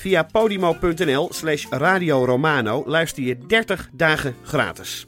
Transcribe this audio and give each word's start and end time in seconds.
Via 0.00 0.24
podimo.nl 0.24 1.28
slash 1.32 1.66
Radio 1.70 2.24
Romano 2.24 2.82
luister 2.86 3.22
je 3.22 3.38
30 3.46 3.88
dagen 3.92 4.34
gratis. 4.42 5.06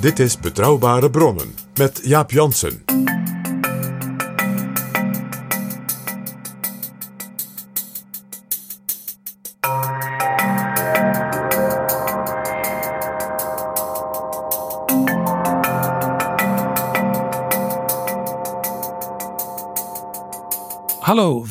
Dit 0.00 0.18
is 0.18 0.38
Betrouwbare 0.38 1.10
Bronnen 1.10 1.54
met 1.74 2.00
Jaap 2.04 2.30
Jansen. 2.30 2.91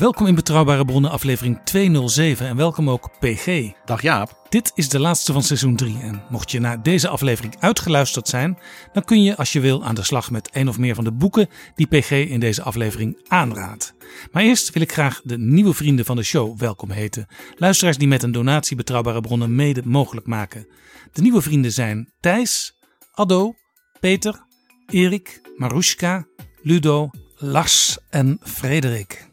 Welkom 0.02 0.26
in 0.26 0.34
Betrouwbare 0.34 0.84
Bronnen 0.84 1.10
aflevering 1.10 1.60
207 1.64 2.46
en 2.46 2.56
welkom 2.56 2.90
ook 2.90 3.10
PG. 3.20 3.70
Dag 3.84 4.02
Jaap. 4.02 4.46
Dit 4.48 4.72
is 4.74 4.88
de 4.88 5.00
laatste 5.00 5.32
van 5.32 5.42
seizoen 5.42 5.76
3 5.76 5.98
en 6.00 6.22
mocht 6.30 6.50
je 6.50 6.60
na 6.60 6.76
deze 6.76 7.08
aflevering 7.08 7.54
uitgeluisterd 7.60 8.28
zijn, 8.28 8.58
dan 8.92 9.04
kun 9.04 9.22
je 9.22 9.36
als 9.36 9.52
je 9.52 9.60
wil 9.60 9.84
aan 9.84 9.94
de 9.94 10.02
slag 10.02 10.30
met 10.30 10.48
een 10.52 10.68
of 10.68 10.78
meer 10.78 10.94
van 10.94 11.04
de 11.04 11.12
boeken 11.12 11.48
die 11.74 11.86
PG 11.86 12.10
in 12.10 12.40
deze 12.40 12.62
aflevering 12.62 13.18
aanraadt. 13.28 13.94
Maar 14.32 14.42
eerst 14.42 14.72
wil 14.72 14.82
ik 14.82 14.92
graag 14.92 15.20
de 15.24 15.38
nieuwe 15.38 15.74
vrienden 15.74 16.04
van 16.04 16.16
de 16.16 16.22
show 16.22 16.58
welkom 16.58 16.90
heten. 16.90 17.26
Luisteraars 17.56 17.98
die 17.98 18.08
met 18.08 18.22
een 18.22 18.32
donatie 18.32 18.76
Betrouwbare 18.76 19.20
Bronnen 19.20 19.54
mede 19.54 19.82
mogelijk 19.84 20.26
maken. 20.26 20.66
De 21.12 21.22
nieuwe 21.22 21.42
vrienden 21.42 21.72
zijn 21.72 22.12
Thijs, 22.20 22.78
Addo, 23.12 23.54
Peter, 24.00 24.46
Erik, 24.86 25.40
Marushka, 25.56 26.26
Ludo, 26.62 27.10
Lars 27.36 27.98
en 28.10 28.38
Frederik. 28.42 29.30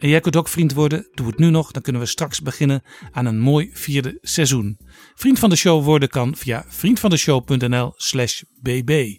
En 0.00 0.08
jij 0.08 0.20
kunt 0.20 0.36
ook 0.36 0.48
vriend 0.48 0.72
worden. 0.72 1.06
Doe 1.14 1.26
het 1.26 1.38
nu 1.38 1.50
nog, 1.50 1.70
dan 1.70 1.82
kunnen 1.82 2.02
we 2.02 2.08
straks 2.08 2.40
beginnen 2.40 2.82
aan 3.12 3.26
een 3.26 3.38
mooi 3.40 3.70
vierde 3.72 4.18
seizoen. 4.22 4.78
Vriend 5.14 5.38
van 5.38 5.50
de 5.50 5.56
show 5.56 5.84
worden 5.84 6.08
kan 6.08 6.36
via 6.36 6.64
vriendvandeshow.nl 6.68 7.92
slash 7.96 8.42
bb. 8.62 9.18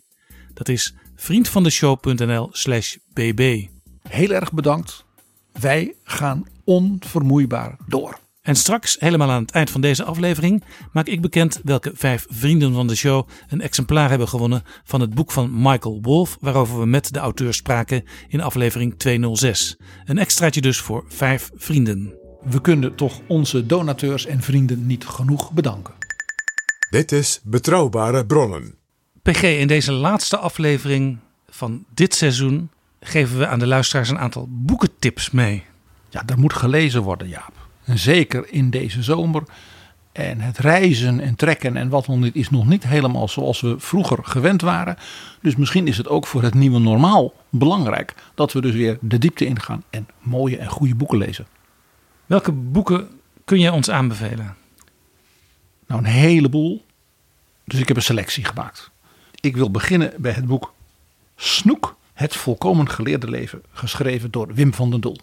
Dat 0.53 0.69
is 0.69 0.95
vriendvandeshow.nl 1.15 2.49
slash 2.51 2.95
bb. 3.13 3.67
Heel 4.09 4.29
erg 4.29 4.53
bedankt. 4.53 5.05
Wij 5.51 5.95
gaan 6.03 6.47
onvermoeibaar 6.63 7.77
door. 7.87 8.19
En 8.41 8.55
straks, 8.55 8.95
helemaal 8.99 9.29
aan 9.29 9.41
het 9.41 9.51
eind 9.51 9.69
van 9.69 9.81
deze 9.81 10.03
aflevering, 10.03 10.63
maak 10.91 11.07
ik 11.07 11.21
bekend 11.21 11.59
welke 11.63 11.91
vijf 11.93 12.25
vrienden 12.29 12.73
van 12.73 12.87
de 12.87 12.95
show 12.95 13.27
een 13.49 13.61
exemplaar 13.61 14.09
hebben 14.09 14.27
gewonnen 14.27 14.63
van 14.83 15.01
het 15.01 15.13
boek 15.13 15.31
van 15.31 15.61
Michael 15.61 15.99
Wolff, 16.01 16.37
waarover 16.39 16.79
we 16.79 16.85
met 16.85 17.13
de 17.13 17.19
auteur 17.19 17.53
spraken 17.53 18.03
in 18.27 18.41
aflevering 18.41 18.99
206. 18.99 19.77
Een 20.05 20.17
extraatje 20.17 20.61
dus 20.61 20.79
voor 20.79 21.05
vijf 21.07 21.49
vrienden. 21.55 22.13
We 22.43 22.61
kunnen 22.61 22.95
toch 22.95 23.19
onze 23.27 23.65
donateurs 23.65 24.25
en 24.25 24.41
vrienden 24.41 24.85
niet 24.85 25.05
genoeg 25.05 25.51
bedanken. 25.51 25.93
Dit 26.89 27.11
is 27.11 27.39
Betrouwbare 27.43 28.25
Bronnen. 28.25 28.75
PG, 29.21 29.43
in 29.43 29.67
deze 29.67 29.91
laatste 29.91 30.37
aflevering 30.37 31.17
van 31.49 31.85
dit 31.93 32.15
seizoen 32.15 32.69
geven 32.99 33.37
we 33.37 33.47
aan 33.47 33.59
de 33.59 33.67
luisteraars 33.67 34.09
een 34.09 34.19
aantal 34.19 34.47
boekentips 34.49 35.31
mee. 35.31 35.63
Ja, 36.09 36.23
er 36.25 36.39
moet 36.39 36.53
gelezen 36.53 37.01
worden, 37.01 37.27
Jaap. 37.27 37.60
En 37.83 37.97
zeker 37.97 38.45
in 38.49 38.69
deze 38.69 39.03
zomer. 39.03 39.43
En 40.11 40.41
het 40.41 40.57
reizen 40.57 41.19
en 41.19 41.35
trekken 41.35 41.77
en 41.77 41.89
wat 41.89 42.05
dan 42.05 42.19
niet 42.19 42.35
is 42.35 42.49
nog 42.49 42.67
niet 42.67 42.83
helemaal 42.83 43.27
zoals 43.27 43.61
we 43.61 43.79
vroeger 43.79 44.17
gewend 44.21 44.61
waren. 44.61 44.97
Dus 45.41 45.55
misschien 45.55 45.87
is 45.87 45.97
het 45.97 46.07
ook 46.07 46.27
voor 46.27 46.43
het 46.43 46.53
nieuwe 46.53 46.79
normaal 46.79 47.33
belangrijk 47.49 48.15
dat 48.35 48.53
we 48.53 48.61
dus 48.61 48.73
weer 48.73 48.97
de 49.01 49.17
diepte 49.17 49.45
ingaan 49.45 49.83
en 49.89 50.07
mooie 50.19 50.57
en 50.57 50.67
goede 50.67 50.95
boeken 50.95 51.17
lezen. 51.17 51.47
Welke 52.25 52.51
boeken 52.51 53.07
kun 53.45 53.59
jij 53.59 53.69
ons 53.69 53.89
aanbevelen? 53.89 54.55
Nou, 55.87 56.01
een 56.01 56.09
heleboel. 56.09 56.85
Dus 57.63 57.79
ik 57.79 57.87
heb 57.87 57.97
een 57.97 58.03
selectie 58.03 58.45
gemaakt. 58.45 58.91
Ik 59.39 59.55
wil 59.55 59.71
beginnen 59.71 60.13
bij 60.17 60.31
het 60.31 60.45
boek 60.45 60.73
Snoek, 61.35 61.95
het 62.13 62.35
volkomen 62.35 62.89
geleerde 62.89 63.29
leven, 63.29 63.61
geschreven 63.71 64.31
door 64.31 64.53
Wim 64.53 64.73
van 64.73 64.89
den 64.89 65.01
Doel. 65.01 65.17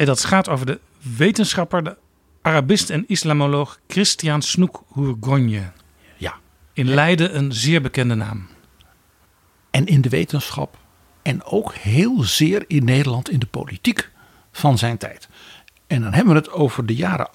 En 0.00 0.06
dat 0.06 0.24
gaat 0.24 0.48
over 0.48 0.66
de 0.66 0.80
wetenschapper, 1.16 1.84
de 1.84 1.96
Arabist 2.42 2.90
en 2.90 3.04
islamoloog 3.06 3.78
Christian 3.88 4.42
Snoek 4.42 4.84
Hurgonje. 4.94 5.72
Ja, 6.16 6.34
In 6.72 6.88
Leiden 6.88 7.36
een 7.36 7.52
zeer 7.52 7.82
bekende 7.82 8.14
naam. 8.14 8.48
en 9.70 9.86
in 9.86 10.00
de 10.00 10.08
wetenschap 10.08 10.78
en 11.22 11.44
ook 11.44 11.74
heel 11.74 12.22
zeer 12.22 12.64
in 12.66 12.84
Nederland 12.84 13.30
in 13.30 13.38
de 13.38 13.46
politiek 13.46 14.10
van 14.52 14.78
zijn 14.78 14.98
tijd. 14.98 15.28
En 15.86 16.02
dan 16.02 16.12
hebben 16.12 16.32
we 16.32 16.38
het 16.38 16.50
over 16.50 16.86
de 16.86 16.94
jaren 16.94 17.30
1857-1936. 17.30 17.32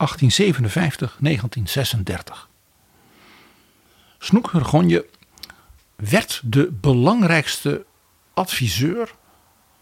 Snoek 4.20 4.52
Hurgonje 4.52 5.06
werd 5.96 6.42
de 6.44 6.72
belangrijkste 6.72 7.86
adviseur 8.34 9.16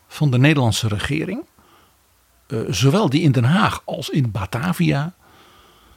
van 0.08 0.32
de 0.32 0.38
Nederlandse 0.38 0.88
regering, 0.88 1.46
eh, 2.48 2.60
zowel 2.70 3.10
die 3.10 3.22
in 3.22 3.32
Den 3.32 3.44
Haag 3.44 3.82
als 3.86 4.10
in 4.10 4.32
Batavia, 4.32 5.14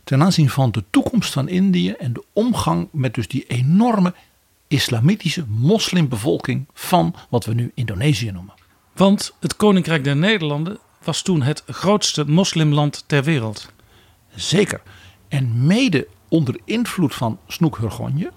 ten 0.05 0.23
aanzien 0.23 0.51
van 0.51 0.71
de 0.71 0.85
toekomst 0.91 1.33
van 1.33 1.49
Indië 1.49 1.91
en 1.91 2.13
de 2.13 2.25
omgang 2.33 2.89
met 2.93 3.15
dus 3.15 3.29
die 3.29 3.45
enorme 3.47 4.15
islamitische 4.69 5.45
moslimbevolking 5.49 6.67
van 6.73 7.15
wat 7.29 7.45
we 7.45 7.55
nu 7.55 7.73
Indonesië 7.75 8.31
noemen. 8.31 8.55
Want 8.95 9.37
het 9.41 9.57
Koninkrijk 9.57 10.05
der 10.05 10.17
Nederlanden 10.17 10.79
was 11.05 11.23
toen 11.23 11.43
het 11.43 11.63
grootste 11.67 12.25
moslimland 12.25 13.05
ter 13.07 13.25
wereld. 13.25 13.73
Zeker. 14.35 14.83
En 15.29 15.67
mede 15.67 16.07
onder 16.29 16.57
invloed 16.65 17.15
van 17.15 17.39
Snoek 17.47 17.79
Hurgonje 17.79 18.33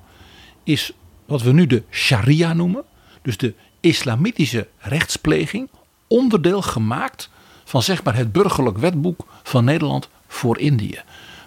is 0.63 0.91
wat 1.25 1.41
we 1.41 1.51
nu 1.51 1.67
de 1.67 1.83
sharia 1.89 2.53
noemen, 2.53 2.83
dus 3.21 3.37
de 3.37 3.53
islamitische 3.79 4.67
rechtspleging, 4.77 5.69
onderdeel 6.07 6.61
gemaakt 6.61 7.29
van 7.69 7.83
zeg 7.83 8.03
maar 8.03 8.15
het 8.15 8.31
burgerlijk 8.31 8.77
wetboek 8.77 9.25
van 9.43 9.63
Nederland 9.63 10.09
voor 10.27 10.59
Indië. 10.59 11.01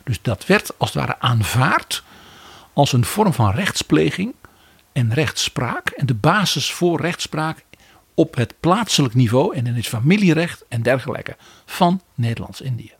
Dus 0.04 0.22
dat 0.22 0.46
werd 0.46 0.78
als 0.78 0.92
het 0.92 0.98
ware 0.98 1.20
aanvaard 1.20 2.02
als 2.72 2.92
een 2.92 3.04
vorm 3.04 3.32
van 3.32 3.50
rechtspleging 3.50 4.34
en 4.92 5.14
rechtspraak 5.14 5.88
en 5.88 6.06
de 6.06 6.14
basis 6.14 6.72
voor 6.72 7.00
rechtspraak 7.00 7.64
op 8.14 8.34
het 8.34 8.54
plaatselijk 8.60 9.14
niveau 9.14 9.54
en 9.56 9.66
in 9.66 9.74
het 9.74 9.86
familierecht 9.86 10.64
en 10.68 10.82
dergelijke 10.82 11.36
van 11.66 12.00
Nederlands-Indië. 12.14 12.92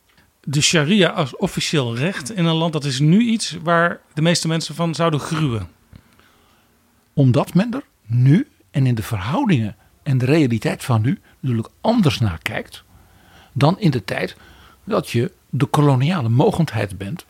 De 0.43 0.61
sharia 0.61 1.09
als 1.09 1.35
officieel 1.35 1.95
recht 1.95 2.31
in 2.31 2.45
een 2.45 2.55
land, 2.55 2.73
dat 2.73 2.83
is 2.83 2.99
nu 2.99 3.21
iets 3.21 3.57
waar 3.63 3.99
de 4.13 4.21
meeste 4.21 4.47
mensen 4.47 4.75
van 4.75 4.95
zouden 4.95 5.19
gruwen. 5.19 5.69
Omdat 7.13 7.53
men 7.53 7.73
er 7.73 7.83
nu 8.05 8.47
en 8.71 8.85
in 8.85 8.95
de 8.95 9.03
verhoudingen 9.03 9.75
en 10.03 10.17
de 10.17 10.25
realiteit 10.25 10.83
van 10.83 11.01
nu 11.01 11.19
natuurlijk 11.39 11.69
anders 11.81 12.19
naar 12.19 12.39
kijkt 12.41 12.83
dan 13.53 13.79
in 13.79 13.91
de 13.91 14.03
tijd 14.03 14.35
dat 14.83 15.09
je 15.09 15.31
de 15.49 15.65
koloniale 15.65 16.29
mogendheid 16.29 16.97
bent. 16.97 17.25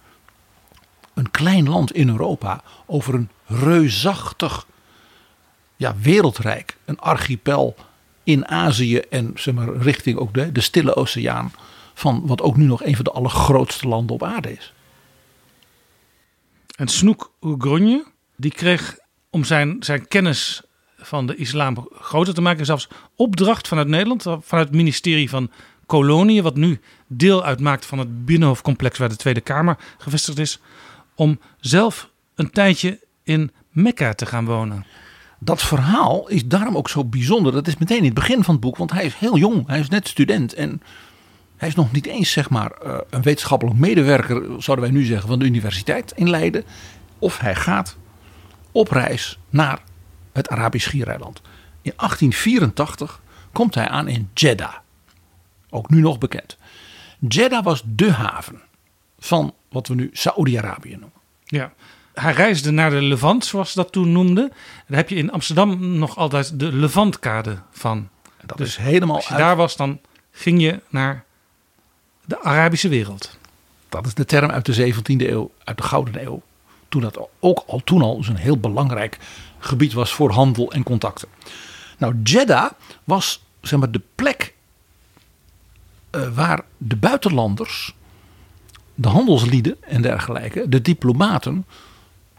Een 1.13 1.31
klein 1.31 1.69
land 1.69 1.93
in 1.93 2.09
Europa 2.09 2.63
over 2.85 3.13
een 3.13 3.29
reusachtig 3.45 4.65
ja, 5.75 5.95
wereldrijk, 6.01 6.77
een 6.85 6.99
archipel 6.99 7.75
in 8.23 8.47
Azië 8.47 8.97
en 8.97 9.31
zeg 9.35 9.53
maar, 9.53 9.75
richting 9.75 10.17
ook 10.17 10.33
de, 10.33 10.51
de 10.51 10.61
Stille 10.61 10.95
Oceaan. 10.95 11.53
Van 11.93 12.21
wat 12.25 12.41
ook 12.41 12.57
nu 12.57 12.65
nog 12.65 12.83
een 12.83 12.95
van 12.95 13.03
de 13.03 13.11
allergrootste 13.11 13.87
landen 13.87 14.15
op 14.15 14.23
aarde 14.23 14.51
is. 14.51 14.73
En 16.75 16.87
Snoek 16.87 17.31
Oegronje, 17.41 18.05
die 18.35 18.51
kreeg 18.51 18.97
om 19.29 19.43
zijn, 19.43 19.75
zijn 19.79 20.07
kennis 20.07 20.61
van 20.97 21.27
de 21.27 21.35
islam 21.35 21.87
groter 21.91 22.33
te 22.33 22.41
maken, 22.41 22.65
zelfs 22.65 22.87
opdracht 23.15 23.67
vanuit 23.67 23.87
Nederland, 23.87 24.21
vanuit 24.21 24.67
het 24.67 24.75
ministerie 24.75 25.29
van 25.29 25.51
Koloniën, 25.85 26.43
wat 26.43 26.55
nu 26.55 26.79
deel 27.07 27.43
uitmaakt 27.43 27.85
van 27.85 27.99
het 27.99 28.25
Binnenhofcomplex 28.25 28.97
waar 28.97 29.09
de 29.09 29.15
Tweede 29.15 29.41
Kamer 29.41 29.77
gevestigd 29.97 30.39
is, 30.39 30.59
om 31.15 31.39
zelf 31.59 32.09
een 32.35 32.49
tijdje 32.49 32.99
in 33.23 33.51
Mekka 33.69 34.13
te 34.13 34.25
gaan 34.25 34.45
wonen. 34.45 34.85
Dat 35.39 35.61
verhaal 35.61 36.29
is 36.29 36.45
daarom 36.45 36.77
ook 36.77 36.89
zo 36.89 37.05
bijzonder. 37.05 37.51
Dat 37.51 37.67
is 37.67 37.77
meteen 37.77 37.97
in 37.97 38.03
het 38.03 38.13
begin 38.13 38.43
van 38.43 38.53
het 38.53 38.63
boek, 38.63 38.77
want 38.77 38.91
hij 38.91 39.05
is 39.05 39.15
heel 39.15 39.37
jong, 39.37 39.67
hij 39.67 39.79
is 39.79 39.89
net 39.89 40.07
student 40.07 40.53
en 40.53 40.81
hij 41.57 41.67
is 41.67 41.75
nog 41.75 41.91
niet 41.91 42.05
eens 42.05 42.31
zeg 42.31 42.49
maar 42.49 42.71
eh, 42.71 42.97
een 43.09 43.21
wetenschappelijk 43.21 43.77
medewerker, 43.77 44.43
zouden 44.61 44.85
wij 44.85 44.93
nu 44.93 45.03
zeggen, 45.03 45.27
van 45.27 45.39
de 45.39 45.45
universiteit 45.45 46.11
in 46.15 46.29
Leiden. 46.29 46.63
Of 47.19 47.39
hij 47.39 47.55
gaat 47.55 47.97
op 48.71 48.91
reis 48.91 49.39
naar 49.49 49.79
het 50.33 50.49
Arabisch 50.49 50.85
Schiereiland. 50.85 51.41
In 51.81 51.93
1884 51.95 53.21
komt 53.51 53.75
hij 53.75 53.87
aan 53.87 54.07
in 54.07 54.29
Jeddah. 54.33 54.73
Ook 55.73 55.89
nu 55.89 56.01
nog 56.01 56.17
bekend. 56.17 56.57
Jeddah 57.19 57.63
was 57.63 57.83
de 57.85 58.11
haven 58.11 58.61
van 59.19 59.53
wat 59.69 59.87
we 59.87 59.95
nu 59.95 60.09
Saoedi-Arabië 60.11 60.91
noemen. 60.91 61.21
Ja, 61.43 61.73
hij 62.13 62.33
reisde 62.33 62.71
naar 62.71 62.89
de 62.89 63.01
Levant, 63.01 63.45
zoals 63.45 63.71
ze 63.71 63.77
dat 63.77 63.91
toen 63.91 64.11
noemden. 64.11 64.51
Daar 64.87 64.97
heb 64.97 65.09
je 65.09 65.15
in 65.15 65.31
Amsterdam 65.31 65.97
nog 65.97 66.17
altijd 66.17 66.59
de 66.59 66.71
Levantkade 66.73 67.57
van. 67.71 68.09
Dat 68.45 68.57
dus 68.57 68.67
is 68.67 68.75
helemaal 68.75 69.15
als 69.15 69.27
je 69.27 69.35
daar 69.35 69.55
was, 69.55 69.75
dan 69.75 69.99
ging 70.31 70.61
je 70.61 70.81
naar 70.89 71.23
de 72.25 72.41
Arabische 72.41 72.89
wereld. 72.89 73.37
Dat 73.89 74.05
is 74.05 74.13
de 74.13 74.25
term 74.25 74.51
uit 74.51 74.65
de 74.65 74.93
17e 74.93 75.01
eeuw, 75.17 75.51
uit 75.63 75.77
de 75.77 75.83
Gouden 75.83 76.23
Eeuw. 76.25 76.41
Toen 76.89 77.01
dat 77.01 77.27
ook 77.39 77.63
al 77.67 77.81
toen 77.83 78.01
al 78.01 78.23
een 78.27 78.35
heel 78.35 78.57
belangrijk 78.57 79.17
gebied 79.59 79.93
was 79.93 80.13
voor 80.13 80.31
handel 80.31 80.71
en 80.71 80.83
contacten. 80.83 81.27
Nou, 81.97 82.21
Jeddah 82.23 82.71
was 83.03 83.43
zeg 83.61 83.79
maar, 83.79 83.91
de 83.91 84.01
plek 84.15 84.53
waar 86.33 86.61
de 86.77 86.95
buitenlanders, 86.95 87.95
de 88.95 89.07
handelslieden 89.07 89.83
en 89.83 90.01
dergelijke, 90.01 90.69
de 90.69 90.81
diplomaten, 90.81 91.65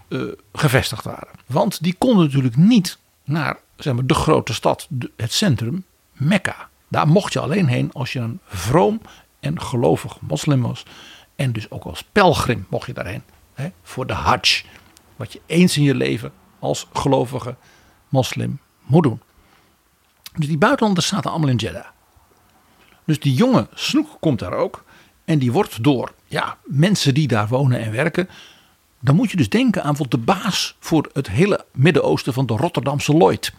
uh, 0.08 0.32
gevestigd 0.52 1.04
waren. 1.04 1.28
Want 1.46 1.82
die 1.82 1.94
konden 1.98 2.24
natuurlijk 2.24 2.56
niet 2.56 2.98
naar 3.24 3.56
zeg 3.76 3.94
maar, 3.94 4.06
de 4.06 4.14
grote 4.14 4.54
stad, 4.54 4.88
het 5.16 5.32
centrum, 5.32 5.84
Mekka. 6.12 6.68
Daar 6.88 7.08
mocht 7.08 7.32
je 7.32 7.40
alleen 7.40 7.66
heen 7.66 7.92
als 7.92 8.12
je 8.12 8.20
een 8.20 8.40
vroom 8.46 9.00
en 9.40 9.60
gelovig 9.60 10.20
moslim 10.20 10.62
was. 10.62 10.84
En 11.36 11.52
dus 11.52 11.70
ook 11.70 11.84
als 11.84 12.04
pelgrim 12.12 12.66
mocht 12.68 12.86
je 12.86 12.92
daarheen. 12.92 13.22
Hè, 13.54 13.68
voor 13.82 14.06
de 14.06 14.12
hajj. 14.12 14.64
Wat 15.16 15.32
je 15.32 15.40
eens 15.46 15.76
in 15.76 15.82
je 15.82 15.94
leven 15.94 16.32
als 16.58 16.86
gelovige 16.92 17.56
moslim 18.08 18.58
moet 18.84 19.02
doen. 19.02 19.20
Dus 20.34 20.46
die 20.46 20.58
buitenlanders 20.58 21.06
zaten 21.06 21.30
allemaal 21.30 21.48
in 21.48 21.56
Jeddah. 21.56 21.86
Dus 23.04 23.20
die 23.20 23.34
jonge 23.34 23.68
Snoek 23.74 24.16
komt 24.20 24.38
daar 24.38 24.52
ook. 24.52 24.84
En 25.24 25.38
die 25.38 25.52
wordt 25.52 25.82
door 25.82 26.12
ja, 26.26 26.56
mensen 26.64 27.14
die 27.14 27.28
daar 27.28 27.48
wonen 27.48 27.80
en 27.80 27.92
werken. 27.92 28.28
Dan 29.00 29.14
moet 29.14 29.30
je 29.30 29.36
dus 29.36 29.48
denken 29.48 29.82
aan 29.82 29.96
de 30.08 30.18
baas 30.18 30.76
voor 30.78 31.10
het 31.12 31.30
hele 31.30 31.64
Midden-Oosten 31.72 32.32
van 32.32 32.46
de 32.46 32.56
Rotterdamse 32.56 33.16
Lloyd. 33.16 33.52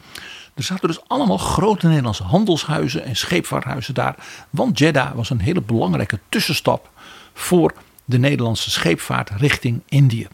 Er 0.55 0.63
zaten 0.63 0.87
dus 0.87 1.07
allemaal 1.07 1.37
grote 1.37 1.87
Nederlandse 1.87 2.23
handelshuizen 2.23 3.03
en 3.03 3.15
scheepvaarthuizen 3.15 3.93
daar. 3.93 4.15
Want 4.49 4.79
Jeddah 4.79 5.15
was 5.15 5.29
een 5.29 5.39
hele 5.39 5.61
belangrijke 5.61 6.19
tussenstap 6.29 6.89
voor 7.33 7.73
de 8.05 8.17
Nederlandse 8.17 8.71
scheepvaart 8.71 9.29
richting 9.29 9.81
Indië. 9.85 10.27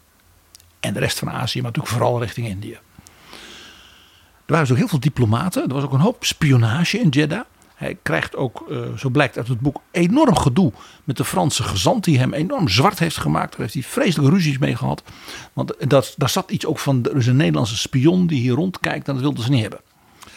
En 0.79 0.93
de 0.93 0.99
rest 0.99 1.19
van 1.19 1.29
Azië, 1.29 1.61
maar 1.61 1.71
natuurlijk 1.71 1.95
vooral 1.95 2.19
richting 2.19 2.47
Indië. 2.47 2.79
Er 4.45 4.57
waren 4.57 4.61
dus 4.61 4.71
ook 4.71 4.77
heel 4.77 4.87
veel 4.87 4.99
diplomaten. 4.99 5.67
Er 5.67 5.73
was 5.73 5.83
ook 5.83 5.93
een 5.93 5.99
hoop 5.99 6.25
spionage 6.25 6.99
in 6.99 7.09
Jeddah. 7.09 7.43
Hij 7.81 7.97
krijgt 8.01 8.35
ook, 8.35 8.65
eh, 8.69 8.77
zo 8.97 9.09
blijkt 9.09 9.37
uit 9.37 9.47
het 9.47 9.59
boek, 9.59 9.81
enorm 9.91 10.35
gedoe 10.35 10.71
met 11.03 11.17
de 11.17 11.25
Franse 11.25 11.63
gezant 11.63 12.03
die 12.03 12.19
hem 12.19 12.33
enorm 12.33 12.67
zwart 12.67 12.99
heeft 12.99 13.17
gemaakt. 13.17 13.51
Daar 13.51 13.59
heeft 13.59 13.73
hij 13.73 13.83
vreselijke 13.83 14.35
ruzies 14.35 14.57
mee 14.57 14.75
gehad. 14.75 15.03
Want 15.53 15.73
dat, 15.87 16.13
daar 16.17 16.29
zat 16.29 16.51
iets 16.51 16.65
ook 16.65 16.79
van, 16.79 17.05
er 17.05 17.17
is 17.17 17.27
een 17.27 17.35
Nederlandse 17.35 17.77
spion 17.77 18.27
die 18.27 18.39
hier 18.39 18.53
rondkijkt 18.53 19.07
en 19.07 19.13
dat 19.13 19.21
wilden 19.21 19.43
ze 19.43 19.49
niet 19.49 19.61
hebben. 19.61 19.79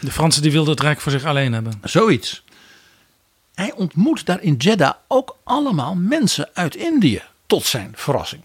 De 0.01 0.11
Fransen 0.11 0.43
die 0.43 0.53
wilden 0.53 0.71
het 0.71 0.83
Rijk 0.83 1.01
voor 1.01 1.13
zich 1.13 1.25
alleen 1.25 1.53
hebben. 1.53 1.73
Zoiets. 1.83 2.45
Hij 3.55 3.73
ontmoet 3.73 4.27
daar 4.27 4.43
in 4.43 4.55
Jeddah 4.55 4.95
ook 5.09 5.37
allemaal 5.45 5.95
mensen 5.95 6.49
uit 6.55 6.77
Indië, 6.77 7.23
tot 7.47 7.65
zijn 7.65 7.93
verrassing. 7.95 8.43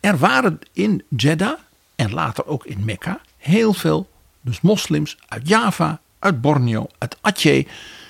Er 0.00 0.18
waren 0.18 0.58
in 0.72 1.02
Jeddah 1.16 1.58
en 1.96 2.12
later 2.12 2.46
ook 2.46 2.66
in 2.66 2.84
Mekka 2.84 3.20
heel 3.36 3.72
veel 3.72 4.08
dus 4.40 4.60
moslims 4.60 5.16
uit 5.28 5.48
Java, 5.48 6.00
uit 6.18 6.40
Borneo, 6.40 6.86
uit 6.98 7.16
Aceh, 7.20 7.66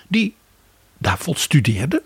die 0.08 0.34
daar 0.98 1.18
studeerden 1.32 2.02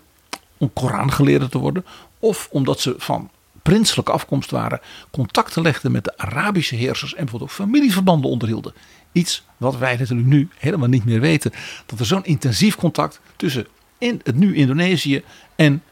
om 0.57 0.73
Korangeleerden 0.73 1.49
te 1.49 1.57
worden, 1.57 1.85
of 2.19 2.47
omdat 2.51 2.79
ze 2.79 2.95
van 2.97 3.29
prinselijke 3.61 4.11
afkomst 4.11 4.51
waren, 4.51 4.81
contacten 5.11 5.61
legden 5.61 5.91
met 5.91 6.03
de 6.03 6.17
Arabische 6.17 6.75
heersers 6.75 7.11
en 7.11 7.23
bijvoorbeeld 7.23 7.51
ook 7.51 7.57
familieverbanden 7.57 8.29
onderhielden. 8.29 8.73
Iets 9.11 9.43
wat 9.57 9.77
wij 9.77 9.97
natuurlijk 9.97 10.27
nu 10.27 10.49
helemaal 10.57 10.87
niet 10.87 11.05
meer 11.05 11.19
weten. 11.19 11.51
Dat 11.85 11.99
er 11.99 12.05
zo'n 12.05 12.25
intensief 12.25 12.75
contact 12.75 13.19
tussen 13.35 13.67
in 13.97 14.21
het 14.23 14.35
nu 14.35 14.55
Indonesië 14.55 15.23
en 15.55 15.83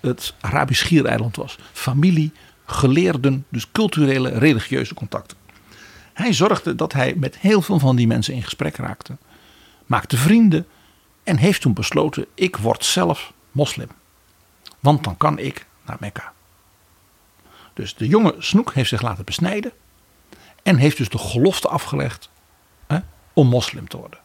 het 0.00 0.34
Arabisch 0.40 0.80
Schiereiland 0.80 1.36
was. 1.36 1.58
Familie, 1.72 2.32
geleerden, 2.64 3.46
dus 3.48 3.70
culturele, 3.72 4.28
religieuze 4.28 4.94
contacten. 4.94 5.36
Hij 6.12 6.32
zorgde 6.32 6.74
dat 6.74 6.92
hij 6.92 7.14
met 7.16 7.38
heel 7.38 7.62
veel 7.62 7.78
van 7.78 7.96
die 7.96 8.06
mensen 8.06 8.34
in 8.34 8.42
gesprek 8.42 8.76
raakte, 8.76 9.16
maakte 9.86 10.16
vrienden 10.16 10.66
en 11.22 11.36
heeft 11.36 11.60
toen 11.60 11.74
besloten: 11.74 12.26
ik 12.34 12.56
word 12.56 12.84
zelf 12.84 13.32
moslim. 13.52 13.88
Want 14.80 15.04
dan 15.04 15.16
kan 15.16 15.38
ik 15.38 15.66
naar 15.84 15.96
Mekka. 16.00 16.32
Dus 17.74 17.94
de 17.94 18.06
jonge 18.06 18.34
Snoek 18.38 18.72
heeft 18.74 18.88
zich 18.88 19.02
laten 19.02 19.24
besnijden 19.24 19.72
en 20.62 20.76
heeft 20.76 20.96
dus 20.96 21.08
de 21.08 21.18
gelofte 21.18 21.68
afgelegd 21.68 22.30
hè, 22.86 22.98
om 23.32 23.48
moslim 23.48 23.88
te 23.88 23.96
worden. 23.96 24.18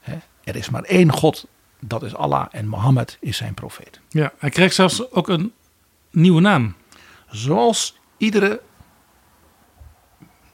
Hè, 0.00 0.16
er 0.44 0.56
is 0.56 0.70
maar 0.70 0.82
één 0.82 1.12
God, 1.12 1.46
dat 1.80 2.02
is 2.02 2.14
Allah 2.14 2.46
en 2.50 2.68
Mohammed 2.68 3.16
is 3.20 3.36
zijn 3.36 3.54
profeet. 3.54 4.00
Ja, 4.08 4.32
hij 4.38 4.50
kreeg 4.50 4.72
zelfs 4.72 5.10
ook 5.10 5.28
een 5.28 5.52
nieuwe 6.10 6.40
naam. 6.40 6.74
Zoals 7.28 7.98
iedere 8.16 8.60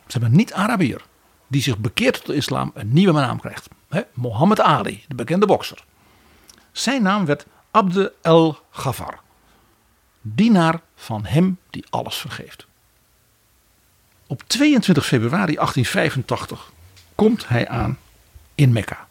zeg 0.07 0.21
maar, 0.21 0.31
niet-Arabier 0.31 1.03
die 1.47 1.63
zich 1.63 1.79
bekeert 1.79 2.15
tot 2.15 2.27
de 2.27 2.35
islam 2.35 2.71
een 2.75 2.93
nieuwe 2.93 3.13
naam 3.13 3.41
krijgt. 3.41 3.69
Mohammed 4.13 4.61
Ali, 4.61 5.05
de 5.09 5.15
bekende 5.15 5.47
bokser. 5.47 5.85
Zijn 6.73 7.03
naam 7.03 7.25
werd 7.25 7.47
Abd 7.71 8.11
el 8.23 8.59
Ghafar. 8.71 9.21
Dienaar 10.21 10.81
van 10.95 11.25
hem 11.25 11.59
die 11.71 11.85
alles 11.91 12.17
vergeeft. 12.17 12.67
Op 14.27 14.43
22 14.47 15.07
februari 15.07 15.55
1885 15.55 16.73
komt 17.15 17.49
hij 17.49 17.69
aan 17.69 17.99
in 18.55 18.73
Mekka. 18.73 19.09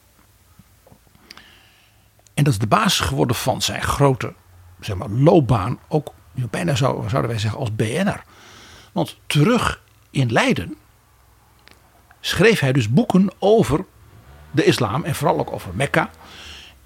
En 2.34 2.44
dat 2.44 2.54
is 2.54 2.60
de 2.60 2.68
basis 2.68 3.00
geworden 3.00 3.36
van 3.36 3.62
zijn 3.62 3.82
grote 3.82 4.34
zeg 4.80 4.96
maar, 4.96 5.10
loopbaan. 5.10 5.80
Ook 5.88 6.14
bijna 6.50 6.76
zou, 6.76 7.10
zouden 7.10 7.32
wij 7.32 7.40
zeggen 7.40 7.60
als 7.60 7.76
BN'er. 7.76 8.24
Want 8.92 9.18
terug 9.26 9.82
in 10.10 10.32
Leiden 10.32 10.76
schreef 12.20 12.60
hij 12.60 12.72
dus 12.72 12.90
boeken 12.90 13.30
over 13.40 13.86
de 14.52 14.64
islam 14.64 15.04
en 15.04 15.16
vooral 15.16 15.40
ook 15.40 15.52
over 15.52 15.72
Mekka. 15.74 16.10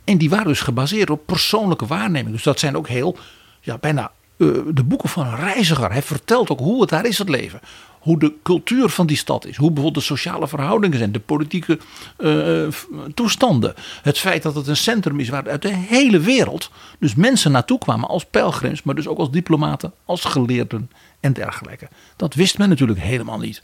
En 0.04 0.18
die 0.18 0.30
waren 0.30 0.48
dus 0.48 0.62
gebaseerd 0.62 1.10
op 1.10 1.26
persoonlijke 1.26 1.86
waarnemingen. 1.86 2.32
Dus 2.32 2.44
dat 2.44 2.60
zijn 2.60 2.78
ook 2.78 2.88
heel, 2.88 3.18
ja, 3.62 3.78
bijna 3.78 4.12
uh, 4.38 4.58
de 4.74 4.84
boeken 4.84 5.10
van 5.10 5.28
een 5.28 5.36
reiziger. 5.36 5.92
Hij 5.92 6.02
vertelt 6.02 6.50
ook 6.50 6.60
hoe 6.60 6.82
het 6.82 6.90
daar 6.90 7.06
is, 7.06 7.18
het 7.18 7.30
leven. 7.30 7.60
Hoe 8.00 8.20
de 8.20 8.34
cultuur 8.44 8.90
van 8.90 9.08
die 9.08 9.18
stad 9.18 9.46
is. 9.46 9.56
Hoe 9.58 9.72
bijvoorbeeld 9.72 10.08
de 10.08 10.14
sociale 10.14 10.48
verhoudingen 10.48 10.98
zijn. 10.98 11.12
De 11.12 11.20
politieke 11.20 11.80
uh, 12.18 12.68
toestanden. 13.14 13.74
Het 14.02 14.20
feit 14.20 14.44
dat 14.44 14.56
het 14.56 14.68
een 14.68 14.78
centrum 14.78 15.20
is 15.20 15.30
waar 15.30 15.50
uit 15.50 15.62
de 15.62 15.74
hele 15.74 16.20
wereld 16.20 16.72
dus 17.00 17.16
mensen 17.16 17.52
naartoe 17.52 17.78
kwamen 17.78 18.10
als 18.10 18.26
pelgrims. 18.26 18.84
Maar 18.84 18.96
dus 18.96 19.08
ook 19.08 19.18
als 19.18 19.32
diplomaten, 19.32 19.94
als 20.06 20.24
geleerden 20.26 20.92
en 21.20 21.34
dergelijke. 21.34 21.88
Dat 22.16 22.34
wist 22.34 22.58
men 22.58 22.70
natuurlijk 22.70 23.00
helemaal 23.00 23.40
niet 23.40 23.62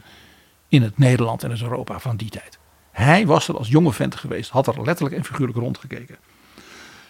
in 0.68 0.82
het 0.82 0.98
Nederland 0.98 1.42
en 1.42 1.50
het 1.50 1.62
Europa 1.62 1.98
van 1.98 2.16
die 2.16 2.30
tijd. 2.30 2.59
Hij 2.90 3.26
was 3.26 3.48
er 3.48 3.56
als 3.56 3.68
jonge 3.68 3.92
vent 3.92 4.14
geweest, 4.14 4.50
had 4.50 4.66
er 4.66 4.82
letterlijk 4.82 5.16
en 5.16 5.24
figuurlijk 5.24 5.58
rondgekeken. 5.58 6.16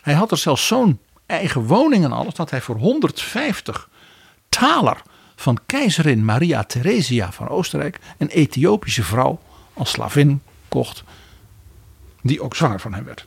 Hij 0.02 0.14
had 0.14 0.30
er 0.30 0.37
zelfs 0.37 0.66
zo'n 0.66 0.99
eigen 1.26 1.66
woning 1.66 2.04
en 2.04 2.12
alles 2.12 2.34
dat 2.34 2.50
hij 2.50 2.60
voor 2.60 2.76
150 2.76 3.88
taler 4.49 5.02
van 5.37 5.58
keizerin 5.66 6.25
Maria 6.25 6.64
Theresia 6.64 7.32
van 7.32 7.49
Oostenrijk, 7.49 7.99
een 8.18 8.28
Ethiopische 8.28 9.02
vrouw, 9.02 9.40
als 9.75 9.90
slavin 9.90 10.42
kocht 10.68 11.04
die 12.22 12.42
ook 12.42 12.56
zwanger 12.56 12.80
van 12.80 12.94
hem 12.94 13.04
werd. 13.04 13.26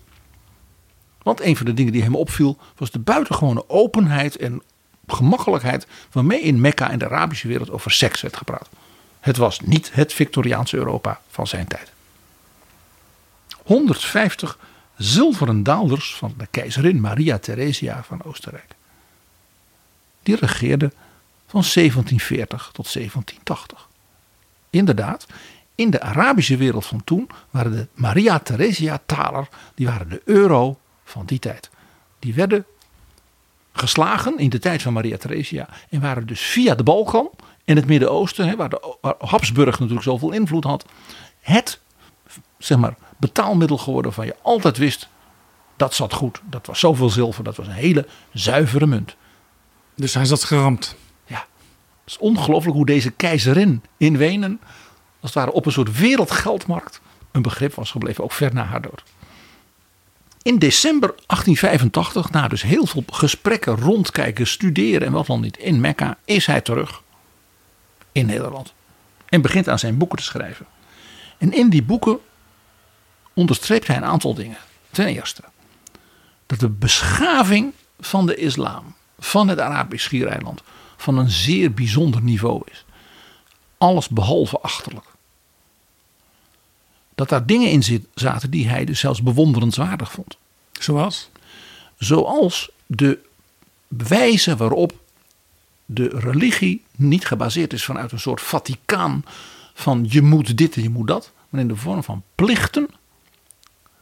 Want 1.24 1.42
een 1.42 1.58
van 1.58 1.66
de 1.66 1.74
dingen 1.74 1.92
die 1.92 2.04
hem 2.04 2.16
opviel 2.16 2.58
was 2.76 2.92
de 2.92 3.00
buitengewone 3.00 3.70
openheid 3.70 4.38
en 4.38 4.62
gemakkelijkheid 5.08 5.88
waarmee 6.12 6.42
in 6.42 6.62
Mekka 6.62 6.90
en 6.90 7.00
de 7.00 7.06
Arabische 7.06 7.48
wereld 7.48 7.72
over 7.72 7.92
seks 7.92 8.22
werd 8.22 8.38
gepraat. 8.38 8.70
Het 9.20 9.38
was 9.38 9.60
niet 9.60 9.94
het 9.94 10.14
Victoriaanse 10.14 10.78
Europa 10.78 11.22
van 11.28 11.48
zijn 11.48 11.68
tijd. 11.68 11.93
150 13.64 14.58
zilveren 14.98 15.64
daalders 15.64 16.16
van 16.16 16.34
de 16.38 16.48
keizerin 16.52 17.02
Maria 17.02 17.38
Theresia 17.38 18.04
van 18.04 18.24
Oostenrijk. 18.24 18.76
Die 20.24 20.36
regeerde 20.36 20.92
van 21.48 21.64
1740 21.74 22.70
tot 22.74 22.94
1780. 22.94 23.88
Inderdaad, 24.70 25.26
in 25.76 25.90
de 25.90 26.02
Arabische 26.02 26.58
wereld 26.58 26.86
van 26.86 27.04
toen 27.04 27.30
waren 27.50 27.72
de 27.72 27.88
Maria 27.94 28.40
Theresia 28.40 29.02
taler, 29.06 29.48
die 29.76 29.86
waren 29.86 30.10
de 30.10 30.22
euro 30.26 30.80
van 31.04 31.26
die 31.26 31.40
tijd. 31.40 31.70
Die 32.20 32.34
werden 32.34 32.66
geslagen 33.74 34.38
in 34.38 34.50
de 34.50 34.60
tijd 34.60 34.82
van 34.82 34.94
Maria 34.94 35.18
Theresia 35.18 35.70
en 35.90 36.02
waren 36.02 36.28
dus 36.28 36.42
via 36.42 36.76
de 36.76 36.84
Balkan 36.84 37.30
en 37.66 37.76
het 37.76 37.86
Midden-Oosten, 37.86 38.58
waar, 38.58 38.80
waar 39.02 39.16
Habsburg 39.18 39.80
natuurlijk 39.80 40.06
zoveel 40.06 40.32
invloed 40.32 40.64
had, 40.64 40.86
het 41.40 41.80
zeg 42.58 42.78
maar, 42.78 42.96
betaalmiddel 43.24 43.78
geworden 43.78 44.14
van 44.14 44.26
je 44.26 44.36
altijd 44.42 44.78
wist 44.78 45.10
dat 45.76 45.94
zat 45.94 46.14
goed. 46.14 46.42
Dat 46.50 46.66
was 46.68 46.80
zoveel 46.80 47.10
zilver, 47.10 47.44
dat 47.44 47.56
was 47.56 47.68
een 47.68 47.74
hele 47.74 48.08
zuivere 48.34 48.88
munt. 48.88 49.16
Dus 49.96 50.14
hij 50.14 50.26
zat 50.26 50.44
geramd. 50.44 50.96
Ja, 51.26 51.46
het 52.04 52.14
is 52.14 52.18
ongelooflijk 52.18 52.76
hoe 52.76 52.86
deze 52.86 53.12
keizerin 53.12 53.84
in 53.98 54.18
Wenen, 54.18 54.60
als 55.20 55.34
het 55.34 55.34
ware 55.34 55.52
op 55.52 55.66
een 55.66 55.72
soort 55.72 55.98
wereldgeldmarkt, 55.98 57.02
een 57.32 57.42
begrip 57.42 57.74
was 57.74 57.92
gebleven, 57.92 58.24
ook 58.24 58.32
ver 58.32 58.54
na 58.54 58.64
haar 58.64 58.82
dood. 58.82 59.04
In 60.42 60.60
december 60.60 61.10
1885, 61.10 62.32
na 62.32 62.48
dus 62.48 62.62
heel 62.62 62.86
veel 62.86 63.04
gesprekken, 63.08 63.76
rondkijken, 63.76 64.48
studeren 64.48 65.08
en 65.08 65.14
wat 65.14 65.26
dan 65.26 65.42
niet 65.42 65.58
in 65.58 65.82
Mekka, 65.82 66.18
is 66.26 66.46
hij 66.46 66.62
terug 66.62 67.02
in 68.12 68.26
Nederland. 68.26 68.74
En 69.26 69.42
begint 69.42 69.70
aan 69.70 69.80
zijn 69.80 69.98
boeken 69.98 70.18
te 70.18 70.24
schrijven. 70.24 70.66
En 71.38 71.54
in 71.54 71.70
die 71.70 71.84
boeken 71.84 72.20
onderstreept 73.34 73.88
hij 73.88 73.96
een 73.96 74.06
aantal 74.06 74.34
dingen. 74.34 74.58
Ten 74.92 75.08
eerste, 75.08 75.44
dat 76.46 76.60
de 76.60 76.70
beschaving 76.70 77.74
van 78.00 78.26
de 78.26 78.36
islam, 78.36 78.96
van 79.20 79.48
het 79.48 79.60
Arabisch 79.60 80.04
schiereiland, 80.04 80.62
van 80.98 81.18
een 81.18 81.30
zeer 81.30 81.74
bijzonder 81.74 82.22
niveau 82.22 82.62
is. 82.72 82.86
Alles 83.78 84.08
behalve 84.08 84.60
achterlijk. 84.60 85.06
Dat 87.16 87.30
daar 87.30 87.46
dingen 87.46 87.70
in 87.70 88.08
zaten 88.14 88.50
die 88.50 88.68
hij 88.68 88.86
dus 88.86 89.00
zelfs 89.00 89.24
bewonderenswaardig 89.24 90.12
vond. 90.12 90.38
Zoals? 90.72 91.30
Zoals 91.98 92.70
de 92.88 93.20
wijze 93.88 94.56
waarop 94.56 94.94
de 95.86 96.08
religie 96.08 96.84
niet 96.96 97.26
gebaseerd 97.26 97.74
is 97.74 97.86
vanuit 97.86 98.12
een 98.12 98.20
soort 98.20 98.42
Vaticaan 98.42 99.26
van 99.74 100.06
je 100.10 100.22
moet 100.22 100.58
dit 100.58 100.76
en 100.76 100.82
je 100.82 100.90
moet 100.90 101.08
dat, 101.08 101.32
maar 101.50 101.62
in 101.62 101.68
de 101.68 101.76
vorm 101.76 102.04
van 102.04 102.24
plichten 102.36 102.90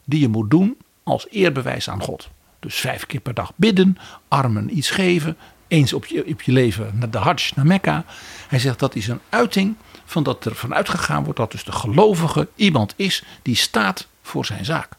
die 0.05 0.19
je 0.19 0.27
moet 0.27 0.49
doen 0.49 0.77
als 1.03 1.27
eerbewijs 1.29 1.89
aan 1.89 2.01
God. 2.01 2.29
Dus 2.59 2.75
vijf 2.75 3.05
keer 3.05 3.19
per 3.19 3.33
dag 3.33 3.51
bidden, 3.55 3.97
armen 4.27 4.77
iets 4.77 4.89
geven, 4.89 5.37
eens 5.67 5.93
op 5.93 6.05
je, 6.05 6.35
je 6.43 6.51
leven 6.51 6.91
naar 6.93 7.09
de 7.09 7.17
Hajj, 7.17 7.51
naar 7.55 7.65
Mekka. 7.65 8.05
Hij 8.47 8.59
zegt 8.59 8.79
dat 8.79 8.95
is 8.95 9.07
een 9.07 9.19
uiting 9.29 9.75
van 10.05 10.23
dat 10.23 10.45
er 10.45 10.55
vanuit 10.55 10.89
gegaan 10.89 11.23
wordt 11.23 11.39
dat 11.39 11.51
dus 11.51 11.63
de 11.63 11.71
gelovige 11.71 12.47
iemand 12.55 12.93
is 12.95 13.23
die 13.41 13.55
staat 13.55 14.07
voor 14.21 14.45
zijn 14.45 14.65
zaak. 14.65 14.89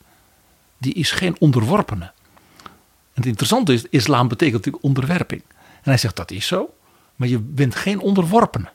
Die 0.79 0.95
is 0.95 1.11
geen 1.11 1.37
onderworpene. 1.39 2.05
En 2.05 3.21
het 3.21 3.27
interessante 3.27 3.73
is, 3.73 3.87
islam 3.91 4.29
betekent 4.29 4.57
natuurlijk 4.57 4.85
onderwerping. 4.85 5.43
En 5.59 5.91
hij 5.91 5.97
zegt 5.97 6.17
dat 6.17 6.31
is 6.31 6.47
zo, 6.47 6.75
maar 7.17 7.29
je 7.29 7.39
bent 7.39 7.75
geen 7.75 8.01
onderworpene. 8.01 8.71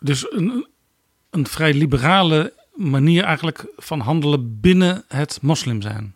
Dus 0.00 0.32
een, 0.32 0.66
een 1.30 1.46
vrij 1.46 1.74
liberale 1.74 2.52
manier 2.74 3.24
eigenlijk 3.24 3.66
van 3.76 4.00
handelen 4.00 4.60
binnen 4.60 5.04
het 5.08 5.38
moslim 5.42 5.82
zijn. 5.82 6.14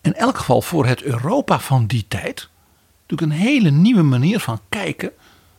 In 0.00 0.14
elk 0.14 0.38
geval 0.38 0.62
voor 0.62 0.86
het 0.86 1.02
Europa 1.02 1.60
van 1.60 1.86
die 1.86 2.04
tijd. 2.08 2.48
Natuurlijk 3.06 3.32
een 3.32 3.46
hele 3.46 3.70
nieuwe 3.70 4.02
manier 4.02 4.40
van 4.40 4.60
kijken 4.68 5.12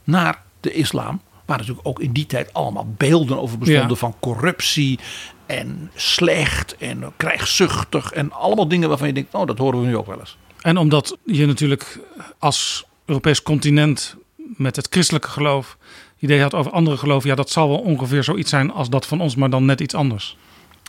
naar 0.03 0.41
de 0.59 0.71
islam. 0.71 1.21
Waar 1.45 1.57
natuurlijk 1.57 1.87
ook 1.87 1.99
in 1.99 2.11
die 2.11 2.25
tijd 2.25 2.53
allemaal 2.53 2.87
beelden 2.97 3.39
over 3.39 3.57
bestonden 3.57 3.97
van 3.97 4.15
corruptie 4.19 4.99
en 5.45 5.91
slecht 5.95 6.77
en 6.77 7.13
krijgszuchtig. 7.17 8.11
En 8.11 8.31
allemaal 8.31 8.67
dingen 8.67 8.89
waarvan 8.89 9.07
je 9.07 9.13
denkt, 9.13 9.33
oh 9.33 9.47
dat 9.47 9.57
horen 9.57 9.81
we 9.81 9.87
nu 9.87 9.97
ook 9.97 10.07
wel 10.07 10.19
eens. 10.19 10.37
En 10.61 10.77
omdat 10.77 11.17
je 11.25 11.45
natuurlijk 11.45 11.99
als 12.39 12.85
Europees 13.05 13.41
continent 13.43 14.15
met 14.35 14.75
het 14.75 14.87
christelijke 14.89 15.29
geloof 15.29 15.77
idee 16.19 16.41
had 16.41 16.53
over 16.53 16.71
andere 16.71 16.97
geloven, 16.97 17.29
ja, 17.29 17.35
dat 17.35 17.49
zal 17.49 17.67
wel 17.67 17.79
ongeveer 17.79 18.23
zoiets 18.23 18.49
zijn 18.49 18.71
als 18.71 18.89
dat 18.89 19.05
van 19.05 19.21
ons, 19.21 19.35
maar 19.35 19.49
dan 19.49 19.65
net 19.65 19.81
iets 19.81 19.93
anders. 19.93 20.37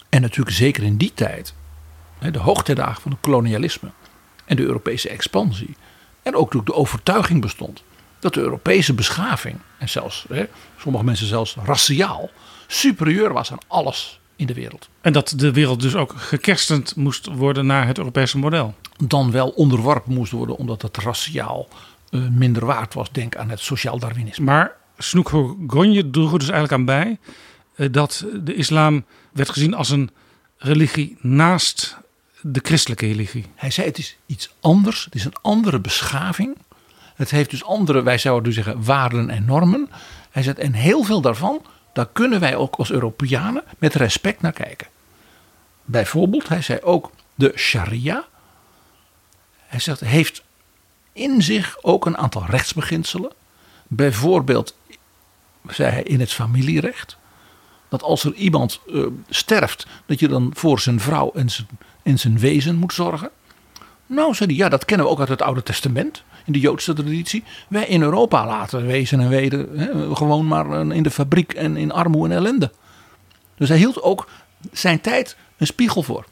En 0.08 0.20
natuurlijk 0.20 0.56
zeker 0.56 0.82
in 0.82 0.96
die 0.96 1.12
tijd, 1.14 1.54
de 2.32 2.38
hoogtijdagen 2.38 3.02
van 3.02 3.10
het 3.10 3.20
kolonialisme 3.20 3.90
en 4.44 4.56
de 4.56 4.62
Europese 4.62 5.08
expansie. 5.08 5.76
En 6.22 6.34
ook 6.34 6.66
de 6.66 6.74
overtuiging 6.74 7.40
bestond 7.40 7.82
dat 8.18 8.34
de 8.34 8.40
Europese 8.40 8.94
beschaving, 8.94 9.58
en 9.78 9.88
zelfs 9.88 10.24
hè, 10.28 10.46
sommige 10.78 11.04
mensen 11.04 11.26
zelfs 11.26 11.56
raciaal, 11.64 12.30
superieur 12.66 13.32
was 13.32 13.52
aan 13.52 13.58
alles 13.66 14.20
in 14.36 14.46
de 14.46 14.54
wereld. 14.54 14.88
En 15.00 15.12
dat 15.12 15.32
de 15.36 15.52
wereld 15.52 15.80
dus 15.80 15.94
ook 15.94 16.12
gekerstend 16.16 16.96
moest 16.96 17.26
worden 17.26 17.66
naar 17.66 17.86
het 17.86 17.98
Europese 17.98 18.38
model. 18.38 18.74
Dan 19.06 19.30
wel 19.30 19.48
onderworpen 19.48 20.12
moest 20.12 20.32
worden 20.32 20.56
omdat 20.56 20.82
het 20.82 20.96
raciaal 20.96 21.68
uh, 22.10 22.28
minder 22.28 22.66
waard 22.66 22.94
was. 22.94 23.12
Denk 23.12 23.36
aan 23.36 23.50
het 23.50 23.60
sociaal 23.60 23.98
darwinisme. 23.98 24.44
Maar 24.44 24.76
Snoek 25.02 25.28
Gonje 25.66 26.10
droeg 26.10 26.32
er 26.32 26.38
dus 26.38 26.48
eigenlijk 26.48 26.72
aan 26.72 26.84
bij 26.84 27.18
uh, 27.76 27.92
dat 27.92 28.26
de 28.42 28.54
islam 28.54 29.04
werd 29.32 29.50
gezien 29.50 29.74
als 29.74 29.90
een 29.90 30.10
religie 30.56 31.16
naast 31.20 31.98
de 32.40 32.60
christelijke 32.62 33.06
religie. 33.06 33.46
Hij 33.54 33.70
zei 33.70 33.86
het 33.86 33.98
is 33.98 34.16
iets 34.26 34.54
anders, 34.60 35.04
het 35.04 35.14
is 35.14 35.24
een 35.24 35.36
andere 35.42 35.80
beschaving. 35.80 36.56
Het 37.14 37.30
heeft 37.30 37.50
dus 37.50 37.64
andere, 37.64 38.02
wij 38.02 38.18
zouden 38.18 38.44
dus 38.44 38.54
zeggen, 38.54 38.84
waarden 38.84 39.30
en 39.30 39.44
normen. 39.44 39.90
Hij 40.30 40.42
zegt, 40.42 40.58
en 40.58 40.72
heel 40.72 41.02
veel 41.02 41.20
daarvan, 41.20 41.62
daar 41.92 42.08
kunnen 42.12 42.40
wij 42.40 42.56
ook 42.56 42.76
als 42.76 42.90
Europeanen 42.90 43.62
met 43.78 43.94
respect 43.94 44.40
naar 44.40 44.52
kijken. 44.52 44.86
Bijvoorbeeld, 45.84 46.48
hij 46.48 46.62
zei 46.62 46.80
ook 46.82 47.10
de 47.34 47.52
sharia. 47.56 48.24
Hij 49.56 49.80
zegt, 49.80 50.00
heeft 50.00 50.42
in 51.12 51.42
zich 51.42 51.76
ook 51.82 52.06
een 52.06 52.16
aantal 52.16 52.44
rechtsbeginselen. 52.46 53.32
Bijvoorbeeld, 53.86 54.74
zei 55.68 55.90
hij, 55.90 56.02
in 56.02 56.20
het 56.20 56.32
familierecht. 56.32 57.16
Dat 57.88 58.02
als 58.02 58.24
er 58.24 58.34
iemand 58.34 58.80
uh, 58.86 59.06
sterft, 59.28 59.86
dat 60.06 60.20
je 60.20 60.28
dan 60.28 60.50
voor 60.54 60.80
zijn 60.80 61.00
vrouw 61.00 61.32
en 61.34 61.50
zijn, 61.50 61.68
en 62.02 62.18
zijn 62.18 62.38
wezen 62.38 62.76
moet 62.76 62.92
zorgen. 62.92 63.30
Nou, 64.06 64.34
zei 64.34 64.48
hij, 64.48 64.58
ja, 64.58 64.68
dat 64.68 64.84
kennen 64.84 65.06
we 65.06 65.12
ook 65.12 65.20
uit 65.20 65.28
het 65.28 65.42
Oude 65.42 65.62
Testament. 65.62 66.22
In 66.44 66.52
de 66.52 66.60
Joodse 66.60 66.92
traditie. 66.92 67.44
Wij 67.68 67.86
in 67.86 68.02
Europa 68.02 68.46
laten 68.46 68.86
wezen 68.86 69.20
en 69.20 69.28
weden 69.28 69.78
hè, 69.78 70.14
gewoon 70.14 70.46
maar 70.46 70.92
in 70.92 71.02
de 71.02 71.10
fabriek 71.10 71.52
en 71.52 71.76
in 71.76 71.92
armoede 71.92 72.34
en 72.34 72.40
ellende. 72.40 72.72
Dus 73.56 73.68
hij 73.68 73.78
hield 73.78 74.02
ook 74.02 74.28
zijn 74.72 75.00
tijd 75.00 75.36
een 75.56 75.66
spiegel 75.66 76.02
voor. 76.02 76.24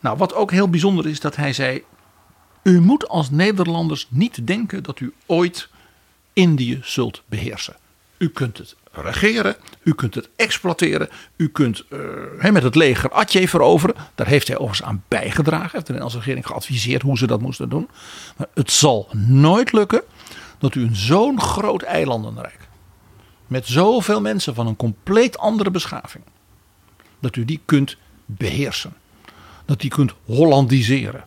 Nou, 0.00 0.16
wat 0.16 0.34
ook 0.34 0.50
heel 0.50 0.68
bijzonder 0.70 1.06
is, 1.06 1.20
dat 1.20 1.36
hij 1.36 1.52
zei: 1.52 1.84
U 2.62 2.80
moet 2.80 3.08
als 3.08 3.30
Nederlanders 3.30 4.06
niet 4.10 4.46
denken 4.46 4.82
dat 4.82 5.00
u 5.00 5.12
ooit 5.26 5.68
Indië 6.32 6.80
zult 6.82 7.22
beheersen. 7.26 7.76
U 8.18 8.28
kunt 8.28 8.58
het 8.58 8.76
regeren, 8.92 9.56
u 9.82 9.94
kunt 9.94 10.14
het 10.14 10.28
exploiteren, 10.36 11.08
u 11.36 11.48
kunt 11.48 11.84
uh, 12.42 12.50
met 12.50 12.62
het 12.62 12.74
leger 12.74 13.10
Atje 13.10 13.48
veroveren. 13.48 13.94
Daar 14.14 14.26
heeft 14.26 14.48
hij 14.48 14.58
overigens 14.58 14.88
aan 14.88 15.04
bijgedragen, 15.08 15.70
heeft 15.72 15.86
de 15.86 15.92
Nederlandse 15.92 16.18
regering 16.18 16.46
geadviseerd 16.46 17.02
hoe 17.02 17.18
ze 17.18 17.26
dat 17.26 17.40
moesten 17.40 17.68
doen. 17.68 17.88
Maar 18.36 18.46
het 18.54 18.70
zal 18.70 19.08
nooit 19.16 19.72
lukken 19.72 20.02
dat 20.58 20.74
u 20.74 20.82
een 20.82 20.96
zo'n 20.96 21.40
groot 21.40 21.82
eilandenrijk, 21.82 22.68
met 23.46 23.66
zoveel 23.66 24.20
mensen 24.20 24.54
van 24.54 24.66
een 24.66 24.76
compleet 24.76 25.38
andere 25.38 25.70
beschaving, 25.70 26.24
dat 27.18 27.36
u 27.36 27.44
die 27.44 27.60
kunt 27.64 27.96
beheersen. 28.26 28.92
Dat 29.64 29.80
die 29.80 29.90
kunt 29.90 30.14
hollandiseren. 30.24 31.24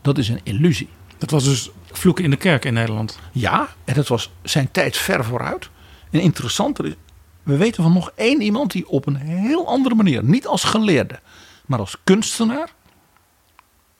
Dat 0.00 0.18
is 0.18 0.28
een 0.28 0.40
illusie. 0.42 0.88
Dat 1.18 1.30
was 1.30 1.44
dus 1.44 1.70
vloeken 1.96 2.24
in 2.24 2.30
de 2.30 2.36
kerk 2.36 2.64
in 2.64 2.74
Nederland. 2.74 3.18
Ja, 3.32 3.68
en 3.84 3.94
dat 3.94 4.08
was 4.08 4.30
zijn 4.42 4.70
tijd 4.70 4.96
ver 4.96 5.24
vooruit. 5.24 5.70
En 6.10 6.20
interessanter 6.20 6.86
is, 6.86 6.94
we 7.42 7.56
weten 7.56 7.82
van 7.82 7.92
nog 7.92 8.12
één 8.14 8.40
iemand 8.40 8.70
die 8.72 8.88
op 8.88 9.06
een 9.06 9.16
heel 9.16 9.66
andere 9.66 9.94
manier, 9.94 10.24
niet 10.24 10.46
als 10.46 10.64
geleerde, 10.64 11.20
maar 11.66 11.78
als 11.78 11.96
kunstenaar, 12.04 12.72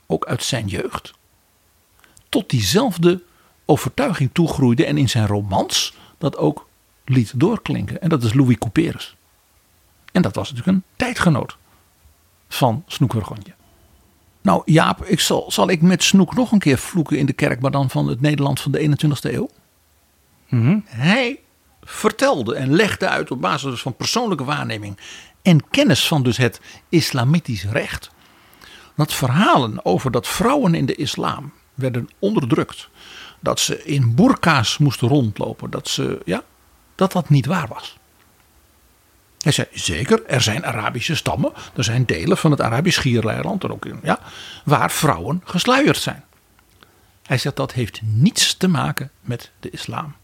ook 0.07 0.27
uit 0.27 0.43
zijn 0.43 0.67
jeugd, 0.67 1.13
tot 2.29 2.51
diezelfde 2.51 3.23
overtuiging 3.65 4.31
toegroeide 4.33 4.85
en 4.85 4.99
in 4.99 5.09
zijn 5.09 5.27
romans 5.27 5.95
dat 6.19 6.37
ook 6.37 6.69
liet 7.05 7.33
doorklinken. 7.35 8.01
En 8.01 8.09
dat 8.09 8.23
is 8.23 8.35
Louis 8.35 8.59
Couperus. 8.59 9.17
En 10.13 10.23
dat 10.23 10.35
was 10.35 10.51
natuurlijk 10.51 10.77
een 10.77 10.85
tijdgenoot 10.97 11.57
van 12.49 12.85
Snoek 12.87 13.13
Hurgonje. 13.13 13.55
Nou 14.43 14.63
Jaap, 14.65 15.05
ik 15.05 15.21
zal, 15.21 15.51
zal 15.51 15.71
ik 15.71 15.83
met 15.83 16.03
Snoek 16.03 16.35
nog 16.35 16.53
een 16.53 16.59
keer 16.59 16.79
vloeken 16.79 17.19
in 17.19 17.27
de 17.27 17.33
kerk, 17.33 17.61
maar 17.61 17.71
dan 17.71 17.91
van 17.91 18.09
het 18.09 18.21
Nederland 18.21 18.61
van 18.61 18.73
de 18.73 18.79
21ste 18.79 19.33
eeuw? 19.35 19.51
Mhm. 20.49 20.79
Hij 20.85 21.41
vertelde 21.83 22.55
en 22.55 22.73
legde 22.73 23.09
uit 23.09 23.31
op 23.31 23.41
basis 23.41 23.71
dus 23.71 23.83
van 23.83 23.97
persoonlijke 23.97 24.45
waarneming 24.45 24.99
en 25.43 25.69
kennis 25.71 26.09
van 26.09 26.23
dus 26.23 26.37
het 26.37 26.61
islamitisch 26.89 27.65
recht. 27.65 28.11
Dat 28.97 29.13
verhalen 29.13 29.85
over 29.85 30.11
dat 30.11 30.29
vrouwen 30.29 30.75
in 30.75 30.87
de 30.87 30.95
islam 30.95 31.53
werden 31.75 32.09
onderdrukt. 32.19 32.89
Dat 33.41 33.61
ze 33.61 33.85
in 33.85 34.15
burka's 34.15 34.79
moesten 34.79 35.09
rondlopen. 35.09 35.71
Dat, 35.71 35.89
ze, 35.89 36.21
ja, 36.25 36.43
dat 36.95 37.13
dat 37.13 37.29
niet 37.29 37.47
waar 37.47 37.69
was. 37.69 37.97
Hij 39.43 39.53
zei, 39.53 39.69
zeker, 39.73 40.27
er 40.27 40.41
zijn 40.41 40.67
Arabische 40.67 41.15
stammen. 41.15 41.53
Er 41.77 41.85
zijn 41.85 42.05
delen 42.05 42.37
van 42.37 42.51
het 42.51 42.61
Arabisch 42.61 42.97
Schiereiland. 42.97 43.63
Er 43.63 43.73
ook 43.73 43.87
in, 43.87 44.01
ja, 44.03 44.19
waar 44.65 44.91
vrouwen 44.91 45.43
gesluierd 45.45 45.97
zijn. 45.97 46.25
Hij 47.23 47.39
zegt, 47.39 47.57
dat 47.57 47.73
heeft 47.73 48.01
niets 48.03 48.57
te 48.57 48.69
maken 48.69 49.11
met 49.21 49.51
de 49.61 49.71
islam. 49.71 50.15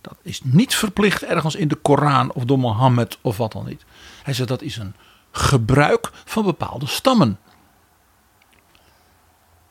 Dat 0.00 0.16
is 0.22 0.40
niet 0.44 0.74
verplicht 0.74 1.24
ergens 1.24 1.54
in 1.54 1.68
de 1.68 1.74
Koran 1.74 2.32
of 2.32 2.44
door 2.44 2.58
Mohammed 2.58 3.18
of 3.20 3.36
wat 3.36 3.52
dan 3.52 3.66
niet. 3.66 3.84
Hij 4.22 4.34
zegt 4.34 4.48
dat 4.48 4.62
is 4.62 4.76
een 4.76 4.94
gebruik 5.30 6.10
van 6.24 6.44
bepaalde 6.44 6.86
stammen. 6.86 7.38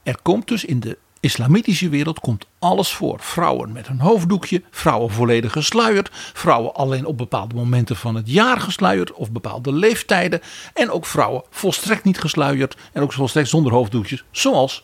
Er 0.04 0.18
komt 0.22 0.48
dus 0.48 0.66
in 0.66 0.80
de 0.80 0.98
islamitische 1.20 1.90
wereld 1.90 2.20
komt 2.20 2.46
alles 2.60 2.90
voor. 2.94 3.20
Vrouwen 3.20 3.72
met 3.72 3.88
een 3.88 4.00
hoofddoekje, 4.00 4.64
vrouwen 4.72 5.12
volledig 5.12 5.52
gesluierd, 5.52 6.10
vrouwen 6.14 6.74
alleen 6.74 7.06
op 7.06 7.18
bepaalde 7.18 7.56
momenten 7.56 7.96
van 7.96 8.16
het 8.16 8.32
jaar 8.32 8.60
gesluierd 8.60 9.14
of 9.14 9.32
bepaalde 9.32 9.74
leeftijden. 9.74 10.42
En 10.74 10.92
ook 10.92 11.06
vrouwen 11.06 11.44
volstrekt 11.50 12.04
niet 12.04 12.20
gesluierd 12.20 12.78
en 12.94 13.02
ook 13.02 13.14
volstrekt 13.14 13.50
zonder 13.50 13.72
hoofddoekjes, 13.72 14.24
zoals 14.32 14.84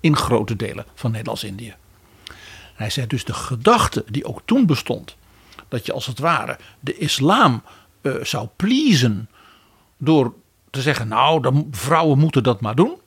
in 0.00 0.16
grote 0.16 0.56
delen 0.56 0.84
van 0.94 1.10
Nederlands-Indië. 1.10 1.74
Hij 2.74 2.90
zei 2.90 3.06
dus 3.06 3.24
de 3.24 3.34
gedachte 3.34 4.04
die 4.08 4.24
ook 4.24 4.40
toen 4.44 4.66
bestond, 4.66 5.16
dat 5.68 5.86
je 5.86 5.92
als 5.92 6.06
het 6.06 6.18
ware 6.18 6.58
de 6.80 6.96
islam 6.96 7.62
eh, 8.00 8.12
zou 8.22 8.48
pleasen 8.56 9.28
door 9.96 10.34
te 10.70 10.82
zeggen, 10.82 11.08
nou, 11.08 11.66
vrouwen 11.70 12.18
moeten 12.18 12.42
dat 12.42 12.60
maar 12.60 12.74
doen. 12.74 12.98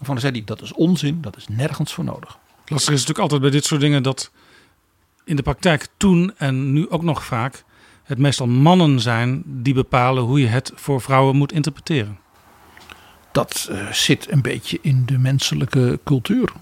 Van 0.00 0.20
zei 0.20 0.32
hij, 0.32 0.44
dat 0.44 0.62
is 0.62 0.72
onzin, 0.72 1.20
dat 1.20 1.36
is 1.36 1.48
nergens 1.48 1.94
voor 1.94 2.04
nodig. 2.04 2.38
Lastig 2.66 2.92
is 2.92 3.00
natuurlijk 3.00 3.18
altijd 3.18 3.40
bij 3.40 3.50
dit 3.50 3.64
soort 3.64 3.80
dingen 3.80 4.02
dat 4.02 4.30
in 5.24 5.36
de 5.36 5.42
praktijk 5.42 5.86
toen 5.96 6.32
en 6.36 6.72
nu 6.72 6.90
ook 6.90 7.02
nog 7.02 7.24
vaak 7.24 7.64
het 8.04 8.18
meestal 8.18 8.46
mannen 8.46 9.00
zijn 9.00 9.42
die 9.44 9.74
bepalen 9.74 10.22
hoe 10.22 10.40
je 10.40 10.46
het 10.46 10.72
voor 10.74 11.00
vrouwen 11.00 11.36
moet 11.36 11.52
interpreteren. 11.52 12.18
Dat 13.32 13.68
uh, 13.70 13.92
zit 13.92 14.30
een 14.30 14.42
beetje 14.42 14.78
in 14.82 15.06
de 15.06 15.18
menselijke 15.18 16.00
cultuur. 16.04 16.52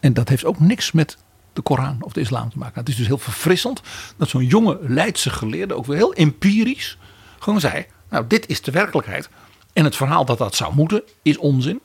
En 0.00 0.14
dat 0.14 0.28
heeft 0.28 0.44
ook 0.44 0.60
niks 0.60 0.92
met 0.92 1.18
de 1.52 1.62
Koran 1.62 1.96
of 2.00 2.12
de 2.12 2.20
islam 2.20 2.50
te 2.50 2.58
maken. 2.58 2.80
Het 2.80 2.88
is 2.88 2.96
dus 2.96 3.06
heel 3.06 3.18
verfrissend 3.18 3.82
dat 4.16 4.28
zo'n 4.28 4.46
jonge 4.46 4.78
Leidse 4.82 5.30
geleerde 5.30 5.74
ook 5.74 5.86
weer 5.86 5.96
heel 5.96 6.14
empirisch 6.14 6.98
gewoon 7.38 7.60
zei: 7.60 7.86
Nou, 8.10 8.26
dit 8.26 8.48
is 8.48 8.62
de 8.62 8.70
werkelijkheid. 8.70 9.28
En 9.72 9.84
het 9.84 9.96
verhaal 9.96 10.24
dat 10.24 10.38
dat 10.38 10.54
zou 10.54 10.74
moeten 10.74 11.02
is 11.22 11.36
onzin. 11.36 11.80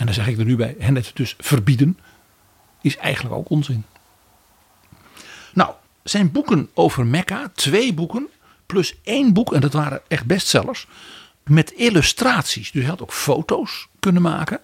En 0.00 0.06
dan 0.06 0.14
zeg 0.14 0.28
ik 0.28 0.38
er 0.38 0.44
nu 0.44 0.56
bij: 0.56 0.76
en 0.78 0.94
het 0.94 1.10
dus 1.14 1.34
verbieden 1.38 1.98
is 2.80 2.96
eigenlijk 2.96 3.34
ook 3.34 3.50
onzin. 3.50 3.84
Nou, 5.52 5.72
zijn 6.02 6.32
boeken 6.32 6.70
over 6.74 7.06
Mekka, 7.06 7.50
twee 7.54 7.94
boeken, 7.94 8.28
plus 8.66 8.94
één 9.02 9.32
boek, 9.32 9.52
en 9.52 9.60
dat 9.60 9.72
waren 9.72 10.00
echt 10.08 10.26
bestsellers, 10.26 10.86
met 11.42 11.70
illustraties. 11.70 12.70
Dus 12.70 12.82
hij 12.82 12.90
had 12.90 13.02
ook 13.02 13.12
foto's 13.12 13.88
kunnen 13.98 14.22
maken 14.22 14.60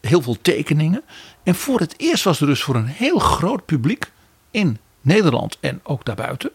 heel 0.00 0.22
veel 0.22 0.38
tekeningen. 0.42 1.02
En 1.42 1.54
voor 1.54 1.80
het 1.80 1.94
eerst 1.96 2.24
was 2.24 2.40
er 2.40 2.46
dus 2.46 2.62
voor 2.62 2.74
een 2.74 2.86
heel 2.86 3.18
groot 3.18 3.64
publiek 3.64 4.10
in 4.50 4.78
Nederland 5.00 5.58
en 5.60 5.80
ook 5.82 6.04
daarbuiten. 6.04 6.50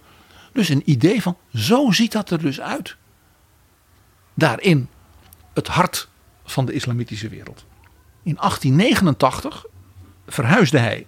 Dus 0.52 0.70
een 0.70 0.90
idee 0.90 1.22
van 1.22 1.38
zo 1.54 1.92
ziet 1.92 2.12
dat 2.12 2.30
er 2.30 2.40
dus 2.40 2.62
uit. 2.62 2.96
Daarin 4.34 4.90
het 5.54 5.68
hart 5.68 6.08
van 6.46 6.66
de 6.66 6.74
islamitische 6.74 7.30
wereld. 7.30 7.66
In 8.28 8.36
1889 8.36 9.66
verhuisde 10.28 10.78
hij 10.78 11.06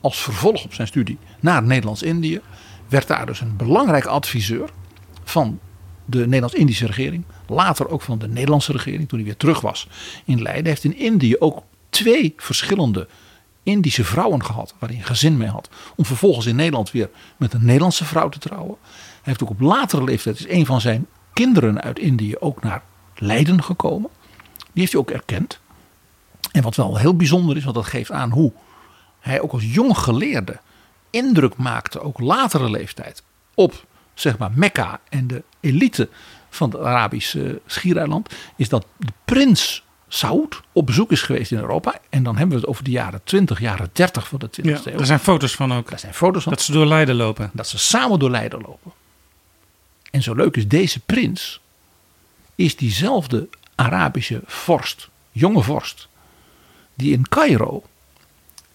als 0.00 0.22
vervolg 0.22 0.64
op 0.64 0.74
zijn 0.74 0.86
studie 0.86 1.18
naar 1.40 1.62
Nederlands-Indië. 1.62 2.40
Werd 2.88 3.06
daar 3.06 3.26
dus 3.26 3.40
een 3.40 3.56
belangrijke 3.56 4.08
adviseur 4.08 4.70
van 5.24 5.58
de 6.04 6.18
Nederlands-Indische 6.18 6.86
regering. 6.86 7.24
Later 7.46 7.88
ook 7.88 8.02
van 8.02 8.18
de 8.18 8.28
Nederlandse 8.28 8.72
regering 8.72 9.08
toen 9.08 9.18
hij 9.18 9.26
weer 9.26 9.36
terug 9.36 9.60
was 9.60 9.88
in 10.24 10.42
Leiden. 10.42 10.66
Heeft 10.66 10.84
in 10.84 10.98
Indië 10.98 11.36
ook 11.38 11.62
twee 11.90 12.34
verschillende 12.36 13.08
Indische 13.62 14.04
vrouwen 14.04 14.44
gehad. 14.44 14.74
Waar 14.78 14.88
hij 14.88 14.98
een 14.98 15.04
gezin 15.04 15.36
mee 15.36 15.48
had. 15.48 15.68
Om 15.96 16.04
vervolgens 16.04 16.46
in 16.46 16.56
Nederland 16.56 16.90
weer 16.90 17.10
met 17.36 17.52
een 17.52 17.64
Nederlandse 17.64 18.04
vrouw 18.04 18.28
te 18.28 18.38
trouwen. 18.38 18.76
Hij 18.82 19.22
heeft 19.22 19.42
ook 19.42 19.50
op 19.50 19.60
latere 19.60 20.04
leeftijd 20.04 20.38
is 20.38 20.48
een 20.48 20.66
van 20.66 20.80
zijn 20.80 21.06
kinderen 21.32 21.80
uit 21.80 21.98
Indië 21.98 22.36
ook 22.38 22.62
naar 22.62 22.82
Leiden 23.14 23.62
gekomen. 23.62 24.10
Die 24.56 24.82
heeft 24.82 24.92
hij 24.92 25.00
ook 25.00 25.10
erkend. 25.10 25.62
En 26.54 26.62
wat 26.62 26.76
wel 26.76 26.96
heel 26.96 27.16
bijzonder 27.16 27.56
is, 27.56 27.64
want 27.64 27.76
dat 27.76 27.86
geeft 27.86 28.10
aan 28.10 28.30
hoe 28.30 28.52
hij 29.20 29.40
ook 29.40 29.52
als 29.52 29.64
jong 29.64 29.98
geleerde 29.98 30.60
indruk 31.10 31.56
maakte, 31.56 32.00
ook 32.00 32.18
latere 32.20 32.70
leeftijd, 32.70 33.22
op 33.54 33.84
zeg 34.14 34.38
maar 34.38 34.50
Mekka 34.54 35.00
en 35.08 35.26
de 35.26 35.42
elite 35.60 36.08
van 36.50 36.70
het 36.70 36.80
Arabische 36.80 37.60
schiereiland, 37.66 38.34
is 38.56 38.68
dat 38.68 38.86
de 38.96 39.12
prins 39.24 39.84
Saud 40.08 40.60
op 40.72 40.86
bezoek 40.86 41.12
is 41.12 41.22
geweest 41.22 41.52
in 41.52 41.58
Europa. 41.58 42.00
En 42.10 42.22
dan 42.22 42.36
hebben 42.36 42.54
we 42.54 42.60
het 42.60 42.70
over 42.70 42.84
de 42.84 42.90
jaren 42.90 43.20
20, 43.24 43.60
jaren 43.60 43.90
30 43.92 44.28
van 44.28 44.38
de 44.38 44.46
20e 44.46 44.64
ja, 44.64 44.80
eeuw. 44.84 44.98
Er 44.98 45.06
zijn 45.06 45.18
foto's 45.18 45.54
van 45.54 45.72
ook. 45.72 45.90
Daar 45.90 45.98
zijn 45.98 46.14
foto's 46.14 46.42
van. 46.42 46.52
Dat 46.52 46.62
ze 46.62 46.72
door 46.72 46.86
Leiden 46.86 47.14
lopen. 47.14 47.50
Dat 47.52 47.68
ze 47.68 47.78
samen 47.78 48.18
door 48.18 48.30
Leiden 48.30 48.60
lopen. 48.60 48.92
En 50.10 50.22
zo 50.22 50.34
leuk 50.34 50.56
is, 50.56 50.68
deze 50.68 51.00
prins 51.00 51.60
is 52.54 52.76
diezelfde 52.76 53.48
Arabische 53.74 54.42
vorst, 54.46 55.08
jonge 55.30 55.62
vorst, 55.62 56.08
die 56.94 57.12
in 57.12 57.28
Cairo 57.28 57.82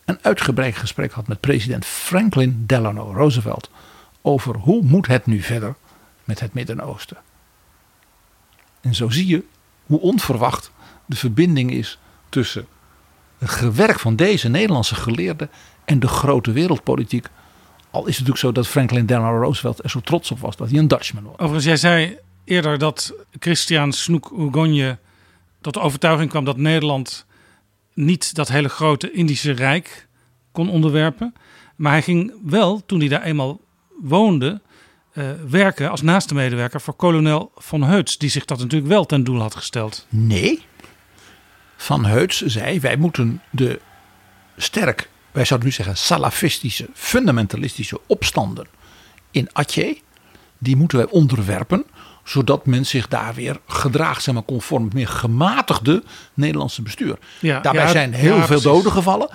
een 0.06 0.20
uitgebreid 0.22 0.76
gesprek 0.76 1.12
had 1.12 1.28
met 1.28 1.40
president 1.40 1.86
Franklin 1.86 2.64
Delano 2.68 3.12
Roosevelt 3.14 3.70
over 4.22 4.56
hoe 4.56 4.84
moet 4.84 5.08
het 5.08 5.26
nu 5.26 5.42
verder 5.42 5.76
met 6.24 6.40
het 6.40 6.54
Midden-Oosten. 6.54 7.18
En 8.82 8.96
zo 8.96 9.10
zie 9.10 9.28
je 9.28 9.44
hoe 9.86 10.00
onverwacht 10.00 10.72
de 11.06 11.16
verbinding 11.16 11.72
is 11.72 12.00
tussen 12.30 12.68
het 13.38 13.50
gewerk 13.50 14.00
van 14.00 14.16
deze 14.16 14.50
Nederlandse 14.50 14.96
geleerden 14.96 15.50
en 15.86 16.00
de 16.00 16.08
grote 16.08 16.52
wereldpolitiek. 16.52 17.28
Al 17.92 18.02
is 18.08 18.18
het 18.18 18.28
natuurlijk 18.28 18.38
zo 18.38 18.52
dat 18.52 18.68
Franklin 18.68 19.06
Delano 19.06 19.42
Roosevelt 19.42 19.84
er 19.84 19.90
zo 19.90 20.00
trots 20.00 20.32
op 20.32 20.40
was 20.40 20.56
dat 20.56 20.70
hij 20.70 20.80
een 20.80 20.88
Dutchman 20.88 21.24
was. 21.24 21.34
Overigens, 21.34 21.66
jij 21.66 21.78
zei 21.78 22.18
eerder 22.44 22.78
dat 22.78 23.14
Christian 23.40 23.94
Snoek 23.94 24.32
Oegonje 24.32 24.98
tot 25.62 25.74
de 25.74 25.80
overtuiging 25.80 26.30
kwam 26.30 26.46
dat 26.46 26.58
Nederland 26.58 27.26
niet 28.00 28.36
dat 28.36 28.48
hele 28.48 28.70
grote 28.70 29.12
Indische 29.12 29.52
Rijk 29.52 30.08
kon 30.52 30.70
onderwerpen. 30.70 31.34
Maar 31.76 31.92
hij 31.92 32.02
ging 32.02 32.34
wel, 32.44 32.86
toen 32.86 33.00
hij 33.00 33.08
daar 33.08 33.24
eenmaal 33.24 33.62
woonde, 34.02 34.62
uh, 35.14 35.30
werken 35.50 35.90
als 35.90 36.02
naaste 36.02 36.34
medewerker 36.34 36.82
voor 36.82 36.94
kolonel 36.94 37.52
Van 37.56 37.84
Heuts, 37.84 38.18
die 38.18 38.30
zich 38.30 38.46
dat 38.46 38.60
natuurlijk 38.60 38.92
wel 38.92 39.06
ten 39.06 39.24
doel 39.24 39.40
had 39.42 39.56
gesteld. 39.56 40.06
Nee. 40.10 40.62
Van 41.78 42.06
Heuts 42.06 42.42
zei: 42.46 42.80
wij 42.80 42.96
moeten 42.98 43.42
de 43.52 43.80
sterk, 44.58 45.10
wij 45.32 45.46
zouden 45.46 45.70
nu 45.70 45.74
zeggen, 45.74 45.98
salafistische, 45.98 46.90
fundamentalistische 46.94 48.00
opstanden 48.08 48.68
in 49.32 49.50
Aceh, 49.52 49.98
die 50.58 50.76
moeten 50.76 50.98
wij 50.98 51.08
onderwerpen 51.08 51.86
zodat 52.30 52.66
men 52.66 52.86
zich 52.86 53.08
daar 53.08 53.34
weer 53.34 53.60
gedraagt, 53.68 54.24
zeg 54.24 54.34
maar, 54.34 54.44
conform 54.44 54.84
het 54.84 54.94
meer 54.94 55.08
gematigde 55.08 56.04
Nederlandse 56.34 56.82
bestuur. 56.82 57.18
Ja, 57.40 57.60
Daarbij 57.60 57.84
ja, 57.84 57.90
zijn 57.90 58.14
heel 58.14 58.36
ja, 58.36 58.46
veel 58.46 58.62
doden 58.62 58.92
gevallen. 58.92 59.30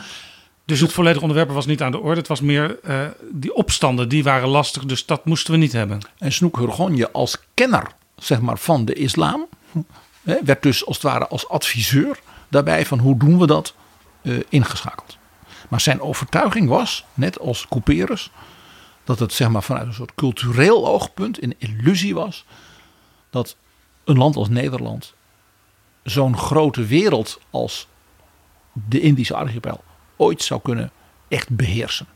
Dus 0.64 0.80
het 0.80 0.92
volledige 0.92 1.22
onderwerpen 1.22 1.54
was 1.54 1.66
niet 1.66 1.82
aan 1.82 1.90
de 1.90 1.98
orde. 1.98 2.18
Het 2.18 2.28
was 2.28 2.40
meer 2.40 2.78
uh, 2.84 3.00
die 3.30 3.54
opstanden, 3.54 4.08
die 4.08 4.22
waren 4.22 4.48
lastig. 4.48 4.84
Dus 4.84 5.06
dat 5.06 5.24
moesten 5.24 5.52
we 5.52 5.58
niet 5.58 5.72
hebben. 5.72 5.98
En 6.18 6.32
Snoek 6.32 6.56
Hurgonje 6.56 7.10
als 7.12 7.38
kenner 7.54 7.86
zeg 8.16 8.40
maar, 8.40 8.58
van 8.58 8.84
de 8.84 8.94
islam... 8.94 9.46
Hè, 10.22 10.36
werd 10.44 10.62
dus 10.62 10.86
als 10.86 10.96
het 10.96 11.04
ware 11.04 11.26
als 11.26 11.48
adviseur 11.48 12.18
daarbij 12.48 12.86
van 12.86 12.98
hoe 12.98 13.18
doen 13.18 13.38
we 13.38 13.46
dat 13.46 13.74
uh, 14.22 14.40
ingeschakeld. 14.48 15.16
Maar 15.68 15.80
zijn 15.80 16.00
overtuiging 16.00 16.68
was, 16.68 17.04
net 17.14 17.38
als 17.38 17.66
Couperus... 17.68 18.30
dat 19.04 19.18
het 19.18 19.32
zeg 19.32 19.48
maar, 19.48 19.62
vanuit 19.62 19.86
een 19.86 19.94
soort 19.94 20.14
cultureel 20.14 20.88
oogpunt 20.88 21.42
een 21.42 21.54
illusie 21.58 22.14
was... 22.14 22.44
dat 23.34 23.56
een 24.04 24.16
land 24.16 24.36
als 24.36 24.48
Nederland 24.48 25.14
zo'n 26.02 26.36
grote 26.36 26.84
wereld 26.84 27.40
als 27.50 27.88
de 28.72 29.00
Indische 29.00 29.34
archipel 29.34 29.84
ooit 30.16 30.42
zou 30.42 30.60
kunnen 30.60 30.90
echt 31.28 31.48
beheersen. 31.56 32.06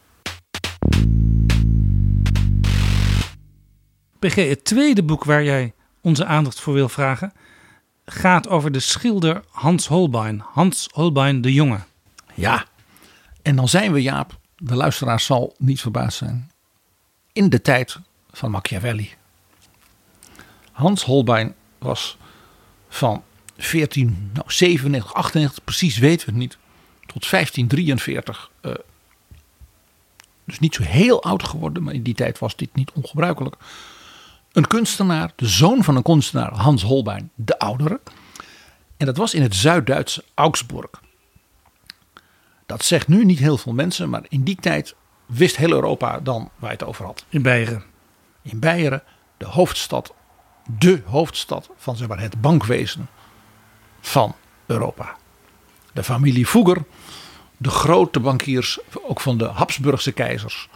PG, 4.18 4.34
het 4.34 4.64
tweede 4.64 5.02
boek 5.02 5.24
waar 5.24 5.44
jij 5.44 5.74
onze 6.00 6.24
aandacht 6.24 6.60
voor 6.60 6.74
wil 6.74 6.88
vragen 6.88 7.32
gaat 8.04 8.48
over 8.48 8.72
de 8.72 8.80
schilder 8.80 9.42
Hans 9.50 9.86
Holbein. 9.86 10.42
Hans 10.52 10.88
Holbein 10.92 11.40
de 11.40 11.52
Jonge. 11.52 11.80
Ja, 12.34 12.64
en 13.42 13.56
dan 13.56 13.68
zijn 13.68 13.92
we 13.92 14.02
Jaap, 14.02 14.38
de 14.56 14.74
luisteraar 14.74 15.20
zal 15.20 15.54
niet 15.58 15.80
verbaasd 15.80 16.18
zijn, 16.18 16.50
in 17.32 17.48
de 17.48 17.62
tijd 17.62 17.98
van 18.30 18.50
Machiavelli. 18.50 19.16
Hans 20.78 21.04
Holbein 21.04 21.54
was 21.78 22.16
van 22.88 23.22
1497, 23.56 25.14
98, 25.14 25.64
precies 25.64 25.98
weten 25.98 26.26
we 26.26 26.32
het 26.32 26.40
niet, 26.40 26.58
tot 27.06 27.30
1543. 27.30 28.50
eh, 28.60 28.72
dus 30.44 30.58
niet 30.58 30.74
zo 30.74 30.82
heel 30.82 31.22
oud 31.22 31.42
geworden, 31.42 31.82
maar 31.82 31.94
in 31.94 32.02
die 32.02 32.14
tijd 32.14 32.38
was 32.38 32.56
dit 32.56 32.74
niet 32.74 32.90
ongebruikelijk. 32.94 33.56
Een 34.52 34.66
kunstenaar, 34.66 35.32
de 35.36 35.46
zoon 35.46 35.84
van 35.84 35.96
een 35.96 36.02
kunstenaar, 36.02 36.52
Hans 36.52 36.82
Holbein, 36.82 37.30
de 37.34 37.58
oudere. 37.58 38.00
En 38.96 39.06
dat 39.06 39.16
was 39.16 39.34
in 39.34 39.42
het 39.42 39.54
Zuid-Duitse 39.54 40.24
Augsburg. 40.34 40.90
Dat 42.66 42.84
zegt 42.84 43.08
nu 43.08 43.24
niet 43.24 43.38
heel 43.38 43.58
veel 43.58 43.72
mensen, 43.72 44.10
maar 44.10 44.24
in 44.28 44.42
die 44.42 44.56
tijd 44.60 44.94
wist 45.26 45.56
heel 45.56 45.72
Europa 45.72 46.20
dan 46.20 46.50
waar 46.56 46.70
je 46.70 46.76
het 46.76 46.86
over 46.86 47.04
had. 47.04 47.24
In 47.28 47.42
Beieren. 47.42 47.84
In 48.42 48.58
Beieren, 48.58 49.02
de 49.36 49.46
hoofdstad, 49.46 50.14
de 50.76 51.02
hoofdstad 51.04 51.70
van 51.76 51.96
zeg 51.96 52.08
maar, 52.08 52.20
het 52.20 52.40
bankwezen 52.40 53.08
van 54.00 54.34
Europa. 54.66 55.16
De 55.92 56.02
familie 56.02 56.46
Fugger, 56.46 56.84
de 57.56 57.70
grote 57.70 58.20
bankiers, 58.20 58.78
ook 59.02 59.20
van 59.20 59.38
de 59.38 59.44
Habsburgse 59.44 60.12
keizers, 60.12 60.68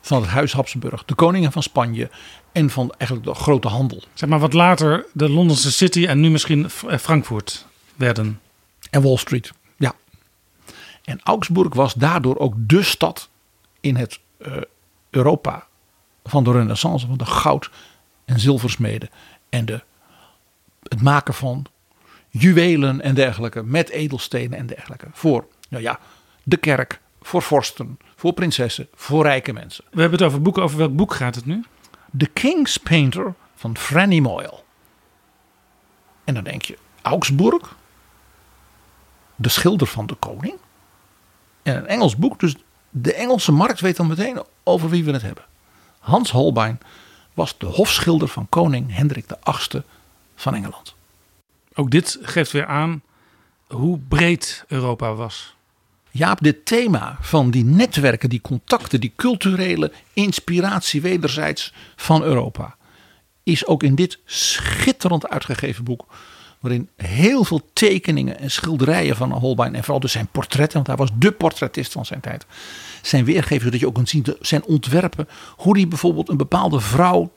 van 0.00 0.20
het 0.20 0.30
huis 0.30 0.52
Habsburg, 0.52 1.04
de 1.04 1.14
koningen 1.14 1.52
van 1.52 1.62
Spanje 1.62 2.10
en 2.52 2.70
van 2.70 2.92
eigenlijk 2.98 3.30
de 3.30 3.42
grote 3.42 3.68
handel. 3.68 4.02
Zeg 4.14 4.28
maar 4.28 4.38
wat 4.38 4.52
later 4.52 5.06
de 5.12 5.28
Londense 5.28 5.72
City 5.72 6.06
en 6.06 6.20
nu 6.20 6.30
misschien 6.30 6.70
eh, 6.88 6.98
Frankfurt 6.98 7.66
werden. 7.96 8.40
En 8.90 9.02
Wall 9.02 9.16
Street. 9.16 9.52
Ja. 9.76 9.94
En 11.04 11.20
Augsburg 11.22 11.74
was 11.74 11.94
daardoor 11.94 12.38
ook 12.38 12.54
de 12.56 12.82
stad 12.82 13.28
in 13.80 13.96
het 13.96 14.20
eh, 14.38 14.52
Europa 15.10 15.66
van 16.24 16.44
de 16.44 16.52
Renaissance, 16.52 17.06
van 17.06 17.16
de 17.16 17.26
goud- 17.26 17.70
en 18.24 18.40
zilversmeden 18.40 19.10
en 19.52 19.64
de, 19.64 19.82
het 20.82 21.02
maken 21.02 21.34
van 21.34 21.66
juwelen 22.28 23.00
en 23.00 23.14
dergelijke 23.14 23.62
met 23.62 23.88
edelstenen 23.88 24.58
en 24.58 24.66
dergelijke 24.66 25.06
voor, 25.12 25.46
nou 25.68 25.82
ja, 25.82 25.98
de 26.42 26.56
kerk, 26.56 27.00
voor 27.22 27.42
vorsten, 27.42 27.98
voor 28.16 28.32
prinsessen, 28.32 28.88
voor 28.94 29.22
rijke 29.22 29.52
mensen. 29.52 29.84
We 29.90 30.00
hebben 30.00 30.18
het 30.18 30.28
over 30.28 30.42
boeken. 30.42 30.62
Over 30.62 30.78
welk 30.78 30.96
boek 30.96 31.14
gaat 31.14 31.34
het 31.34 31.46
nu? 31.46 31.64
The 32.18 32.26
King's 32.26 32.76
Painter 32.76 33.34
van 33.54 33.76
Franny 33.76 34.18
Moyle. 34.18 34.60
En 36.24 36.34
dan 36.34 36.44
denk 36.44 36.62
je, 36.62 36.78
Augsburg, 37.02 37.76
de 39.36 39.48
schilder 39.48 39.86
van 39.86 40.06
de 40.06 40.14
koning. 40.14 40.54
En 41.62 41.76
een 41.76 41.86
Engels 41.86 42.16
boek, 42.16 42.40
dus 42.40 42.56
de 42.90 43.14
Engelse 43.14 43.52
markt 43.52 43.80
weet 43.80 43.96
dan 43.96 44.06
meteen 44.06 44.42
over 44.62 44.88
wie 44.88 45.04
we 45.04 45.12
het 45.12 45.22
hebben. 45.22 45.44
Hans 45.98 46.30
Holbein 46.30 46.80
was 47.34 47.58
de 47.58 47.66
hofschilder 47.66 48.28
van 48.28 48.48
koning 48.48 48.94
Hendrik 48.94 49.26
VIII 49.44 49.82
van 50.34 50.54
Engeland. 50.54 50.94
Ook 51.74 51.90
dit 51.90 52.18
geeft 52.22 52.52
weer 52.52 52.66
aan 52.66 53.02
hoe 53.66 53.98
breed 54.08 54.64
Europa 54.68 55.14
was. 55.14 55.54
Jaap, 56.10 56.40
dit 56.40 56.66
thema 56.66 57.16
van 57.20 57.50
die 57.50 57.64
netwerken, 57.64 58.28
die 58.28 58.40
contacten, 58.40 59.00
die 59.00 59.12
culturele 59.16 59.92
inspiratie 60.12 61.00
wederzijds 61.00 61.72
van 61.96 62.22
Europa, 62.22 62.76
is 63.42 63.66
ook 63.66 63.82
in 63.82 63.94
dit 63.94 64.18
schitterend 64.24 65.28
uitgegeven 65.28 65.84
boek. 65.84 66.06
Waarin 66.62 66.88
heel 66.96 67.44
veel 67.44 67.70
tekeningen 67.72 68.38
en 68.38 68.50
schilderijen 68.50 69.16
van 69.16 69.32
Holbein, 69.32 69.74
en 69.74 69.82
vooral 69.82 70.00
dus 70.00 70.12
zijn 70.12 70.28
portretten, 70.32 70.74
want 70.74 70.86
hij 70.86 70.96
was 70.96 71.10
de 71.14 71.32
portretist 71.32 71.92
van 71.92 72.06
zijn 72.06 72.20
tijd, 72.20 72.46
zijn 73.02 73.24
weergegeven 73.24 73.64
zodat 73.64 73.80
je 73.80 73.86
ook 73.86 73.94
kunt 73.94 74.08
zien 74.08 74.26
zijn 74.40 74.64
ontwerpen. 74.64 75.28
Hoe 75.56 75.76
hij 75.76 75.88
bijvoorbeeld 75.88 76.28
een 76.28 76.36
bepaalde 76.36 76.80
vrouw 76.80 77.32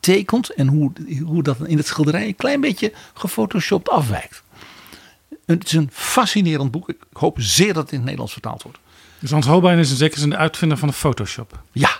tekent 0.00 0.50
en 0.50 0.68
hoe, 0.68 0.92
hoe 1.24 1.42
dat 1.42 1.56
in 1.66 1.76
het 1.76 1.86
schilderij 1.86 2.26
een 2.26 2.36
klein 2.36 2.60
beetje 2.60 2.92
gefotoshopt 3.14 3.88
afwijkt. 3.88 4.42
Het 5.46 5.64
is 5.64 5.72
een 5.72 5.88
fascinerend 5.92 6.70
boek. 6.70 6.88
Ik 6.88 6.96
hoop 7.12 7.36
zeer 7.40 7.74
dat 7.74 7.82
het 7.82 7.90
in 7.90 7.94
het 7.94 8.02
Nederlands 8.02 8.32
vertaald 8.32 8.62
wordt. 8.62 8.78
Dus 9.18 9.30
Hans 9.30 9.46
Holbein 9.46 9.78
is 9.78 9.90
in 9.90 9.96
zekere 9.96 10.20
zin 10.20 10.30
de 10.30 10.36
uitvinder 10.36 10.78
van 10.78 10.88
de 10.88 10.94
Photoshop. 10.94 11.62
Ja, 11.72 11.90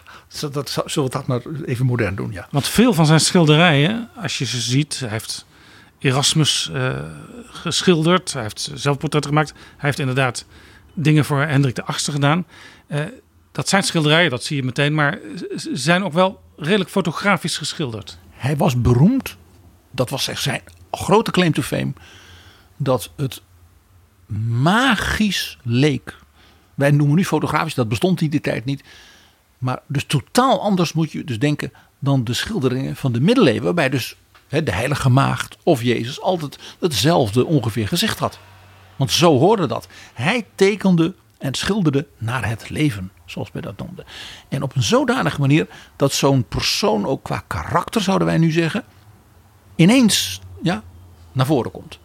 dat, 0.52 0.82
zullen 0.86 1.10
we 1.10 1.16
dat 1.16 1.26
maar 1.26 1.40
even 1.64 1.86
modern 1.86 2.14
doen, 2.14 2.32
ja. 2.32 2.48
Want 2.50 2.68
veel 2.68 2.92
van 2.94 3.06
zijn 3.06 3.20
schilderijen, 3.20 4.08
als 4.22 4.38
je 4.38 4.44
ze 4.44 4.60
ziet, 4.60 4.98
hij 4.98 5.08
heeft 5.08 5.44
Erasmus 6.04 6.70
eh, 6.72 6.98
geschilderd, 7.46 8.32
hij 8.32 8.42
heeft 8.42 8.70
zelfportretten 8.74 9.30
gemaakt, 9.30 9.52
hij 9.52 9.60
heeft 9.76 9.98
inderdaad 9.98 10.46
dingen 10.94 11.24
voor 11.24 11.40
Hendrik 11.40 11.78
VIII 11.84 11.98
gedaan. 11.98 12.46
Eh, 12.86 13.00
dat 13.52 13.68
zijn 13.68 13.82
schilderijen, 13.82 14.30
dat 14.30 14.44
zie 14.44 14.56
je 14.56 14.62
meteen, 14.62 14.94
maar 14.94 15.18
ze 15.56 15.70
zijn 15.72 16.04
ook 16.04 16.12
wel 16.12 16.42
redelijk 16.56 16.90
fotografisch 16.90 17.56
geschilderd. 17.56 18.18
Hij 18.30 18.56
was 18.56 18.80
beroemd, 18.80 19.36
dat 19.90 20.10
was 20.10 20.28
echt 20.28 20.42
zijn 20.42 20.60
grote 20.90 21.30
claim 21.30 21.52
to 21.52 21.62
fame, 21.62 21.92
dat 22.76 23.10
het 23.16 23.42
magisch 24.48 25.58
leek. 25.62 26.16
Wij 26.74 26.90
noemen 26.90 27.16
nu 27.16 27.24
fotografisch, 27.24 27.74
dat 27.74 27.88
bestond 27.88 28.20
in 28.20 28.30
die 28.30 28.40
tijd 28.40 28.64
niet. 28.64 28.84
Maar 29.58 29.78
dus 29.86 30.04
totaal 30.04 30.60
anders 30.60 30.92
moet 30.92 31.12
je 31.12 31.24
dus 31.24 31.38
denken 31.38 31.72
dan 31.98 32.24
de 32.24 32.32
schilderingen 32.32 32.96
van 32.96 33.12
de 33.12 33.20
middeleeuwen. 33.20 33.62
Waarbij 33.62 33.88
dus 33.88 34.16
de 34.62 34.72
heilige 34.72 35.08
maagd 35.08 35.56
of 35.62 35.82
Jezus 35.82 36.20
altijd 36.20 36.58
hetzelfde 36.80 37.46
ongeveer 37.46 37.88
gezicht 37.88 38.18
had. 38.18 38.38
Want 38.96 39.10
zo 39.10 39.38
hoorde 39.38 39.66
dat. 39.66 39.88
Hij 40.14 40.46
tekende 40.54 41.14
en 41.38 41.54
schilderde 41.54 42.06
naar 42.18 42.48
het 42.48 42.70
leven, 42.70 43.10
zoals 43.24 43.52
wij 43.52 43.62
dat 43.62 43.76
noemden. 43.78 44.04
En 44.48 44.62
op 44.62 44.76
een 44.76 44.82
zodanige 44.82 45.40
manier 45.40 45.66
dat 45.96 46.12
zo'n 46.12 46.44
persoon 46.48 47.06
ook 47.06 47.22
qua 47.22 47.42
karakter, 47.46 48.00
zouden 48.00 48.26
wij 48.26 48.38
nu 48.38 48.50
zeggen, 48.50 48.84
ineens 49.76 50.40
ja, 50.62 50.82
naar 51.32 51.46
voren 51.46 51.70
komt. 51.70 51.98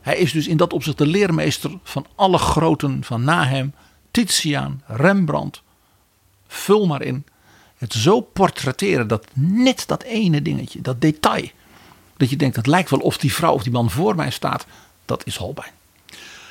Hij 0.00 0.16
is 0.16 0.32
dus 0.32 0.46
in 0.46 0.56
dat 0.56 0.72
opzicht 0.72 0.98
de 0.98 1.06
leermeester 1.06 1.70
van 1.82 2.06
alle 2.14 2.38
groten 2.38 3.04
van 3.04 3.24
na 3.24 3.44
hem. 3.44 3.74
Titiaan, 4.10 4.82
Rembrandt, 4.86 5.62
vul 6.46 6.86
maar 6.86 7.02
in. 7.02 7.26
Het 7.76 7.92
zo 7.92 8.20
portretteren, 8.20 9.08
dat 9.08 9.26
net 9.34 9.84
dat 9.86 10.02
ene 10.02 10.42
dingetje, 10.42 10.80
dat 10.80 11.00
detail. 11.00 11.50
Dat 12.18 12.30
je 12.30 12.36
denkt, 12.36 12.56
het 12.56 12.66
lijkt 12.66 12.90
wel 12.90 13.00
of 13.00 13.18
die 13.18 13.32
vrouw 13.32 13.52
of 13.52 13.62
die 13.62 13.72
man 13.72 13.90
voor 13.90 14.14
mij 14.14 14.30
staat. 14.30 14.66
Dat 15.04 15.26
is 15.26 15.36
Holbein. 15.36 15.72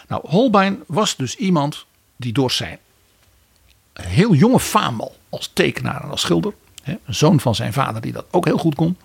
Nou, 0.07 0.27
Holbein 0.27 0.83
was 0.87 1.15
dus 1.15 1.35
iemand 1.35 1.85
die 2.15 2.33
door 2.33 2.51
zijn 2.51 2.79
heel 3.93 4.33
jonge 4.33 4.59
faam 4.59 5.01
al 5.01 5.15
als 5.29 5.49
tekenaar 5.53 6.03
en 6.03 6.09
als 6.09 6.21
schilder. 6.21 6.53
Hè, 6.83 6.95
een 7.05 7.15
zoon 7.15 7.39
van 7.39 7.55
zijn 7.55 7.73
vader 7.73 8.01
die 8.01 8.11
dat 8.11 8.25
ook 8.31 8.45
heel 8.45 8.57
goed 8.57 8.75
kon. 8.75 8.97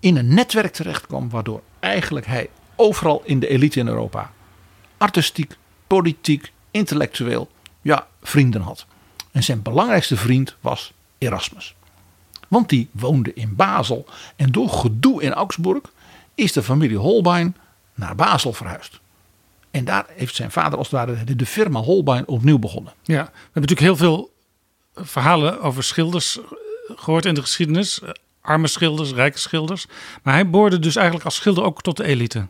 In 0.00 0.16
een 0.16 0.34
netwerk 0.34 0.72
terecht 0.72 1.06
kwam 1.06 1.30
waardoor 1.30 1.62
eigenlijk 1.78 2.26
hij 2.26 2.50
overal 2.76 3.22
in 3.24 3.40
de 3.40 3.48
elite 3.48 3.78
in 3.78 3.88
Europa 3.88 4.32
artistiek, 4.98 5.56
politiek, 5.86 6.52
intellectueel, 6.70 7.50
ja, 7.80 8.06
vrienden 8.22 8.60
had. 8.60 8.86
En 9.30 9.42
zijn 9.42 9.62
belangrijkste 9.62 10.16
vriend 10.16 10.56
was 10.60 10.92
Erasmus. 11.18 11.74
Want 12.52 12.68
die 12.68 12.88
woonde 12.90 13.34
in 13.34 13.56
Basel. 13.56 14.06
En 14.36 14.52
door 14.52 14.68
gedoe 14.68 15.22
in 15.22 15.32
Augsburg 15.32 15.80
is 16.34 16.52
de 16.52 16.62
familie 16.62 16.96
Holbein 16.96 17.56
naar 17.94 18.14
Basel 18.14 18.52
verhuisd. 18.52 19.00
En 19.70 19.84
daar 19.84 20.06
heeft 20.08 20.34
zijn 20.34 20.50
vader 20.50 20.78
als 20.78 20.90
het 20.90 20.96
ware 20.96 21.34
de- 21.36 21.46
firma 21.46 21.80
Holbein 21.80 22.26
opnieuw 22.28 22.58
begonnen. 22.58 22.92
Ja, 23.02 23.22
we 23.24 23.30
hebben 23.52 23.52
natuurlijk 23.52 23.80
heel 23.80 23.96
veel 23.96 24.32
verhalen 24.94 25.60
over 25.60 25.82
schilders 25.82 26.38
eh, 26.38 26.44
gehoord 26.96 27.24
in 27.24 27.34
de 27.34 27.40
geschiedenis. 27.40 28.00
Eh, 28.00 28.10
Arme 28.40 28.66
schilders, 28.66 29.12
rijke 29.12 29.38
schilders. 29.38 29.86
Maar 30.22 30.34
hij 30.34 30.50
behoorde 30.50 30.78
dus 30.78 30.96
eigenlijk 30.96 31.24
als 31.24 31.34
schilder 31.34 31.64
ook 31.64 31.82
tot 31.82 31.96
de 31.96 32.04
elite. 32.04 32.46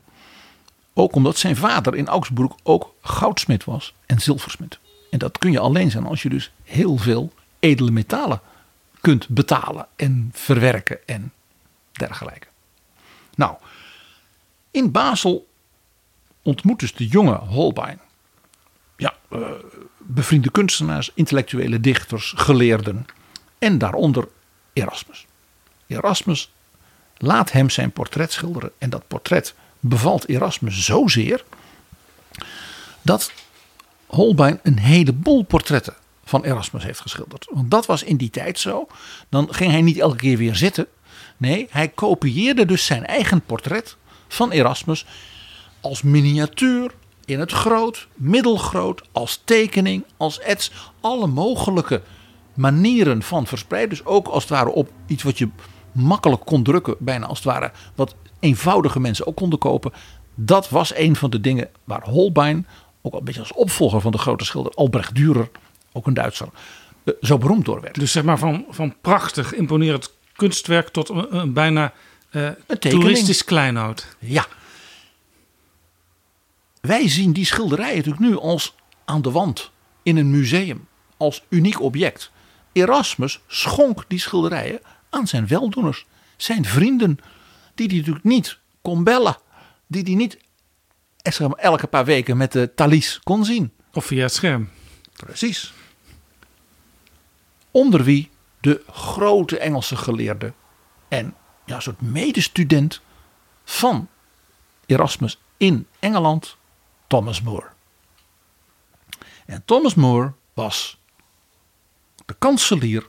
Ook 0.95 1.15
omdat 1.15 1.37
zijn 1.39 1.57
vader 1.57 1.95
in 1.95 2.09
Augsburg 2.09 2.53
ook 2.63 2.95
goudsmid 3.03 3.65
was 3.65 3.95
en 4.07 4.21
zilversmid. 4.21 4.79
En 5.11 5.19
dat 5.19 5.39
kun 5.39 5.51
je 5.53 5.59
alleen 5.59 5.91
zijn 5.91 6.07
als 6.07 6.23
je 6.23 6.29
dus 6.29 6.51
heel 6.63 6.97
veel 6.97 7.33
edele 7.59 7.91
metalen 7.91 8.41
kunt 9.03 9.29
betalen 9.29 9.87
en 9.97 10.31
verwerken 10.33 11.07
en 11.07 11.33
dergelijke. 11.93 12.47
Nou, 13.35 13.57
in 14.71 14.91
Basel 14.91 15.49
ontmoet 16.43 16.81
dus 16.81 16.95
de 16.95 17.07
jonge 17.07 17.35
Holbein 17.35 18.01
ja, 18.97 19.15
eh, 19.31 19.41
bevriende 19.99 20.51
kunstenaars, 20.51 21.11
intellectuele 21.15 21.81
dichters, 21.81 22.33
geleerden 22.37 23.07
en 23.59 23.79
daaronder 23.79 24.29
Erasmus. 24.73 25.27
Erasmus 25.87 26.53
laat 27.17 27.53
hem 27.53 27.71
zijn 27.71 27.93
portret 27.93 28.33
schilderen 28.33 28.73
en 28.79 28.91
dat 28.91 29.09
portret 29.09 29.55
bevalt 29.81 30.29
Erasmus 30.29 30.85
zozeer 30.85 31.45
dat 33.03 33.33
Holbein 34.07 34.61
een 34.63 34.79
heleboel 34.79 35.43
portretten 35.43 35.95
van 36.33 36.45
Erasmus 36.45 36.83
heeft 36.83 37.01
geschilderd. 37.01 37.47
Want 37.51 37.71
dat 37.71 37.87
was 37.87 38.03
in 38.03 38.17
die 38.17 38.31
tijd 38.31 38.59
zo. 38.59 38.87
Dan 39.29 39.55
ging 39.55 39.71
hij 39.71 39.83
niet 39.83 39.99
elke 39.99 40.17
keer 40.17 40.37
weer 40.37 40.57
zitten. 40.57 40.87
Nee, 41.37 41.67
hij 41.71 41.89
kopieerde 41.89 42.65
dus 42.65 42.87
zijn 42.87 43.07
eigen 43.07 43.41
portret 43.41 43.97
van 44.29 44.51
Erasmus 44.51 45.07
als 45.81 46.03
miniatuur, 46.03 46.95
in 47.25 47.41
het 47.41 47.53
groot, 47.53 48.09
middelgroot, 48.15 49.03
als 49.13 49.41
tekening, 49.45 50.05
als 50.17 50.41
ets. 50.41 50.73
Alle 51.01 51.27
mogelijke 51.27 52.03
manieren 52.55 53.23
van 53.23 53.47
verspreiden. 53.47 53.91
Dus 53.91 54.05
ook 54.05 54.29
als 54.29 54.43
het 54.43 54.53
ware 54.53 54.71
op 54.71 54.91
iets 55.07 55.23
wat 55.23 55.39
je 55.39 55.49
makkelijk 55.93 56.45
kon 56.45 56.63
drukken, 56.63 56.97
bijna 56.99 57.27
als 57.27 57.39
het 57.39 57.47
ware 57.47 57.73
wat 57.95 58.15
eenvoudige 58.41 59.01
mensen 59.01 59.27
ook 59.27 59.37
konden 59.37 59.59
kopen. 59.59 59.93
Dat 60.35 60.69
was 60.69 60.95
een 60.95 61.17
van 61.17 61.31
de 61.31 61.41
dingen 61.41 61.69
waar 61.85 62.03
Holbein, 62.05 62.67
ook 63.03 63.13
al 63.13 63.19
een 63.19 63.25
beetje 63.25 63.41
als 63.41 63.53
opvolger 63.53 64.01
van 64.01 64.13
de 64.13 64.19
grote 64.19 64.45
schilder 64.45 64.73
Albrecht 64.75 65.13
Dürer, 65.19 65.51
ook 65.93 66.07
een 66.07 66.15
Duitser, 66.15 66.49
eh, 67.05 67.15
zo 67.21 67.39
beroemd 67.39 67.65
door 67.65 67.81
werd. 67.81 67.95
Dus 67.95 68.13
zeg 68.13 68.23
maar 68.23 68.39
van, 68.39 68.65
van 68.69 68.95
prachtig, 69.01 69.55
imponerend 69.55 70.13
kunstwerk 70.33 70.89
tot 70.89 71.09
een, 71.09 71.37
een 71.37 71.53
bijna 71.53 71.93
uh, 72.31 72.43
Een 72.45 72.57
tekening. 72.67 73.01
toeristisch 73.01 73.45
kleinoud. 73.45 74.17
Ja. 74.19 74.47
Wij 76.81 77.09
zien 77.09 77.33
die 77.33 77.47
schilderijen 77.47 77.97
natuurlijk 77.97 78.25
nu 78.25 78.39
als 78.39 78.75
aan 79.05 79.23
de 79.23 79.31
wand 79.31 79.71
in 80.03 80.17
een 80.17 80.31
museum, 80.31 80.87
als 81.17 81.43
uniek 81.49 81.81
object. 81.81 82.31
Erasmus 82.73 83.41
schonk 83.47 84.05
die 84.09 84.19
schilderijen 84.19 84.81
aan 85.11 85.27
zijn 85.27 85.47
weldoeners, 85.47 86.07
zijn 86.37 86.65
vrienden, 86.65 87.19
die 87.75 87.87
hij 87.87 87.97
natuurlijk 87.97 88.25
niet 88.25 88.59
kon 88.83 89.05
bellen, 89.05 89.37
die 89.87 90.03
hij 90.03 90.15
niet 90.15 90.39
eh, 91.23 91.33
zeg 91.33 91.49
maar, 91.49 91.59
elke 91.59 91.87
paar 91.87 92.05
weken 92.05 92.37
met 92.37 92.53
de 92.53 92.75
Thalys 92.75 93.21
kon 93.23 93.45
zien. 93.45 93.73
Of 93.93 94.05
via 94.05 94.23
het 94.23 94.33
scherm. 94.33 94.71
Precies. 95.13 95.73
Onder 97.73 98.05
wie 98.05 98.31
de 98.61 98.85
grote 98.91 99.59
Engelse 99.59 99.97
geleerde 99.97 100.53
en 101.09 101.35
ja, 101.65 101.75
een 101.75 101.83
soort 101.83 102.01
medestudent 102.01 103.01
van 103.65 104.09
Erasmus 104.87 105.39
in 105.57 105.87
Engeland, 105.99 106.57
Thomas 107.07 107.43
More. 107.43 107.67
En 109.47 109.63
Thomas 109.65 109.95
More 109.95 110.33
was 110.55 110.99
de 112.25 112.35
kanselier 112.39 113.09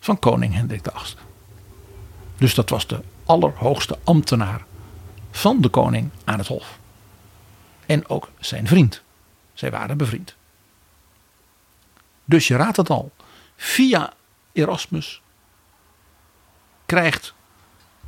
van 0.00 0.18
koning 0.18 0.54
Hendrik 0.54 0.88
VIII. 0.92 1.14
Dus 2.36 2.54
dat 2.54 2.70
was 2.70 2.86
de 2.86 3.00
allerhoogste 3.24 3.98
ambtenaar 4.04 4.64
van 5.30 5.60
de 5.60 5.68
koning 5.68 6.10
aan 6.24 6.38
het 6.38 6.46
hof. 6.46 6.78
En 7.86 8.08
ook 8.08 8.30
zijn 8.38 8.66
vriend. 8.66 9.02
Zij 9.54 9.70
waren 9.70 9.96
bevriend. 9.96 10.36
Dus 12.24 12.48
je 12.48 12.56
raadt 12.56 12.76
het 12.76 12.90
al. 12.90 13.12
Via 13.60 14.12
Erasmus 14.52 15.20
krijgt 16.86 17.34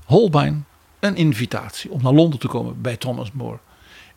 Holbein 0.04 0.64
een 1.00 1.16
invitatie 1.16 1.90
om 1.90 2.02
naar 2.02 2.12
Londen 2.12 2.38
te 2.38 2.48
komen 2.48 2.80
bij 2.80 2.96
Thomas 2.96 3.32
More. 3.32 3.58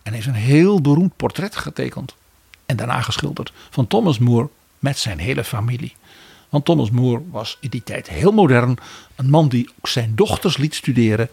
En 0.04 0.14
heeft 0.14 0.28
een 0.28 0.34
heel 0.34 0.82
beroemd 0.82 1.16
portret 1.16 1.56
getekend 1.56 2.16
en 2.66 2.76
daarna 2.76 3.02
geschilderd 3.02 3.54
van 3.70 3.88
Thomas 3.88 4.20
More 4.20 4.50
met 4.80 4.98
zijn 4.98 5.20
hele 5.20 5.44
familie. 5.44 5.96
Want 6.50 6.66
Thomas 6.66 6.90
More 6.90 7.22
was 7.32 7.58
in 7.60 7.70
die 7.70 7.84
tijd 7.84 8.10
heel 8.10 8.32
modern. 8.32 8.78
Een 9.16 9.30
man 9.30 9.50
die 9.50 9.70
ook 9.78 9.88
zijn 9.88 10.16
dochters 10.16 10.58
liet 10.58 10.76
studeren. 10.76 11.30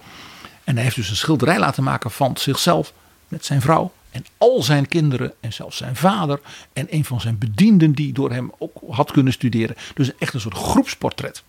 En 0.64 0.74
hij 0.74 0.84
heeft 0.84 0.96
dus 0.96 1.10
een 1.10 1.16
schilderij 1.16 1.58
laten 1.58 1.82
maken 1.82 2.10
van 2.10 2.36
zichzelf 2.36 2.92
met 3.28 3.44
zijn 3.44 3.60
vrouw. 3.60 3.92
En 4.10 4.24
al 4.38 4.62
zijn 4.62 4.88
kinderen 4.88 5.32
en 5.40 5.52
zelfs 5.52 5.76
zijn 5.76 5.96
vader. 5.96 6.40
En 6.72 6.86
een 6.90 7.04
van 7.04 7.20
zijn 7.20 7.38
bedienden 7.38 7.92
die 7.92 8.12
door 8.12 8.30
hem 8.30 8.52
ook 8.58 8.82
had 8.90 9.12
kunnen 9.12 9.32
studeren. 9.32 9.76
Dus 9.94 10.16
echt 10.16 10.34
een 10.34 10.40
soort 10.40 10.54
groepsportret. 10.56 11.42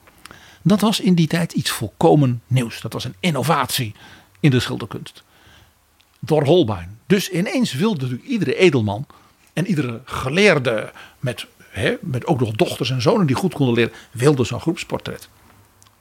Dat 0.61 0.81
was 0.81 0.99
in 0.99 1.13
die 1.15 1.27
tijd 1.27 1.53
iets 1.53 1.71
volkomen 1.71 2.41
nieuws. 2.47 2.81
Dat 2.81 2.93
was 2.93 3.03
een 3.03 3.15
innovatie 3.19 3.93
in 4.39 4.51
de 4.51 4.59
schilderkunst. 4.59 5.23
Door 6.19 6.43
Holbein. 6.43 6.99
Dus 7.07 7.29
ineens 7.29 7.73
wilde 7.73 8.01
natuurlijk 8.01 8.29
iedere 8.29 8.55
edelman 8.55 9.05
en 9.53 9.67
iedere 9.67 10.01
geleerde 10.05 10.91
met, 11.19 11.47
hè, 11.69 11.95
met 12.01 12.25
ook 12.25 12.39
nog 12.39 12.51
dochters 12.51 12.89
en 12.89 13.01
zonen 13.01 13.27
die 13.27 13.35
goed 13.35 13.53
konden 13.53 13.75
leren, 13.75 13.93
wilde 14.11 14.43
zo'n 14.43 14.59
groepsportret. 14.59 15.29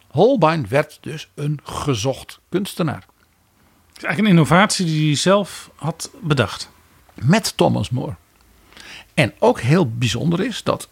Holbein 0.06 0.68
werd 0.68 0.98
dus 1.00 1.28
een 1.34 1.60
gezocht 1.62 2.40
kunstenaar. 2.48 3.06
Is 4.00 4.06
eigenlijk 4.06 4.34
een 4.34 4.38
innovatie 4.38 4.86
die 4.86 5.06
hij 5.06 5.16
zelf 5.16 5.70
had 5.74 6.10
bedacht. 6.20 6.70
Met 7.14 7.56
Thomas 7.56 7.90
More. 7.90 8.14
En 9.14 9.34
ook 9.38 9.60
heel 9.60 9.90
bijzonder 9.90 10.40
is 10.40 10.62
dat 10.62 10.88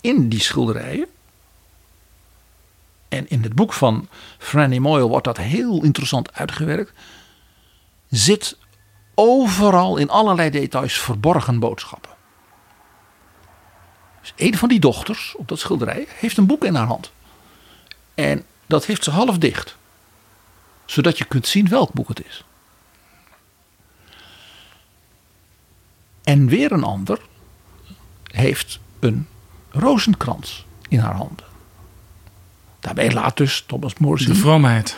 in 0.00 0.28
die 0.28 0.40
schilderijen. 0.40 1.06
En 3.08 3.28
in 3.28 3.42
het 3.42 3.54
boek 3.54 3.72
van 3.72 4.08
Franny 4.38 4.78
Moyle 4.78 5.06
wordt 5.06 5.24
dat 5.24 5.36
heel 5.36 5.82
interessant 5.82 6.34
uitgewerkt. 6.34 6.92
Zit 8.10 8.56
overal 9.14 9.96
in 9.96 10.10
allerlei 10.10 10.50
details 10.50 10.98
verborgen 10.98 11.58
boodschappen. 11.58 12.10
Dus 14.20 14.32
een 14.36 14.56
van 14.56 14.68
die 14.68 14.80
dochters 14.80 15.34
op 15.36 15.48
dat 15.48 15.58
schilderij 15.58 16.06
heeft 16.08 16.36
een 16.36 16.46
boek 16.46 16.64
in 16.64 16.74
haar 16.74 16.86
hand. 16.86 17.12
En 18.14 18.44
dat 18.66 18.86
heeft 18.86 19.04
ze 19.04 19.10
half 19.10 19.38
dicht. 19.38 19.76
Zodat 20.86 21.18
je 21.18 21.24
kunt 21.24 21.46
zien 21.46 21.68
welk 21.68 21.92
boek 21.92 22.08
het 22.08 22.24
is. 22.26 22.44
En 26.24 26.46
weer 26.46 26.72
een 26.72 26.84
ander 26.84 27.20
heeft 28.24 28.80
een 29.00 29.26
rozenkrans 29.70 30.66
in 30.88 30.98
haar 30.98 31.14
handen. 31.14 31.46
Daarbij 32.80 33.12
laat 33.12 33.36
dus 33.36 33.64
Thomas 33.66 33.94
More 33.98 34.18
zien. 34.18 34.28
De 34.28 34.34
vroomheid. 34.34 34.96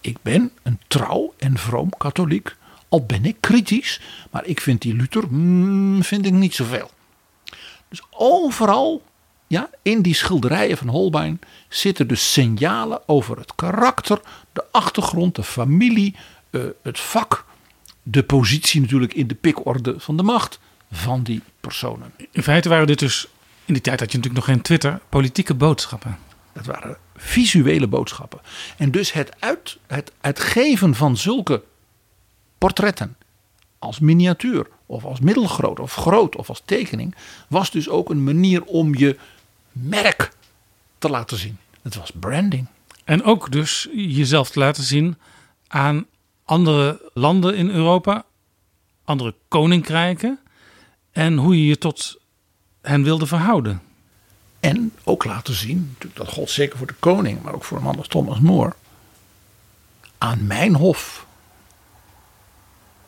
Ik 0.00 0.16
ben 0.22 0.52
een 0.62 0.80
trouw 0.86 1.34
en 1.38 1.58
vroom 1.58 1.90
katholiek. 1.98 2.56
Al 2.88 3.06
ben 3.06 3.24
ik 3.24 3.36
kritisch, 3.40 4.00
maar 4.30 4.44
ik 4.44 4.60
vind 4.60 4.82
die 4.82 4.94
Luther 4.94 5.24
mm, 5.28 6.02
vind 6.02 6.26
ik 6.26 6.32
niet 6.32 6.54
zoveel. 6.54 6.90
Dus 7.88 8.02
overal 8.10 9.02
ja, 9.46 9.70
in 9.82 10.02
die 10.02 10.14
schilderijen 10.14 10.76
van 10.76 10.88
Holbein 10.88 11.40
zitten 11.68 12.08
dus 12.08 12.32
signalen 12.32 13.08
over 13.08 13.38
het 13.38 13.54
karakter, 13.54 14.20
de 14.52 14.64
achtergrond, 14.70 15.34
de 15.34 15.42
familie, 15.42 16.14
eh, 16.50 16.60
het 16.82 17.00
vak, 17.00 17.44
de 18.02 18.22
positie 18.22 18.80
natuurlijk 18.80 19.14
in 19.14 19.26
de 19.26 19.34
pikorde 19.34 19.94
van 19.98 20.16
de 20.16 20.22
macht 20.22 20.58
van 20.92 21.22
die 21.22 21.42
personen. 21.60 22.12
In 22.30 22.42
feite 22.42 22.68
waren 22.68 22.86
dit 22.86 22.98
dus, 22.98 23.28
in 23.64 23.72
die 23.72 23.82
tijd 23.82 24.00
had 24.00 24.12
je 24.12 24.16
natuurlijk 24.16 24.46
nog 24.46 24.54
geen 24.54 24.64
Twitter, 24.64 25.00
politieke 25.08 25.54
boodschappen. 25.54 26.18
Dat 26.52 26.66
waren 26.66 26.96
visuele 27.16 27.86
boodschappen. 27.86 28.40
En 28.76 28.90
dus 28.90 29.12
het, 29.12 29.30
uit, 29.38 29.78
het 29.86 30.12
uitgeven 30.20 30.94
van 30.94 31.16
zulke 31.16 31.62
portretten 32.58 33.16
als 33.78 33.98
miniatuur 33.98 34.66
of 34.86 35.04
als 35.04 35.20
middelgroot 35.20 35.80
of 35.80 35.94
groot 35.94 36.36
of 36.36 36.48
als 36.48 36.62
tekening 36.64 37.14
was 37.48 37.70
dus 37.70 37.88
ook 37.88 38.10
een 38.10 38.24
manier 38.24 38.64
om 38.64 38.94
je 38.94 39.16
merk 39.82 40.32
te 40.98 41.08
laten 41.08 41.36
zien. 41.36 41.58
Het 41.82 41.94
was 41.94 42.10
branding. 42.20 42.66
En 43.04 43.22
ook 43.22 43.52
dus 43.52 43.88
jezelf 43.92 44.50
te 44.50 44.58
laten 44.58 44.82
zien 44.84 45.16
aan 45.68 46.06
andere 46.44 47.10
landen 47.14 47.56
in 47.56 47.70
Europa, 47.70 48.24
andere 49.04 49.34
koninkrijken 49.48 50.38
en 51.12 51.36
hoe 51.36 51.56
je 51.56 51.66
je 51.66 51.78
tot 51.78 52.20
hen 52.82 53.02
wilde 53.02 53.26
verhouden. 53.26 53.82
En 54.60 54.92
ook 55.04 55.24
laten 55.24 55.54
zien, 55.54 55.88
natuurlijk 55.88 56.16
dat 56.16 56.34
gold 56.34 56.50
zeker 56.50 56.78
voor 56.78 56.86
de 56.86 56.94
koning, 56.98 57.42
maar 57.42 57.54
ook 57.54 57.64
voor 57.64 57.76
een 57.76 57.82
man 57.82 57.98
als 57.98 58.08
Thomas 58.08 58.38
More. 58.38 58.74
Aan 60.18 60.46
mijn 60.46 60.74
hof 60.74 61.26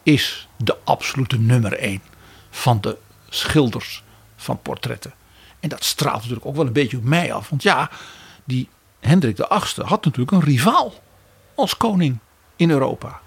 is 0.02 0.48
de 0.57 0.76
absolute 0.85 1.38
nummer 1.38 1.72
één 1.72 2.02
van 2.50 2.81
de 2.81 2.98
schilders 3.28 4.02
van 4.37 4.62
portretten. 4.62 5.12
En 5.61 5.68
dat 5.68 5.85
straalt 5.85 6.16
natuurlijk 6.16 6.47
ook 6.47 6.57
wel 6.57 6.66
een 6.66 6.73
beetje 6.73 6.97
op 6.97 7.05
mij 7.05 7.33
af. 7.33 7.49
Want 7.49 7.62
ja, 7.62 7.90
die 8.44 8.68
Hendrik 9.01 9.37
de 9.37 9.47
VIII 9.49 9.87
had 9.87 10.05
natuurlijk 10.05 10.31
een 10.31 10.51
rivaal 10.51 10.94
als 11.55 11.77
koning 11.77 12.18
in 12.57 12.71
Europa. 12.71 13.21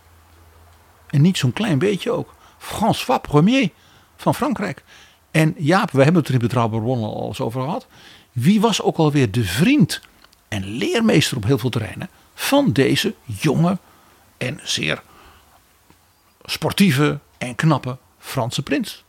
En 1.10 1.22
niet 1.22 1.38
zo'n 1.38 1.54
klein 1.54 1.80
beetje 1.80 2.12
ook. 2.12 2.34
François 2.58 3.20
Ier 3.46 3.70
van 4.18 4.36
Frankrijk. 4.36 4.84
En 5.32 5.56
Jaap, 5.58 5.92
we 5.92 6.04
hebben 6.04 6.22
het 6.22 6.28
er 6.28 6.34
in 6.34 6.40
Betrouwbaar 6.40 6.82
Bronnen 6.82 7.10
al 7.10 7.28
eens 7.28 7.42
over 7.42 7.62
gehad. 7.62 7.88
Wie 8.32 8.62
was 8.62 8.82
ook 8.82 8.98
alweer 8.98 9.32
de 9.32 9.44
vriend 9.44 10.02
en 10.48 10.66
leermeester 10.66 11.38
op 11.38 11.44
heel 11.44 11.58
veel 11.58 11.70
terreinen 11.70 12.10
van 12.34 12.72
deze 12.72 13.16
jonge 13.24 13.78
en 14.38 14.60
zeer 14.64 15.02
sportieve 16.46 17.20
en 17.38 17.56
knappe 17.56 17.98
Franse 18.20 18.64
prins. 18.64 19.04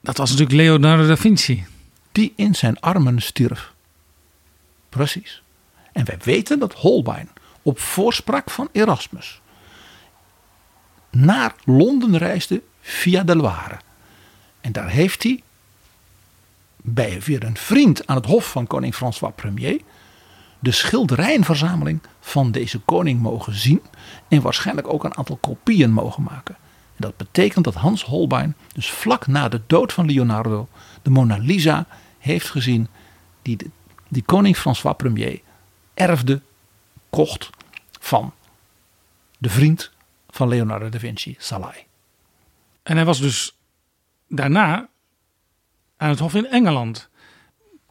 Dat 0.00 0.16
was 0.16 0.30
natuurlijk 0.30 0.58
Leonardo 0.58 1.06
da 1.06 1.16
Vinci. 1.16 1.64
Die 2.12 2.32
in 2.36 2.54
zijn 2.54 2.80
armen 2.80 3.22
stierf. 3.22 3.72
Precies. 4.88 5.42
En 5.92 6.04
wij 6.04 6.18
weten 6.22 6.58
dat 6.58 6.74
Holbein 6.74 7.28
op 7.62 7.78
voorspraak 7.78 8.50
van 8.50 8.68
Erasmus 8.72 9.40
naar 11.10 11.54
Londen 11.64 12.18
reisde 12.18 12.62
via 12.80 13.22
de 13.22 13.36
Loire. 13.36 13.76
En 14.60 14.72
daar 14.72 14.88
heeft 14.88 15.22
hij 15.22 15.42
bij 16.76 17.20
weer 17.20 17.44
een 17.44 17.56
vriend 17.56 18.06
aan 18.06 18.16
het 18.16 18.26
hof 18.26 18.50
van 18.50 18.66
koning 18.66 18.94
François 18.94 19.32
Ier 19.54 19.80
de 20.58 20.72
schilderijenverzameling 20.72 22.00
van 22.20 22.50
deze 22.50 22.78
koning 22.78 23.20
mogen 23.20 23.54
zien. 23.54 23.82
En 24.28 24.42
waarschijnlijk 24.42 24.92
ook 24.92 25.04
een 25.04 25.16
aantal 25.16 25.36
kopieën 25.36 25.92
mogen 25.92 26.22
maken. 26.22 26.54
En 26.96 26.96
dat 26.96 27.16
betekent 27.16 27.64
dat 27.64 27.74
Hans 27.74 28.04
Holbein, 28.04 28.56
dus 28.74 28.90
vlak 28.90 29.26
na 29.26 29.48
de 29.48 29.60
dood 29.66 29.92
van 29.92 30.06
Leonardo, 30.06 30.68
de 31.02 31.10
Mona 31.10 31.36
Lisa 31.36 31.86
heeft 32.22 32.50
gezien. 32.50 32.88
Die, 33.42 33.56
de, 33.56 33.70
die 34.08 34.22
koning 34.22 34.56
François 34.56 34.96
Premier 34.96 35.40
erfde, 35.94 36.42
kocht 37.10 37.50
van 38.00 38.32
de 39.38 39.50
vriend 39.50 39.90
van 40.30 40.48
Leonardo 40.48 40.88
da 40.88 40.98
Vinci, 40.98 41.36
Salai. 41.38 41.84
En 42.82 42.96
hij 42.96 43.04
was 43.04 43.20
dus 43.20 43.56
daarna 44.28 44.88
aan 45.96 46.08
het 46.08 46.18
Hof 46.18 46.34
in 46.34 46.46
Engeland. 46.46 47.08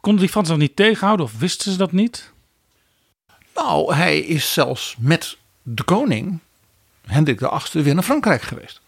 Konden 0.00 0.20
die 0.20 0.30
Fransen 0.30 0.58
dat 0.58 0.62
niet 0.62 0.76
tegenhouden 0.76 1.26
of 1.26 1.38
wisten 1.38 1.72
ze 1.72 1.78
dat 1.78 1.92
niet? 1.92 2.32
Nou, 3.54 3.94
hij 3.94 4.18
is 4.18 4.52
zelfs 4.52 4.96
met 4.98 5.38
de 5.62 5.82
koning, 5.82 6.38
Hendrik 7.06 7.38
VIII, 7.38 7.84
weer 7.84 7.94
naar 7.94 8.02
Frankrijk 8.02 8.42
geweest. 8.42 8.80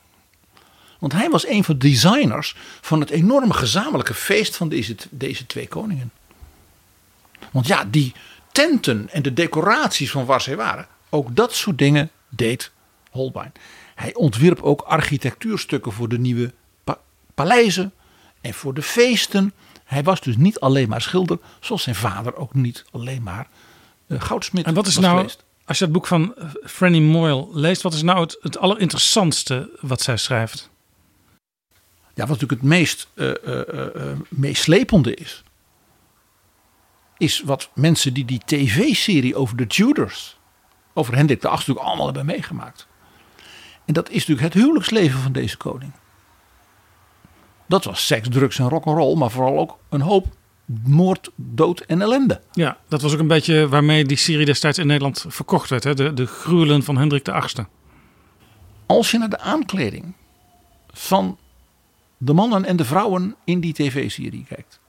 Want 1.05 1.17
hij 1.17 1.31
was 1.31 1.47
een 1.47 1.64
van 1.64 1.79
de 1.79 1.88
designers 1.88 2.57
van 2.81 3.01
het 3.01 3.11
enorme 3.11 3.53
gezamenlijke 3.53 4.14
feest 4.14 4.57
van 4.57 4.69
deze, 4.69 4.97
deze 5.11 5.47
twee 5.47 5.69
koningen. 5.69 6.11
Want 7.51 7.67
ja, 7.67 7.85
die 7.90 8.14
tenten 8.53 9.09
en 9.11 9.23
de 9.23 9.33
decoraties 9.33 10.11
van 10.11 10.25
waar 10.25 10.40
zij 10.40 10.57
waren, 10.57 10.87
ook 11.09 11.37
dat 11.37 11.55
soort 11.55 11.79
dingen 11.79 12.11
deed 12.29 12.71
Holbein. 13.11 13.53
Hij 13.95 14.14
ontwierp 14.14 14.62
ook 14.62 14.81
architectuurstukken 14.81 15.93
voor 15.93 16.09
de 16.09 16.19
nieuwe 16.19 16.53
paleizen 17.35 17.93
en 18.40 18.55
voor 18.55 18.75
de 18.75 18.83
feesten. 18.83 19.53
Hij 19.85 20.03
was 20.03 20.21
dus 20.21 20.37
niet 20.37 20.61
alleen 20.61 20.88
maar 20.88 21.03
schilder, 21.03 21.38
zoals 21.61 21.83
zijn 21.83 21.95
vader 21.95 22.37
ook 22.37 22.55
niet 22.55 22.85
alleen 22.90 23.23
maar 23.23 23.49
uh, 24.07 24.21
goudsmid 24.21 24.64
En 24.64 24.75
wat 24.75 24.87
is 24.87 24.99
nou, 24.99 25.17
geweest. 25.17 25.45
als 25.64 25.79
je 25.79 25.85
het 25.85 25.93
boek 25.93 26.07
van 26.07 26.35
Franny 26.64 27.01
Moyle 27.01 27.49
leest, 27.53 27.83
wat 27.83 27.95
is 27.95 28.03
nou 28.03 28.21
het, 28.21 28.37
het 28.40 28.59
allerinteressantste 28.59 29.71
wat 29.81 30.03
zij 30.03 30.17
schrijft? 30.17 30.73
Ja, 32.14 32.27
wat 32.27 32.40
natuurlijk 32.40 32.61
het 32.61 32.70
meest 32.70 33.09
uh, 33.14 33.33
uh, 33.46 34.12
meeslepende 34.29 35.14
is, 35.14 35.42
is 37.18 37.40
wat 37.40 37.70
mensen 37.74 38.14
die 38.14 38.24
die 38.24 38.40
tv-serie 38.44 39.37
over 39.37 39.57
de 39.57 39.66
Tudors, 39.66 40.38
over 40.92 41.14
Hendrik 41.14 41.40
de 41.40 41.48
VIII, 41.48 41.59
natuurlijk 41.59 41.87
allemaal 41.87 42.07
hebben 42.07 42.27
meegemaakt. 42.27 42.87
En 43.85 43.94
dat 43.94 44.11
is 44.11 44.27
natuurlijk 44.27 44.55
het 44.55 44.62
huwelijksleven 44.62 45.20
van 45.20 45.33
deze 45.33 45.57
koning. 45.57 45.92
Dat 47.66 47.85
was 47.85 48.07
seks, 48.07 48.29
drugs 48.29 48.59
en 48.59 48.68
rock'n'roll, 48.68 49.16
maar 49.16 49.31
vooral 49.31 49.59
ook 49.59 49.79
een 49.88 50.00
hoop 50.00 50.27
moord, 50.85 51.31
dood 51.37 51.81
en 51.81 52.03
ellende. 52.03 52.40
Ja, 52.53 52.79
dat 52.88 53.03
was 53.03 53.12
ook 53.12 53.18
een 53.18 53.27
beetje 53.27 53.68
waarmee 53.68 54.05
die 54.05 54.16
serie 54.16 54.44
destijds 54.44 54.79
in 54.79 54.87
Nederland 54.87 55.24
verkocht 55.29 55.70
werd. 55.70 55.85
Hè? 55.85 55.94
De, 55.94 56.14
de 56.14 56.27
gruwelen 56.27 56.83
van 56.83 56.96
Hendrik 56.96 57.29
VIII. 57.31 57.66
Als 58.87 59.11
je 59.11 59.18
naar 59.18 59.29
de 59.29 59.38
aankleding 59.38 60.14
van 60.92 61.38
de 62.18 62.33
mannen 62.33 62.64
en 62.64 62.77
de 62.77 62.85
vrouwen 62.85 63.37
in 63.44 63.61
die 63.61 63.72
tv-serie 63.72 64.44
kijkt, 64.48 64.81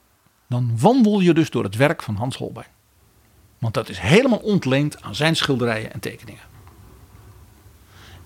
dan 0.48 0.80
wandel 0.80 1.20
je 1.20 1.34
dus 1.34 1.50
door 1.50 1.64
het 1.64 1.76
werk 1.76 2.02
van 2.02 2.16
Hans 2.16 2.38
Holbein. 2.38 2.68
Want 3.60 3.74
dat 3.74 3.90
is 3.90 4.00
helemaal 4.00 4.40
ontleend 4.40 5.02
aan 5.02 5.16
zijn 5.16 5.36
schilderijen 5.36 5.94
en 5.94 6.00
tekeningen. 6.00 6.44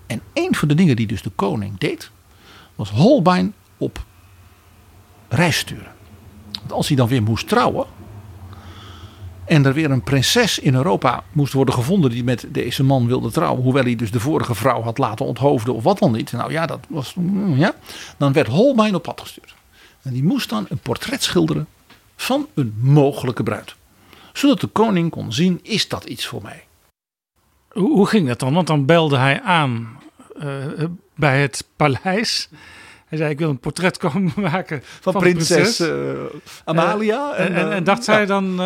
En 0.06 0.22
een 0.32 0.54
van 0.54 0.68
de 0.68 0.74
dingen 0.74 0.96
die 0.96 1.06
dus 1.06 1.22
de 1.22 1.30
koning 1.30 1.78
deed, 1.78 2.10
was 2.74 2.90
Holbein 2.90 3.54
op 3.76 4.04
reis 5.28 5.58
sturen. 5.58 5.94
Want 6.58 6.72
als 6.72 6.88
hij 6.88 6.96
dan 6.96 7.08
weer 7.08 7.22
moest 7.22 7.48
trouwen. 7.48 7.86
En 9.50 9.64
er 9.64 9.74
weer 9.74 9.90
een 9.90 10.02
prinses 10.02 10.58
in 10.58 10.74
Europa 10.74 11.24
moest 11.32 11.52
worden 11.52 11.74
gevonden 11.74 12.10
die 12.10 12.24
met 12.24 12.46
deze 12.48 12.82
man 12.82 13.06
wilde 13.06 13.30
trouwen. 13.30 13.62
Hoewel 13.62 13.82
hij 13.82 13.96
dus 13.96 14.10
de 14.10 14.20
vorige 14.20 14.54
vrouw 14.54 14.82
had 14.82 14.98
laten 14.98 15.26
onthoofden 15.26 15.74
of 15.74 15.82
wat 15.82 15.98
dan 15.98 16.12
niet. 16.12 16.32
Nou 16.32 16.52
ja, 16.52 16.66
dat 16.66 16.86
was. 16.88 17.14
Ja. 17.54 17.74
Dan 18.16 18.32
werd 18.32 18.46
Holbein 18.46 18.94
op 18.94 19.02
pad 19.02 19.20
gestuurd. 19.20 19.54
En 20.02 20.12
die 20.12 20.22
moest 20.22 20.48
dan 20.48 20.66
een 20.68 20.78
portret 20.78 21.22
schilderen 21.22 21.66
van 22.16 22.46
een 22.54 22.74
mogelijke 22.80 23.42
bruid. 23.42 23.74
Zodat 24.32 24.60
de 24.60 24.66
koning 24.66 25.10
kon 25.10 25.32
zien: 25.32 25.60
is 25.62 25.88
dat 25.88 26.04
iets 26.04 26.26
voor 26.26 26.42
mij? 26.42 26.64
Hoe, 27.68 28.06
ging 28.06 28.26
dat 28.28 28.38
dan? 28.38 28.54
Want 28.54 28.66
dan 28.66 28.86
belde 28.86 29.16
hij 29.16 29.40
aan 29.42 29.98
uh, 30.42 30.84
bij 31.14 31.40
het 31.40 31.64
paleis. 31.76 32.48
Hij 33.10 33.18
zei: 33.18 33.30
Ik 33.30 33.38
wil 33.38 33.48
een 33.48 33.58
portret 33.58 33.98
komen 34.04 34.32
maken 34.36 34.82
van, 35.00 35.12
van 35.12 35.22
prinses, 35.22 35.76
de 35.76 36.30
uh, 36.34 36.40
Amalia. 36.64 37.34
En, 37.34 37.54
en, 37.54 37.72
en, 37.72 37.84
dacht 37.84 38.04
ja. 38.04 38.12
zij 38.12 38.26
dan: 38.26 38.60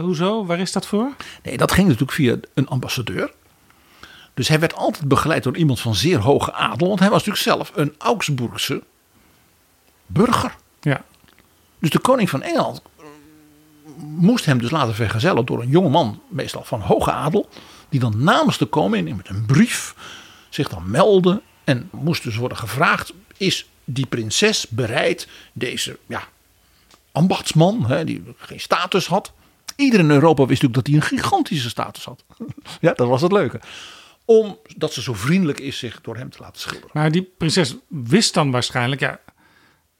hoezo? 0.00 0.46
Waar 0.46 0.58
is 0.58 0.72
dat 0.72 0.86
voor? 0.86 1.12
Nee, 1.42 1.56
dat 1.56 1.72
ging 1.72 1.86
natuurlijk 1.86 2.12
via 2.12 2.36
een 2.54 2.68
ambassadeur. 2.68 3.32
Dus 4.34 4.48
hij 4.48 4.60
werd 4.60 4.74
altijd 4.74 5.08
begeleid 5.08 5.42
door 5.42 5.56
iemand 5.56 5.80
van 5.80 5.94
zeer 5.94 6.18
hoge 6.18 6.52
adel. 6.52 6.88
Want 6.88 7.00
hij 7.00 7.10
was 7.10 7.24
natuurlijk 7.24 7.44
zelf 7.44 7.72
een 7.74 7.94
Augsburgse 7.98 8.82
burger. 10.06 10.54
Ja. 10.80 11.04
Dus 11.78 11.90
de 11.90 11.98
koning 11.98 12.30
van 12.30 12.42
Engeland 12.42 12.82
moest 13.96 14.44
hem 14.44 14.58
dus 14.58 14.70
laten 14.70 14.94
vergezellen 14.94 15.44
door 15.44 15.62
een 15.62 15.68
jonge 15.68 15.88
man, 15.88 16.20
meestal 16.28 16.64
van 16.64 16.80
hoge 16.80 17.12
adel, 17.12 17.48
die 17.88 18.00
dan 18.00 18.24
namens 18.24 18.58
de 18.58 18.66
koning 18.66 19.16
met 19.16 19.28
een 19.28 19.46
brief 19.46 19.94
zich 20.48 20.68
dan 20.68 20.90
meldde 20.90 21.42
en 21.64 21.88
moest 21.92 22.22
dus 22.22 22.36
worden 22.36 22.58
gevraagd: 22.58 23.12
is 23.36 23.68
die 23.86 24.06
prinses 24.06 24.68
bereid 24.68 25.28
deze 25.52 25.98
ja, 26.06 26.28
ambachtsman, 27.12 27.86
hè, 27.86 28.04
die 28.04 28.22
geen 28.36 28.60
status 28.60 29.06
had. 29.06 29.32
Iedereen 29.76 30.06
in 30.06 30.12
Europa 30.12 30.46
wist 30.46 30.62
natuurlijk 30.62 30.74
dat 30.74 30.86
hij 30.86 30.96
een 30.96 31.20
gigantische 31.20 31.68
status 31.68 32.04
had. 32.04 32.24
ja, 32.80 32.92
dat 32.92 33.08
was 33.08 33.22
het 33.22 33.32
leuke. 33.32 33.60
Omdat 34.24 34.92
ze 34.92 35.02
zo 35.02 35.14
vriendelijk 35.14 35.60
is 35.60 35.78
zich 35.78 36.00
door 36.00 36.16
hem 36.16 36.30
te 36.30 36.38
laten 36.40 36.60
schilderen. 36.60 36.90
Maar 36.92 37.10
die 37.10 37.22
prinses 37.22 37.76
wist 37.88 38.34
dan 38.34 38.50
waarschijnlijk, 38.50 39.00
ja, 39.00 39.20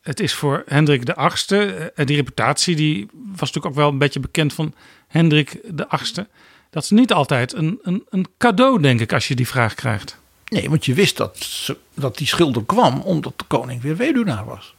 het 0.01 0.21
is 0.21 0.35
voor 0.35 0.63
Hendrik 0.67 1.07
de 1.07 1.15
Achtste. 1.15 1.93
En 1.95 2.07
die 2.07 2.17
reputatie 2.17 2.77
die 2.77 3.07
was 3.13 3.39
natuurlijk 3.39 3.67
ook 3.67 3.75
wel 3.75 3.89
een 3.89 3.99
beetje 3.99 4.21
bekend 4.21 4.53
van 4.53 4.75
Hendrik 5.07 5.61
de 5.65 5.89
Achtste. 5.89 6.29
Dat 6.71 6.83
is 6.83 6.91
niet 6.91 7.13
altijd 7.13 7.53
een, 7.53 7.79
een, 7.83 8.07
een 8.09 8.27
cadeau, 8.39 8.83
denk 8.83 9.01
ik, 9.01 9.13
als 9.13 9.29
je 9.29 9.35
die 9.35 9.49
vraag 9.49 9.75
krijgt. 9.75 10.19
Nee, 10.57 10.71
want 10.71 10.85
je 10.85 10.95
wist 10.95 11.17
dat, 11.17 11.39
ze, 11.39 11.79
dat 11.95 12.19
die 12.19 12.27
schilder 12.27 12.65
kwam 12.65 13.01
omdat 13.01 13.39
de 13.39 13.45
koning 13.45 13.83
weer 13.83 13.97
weduwnaar 13.97 14.45
was. 14.45 14.75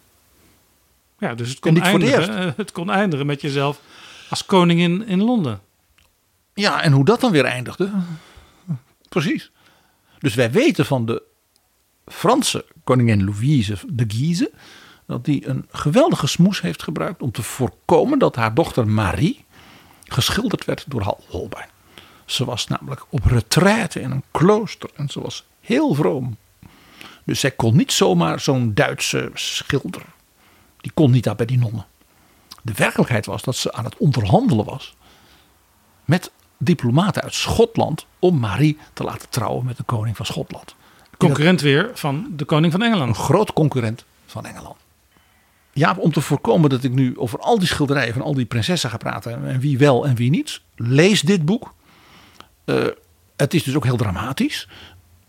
Ja, 1.19 1.35
dus 1.35 1.49
het 1.49 1.59
kon, 1.59 1.81
eindigen, 1.81 2.23
voor 2.23 2.33
het, 2.33 2.57
het 2.57 2.71
kon 2.71 2.89
eindigen 2.89 3.25
met 3.25 3.41
jezelf 3.41 3.79
als 4.29 4.45
koningin 4.45 5.07
in 5.07 5.23
Londen. 5.23 5.61
Ja, 6.53 6.81
en 6.81 6.91
hoe 6.91 7.05
dat 7.05 7.21
dan 7.21 7.31
weer 7.31 7.45
eindigde. 7.45 7.91
Precies. 9.09 9.51
Dus 10.19 10.35
wij 10.35 10.51
weten 10.51 10.85
van 10.85 11.05
de 11.05 11.23
Franse 12.05 12.65
koningin 12.83 13.23
Louise 13.23 13.77
de 13.87 14.05
Guise 14.07 14.51
dat 15.05 15.25
die 15.25 15.47
een 15.47 15.65
geweldige 15.71 16.27
smoes 16.27 16.61
heeft 16.61 16.83
gebruikt 16.83 17.21
om 17.21 17.31
te 17.31 17.43
voorkomen 17.43 18.19
dat 18.19 18.35
haar 18.35 18.53
dochter 18.53 18.87
Marie 18.87 19.45
geschilderd 20.03 20.65
werd 20.65 20.85
door 20.87 21.17
Holbein. 21.27 21.69
Ze 22.25 22.45
was 22.45 22.67
namelijk 22.67 23.05
op 23.09 23.25
retraite 23.25 24.01
in 24.01 24.11
een 24.11 24.23
klooster 24.31 24.89
en 24.95 25.09
ze 25.09 25.21
was 25.21 25.45
heel 25.67 25.93
vroom. 25.93 26.37
Dus 27.23 27.39
zij 27.39 27.51
kon 27.51 27.75
niet 27.75 27.91
zomaar 27.91 28.39
zo'n 28.39 28.73
Duitse 28.73 29.31
schilder. 29.33 30.01
Die 30.77 30.91
kon 30.93 31.11
niet 31.11 31.23
daar 31.23 31.35
bij 31.35 31.45
die 31.45 31.57
nonnen. 31.57 31.85
De 32.61 32.73
werkelijkheid 32.75 33.25
was 33.25 33.41
dat 33.41 33.55
ze 33.55 33.73
aan 33.73 33.83
het 33.83 33.97
onderhandelen 33.97 34.65
was 34.65 34.95
met 36.05 36.31
diplomaten 36.57 37.21
uit 37.23 37.33
Schotland 37.33 38.05
om 38.19 38.39
Marie 38.39 38.77
te 38.93 39.03
laten 39.03 39.29
trouwen 39.29 39.65
met 39.65 39.77
de 39.77 39.83
koning 39.83 40.15
van 40.15 40.25
Schotland. 40.25 40.75
Concurrent 41.17 41.61
weer 41.61 41.91
van 41.93 42.27
de 42.35 42.45
koning 42.45 42.71
van 42.71 42.81
Engeland. 42.81 43.09
Een 43.09 43.23
groot 43.23 43.53
concurrent 43.53 44.05
van 44.25 44.45
Engeland. 44.45 44.75
Ja, 45.73 45.95
om 45.99 46.11
te 46.11 46.21
voorkomen 46.21 46.69
dat 46.69 46.83
ik 46.83 46.91
nu 46.91 47.17
over 47.17 47.39
al 47.39 47.59
die 47.59 47.67
schilderijen 47.67 48.13
van 48.13 48.21
al 48.21 48.33
die 48.33 48.45
prinsessen 48.45 48.89
ga 48.89 48.97
praten 48.97 49.47
en 49.47 49.59
wie 49.59 49.77
wel 49.77 50.07
en 50.07 50.15
wie 50.15 50.29
niet, 50.29 50.61
lees 50.75 51.21
dit 51.21 51.45
boek. 51.45 51.73
Uh, 52.65 52.85
het 53.35 53.53
is 53.53 53.63
dus 53.63 53.75
ook 53.75 53.83
heel 53.83 53.97
dramatisch 53.97 54.67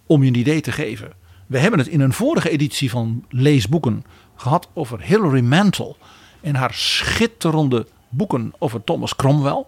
om 0.09 0.23
je 0.23 0.29
een 0.29 0.37
idee 0.37 0.61
te 0.61 0.73
geven. 0.73 1.13
We 1.47 1.59
hebben 1.59 1.79
het 1.79 1.89
in 1.89 2.01
een 2.01 2.13
vorige 2.13 2.51
editie 2.51 2.91
van 2.91 3.25
Leesboeken 3.29 4.05
gehad 4.37 4.69
over 4.73 5.01
Hilary 5.01 5.41
Mantel 5.41 5.97
en 6.41 6.55
haar 6.55 6.75
schitterende 6.75 7.87
boeken 8.09 8.53
over 8.59 8.85
Thomas 8.85 9.17
Cromwell. 9.17 9.65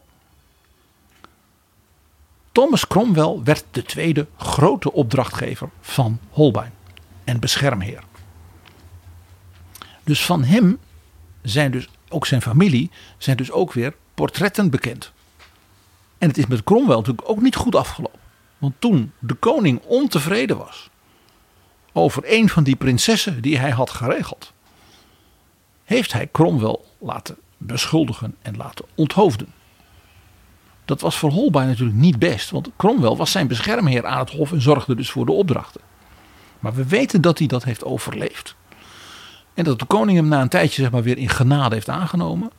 Thomas 2.52 2.86
Cromwell 2.86 3.40
werd 3.44 3.64
de 3.70 3.82
tweede 3.82 4.26
grote 4.36 4.92
opdrachtgever 4.92 5.70
van 5.80 6.18
Holbein 6.30 6.72
en 7.24 7.40
beschermheer. 7.40 8.02
Dus 10.04 10.24
van 10.24 10.44
hem 10.44 10.78
zijn 11.42 11.70
dus 11.70 11.88
ook 12.08 12.26
zijn 12.26 12.42
familie 12.42 12.90
zijn 13.18 13.36
dus 13.36 13.50
ook 13.50 13.72
weer 13.72 13.94
portretten 14.14 14.70
bekend. 14.70 15.12
En 16.18 16.28
het 16.28 16.38
is 16.38 16.46
met 16.46 16.64
Cromwell 16.64 16.96
natuurlijk 16.96 17.28
ook 17.28 17.42
niet 17.42 17.56
goed 17.56 17.74
afgelopen. 17.74 18.19
Want 18.60 18.74
toen 18.78 19.12
de 19.18 19.34
koning 19.34 19.80
ontevreden 19.84 20.56
was 20.56 20.90
over 21.92 22.22
een 22.26 22.48
van 22.48 22.62
die 22.62 22.76
prinsessen 22.76 23.42
die 23.42 23.58
hij 23.58 23.70
had 23.70 23.90
geregeld, 23.90 24.52
heeft 25.84 26.12
hij 26.12 26.28
Cromwell 26.32 26.78
laten 26.98 27.36
beschuldigen 27.56 28.36
en 28.42 28.56
laten 28.56 28.84
onthoofden. 28.94 29.52
Dat 30.84 31.00
was 31.00 31.18
voor 31.18 31.30
Holbein 31.30 31.66
natuurlijk 31.66 31.98
niet 31.98 32.18
best. 32.18 32.50
Want 32.50 32.70
Cromwell 32.76 33.16
was 33.16 33.30
zijn 33.30 33.46
beschermheer 33.46 34.06
aan 34.06 34.18
het 34.18 34.30
hof 34.30 34.52
en 34.52 34.60
zorgde 34.62 34.94
dus 34.94 35.10
voor 35.10 35.26
de 35.26 35.32
opdrachten. 35.32 35.80
Maar 36.58 36.74
we 36.74 36.86
weten 36.86 37.20
dat 37.20 37.38
hij 37.38 37.46
dat 37.46 37.64
heeft 37.64 37.84
overleefd. 37.84 38.56
En 39.54 39.64
dat 39.64 39.78
de 39.78 39.84
koning 39.84 40.18
hem 40.18 40.28
na 40.28 40.40
een 40.40 40.48
tijdje 40.48 40.82
zeg 40.82 40.90
maar, 40.90 41.02
weer 41.02 41.18
in 41.18 41.28
genade 41.28 41.74
heeft 41.74 41.88
aangenomen. 41.88 42.50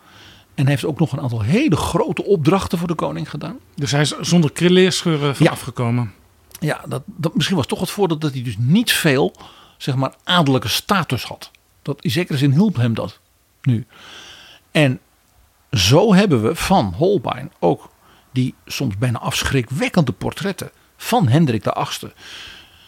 En 0.56 0.68
heeft 0.68 0.86
ook 0.86 1.00
nog 1.00 1.12
een 1.12 1.22
aantal 1.22 1.42
hele 1.42 1.76
grote 1.76 2.24
opdrachten 2.24 2.78
voor 2.78 2.88
de 2.88 2.96
koning 2.96 3.30
gedaan. 3.30 3.58
Dus 3.76 3.92
hij 3.92 4.02
is 4.02 4.18
zonder 4.20 4.52
krilleerscheuren 4.52 5.36
van 5.36 5.46
Ja. 5.46 5.52
afgekomen. 5.52 6.14
Ja, 6.60 6.82
dat, 6.88 7.04
dat, 7.06 7.36
misschien 7.36 7.58
was 7.58 7.66
toch 7.68 7.80
het 7.80 7.90
voordeel 7.90 8.18
dat 8.18 8.34
hij 8.34 8.44
dus 8.44 8.56
niet 8.58 8.92
veel 8.92 9.36
zeg 9.78 9.96
maar, 9.96 10.14
adellijke 10.24 10.68
status 10.68 11.24
had. 11.24 11.52
Dat, 11.82 12.02
in 12.04 12.12
zekere 12.12 12.38
zin 12.38 12.52
hielp 12.52 12.76
hem 12.76 12.94
dat 12.94 13.20
nu. 13.62 13.86
En 14.72 15.00
zo 15.72 16.14
hebben 16.14 16.44
we 16.44 16.56
van 16.56 16.94
Holbein 16.98 17.52
ook 17.60 17.90
die 18.32 18.56
soms 18.66 18.98
bijna 18.98 19.20
afschrikwekkende 19.20 20.12
portretten 20.12 20.72
van 20.98 21.28
Hendrik 21.28 21.64
VIII. 21.64 22.12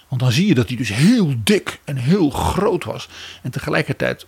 Want 0.08 0.22
dan 0.22 0.32
zie 0.32 0.48
je 0.48 0.54
dat 0.56 0.68
hij 0.68 0.78
dus 0.78 0.94
heel 0.94 1.34
dik 1.38 1.80
en 1.84 1.96
heel 1.96 2.30
groot 2.30 2.84
was. 2.84 3.10
En 3.42 3.52
tegelijkertijd 3.52 4.26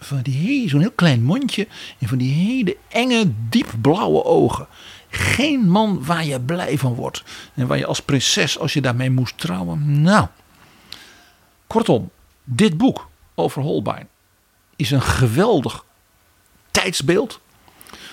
van 0.00 0.20
die 0.22 0.68
zo'n 0.68 0.80
heel 0.80 0.90
klein 0.90 1.22
mondje 1.22 1.66
en 1.98 2.08
van 2.08 2.18
die 2.18 2.32
hele 2.32 2.76
enge, 2.88 3.32
diep 3.48 3.74
blauwe 3.80 4.24
ogen. 4.24 4.66
Geen 5.08 5.68
man 5.68 6.04
waar 6.04 6.24
je 6.24 6.40
blij 6.40 6.78
van 6.78 6.94
wordt. 6.94 7.22
En 7.54 7.66
waar 7.66 7.78
je 7.78 7.86
als 7.86 8.00
prinses, 8.02 8.58
als 8.58 8.72
je 8.72 8.80
daarmee 8.80 9.10
moest 9.10 9.38
trouwen. 9.38 10.02
Nou, 10.02 10.26
kortom, 11.66 12.10
dit 12.44 12.76
boek 12.76 13.08
over 13.34 13.62
Holbein 13.62 14.08
is 14.76 14.90
een 14.90 15.02
geweldig 15.02 15.84
tijdsbeeld 16.70 17.40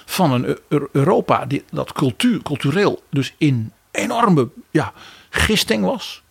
van 0.06 0.32
een 0.32 0.46
Eu- 0.46 0.58
Eu- 0.70 0.88
Europa 0.92 1.46
die, 1.46 1.64
dat 1.72 1.92
cultuur, 1.94 2.42
cultureel 2.42 3.04
dus 3.10 3.34
in 3.38 3.72
enorme 3.92 4.50
ja, 4.72 4.94
gisting 5.30 5.84
was. 5.86 6.24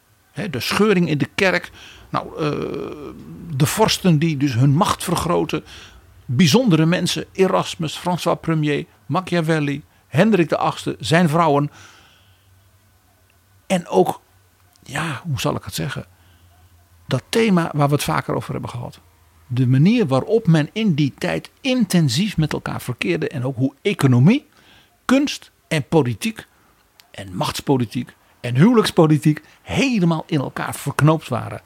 De 0.50 0.60
scheuring 0.60 1.08
in 1.08 1.18
de 1.18 1.28
kerk. 1.34 1.70
Nou, 2.16 2.38
eh, 2.38 2.50
de 3.56 3.66
vorsten 3.66 4.18
die 4.18 4.36
dus 4.36 4.54
hun 4.54 4.70
macht 4.70 5.04
vergroten. 5.04 5.64
Bijzondere 6.24 6.86
mensen, 6.86 7.24
Erasmus, 7.32 7.96
François 7.96 8.38
Premier, 8.40 8.84
Machiavelli, 9.06 9.82
Hendrik 10.06 10.54
VIII, 10.58 10.96
zijn 10.98 11.28
vrouwen. 11.28 11.70
En 13.66 13.88
ook, 13.88 14.20
ja, 14.82 15.20
hoe 15.24 15.40
zal 15.40 15.54
ik 15.54 15.64
het 15.64 15.74
zeggen? 15.74 16.06
Dat 17.06 17.22
thema 17.28 17.70
waar 17.74 17.88
we 17.88 17.94
het 17.94 18.04
vaker 18.04 18.34
over 18.34 18.52
hebben 18.52 18.70
gehad. 18.70 19.00
De 19.46 19.66
manier 19.66 20.06
waarop 20.06 20.46
men 20.46 20.68
in 20.72 20.94
die 20.94 21.14
tijd 21.18 21.50
intensief 21.60 22.36
met 22.36 22.52
elkaar 22.52 22.80
verkeerde. 22.80 23.28
En 23.28 23.44
ook 23.44 23.56
hoe 23.56 23.74
economie, 23.82 24.46
kunst 25.04 25.50
en 25.68 25.88
politiek 25.88 26.46
en 27.10 27.36
machtspolitiek 27.36 28.14
en 28.40 28.54
huwelijkspolitiek 28.54 29.42
helemaal 29.62 30.24
in 30.26 30.40
elkaar 30.40 30.74
verknoopt 30.74 31.28
waren. 31.28 31.60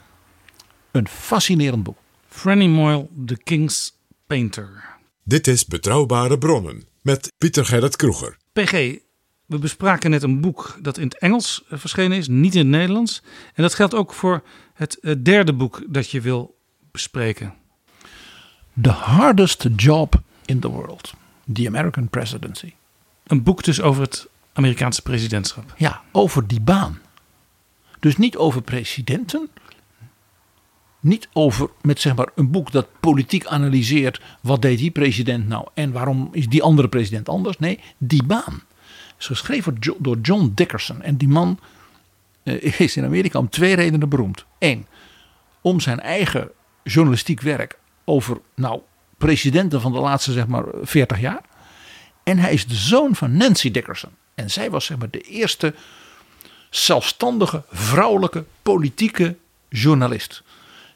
Een 0.91 1.09
fascinerend 1.09 1.83
boek. 1.83 1.99
Franny 2.29 2.67
Moyle, 2.67 3.09
The 3.27 3.37
King's 3.37 3.93
Painter. 4.27 4.85
Dit 5.23 5.47
is 5.47 5.67
Betrouwbare 5.67 6.39
Bronnen 6.39 6.85
met 7.03 7.33
Pieter 7.39 7.65
Gerrit 7.65 7.97
Kroeger. 7.97 8.37
PG, 8.53 8.99
we 9.47 9.59
bespraken 9.59 10.11
net 10.11 10.23
een 10.23 10.41
boek 10.41 10.79
dat 10.83 10.99
in 10.99 11.05
het 11.05 11.19
Engels 11.19 11.65
eh, 11.69 11.79
verschenen 11.79 12.19
is, 12.19 12.29
niet 12.29 12.55
in 12.55 12.61
het 12.61 12.69
Nederlands. 12.69 13.23
En 13.55 13.63
dat 13.63 13.75
geldt 13.75 13.95
ook 13.95 14.13
voor 14.13 14.43
het 14.75 14.99
eh, 14.99 15.15
derde 15.23 15.53
boek 15.53 15.83
dat 15.87 16.11
je 16.11 16.21
wil 16.21 16.59
bespreken. 16.91 17.55
The 18.83 18.91
hardest 18.91 19.69
job 19.77 20.23
in 20.45 20.61
the 20.61 20.69
world. 20.69 21.15
The 21.53 21.67
American 21.67 22.09
Presidency. 22.09 22.73
Een 23.27 23.43
boek 23.43 23.65
dus 23.65 23.81
over 23.81 24.03
het 24.03 24.29
Amerikaanse 24.53 25.03
presidentschap. 25.03 25.75
Ja, 25.77 26.03
over 26.13 26.47
die 26.47 26.61
baan. 26.61 27.01
Dus 28.01 28.17
niet 28.17 28.37
over 28.37 28.63
presidenten. 28.63 29.49
Niet 31.01 31.29
over 31.33 31.71
met 31.83 32.01
zeg 32.01 32.15
maar 32.17 32.29
een 32.35 32.51
boek 32.51 32.73
dat 32.73 32.87
politiek 33.01 33.47
analyseert. 33.47 34.21
Wat 34.41 34.63
deed 34.63 34.79
die 34.79 34.91
president 34.91 35.49
nou 35.49 35.67
en 35.75 35.93
waarom 35.93 36.29
is 36.33 36.49
die 36.49 36.63
andere 36.63 36.89
president 36.89 37.29
anders? 37.29 37.59
Nee, 37.59 37.81
die 37.99 38.23
baan. 38.25 38.63
Is 39.19 39.27
geschreven 39.27 39.75
door 39.75 39.83
Jo- 39.83 39.97
door 39.99 40.19
John 40.23 40.53
Dickerson. 40.55 41.03
En 41.03 41.17
die 41.17 41.29
man 41.29 41.59
eh, 42.43 42.81
is 42.81 42.97
in 42.97 43.05
Amerika 43.05 43.39
om 43.39 43.49
twee 43.49 43.75
redenen 43.75 44.09
beroemd. 44.09 44.45
Eén, 44.59 44.87
om 45.61 45.81
zijn 45.81 46.01
eigen 46.01 46.51
journalistiek 46.83 47.41
werk 47.41 47.79
over 48.05 48.41
nou, 48.55 48.81
presidenten 49.19 49.81
van 49.81 49.93
de 49.93 49.99
laatste 49.99 50.33
zeg 50.33 50.47
maar 50.47 50.65
40 50.83 51.21
jaar. 51.21 51.41
En 52.23 52.39
hij 52.39 52.53
is 52.53 52.67
de 52.67 52.75
zoon 52.75 53.15
van 53.15 53.37
Nancy 53.37 53.71
Dickerson. 53.71 54.11
En 54.35 54.51
zij 54.51 54.71
was 54.71 54.85
zeg 54.85 54.99
maar 54.99 55.11
de 55.11 55.21
eerste 55.21 55.75
zelfstandige 56.71 57.63
vrouwelijke 57.71 58.45
politieke 58.63 59.37
journalist. 59.69 60.43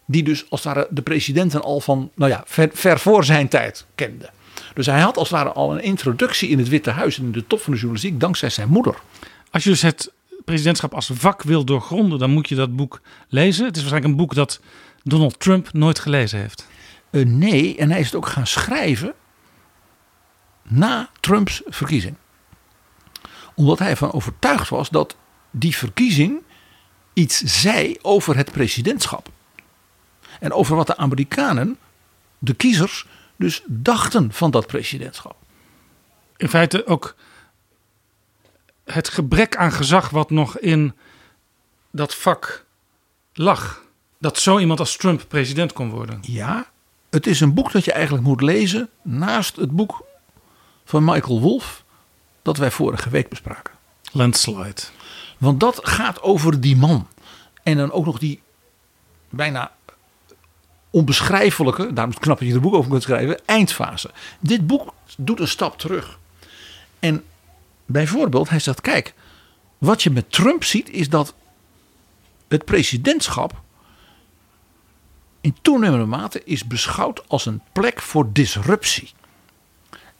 Die 0.06 0.22
dus 0.22 0.50
als 0.50 0.64
het 0.64 0.74
ware 0.74 0.86
de 0.90 1.02
presidenten 1.02 1.62
al 1.62 1.80
van, 1.80 2.10
nou 2.14 2.30
ja, 2.30 2.42
ver, 2.46 2.70
ver 2.72 2.98
voor 2.98 3.24
zijn 3.24 3.48
tijd 3.48 3.86
kende. 3.94 4.30
Dus 4.74 4.86
hij 4.86 5.00
had 5.00 5.16
als 5.16 5.28
het 5.28 5.38
ware 5.38 5.52
al 5.52 5.72
een 5.72 5.82
introductie 5.82 6.48
in 6.48 6.58
het 6.58 6.68
Witte 6.68 6.90
Huis 6.90 7.18
en 7.18 7.24
in 7.24 7.32
de 7.32 7.46
top 7.46 7.60
van 7.60 7.72
de 7.72 7.78
journalistiek 7.78 8.20
dankzij 8.20 8.50
zijn 8.50 8.68
moeder. 8.68 8.94
Als 9.50 9.64
je 9.64 9.70
dus 9.70 9.82
het 9.82 10.12
presidentschap 10.44 10.94
als 10.94 11.10
vak 11.14 11.42
wil 11.42 11.64
doorgronden, 11.64 12.18
dan 12.18 12.30
moet 12.30 12.48
je 12.48 12.54
dat 12.54 12.76
boek 12.76 13.00
lezen. 13.28 13.64
Het 13.64 13.76
is 13.76 13.80
waarschijnlijk 13.80 14.12
een 14.14 14.20
boek 14.20 14.34
dat 14.34 14.60
Donald 15.02 15.40
Trump 15.40 15.72
nooit 15.72 15.98
gelezen 15.98 16.38
heeft. 16.38 16.66
Eh, 17.10 17.24
nee, 17.24 17.76
en 17.76 17.90
hij 17.90 18.00
is 18.00 18.06
het 18.06 18.14
ook 18.14 18.26
gaan 18.26 18.46
schrijven 18.46 19.14
na 20.62 21.08
Trumps 21.20 21.62
verkiezing. 21.66 22.16
Omdat 23.54 23.78
hij 23.78 23.90
ervan 23.90 24.12
overtuigd 24.12 24.68
was 24.68 24.90
dat 24.90 25.16
die 25.50 25.76
verkiezing 25.76 26.42
iets 27.12 27.40
zei 27.40 27.96
over 28.02 28.36
het 28.36 28.52
presidentschap. 28.52 29.28
En 30.44 30.52
over 30.52 30.76
wat 30.76 30.86
de 30.86 30.96
Amerikanen, 30.96 31.78
de 32.38 32.54
kiezers, 32.54 33.06
dus 33.36 33.62
dachten 33.66 34.32
van 34.32 34.50
dat 34.50 34.66
presidentschap. 34.66 35.36
In 36.36 36.48
feite 36.48 36.86
ook 36.86 37.14
het 38.84 39.08
gebrek 39.08 39.56
aan 39.56 39.72
gezag 39.72 40.10
wat 40.10 40.30
nog 40.30 40.58
in 40.58 40.94
dat 41.90 42.14
vak 42.14 42.64
lag. 43.32 43.82
Dat 44.18 44.38
zo 44.38 44.58
iemand 44.58 44.80
als 44.80 44.96
Trump 44.96 45.24
president 45.28 45.72
kon 45.72 45.90
worden. 45.90 46.18
Ja, 46.22 46.70
het 47.10 47.26
is 47.26 47.40
een 47.40 47.54
boek 47.54 47.72
dat 47.72 47.84
je 47.84 47.92
eigenlijk 47.92 48.24
moet 48.24 48.40
lezen 48.40 48.88
naast 49.02 49.56
het 49.56 49.70
boek 49.70 50.04
van 50.84 51.04
Michael 51.04 51.40
Wolff 51.40 51.84
dat 52.42 52.56
wij 52.56 52.70
vorige 52.70 53.10
week 53.10 53.28
bespraken. 53.28 53.74
Landslide. 54.12 54.82
Want 55.38 55.60
dat 55.60 55.88
gaat 55.88 56.22
over 56.22 56.60
die 56.60 56.76
man. 56.76 57.08
En 57.62 57.76
dan 57.76 57.92
ook 57.92 58.04
nog 58.04 58.18
die 58.18 58.42
bijna 59.30 59.72
onbeschrijfelijke, 60.94 61.92
daarom 61.92 62.14
knap 62.18 62.38
dat 62.38 62.48
je 62.48 62.54
er 62.54 62.60
boek 62.60 62.74
over 62.74 62.90
kunt 62.90 63.02
schrijven, 63.02 63.40
eindfase. 63.46 64.10
Dit 64.40 64.66
boek 64.66 64.94
doet 65.16 65.40
een 65.40 65.48
stap 65.48 65.78
terug. 65.78 66.18
En 66.98 67.24
bijvoorbeeld, 67.86 68.48
hij 68.48 68.58
zegt, 68.58 68.80
kijk, 68.80 69.14
wat 69.78 70.02
je 70.02 70.10
met 70.10 70.32
Trump 70.32 70.64
ziet 70.64 70.90
is 70.90 71.08
dat 71.08 71.34
het 72.48 72.64
presidentschap 72.64 73.62
in 75.40 75.56
toenemende 75.62 76.04
mate 76.04 76.44
is 76.44 76.66
beschouwd 76.66 77.28
als 77.28 77.46
een 77.46 77.62
plek 77.72 78.00
voor 78.02 78.32
disruptie. 78.32 79.10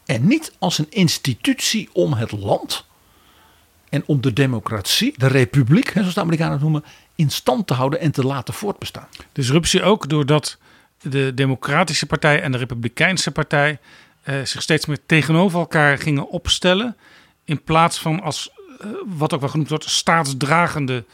En 0.05 0.27
niet 0.27 0.53
als 0.59 0.77
een 0.77 0.91
institutie 0.91 1.89
om 1.93 2.13
het 2.13 2.31
land 2.31 2.85
en 3.89 4.03
om 4.05 4.21
de 4.21 4.33
democratie, 4.33 5.13
de 5.17 5.27
republiek, 5.27 5.89
zoals 5.89 6.13
de 6.13 6.19
Amerikanen 6.19 6.53
het 6.53 6.61
noemen, 6.61 6.83
in 7.15 7.29
stand 7.29 7.67
te 7.67 7.73
houden 7.73 7.99
en 7.99 8.11
te 8.11 8.23
laten 8.23 8.53
voortbestaan. 8.53 9.07
Disruptie 9.31 9.83
ook 9.83 10.09
doordat 10.09 10.57
de 11.01 11.31
Democratische 11.35 12.05
Partij 12.05 12.41
en 12.41 12.51
de 12.51 12.57
Republikeinse 12.57 13.31
Partij 13.31 13.79
eh, 14.23 14.35
zich 14.43 14.61
steeds 14.61 14.85
meer 14.85 14.99
tegenover 15.05 15.59
elkaar 15.59 15.97
gingen 15.97 16.29
opstellen. 16.29 16.95
In 17.43 17.63
plaats 17.63 17.99
van 17.99 18.21
als, 18.21 18.49
eh, 18.79 18.87
wat 19.05 19.33
ook 19.33 19.39
wel 19.39 19.49
genoemd 19.49 19.69
wordt, 19.69 19.89
staatsdragende 19.89 21.05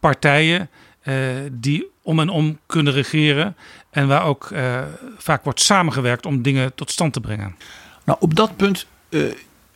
partijen. 0.00 0.68
eh, 1.02 1.16
die 1.52 1.86
om 2.02 2.20
en 2.20 2.28
om 2.28 2.58
kunnen 2.66 2.92
regeren. 2.92 3.56
En 3.90 4.08
waar 4.08 4.24
ook 4.24 4.50
eh, 4.50 4.82
vaak 5.18 5.44
wordt 5.44 5.60
samengewerkt 5.60 6.26
om 6.26 6.42
dingen 6.42 6.74
tot 6.74 6.90
stand 6.90 7.12
te 7.12 7.20
brengen. 7.20 7.56
Nou, 8.04 8.18
op 8.20 8.34
dat 8.34 8.56
punt 8.56 8.86
eh, 9.08 9.20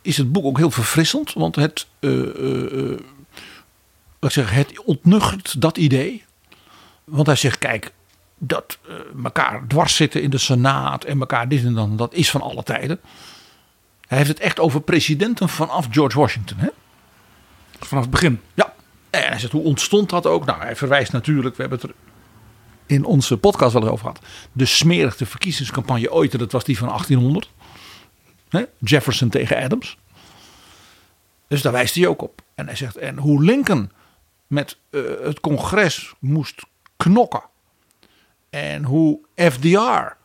is 0.01 0.17
het 0.17 0.31
boek 0.31 0.45
ook 0.45 0.57
heel 0.57 0.71
verfrissend, 0.71 1.33
want 1.33 1.55
het, 1.55 1.87
eh, 1.99 2.09
eh, 2.21 2.91
eh, 2.91 2.99
laat 2.99 2.99
ik 4.19 4.31
zeggen, 4.31 4.57
het 4.57 4.83
ontnuchtert 4.83 5.61
dat 5.61 5.77
idee. 5.77 6.23
Want 7.03 7.27
hij 7.27 7.35
zegt, 7.35 7.57
kijk, 7.57 7.91
dat 8.37 8.77
eh, 8.87 8.95
elkaar 9.23 9.67
dwars 9.67 9.95
zitten 9.95 10.21
in 10.21 10.29
de 10.29 10.37
Senaat 10.37 11.03
en 11.03 11.19
elkaar 11.19 11.47
dit 11.47 11.63
en 11.63 11.73
dan, 11.73 11.97
dat 11.97 12.13
is 12.13 12.29
van 12.29 12.41
alle 12.41 12.63
tijden. 12.63 12.99
Hij 14.07 14.17
heeft 14.17 14.29
het 14.29 14.39
echt 14.39 14.59
over 14.59 14.81
presidenten 14.81 15.49
vanaf 15.49 15.87
George 15.91 16.19
Washington. 16.19 16.57
Hè? 16.57 16.67
Vanaf 17.79 18.03
het 18.03 18.11
begin. 18.11 18.41
Ja, 18.53 18.73
en 19.09 19.23
hij 19.23 19.39
zegt 19.39 19.51
hoe 19.51 19.63
ontstond 19.63 20.09
dat 20.09 20.25
ook? 20.25 20.45
Nou, 20.45 20.61
hij 20.61 20.75
verwijst 20.75 21.11
natuurlijk, 21.11 21.55
we 21.55 21.61
hebben 21.61 21.79
het 21.79 21.89
er 21.89 21.95
in 22.85 23.05
onze 23.05 23.37
podcast 23.37 23.73
wel 23.73 23.81
eens 23.81 23.91
over 23.91 24.05
gehad. 24.05 24.25
De 24.51 24.65
smerigste 24.65 25.25
verkiezingscampagne 25.25 26.11
ooit, 26.11 26.33
en 26.33 26.39
dat 26.39 26.51
was 26.51 26.63
die 26.63 26.77
van 26.77 26.87
1800. 26.87 27.49
Hè? 28.49 28.63
Jefferson 28.77 29.29
tegen 29.29 29.57
Adams. 29.57 29.97
Dus 31.47 31.61
daar 31.61 31.71
wijst 31.71 31.95
hij 31.95 32.07
ook 32.07 32.21
op. 32.21 32.41
En 32.55 32.65
hij 32.65 32.75
zegt, 32.75 32.97
en 32.97 33.17
hoe 33.17 33.43
Lincoln 33.43 33.91
met 34.49 34.77
eh, 34.89 35.01
het 35.23 35.39
congres 35.39 36.13
moest 36.19 36.65
knokken. 36.97 37.43
En 38.49 38.83
hoe 38.83 39.19
FDR, 39.35 39.77
en 39.77 40.17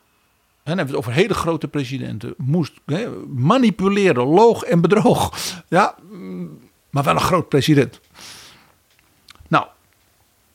hebben 0.63 0.87
we 0.87 0.91
het 0.91 0.95
over 0.95 1.13
hele 1.13 1.35
grote 1.35 1.69
presidenten, 1.69 2.35
moest 2.37 2.73
manipuleren, 3.27 4.25
loog 4.25 4.63
en 4.63 4.81
bedroog. 4.81 5.39
Ja, 5.69 5.95
maar 6.91 7.03
wel 7.03 7.15
een 7.15 7.21
groot 7.21 7.49
president. 7.49 8.01
Nou, 9.49 9.67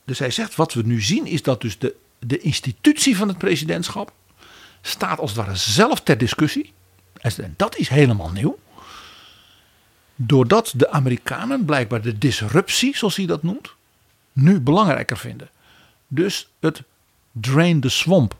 dus 0.06 0.20
hij 0.20 0.32
zegt, 0.32 0.56
wat 0.56 0.74
we 0.74 0.82
nu 0.82 1.02
zien 1.02 1.26
is 1.26 1.44
dat 1.44 1.62
dus 1.62 1.78
de, 1.78 1.96
de 2.20 2.38
institutie 2.40 3.18
van 3.18 3.28
het 3.28 3.38
presidentschap 3.38 4.12
staat 4.82 5.20
als 5.20 5.32
het 5.32 5.40
ware 5.40 5.56
zelf 5.56 6.02
ter 6.02 6.18
discussie. 6.18 6.74
En 7.22 7.54
dat 7.58 7.78
is 7.78 7.90
helemaal 7.90 8.30
nieuw. 8.30 8.58
Doordat 10.22 10.74
de 10.76 10.90
Amerikanen 10.90 11.66
blijkbaar 11.66 12.02
de 12.02 12.18
disruptie, 12.18 12.98
zoals 12.98 13.16
hij 13.16 13.26
dat 13.26 13.44
noemt, 13.44 13.74
nu 14.34 14.60
belangrijker 14.60 15.18
vinden. 15.18 15.50
Dus 16.08 16.50
het 16.60 16.84
drain 17.32 17.80
the 17.80 17.90
swamp 17.90 18.36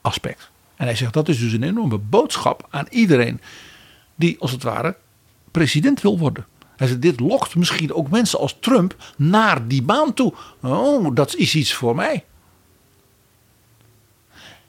aspect. 0.00 0.50
En 0.76 0.86
hij 0.86 0.96
zegt 0.96 1.12
dat 1.12 1.28
is 1.28 1.38
dus 1.38 1.52
een 1.52 1.62
enorme 1.62 1.98
boodschap 1.98 2.66
aan 2.70 2.86
iedereen 2.90 3.40
die 4.14 4.36
als 4.40 4.50
het 4.50 4.62
ware 4.62 4.96
president 5.50 6.00
wil 6.00 6.18
worden. 6.18 6.46
Hij 6.76 6.86
zegt 6.86 7.02
dit 7.02 7.20
lokt 7.20 7.54
misschien 7.54 7.92
ook 7.92 8.10
mensen 8.10 8.38
als 8.38 8.56
Trump 8.60 8.96
naar 9.16 9.68
die 9.68 9.82
baan 9.82 10.14
toe. 10.14 10.32
Oh, 10.60 11.14
dat 11.14 11.36
is 11.36 11.54
iets 11.54 11.72
voor 11.72 11.94
mij. 11.94 12.24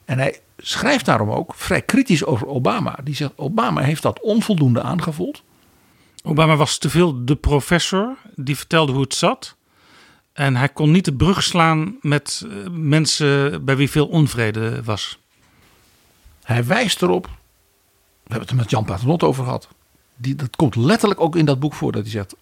En 0.05 0.19
hij 0.19 0.39
schrijft 0.57 1.05
daarom 1.05 1.29
ook 1.29 1.55
vrij 1.55 1.81
kritisch 1.81 2.25
over 2.25 2.47
Obama. 2.47 2.97
Die 3.03 3.15
zegt 3.15 3.31
Obama 3.35 3.81
heeft 3.81 4.01
dat 4.01 4.21
onvoldoende 4.21 4.81
aangevoeld. 4.81 5.43
Obama 6.27 6.55
was 6.55 6.77
te 6.77 6.89
veel 6.89 7.25
de 7.25 7.35
professor 7.35 8.17
die 8.35 8.57
vertelde 8.57 8.91
hoe 8.91 9.01
het 9.01 9.13
zat. 9.13 9.55
En 10.33 10.55
hij 10.55 10.69
kon 10.69 10.91
niet 10.91 11.05
de 11.05 11.13
brug 11.13 11.43
slaan 11.43 11.97
met 12.01 12.45
eh, 12.45 12.69
mensen 12.71 13.65
bij 13.65 13.75
wie 13.75 13.89
veel 13.89 14.07
onvrede 14.07 14.83
was. 14.83 15.19
Hij 16.43 16.65
wijst 16.65 17.01
erop, 17.01 17.25
we 17.25 17.31
hebben 18.21 18.41
het 18.41 18.49
er 18.49 18.55
met 18.55 18.69
Jan 18.69 18.85
Paternot 18.85 19.23
over 19.23 19.43
gehad. 19.43 19.67
Die, 20.15 20.35
dat 20.35 20.55
komt 20.55 20.75
letterlijk 20.75 21.19
ook 21.19 21.35
in 21.35 21.45
dat 21.45 21.59
boek 21.59 21.73
voor 21.73 21.91
dat 21.91 22.01
hij 22.01 22.11
zegt. 22.11 22.35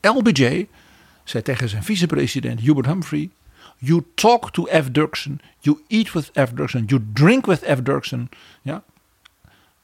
LBJ 0.00 0.68
zei 1.24 1.42
tegen 1.42 1.68
zijn 1.68 1.82
vicepresident 1.82 2.60
Hubert 2.60 2.86
Humphrey. 2.86 3.30
You 3.76 4.02
talk 4.14 4.50
to 4.50 4.64
F. 4.64 4.90
Dirksen, 4.90 5.40
you 5.58 5.80
eat 5.88 6.12
with 6.12 6.30
F. 6.34 6.50
Dirksen, 6.52 6.84
you 6.84 7.06
drink 7.12 7.46
with 7.46 7.64
F. 7.64 7.82
Dirksen. 7.82 8.28
Ja? 8.62 8.82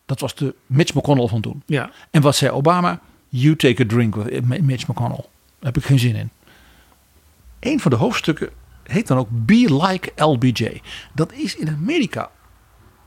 Dat 0.06 0.20
was 0.20 0.34
de 0.34 0.54
Mitch 0.66 0.94
McConnell 0.94 1.28
van 1.28 1.40
toen. 1.40 1.62
Ja. 1.66 1.90
En 2.10 2.22
wat 2.22 2.36
zei 2.36 2.50
Obama? 2.50 3.00
You 3.38 3.56
take 3.56 3.82
a 3.82 3.86
drink 3.86 4.14
with 4.14 4.44
Mitch 4.62 4.88
McConnell. 4.88 5.24
Daar 5.58 5.72
heb 5.72 5.76
ik 5.76 5.84
geen 5.84 5.98
zin 5.98 6.14
in. 6.14 6.30
Een 7.60 7.80
van 7.80 7.90
de 7.90 7.96
hoofdstukken 7.96 8.50
heet 8.82 9.06
dan 9.06 9.18
ook 9.18 9.28
Be 9.30 9.84
Like 9.86 10.24
LBJ. 10.24 10.80
Dat 11.12 11.32
is 11.32 11.56
in 11.56 11.68
Amerika 11.68 12.30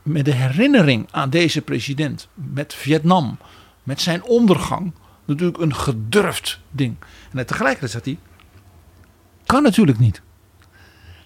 met 0.02 0.24
de 0.24 0.34
herinnering 0.34 1.08
aan 1.10 1.30
deze 1.30 1.62
president, 1.62 2.28
met 2.34 2.74
Vietnam, 2.74 3.38
met 3.82 4.00
zijn 4.00 4.22
ondergang, 4.22 4.92
natuurlijk 5.24 5.58
een 5.58 5.74
gedurfd 5.74 6.60
ding. 6.70 6.96
En 7.32 7.46
tegelijkertijd 7.46 7.90
zegt 7.90 8.04
hij, 8.04 8.18
kan 9.46 9.62
natuurlijk 9.62 9.98
niet. 9.98 10.22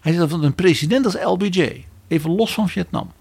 Hij 0.01 0.13
zegt 0.13 0.31
dat 0.31 0.43
een 0.43 0.55
president 0.55 1.05
als 1.05 1.23
LBJ, 1.23 1.85
even 2.09 2.31
los 2.31 2.55
van 2.55 2.69
Vietnam, 2.69 3.13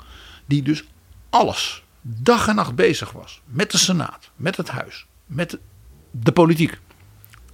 die 0.45 0.61
dus 0.61 0.83
alles 1.29 1.83
dag 2.01 2.47
en 2.47 2.55
nacht 2.55 2.75
bezig 2.75 3.11
was 3.11 3.41
met 3.45 3.71
de 3.71 3.77
Senaat, 3.77 4.31
met 4.35 4.57
het 4.57 4.69
Huis, 4.69 5.05
met 5.25 5.57
de 6.15 6.31
politiek. 6.31 6.79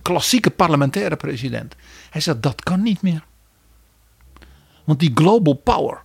Klassieke 0.01 0.49
parlementaire 0.49 1.15
president. 1.15 1.75
Hij 2.09 2.21
zegt 2.21 2.41
dat 2.41 2.63
kan 2.63 2.81
niet 2.81 3.01
meer. 3.01 3.23
Want 4.83 4.99
die 4.99 5.11
global 5.13 5.53
power 5.53 6.01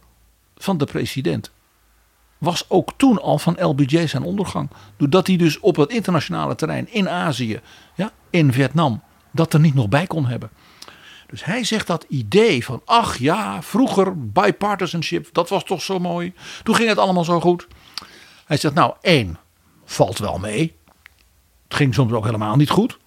van 0.56 0.78
de 0.78 0.84
president 0.84 1.50
was 2.38 2.64
ook 2.70 2.92
toen 2.96 3.22
al 3.22 3.38
van 3.38 3.56
LBJ 3.64 4.06
zijn 4.06 4.22
ondergang. 4.22 4.70
Doordat 4.96 5.26
hij 5.26 5.36
dus 5.36 5.60
op 5.60 5.76
het 5.76 5.90
internationale 5.90 6.54
terrein 6.54 6.92
in 6.92 7.08
Azië, 7.08 7.60
ja, 7.94 8.12
in 8.30 8.52
Vietnam, 8.52 9.02
dat 9.30 9.52
er 9.52 9.60
niet 9.60 9.74
nog 9.74 9.88
bij 9.88 10.06
kon 10.06 10.26
hebben. 10.26 10.50
Dus 11.26 11.44
hij 11.44 11.64
zegt 11.64 11.86
dat 11.86 12.06
idee 12.08 12.64
van, 12.64 12.82
ach 12.84 13.18
ja, 13.18 13.62
vroeger 13.62 14.30
bipartisanship, 14.30 15.28
dat 15.32 15.48
was 15.48 15.64
toch 15.64 15.82
zo 15.82 15.98
mooi. 15.98 16.32
Toen 16.62 16.74
ging 16.74 16.88
het 16.88 16.98
allemaal 16.98 17.24
zo 17.24 17.40
goed. 17.40 17.66
Hij 18.44 18.56
zegt, 18.56 18.74
nou 18.74 18.94
één, 19.00 19.38
valt 19.84 20.18
wel 20.18 20.38
mee. 20.38 20.76
Het 21.64 21.74
ging 21.74 21.94
soms 21.94 22.12
ook 22.12 22.24
helemaal 22.24 22.56
niet 22.56 22.70
goed. 22.70 22.98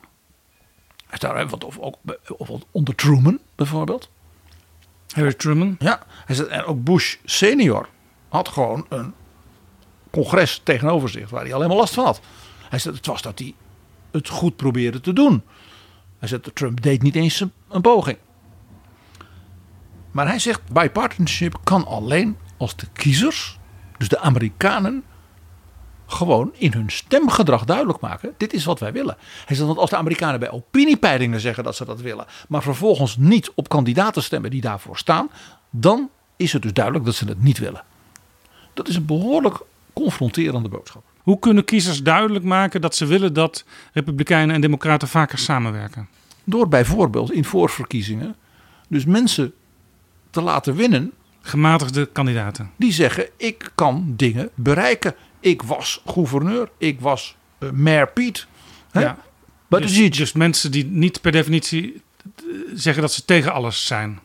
Hij 1.08 1.18
staat 1.18 1.50
wat 1.50 1.64
of, 1.64 1.78
ook, 1.78 1.96
of 2.38 2.50
onder 2.72 2.96
Truman 2.96 3.40
bijvoorbeeld. 3.56 4.10
Harry 5.08 5.34
Truman. 5.34 5.76
Ja, 5.80 6.04
hij 6.26 6.36
zegt, 6.36 6.50
en 6.50 6.64
ook 6.64 6.84
Bush 6.84 7.16
senior 7.26 7.90
had 8.30 8.48
gewoon 8.48 8.86
een 8.90 9.14
congres 10.12 10.62
tegenover 10.64 11.10
zich 11.10 11.30
waar 11.30 11.44
hij 11.44 11.54
alleen 11.54 11.68
maar 11.68 11.78
last 11.78 11.94
van 11.94 12.06
had. 12.06 12.22
Hij 12.70 12.80
zei, 12.80 12.96
het 12.96 13.06
was 13.06 13.22
dat 13.22 13.40
hij 13.40 13.56
het 14.12 14.30
goed 14.30 14.56
probeerde 14.56 15.02
te 15.02 15.14
doen. 15.14 15.44
Hij 16.20 16.28
zei, 16.28 16.42
Trump 16.54 16.82
deed 16.82 17.02
niet 17.02 17.16
eens 17.16 17.44
een 17.70 17.82
poging. 17.82 18.18
Maar 20.12 20.28
hij 20.28 20.40
zegt, 20.40 20.62
bipartisanship 20.72 21.58
kan 21.64 21.86
alleen 21.86 22.38
als 22.58 22.76
de 22.76 22.88
kiezers, 22.94 23.60
dus 23.98 24.08
de 24.08 24.20
Amerikanen, 24.20 25.04
gewoon 26.08 26.52
in 26.54 26.74
hun 26.74 26.90
stemgedrag 26.90 27.66
duidelijk 27.66 28.00
maken: 28.00 28.34
dit 28.38 28.54
is 28.54 28.66
wat 28.66 28.80
wij 28.80 28.92
willen. 28.92 29.18
Hij 29.46 29.56
zegt 29.56 29.68
dat 29.68 29.78
als 29.78 29.90
de 29.90 29.96
Amerikanen 29.96 30.40
bij 30.40 30.52
opiniepeilingen 30.52 31.40
zeggen 31.40 31.64
dat 31.64 31.76
ze 31.76 31.86
dat 31.86 32.02
willen, 32.02 32.26
maar 32.48 32.64
vervolgens 32.64 33.18
niet 33.18 33.52
op 33.56 33.70
kandidaten 33.70 34.24
stemmen 34.24 34.52
die 34.52 34.62
daarvoor 34.62 34.98
staan, 34.98 35.30
dan 35.70 36.10
is 36.36 36.54
het 36.54 36.62
dus 36.62 36.74
duidelijk 36.74 37.06
dat 37.06 37.16
ze 37.16 37.26
het 37.26 37.44
niet 37.44 37.58
willen. 37.58 37.84
Dat 38.74 38.88
is 38.88 38.96
een 38.96 39.06
behoorlijk 39.06 39.60
confronterende 39.94 40.70
boodschap. 40.70 41.04
Hoe 41.18 41.40
kunnen 41.40 41.66
kiezers 41.66 42.04
duidelijk 42.04 42.46
maken 42.46 42.82
dat 42.82 42.96
ze 42.96 43.06
willen 43.06 43.34
dat 43.34 43.66
Republikeinen 43.94 44.56
en 44.56 44.62
Democraten 44.62 45.08
vaker 45.08 45.38
samenwerken? 45.38 46.08
Door 46.44 46.68
bijvoorbeeld 46.68 47.32
in 47.32 47.46
voorverkiezingen 47.46 48.36
dus 48.88 49.06
mensen 49.06 49.54
te 50.30 50.42
laten 50.42 50.76
winnen. 50.76 51.12
Gematigde 51.42 52.06
kandidaten. 52.06 52.72
Die 52.76 52.92
zeggen: 52.92 53.28
ik 53.38 53.72
kan 53.76 54.14
dingen 54.18 54.50
bereiken. 54.56 55.16
Ik 55.40 55.62
was 55.62 56.02
gouverneur, 56.06 56.70
ik 56.78 57.00
was 57.00 57.36
uh, 57.60 57.72
mayor 57.72 58.08
Piet. 58.08 58.48
Hè? 58.92 59.02
Ja. 59.02 59.18
Dus, 59.70 60.12
dus 60.12 60.34
mensen 60.34 60.72
die 60.72 60.86
niet 60.86 61.22
per 61.22 61.32
definitie 61.32 62.02
eh, 62.24 62.44
zeggen 62.74 63.02
dat 63.02 63.12
ze 63.12 63.26
tegen 63.26 63.54
alles 63.54 63.86
zijn. 63.86 64.20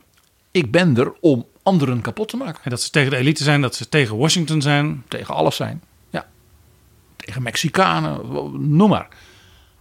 Ik 0.51 0.71
ben 0.71 0.97
er 0.97 1.13
om 1.21 1.47
anderen 1.63 2.01
kapot 2.01 2.29
te 2.29 2.37
maken. 2.37 2.65
En 2.65 2.71
dat 2.71 2.83
ze 2.83 2.91
tegen 2.91 3.11
de 3.11 3.17
elite 3.17 3.43
zijn, 3.43 3.61
dat 3.61 3.75
ze 3.75 3.89
tegen 3.89 4.17
Washington 4.17 4.63
zijn. 4.63 5.05
Tegen 5.09 5.35
alles 5.35 5.57
zijn, 5.57 5.83
ja. 6.11 6.27
Tegen 7.17 7.43
Mexicanen, 7.43 8.21
noem 8.77 8.89
maar. 8.89 9.09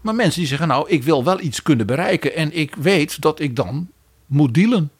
Maar 0.01 0.15
mensen 0.15 0.39
die 0.39 0.49
zeggen, 0.49 0.67
nou, 0.67 0.89
ik 0.89 1.03
wil 1.03 1.23
wel 1.23 1.39
iets 1.39 1.61
kunnen 1.61 1.85
bereiken 1.85 2.35
en 2.35 2.57
ik 2.57 2.75
weet 2.75 3.21
dat 3.21 3.39
ik 3.39 3.55
dan 3.55 3.89
moet 4.25 4.53
dealen. 4.53 4.91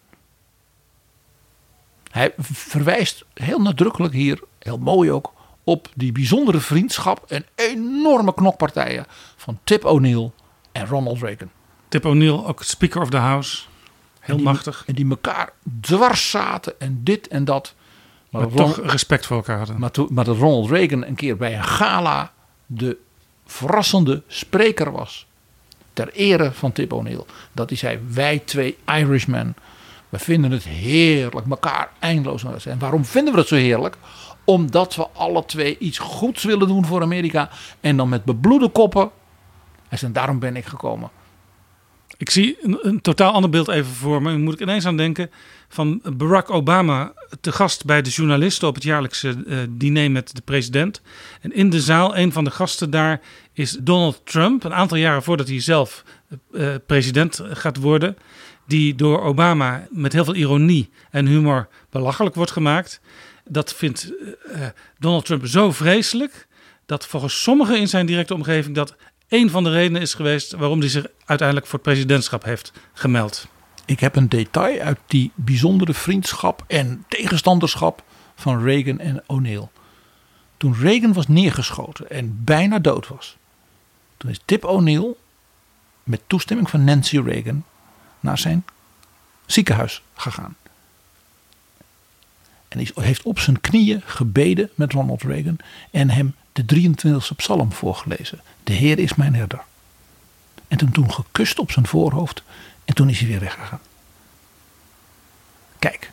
Hij 2.11 2.34
verwijst 2.41 3.25
heel 3.34 3.59
nadrukkelijk 3.59 4.13
hier, 4.13 4.43
heel 4.59 4.77
mooi 4.77 5.11
ook, 5.11 5.34
op 5.64 5.88
die 5.95 6.12
bijzondere 6.12 6.59
vriendschap 6.59 7.26
en 7.28 7.45
enorme 7.55 8.34
knokpartijen 8.34 9.05
van 9.36 9.59
Tip 9.64 9.86
O'Neill 9.86 10.32
en 10.72 10.88
Ronald 10.88 11.22
Reagan. 11.22 11.49
Tip 11.88 12.05
O'Neill, 12.05 12.43
ook 12.45 12.64
Speaker 12.64 13.01
of 13.01 13.09
the 13.09 13.18
House. 13.18 13.64
Heel 14.20 14.38
en 14.38 14.43
machtig. 14.43 14.84
En 14.88 14.95
die 14.95 15.09
elkaar 15.09 15.53
dwars 15.82 16.30
zaten 16.30 16.80
en 16.80 17.01
dit 17.03 17.28
en 17.28 17.45
dat. 17.45 17.74
Maar, 18.30 18.47
toch 18.47 18.82
respect 18.86 19.26
voor 19.26 19.38
elkaar 19.38 19.57
hadden. 19.57 19.80
Maar, 19.80 19.91
maar 20.09 20.26
dat 20.26 20.38
Ronald 20.38 20.70
Reagan 20.70 21.05
een 21.05 21.16
keer 21.16 21.38
bij 21.38 21.55
een 21.55 21.64
gala 21.64 22.32
de 22.66 22.97
verrassende 23.45 24.24
spreker 24.28 24.91
was. 24.91 25.28
Ter 25.93 26.12
ere 26.14 26.51
van 26.51 26.72
Tip 26.72 26.93
O'Neill. 26.93 27.24
Dat 27.51 27.70
hij 27.70 27.78
zei, 27.78 27.99
wij 28.07 28.39
twee 28.39 28.78
Irishmen, 28.86 29.55
we 30.09 30.20
vinden 30.20 30.51
het 30.51 30.64
heerlijk 30.64 31.47
elkaar 31.49 31.89
eindeloos. 31.99 32.66
En 32.66 32.80
waarom 32.80 33.05
vinden 33.05 33.34
we 33.34 33.39
het 33.39 33.47
zo 33.47 33.55
heerlijk? 33.55 33.97
Omdat 34.52 34.95
we 34.95 35.08
alle 35.10 35.45
twee 35.45 35.78
iets 35.78 35.97
goeds 35.97 36.43
willen 36.43 36.68
doen 36.68 36.86
voor 36.86 37.02
Amerika. 37.02 37.49
En 37.80 37.97
dan 37.97 38.10
met 38.10 38.24
bebloede 38.24 38.70
koppen. 38.70 39.12
En 39.89 40.14
daarom 40.14 40.39
ben 40.39 40.56
ik 40.56 40.66
gekomen. 40.66 41.10
Ik 42.18 42.30
zie 42.30 42.58
een, 42.62 42.78
een, 42.82 43.02
totaal 43.02 43.32
ander 43.32 43.49
beeld 43.49 43.68
even 43.68 43.91
voor 43.91 44.22
me. 44.22 44.38
Moet 44.38 44.54
ik 44.54 44.62
ineens 44.62 44.86
aan 44.86 44.97
denken 44.97 45.32
van 45.70 46.02
Barack 46.18 46.49
Obama 46.49 47.14
te 47.41 47.52
gast 47.52 47.86
bij 47.86 48.02
de 48.02 48.10
journalisten 48.10 48.68
op 48.68 48.76
het 48.76 48.84
jaarlijkse 48.84 49.43
uh, 49.47 49.58
diner 49.70 50.12
met 50.12 50.36
de 50.36 50.41
president. 50.41 51.02
En 51.41 51.54
in 51.54 51.70
de 51.70 51.82
zaal, 51.82 52.18
een 52.18 52.32
van 52.32 52.43
de 52.43 52.52
gasten 52.52 52.89
daar 52.89 53.22
is 53.54 53.78
Donald 53.82 54.22
Trump. 54.24 54.64
Een 54.64 54.74
aantal 54.74 54.97
jaren 54.97 55.24
voordat 55.24 55.47
hij 55.47 55.62
zelf 55.62 56.04
uh, 56.52 56.76
president 56.86 57.41
gaat 57.52 57.78
worden. 57.78 58.18
Die 58.68 58.95
door 58.95 59.22
Obama 59.22 59.88
met 59.89 60.14
heel 60.14 60.26
veel 60.26 60.36
ironie 60.36 60.89
en 61.12 61.26
humor 61.26 61.68
belachelijk 61.89 62.36
wordt 62.36 62.52
gemaakt. 62.52 63.02
Dat 63.43 63.73
vindt 63.73 64.11
uh, 64.55 64.65
Donald 64.99 65.25
Trump 65.25 65.45
zo 65.45 65.71
vreselijk 65.71 66.47
dat 66.85 67.05
volgens 67.05 67.41
sommigen 67.41 67.79
in 67.79 67.87
zijn 67.87 68.05
directe 68.05 68.33
omgeving 68.33 68.75
dat 68.75 68.95
een 69.27 69.49
van 69.49 69.63
de 69.63 69.71
redenen 69.71 70.01
is 70.01 70.13
geweest 70.13 70.51
waarom 70.51 70.79
hij 70.79 70.89
zich 70.89 71.05
uiteindelijk 71.25 71.67
voor 71.67 71.79
het 71.79 71.87
presidentschap 71.87 72.43
heeft 72.43 72.71
gemeld. 72.93 73.47
Ik 73.85 73.99
heb 73.99 74.15
een 74.15 74.29
detail 74.29 74.79
uit 74.79 74.99
die 75.07 75.31
bijzondere 75.35 75.93
vriendschap 75.93 76.63
en 76.67 77.05
tegenstanderschap 77.07 78.03
van 78.35 78.63
Reagan 78.63 78.99
en 78.99 79.23
O'Neill. 79.25 79.67
Toen 80.57 80.75
Reagan 80.79 81.13
was 81.13 81.27
neergeschoten 81.27 82.09
en 82.09 82.43
bijna 82.43 82.79
dood 82.79 83.07
was, 83.07 83.37
toen 84.17 84.29
is 84.29 84.39
Tip 84.45 84.63
O'Neill 84.63 85.15
met 86.03 86.21
toestemming 86.27 86.69
van 86.69 86.83
Nancy 86.83 87.19
Reagan 87.19 87.63
naar 88.19 88.37
zijn 88.37 88.65
ziekenhuis 89.45 90.01
gegaan. 90.15 90.55
En 92.72 92.78
hij 92.78 93.05
heeft 93.05 93.24
op 93.24 93.39
zijn 93.39 93.61
knieën 93.61 94.01
gebeden 94.05 94.69
met 94.76 94.91
Ronald 94.91 95.22
Reagan 95.22 95.57
en 95.91 96.09
hem 96.09 96.36
de 96.51 96.63
23e 96.76 97.36
psalm 97.36 97.72
voorgelezen. 97.72 98.41
De 98.63 98.74
Heer 98.74 98.99
is 98.99 99.15
mijn 99.15 99.36
herder. 99.36 99.61
En 100.67 100.78
toen, 100.78 100.91
toen 100.91 101.13
gekust 101.13 101.59
op 101.59 101.72
zijn 101.72 101.88
voorhoofd 101.88 102.43
en 102.86 102.95
toen 102.95 103.09
is 103.09 103.19
hij 103.19 103.28
weer 103.28 103.39
weggegaan. 103.39 103.80
Kijk, 105.80 106.11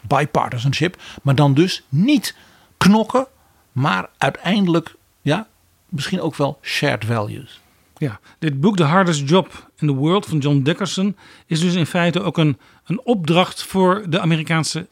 bipartisanship, 0.00 1.02
maar 1.22 1.34
dan 1.34 1.54
dus 1.54 1.82
niet 1.88 2.36
knokken, 2.76 3.26
maar 3.72 4.08
uiteindelijk, 4.18 4.94
ja, 5.20 5.46
misschien 5.88 6.20
ook 6.20 6.36
wel 6.36 6.58
shared 6.62 7.04
values. 7.04 7.60
Ja, 7.96 8.20
dit 8.38 8.60
boek 8.60 8.76
The 8.76 8.84
Hardest 8.84 9.28
Job 9.28 9.70
in 9.76 9.86
the 9.86 9.94
World 9.94 10.26
van 10.26 10.38
John 10.38 10.62
Dickerson 10.62 11.16
is 11.46 11.60
dus 11.60 11.74
in 11.74 11.86
feite 11.86 12.22
ook 12.22 12.38
een, 12.38 12.58
een 12.84 13.00
opdracht 13.04 13.62
voor 13.62 14.04
de 14.08 14.20
Amerikaanse 14.20 14.86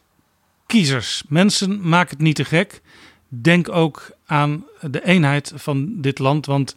kiezers. 0.71 1.23
Mensen, 1.29 1.89
maak 1.89 2.11
het 2.11 2.19
niet 2.19 2.37
te 2.37 2.45
gek. 2.45 2.83
Denk 3.29 3.69
ook 3.69 4.11
aan 4.27 4.65
de 4.81 5.05
eenheid 5.05 5.53
van 5.55 6.01
dit 6.01 6.19
land, 6.19 6.47
want 6.47 6.77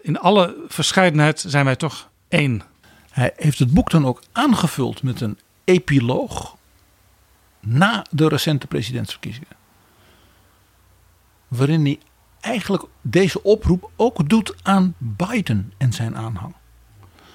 in 0.00 0.18
alle 0.18 0.56
verscheidenheid 0.68 1.44
zijn 1.46 1.64
wij 1.64 1.76
toch 1.76 2.08
één. 2.28 2.62
Hij 3.10 3.32
heeft 3.36 3.58
het 3.58 3.70
boek 3.70 3.90
dan 3.90 4.06
ook 4.06 4.22
aangevuld 4.32 5.02
met 5.02 5.20
een 5.20 5.38
epiloog 5.64 6.56
na 7.60 8.06
de 8.10 8.28
recente 8.28 8.66
presidentsverkiezingen. 8.66 9.56
Waarin 11.48 11.84
hij 11.84 11.98
eigenlijk 12.40 12.84
deze 13.00 13.42
oproep 13.42 13.90
ook 13.96 14.28
doet 14.28 14.54
aan 14.62 14.94
Biden 14.98 15.72
en 15.78 15.92
zijn 15.92 16.16
aanhang. 16.16 16.54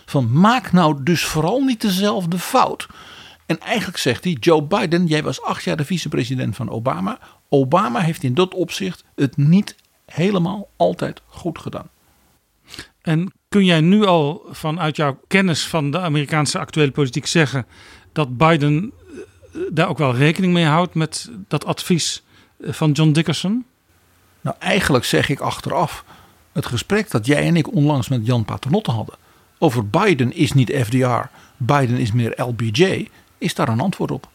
Van 0.05 0.31
maak 0.39 0.71
nou 0.71 1.03
dus 1.03 1.25
vooral 1.25 1.61
niet 1.61 1.81
dezelfde 1.81 2.39
fout. 2.39 2.87
En 3.47 3.59
eigenlijk 3.59 3.97
zegt 3.97 4.23
hij: 4.23 4.37
Joe 4.39 4.63
Biden, 4.63 5.05
jij 5.05 5.23
was 5.23 5.41
acht 5.41 5.63
jaar 5.63 5.77
de 5.77 5.85
vicepresident 5.85 6.55
van 6.55 6.69
Obama. 6.69 7.19
Obama 7.49 7.99
heeft 7.99 8.23
in 8.23 8.33
dat 8.33 8.53
opzicht 8.53 9.03
het 9.15 9.37
niet 9.37 9.75
helemaal 10.05 10.69
altijd 10.75 11.21
goed 11.25 11.59
gedaan. 11.59 11.89
En 13.01 13.33
kun 13.49 13.65
jij 13.65 13.81
nu 13.81 14.05
al 14.05 14.45
vanuit 14.49 14.95
jouw 14.95 15.19
kennis 15.27 15.67
van 15.67 15.91
de 15.91 15.99
Amerikaanse 15.99 16.59
actuele 16.59 16.91
politiek 16.91 17.25
zeggen 17.25 17.65
dat 18.11 18.37
Biden 18.37 18.91
eh, 19.53 19.59
daar 19.71 19.89
ook 19.89 19.97
wel 19.97 20.15
rekening 20.15 20.53
mee 20.53 20.65
houdt 20.65 20.93
met 20.93 21.31
dat 21.47 21.65
advies 21.65 22.23
eh, 22.59 22.73
van 22.73 22.91
John 22.91 23.11
Dickerson? 23.11 23.65
Nou, 24.41 24.55
eigenlijk 24.59 25.05
zeg 25.05 25.29
ik 25.29 25.39
achteraf 25.39 26.05
het 26.51 26.65
gesprek 26.65 27.11
dat 27.11 27.25
jij 27.25 27.47
en 27.47 27.55
ik 27.55 27.73
onlangs 27.73 28.07
met 28.07 28.25
Jan 28.25 28.45
Paternotte 28.45 28.91
hadden 28.91 29.15
over 29.59 29.87
Biden 29.87 30.33
is 30.33 30.53
niet 30.53 30.71
FDR, 30.83 31.29
Biden 31.57 31.97
is 31.97 32.11
meer 32.11 32.33
LBJ, 32.41 33.07
is 33.37 33.55
daar 33.55 33.67
een 33.67 33.79
antwoord 33.79 34.11
op. 34.11 34.29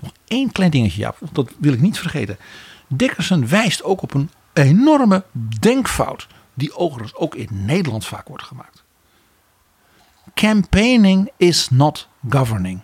Nog 0.00 0.12
één 0.26 0.52
klein 0.52 0.70
dingetje, 0.70 1.00
ja, 1.00 1.14
dat 1.32 1.50
wil 1.58 1.72
ik 1.72 1.80
niet 1.80 1.98
vergeten. 1.98 2.38
Dickerson 2.88 3.48
wijst 3.48 3.82
ook 3.82 4.02
op 4.02 4.14
een 4.14 4.30
enorme 4.52 5.24
denkfout 5.60 6.26
die 6.54 6.76
overigens 6.76 7.14
ook 7.14 7.34
in 7.34 7.48
Nederland 7.50 8.06
vaak 8.06 8.28
wordt 8.28 8.42
gemaakt. 8.42 8.84
Campaigning 10.34 11.30
is 11.36 11.70
not 11.70 12.08
governing. 12.28 12.80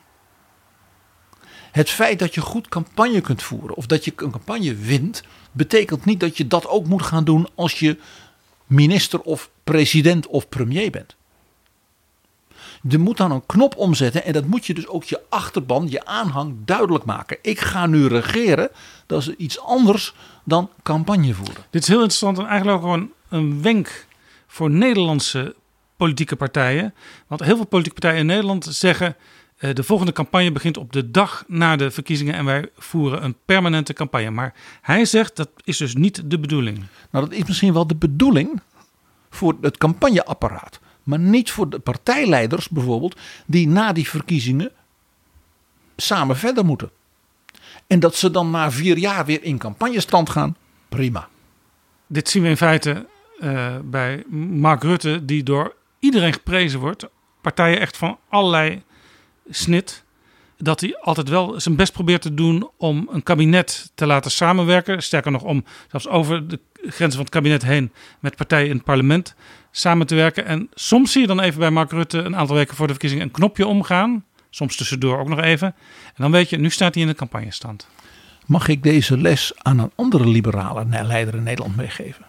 Het 1.71 1.91
feit 1.91 2.19
dat 2.19 2.35
je 2.35 2.41
goed 2.41 2.69
campagne 2.69 3.21
kunt 3.21 3.43
voeren 3.43 3.77
of 3.77 3.87
dat 3.87 4.05
je 4.05 4.13
een 4.17 4.31
campagne 4.31 4.75
wint, 4.75 5.23
betekent 5.53 6.05
niet 6.05 6.21
dat 6.21 6.37
je 6.37 6.47
dat 6.47 6.67
ook 6.67 6.87
moet 6.87 7.03
gaan 7.03 7.25
doen 7.25 7.49
als 7.55 7.79
je 7.79 7.99
minister 8.67 9.21
of 9.21 9.51
president 9.65 10.27
of 10.27 10.49
premier 10.49 10.91
bent. 10.91 11.17
Je 12.89 12.99
moet 12.99 13.17
dan 13.17 13.31
een 13.31 13.47
knop 13.47 13.77
omzetten 13.77 14.25
en 14.25 14.33
dat 14.33 14.47
moet 14.47 14.67
je 14.67 14.75
dus 14.75 14.87
ook 14.87 15.05
je 15.05 15.21
achterban, 15.29 15.89
je 15.89 16.05
aanhang 16.05 16.57
duidelijk 16.65 17.05
maken. 17.05 17.39
Ik 17.43 17.61
ga 17.61 17.87
nu 17.87 18.07
regeren, 18.07 18.69
dat 19.07 19.21
is 19.21 19.29
iets 19.29 19.61
anders 19.61 20.15
dan 20.45 20.71
campagne 20.83 21.35
voeren. 21.35 21.65
Dit 21.71 21.83
is 21.83 21.89
heel 21.89 21.97
interessant 21.97 22.39
en 22.39 22.47
eigenlijk 22.47 22.77
ook 22.77 22.83
gewoon 22.83 23.11
een 23.29 23.63
wenk 23.63 24.07
voor 24.47 24.71
Nederlandse 24.71 25.55
politieke 25.97 26.37
partijen. 26.37 26.95
Want 27.27 27.41
heel 27.41 27.57
veel 27.57 27.67
politieke 27.67 28.01
partijen 28.01 28.21
in 28.21 28.27
Nederland 28.27 28.67
zeggen 28.71 29.17
eh, 29.57 29.75
de 29.75 29.83
volgende 29.83 30.13
campagne 30.13 30.53
begint 30.53 30.77
op 30.77 30.93
de 30.93 31.11
dag 31.11 31.45
na 31.47 31.77
de 31.77 31.91
verkiezingen 31.91 32.35
en 32.35 32.45
wij 32.45 32.69
voeren 32.77 33.25
een 33.25 33.37
permanente 33.45 33.93
campagne. 33.93 34.31
Maar 34.31 34.55
hij 34.81 35.05
zegt 35.05 35.37
dat 35.37 35.49
is 35.65 35.77
dus 35.77 35.95
niet 35.95 36.31
de 36.31 36.39
bedoeling. 36.39 36.85
Nou, 37.11 37.25
dat 37.29 37.35
is 37.35 37.45
misschien 37.45 37.73
wel 37.73 37.87
de 37.87 37.97
bedoeling 37.97 38.61
voor 39.31 39.57
het 39.61 39.77
campagneapparaat. 39.77 40.81
Maar 41.05 41.19
niet 41.19 41.51
voor 41.51 41.71
de 41.71 41.79
partijleiders 41.79 42.69
bijvoorbeeld, 42.69 43.21
die 43.47 43.69
na 43.69 43.93
die 43.93 44.09
verkiezingen 44.09 44.73
samen 45.97 46.37
verder 46.37 46.65
moeten. 46.65 46.91
En 47.87 48.01
dat 48.01 48.17
ze 48.17 48.31
dan 48.31 48.51
na 48.51 48.71
vier 48.71 48.99
jaar 48.99 49.25
weer 49.25 49.43
in 49.43 49.59
campagnestand 49.59 50.31
gaan, 50.31 50.57
prima. 50.89 51.29
Dit 52.07 52.29
zien 52.29 52.43
we 52.43 52.49
in 52.49 52.57
feite 52.57 53.07
uh, 53.41 53.77
bij 53.85 54.25
Mark 54.51 54.83
Rutte, 54.83 55.25
die 55.25 55.43
door 55.43 55.75
iedereen 55.99 56.33
geprezen 56.33 56.81
wordt. 56.81 57.07
Partijen 57.41 57.81
echt 57.81 57.97
van 57.97 58.19
allerlei 58.29 58.83
snit. 59.51 60.05
Dat 60.57 60.81
hij 60.81 60.99
altijd 61.01 61.29
wel 61.29 61.61
zijn 61.61 61.77
best 61.77 61.93
probeert 61.93 62.23
te 62.23 62.35
doen 62.35 62.71
om 62.77 63.09
een 63.11 63.23
kabinet 63.23 63.91
te 63.95 64.07
laten 64.07 64.31
samenwerken. 64.31 65.03
Sterker 65.03 65.31
nog, 65.31 65.43
om 65.43 65.65
zelfs 65.91 66.09
over 66.09 66.49
de 66.49 66.61
grenzen 66.87 67.13
van 67.13 67.21
het 67.21 67.31
kabinet 67.31 67.63
heen 67.63 67.93
met 68.21 68.37
partijen 68.37 68.69
in 68.69 68.77
het 68.77 68.85
parlement 68.85 69.35
samen 69.71 70.07
te 70.07 70.15
werken. 70.15 70.47
En 70.47 70.69
soms 70.75 71.13
zie 71.13 71.21
je 71.21 71.27
dan 71.27 71.41
even 71.41 71.59
bij 71.59 71.71
Mark 71.71 71.91
Rutte 71.91 72.19
een 72.19 72.37
aantal 72.37 72.57
weken 72.57 72.77
voor 72.77 72.87
de 72.87 72.93
verkiezingen 72.93 73.25
een 73.25 73.33
knopje 73.33 73.67
omgaan. 73.67 74.25
Soms 74.51 74.77
tussendoor 74.77 75.19
ook 75.19 75.29
nog 75.29 75.41
even. 75.41 75.75
En 76.07 76.15
dan 76.17 76.31
weet 76.31 76.51
je, 76.51 76.59
nu 76.59 76.71
staat 76.71 76.95
hij 76.95 77.03
in 77.03 77.09
de 77.09 77.15
campagnestand. 77.15 77.89
Mag 78.47 78.69
ik 78.69 78.83
deze 78.83 79.19
les 79.19 79.53
aan 79.57 79.79
een 79.79 79.91
andere 79.95 80.29
liberale 80.29 80.85
leider 80.89 81.35
in 81.35 81.43
Nederland 81.43 81.77
meegeven? 81.77 82.25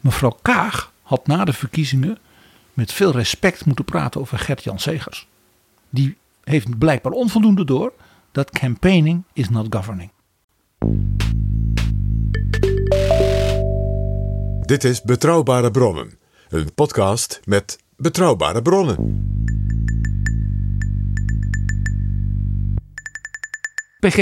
Mevrouw 0.00 0.38
Kaag 0.42 0.92
had 1.02 1.26
na 1.26 1.44
de 1.44 1.52
verkiezingen 1.52 2.18
met 2.74 2.92
veel 2.92 3.12
respect 3.12 3.64
moeten 3.64 3.84
praten 3.84 4.20
over 4.20 4.38
Gert-Jan 4.38 4.78
Segers. 4.78 5.26
Die 5.90 6.16
heeft 6.44 6.78
blijkbaar 6.78 7.12
onvoldoende 7.12 7.64
door 7.64 7.92
dat 8.32 8.50
campaigning 8.50 9.24
is 9.32 9.48
not 9.48 9.66
governing. 9.70 10.10
Dit 14.70 14.84
is 14.84 15.02
Betrouwbare 15.02 15.70
Bronnen, 15.70 16.18
een 16.48 16.74
podcast 16.74 17.40
met 17.44 17.78
betrouwbare 17.96 18.62
bronnen. 18.62 18.96
PG, 24.00 24.16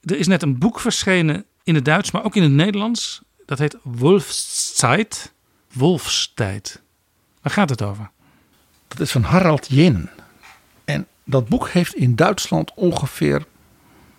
er 0.00 0.18
is 0.18 0.26
net 0.26 0.42
een 0.42 0.58
boek 0.58 0.80
verschenen 0.80 1.44
in 1.62 1.74
het 1.74 1.84
Duits, 1.84 2.10
maar 2.10 2.24
ook 2.24 2.36
in 2.36 2.42
het 2.42 2.52
Nederlands. 2.52 3.22
Dat 3.46 3.58
heet 3.58 3.76
Wolfszeit. 3.82 5.32
Wolfstijd. 5.72 6.82
Waar 7.42 7.52
gaat 7.52 7.70
het 7.70 7.82
over? 7.82 8.10
Dat 8.88 9.00
is 9.00 9.10
van 9.10 9.22
Harald 9.22 9.66
Jen. 9.68 10.10
En 10.84 11.06
dat 11.24 11.48
boek 11.48 11.68
heeft 11.68 11.94
in 11.94 12.16
Duitsland 12.16 12.72
ongeveer 12.74 13.46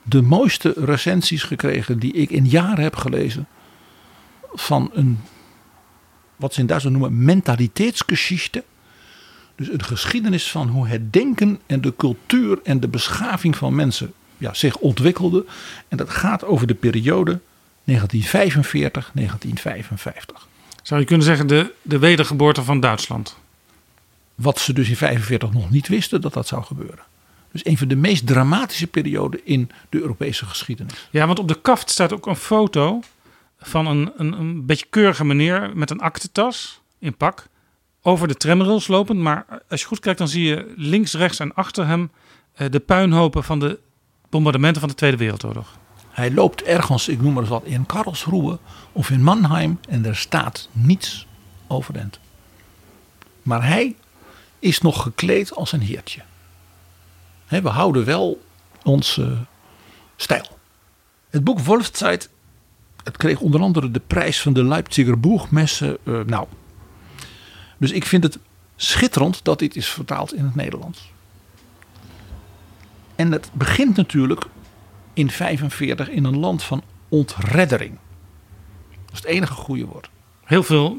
de 0.03 0.22
mooiste 0.22 0.74
recensies 0.78 1.43
gekregen 1.43 1.99
die 1.99 2.13
ik 2.13 2.30
in 2.30 2.45
jaren 2.45 2.84
heb 2.84 2.95
gelezen. 2.95 3.47
Van 4.53 4.89
een, 4.93 5.20
wat 6.39 6.53
ze 6.53 6.59
in 6.59 6.65
Duitsland 6.65 6.97
noemen, 6.97 7.23
mentaliteitsgeschichte. 7.23 8.63
Dus 9.55 9.69
een 9.69 9.83
geschiedenis 9.83 10.51
van 10.51 10.67
hoe 10.67 10.87
het 10.87 11.13
denken 11.13 11.59
en 11.65 11.81
de 11.81 11.95
cultuur 11.95 12.59
en 12.63 12.79
de 12.79 12.87
beschaving 12.87 13.55
van 13.55 13.75
mensen 13.75 14.13
ja, 14.37 14.53
zich 14.53 14.77
ontwikkelde. 14.77 15.45
En 15.87 15.97
dat 15.97 16.09
gaat 16.09 16.45
over 16.45 16.67
de 16.67 16.73
periode 16.73 17.39
1945-1955. 17.39 17.43
Zou 20.83 20.99
je 20.99 21.05
kunnen 21.05 21.25
zeggen 21.25 21.47
de, 21.47 21.73
de 21.81 21.99
wedergeboorte 21.99 22.63
van 22.63 22.79
Duitsland? 22.79 23.37
Wat 24.35 24.59
ze 24.59 24.73
dus 24.73 24.89
in 24.89 24.95
1945 24.99 25.51
nog 25.61 25.69
niet 25.69 25.87
wisten 25.87 26.21
dat 26.21 26.33
dat 26.33 26.47
zou 26.47 26.63
gebeuren. 26.63 27.03
Dus 27.51 27.65
een 27.65 27.77
van 27.77 27.87
de 27.87 27.95
meest 27.95 28.27
dramatische 28.27 28.87
perioden 28.87 29.39
in 29.43 29.69
de 29.89 30.01
Europese 30.01 30.45
geschiedenis. 30.45 31.07
Ja, 31.11 31.27
want 31.27 31.39
op 31.39 31.47
de 31.47 31.61
kaft 31.61 31.89
staat 31.89 32.13
ook 32.13 32.27
een 32.27 32.35
foto 32.35 33.01
van 33.60 33.88
een, 33.88 34.12
een, 34.18 34.39
een 34.39 34.66
beetje 34.66 34.86
keurige 34.89 35.26
meneer 35.26 35.72
met 35.76 35.89
een 35.89 35.99
aktentas 35.99 36.82
in 36.99 37.18
pak. 37.18 37.47
Over 38.01 38.28
de 38.28 38.36
tramrails 38.36 38.88
lopend. 38.88 39.20
Maar 39.20 39.45
als 39.70 39.82
je 39.82 39.88
goed 39.88 39.99
kijkt, 39.99 40.20
dan 40.20 40.28
zie 40.28 40.43
je 40.43 40.74
links, 40.76 41.14
rechts 41.14 41.39
en 41.39 41.53
achter 41.53 41.88
hem 41.88 42.12
eh, 42.53 42.70
de 42.70 42.80
puinhopen 42.80 43.43
van 43.43 43.60
de 43.60 43.80
bombardementen 44.30 44.80
van 44.82 44.89
de 44.89 44.95
Tweede 44.95 45.18
Wereldoorlog. 45.18 45.78
Hij 46.10 46.32
loopt 46.32 46.64
ergens, 46.64 47.07
ik 47.07 47.22
noem 47.22 47.34
maar 47.34 47.41
eens 47.41 47.51
wat, 47.51 47.64
in 47.64 47.86
Karlsruhe 47.86 48.60
of 48.91 49.10
in 49.10 49.24
Mannheim 49.24 49.80
en 49.89 50.05
er 50.05 50.16
staat 50.16 50.70
niets 50.72 51.28
overend. 51.68 52.20
Maar 53.43 53.68
hij 53.68 53.95
is 54.60 54.82
nog 54.82 55.01
gekleed 55.01 55.55
als 55.55 55.72
een 55.72 55.82
heertje. 55.82 56.22
We 57.47 57.70
houden 57.70 58.05
wel 58.05 58.41
onze 58.84 59.38
stijl. 60.16 60.57
Het 61.30 61.43
boek 61.43 61.60
Wolfzeit, 61.60 62.30
het 63.10 63.18
kreeg 63.18 63.39
onder 63.39 63.62
andere 63.62 63.91
de 63.91 64.01
prijs 64.07 64.41
van 64.41 64.53
de 64.53 64.64
Leipziger 64.64 65.20
Boegmesse. 65.20 65.99
eh, 66.03 66.20
nou, 66.26 66.47
dus 67.78 67.91
ik 67.91 68.05
vind 68.05 68.24
het 68.24 68.39
schitterend 68.76 69.43
dat 69.43 69.60
dit 69.60 69.76
is 69.76 69.88
vertaald 69.89 70.34
in 70.34 70.43
het 70.45 70.55
Nederlands. 70.55 71.12
En 73.16 73.32
het 73.32 73.49
begint 73.53 73.95
natuurlijk 73.95 74.45
in 75.14 75.30
45 75.32 76.10
in 76.10 76.24
een 76.24 76.38
land 76.38 76.64
van 76.64 76.84
ontreddering. 77.10 77.97
Dat 79.05 79.14
is 79.14 79.18
het 79.20 79.26
enige 79.28 79.53
goede 79.53 79.86
woord. 79.86 80.10
Heel 80.43 80.64
veel 80.64 80.97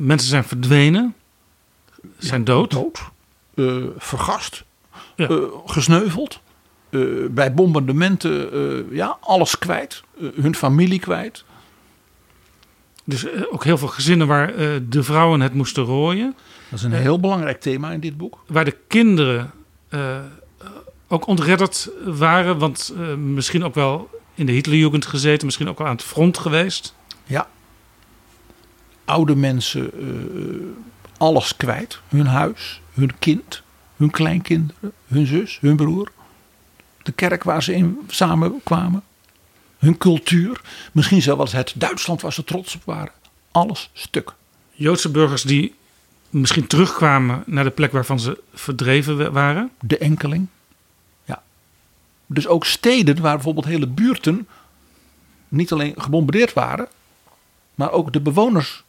mensen 0.00 0.28
zijn 0.28 0.44
verdwenen, 0.44 1.14
zijn 2.18 2.44
dood. 2.44 2.70
Dood, 2.70 3.00
eh, 3.54 3.76
vergast, 3.98 4.64
Ja. 5.16 5.28
eh, 5.28 5.36
gesneuveld. 5.66 6.40
Eh, 7.00 7.30
bij 7.30 7.54
bombardementen 7.54 8.52
eh, 8.52 8.96
ja, 8.96 9.16
alles 9.20 9.58
kwijt. 9.58 10.02
eh, 10.20 10.28
hun 10.34 10.54
familie 10.54 11.00
kwijt. 11.00 11.44
Dus 13.04 13.26
ook 13.50 13.64
heel 13.64 13.78
veel 13.78 13.88
gezinnen 13.88 14.26
waar 14.26 14.52
de 14.88 15.02
vrouwen 15.02 15.40
het 15.40 15.54
moesten 15.54 15.82
rooien. 15.82 16.34
Dat 16.68 16.78
is 16.78 16.84
een 16.84 16.92
heel 16.92 17.20
belangrijk 17.20 17.60
thema 17.60 17.90
in 17.92 18.00
dit 18.00 18.16
boek. 18.16 18.44
Waar 18.46 18.64
de 18.64 18.76
kinderen 18.86 19.50
ook 21.08 21.26
ontredderd 21.26 21.90
waren. 22.04 22.58
Want 22.58 22.94
misschien 23.16 23.64
ook 23.64 23.74
wel 23.74 24.10
in 24.34 24.46
de 24.46 24.52
Hitlerjugend 24.52 25.06
gezeten. 25.06 25.46
Misschien 25.46 25.68
ook 25.68 25.78
wel 25.78 25.86
aan 25.86 25.94
het 25.94 26.04
front 26.04 26.38
geweest. 26.38 26.94
Ja. 27.24 27.48
Oude 29.04 29.36
mensen 29.36 29.90
alles 31.18 31.56
kwijt. 31.56 32.00
Hun 32.08 32.26
huis, 32.26 32.80
hun 32.94 33.18
kind, 33.18 33.62
hun 33.96 34.10
kleinkinderen, 34.10 34.92
hun 35.06 35.26
zus, 35.26 35.58
hun 35.60 35.76
broer. 35.76 36.10
De 37.06 37.12
kerk 37.12 37.44
waar 37.44 37.62
ze 37.62 37.74
in 37.74 38.00
samenkwamen. 38.08 39.02
Hun 39.78 39.98
cultuur. 39.98 40.60
Misschien 40.92 41.22
zelfs 41.22 41.52
het 41.52 41.72
Duitsland 41.76 42.20
waar 42.20 42.32
ze 42.32 42.44
trots 42.44 42.74
op 42.74 42.84
waren. 42.84 43.12
Alles 43.50 43.90
stuk. 43.92 44.32
Joodse 44.72 45.10
burgers 45.10 45.42
die 45.42 45.74
misschien 46.30 46.66
terugkwamen 46.66 47.42
naar 47.46 47.64
de 47.64 47.70
plek 47.70 47.92
waarvan 47.92 48.20
ze 48.20 48.42
verdreven 48.54 49.18
wa- 49.18 49.30
waren. 49.30 49.70
De 49.80 49.98
enkeling. 49.98 50.46
Ja. 51.24 51.42
Dus 52.26 52.46
ook 52.46 52.64
steden 52.64 53.20
waar 53.20 53.34
bijvoorbeeld 53.34 53.66
hele 53.66 53.86
buurten 53.86 54.48
niet 55.48 55.72
alleen 55.72 55.94
gebombardeerd 55.96 56.52
waren, 56.52 56.88
maar 57.74 57.92
ook 57.92 58.12
de 58.12 58.20
bewoners 58.20 58.84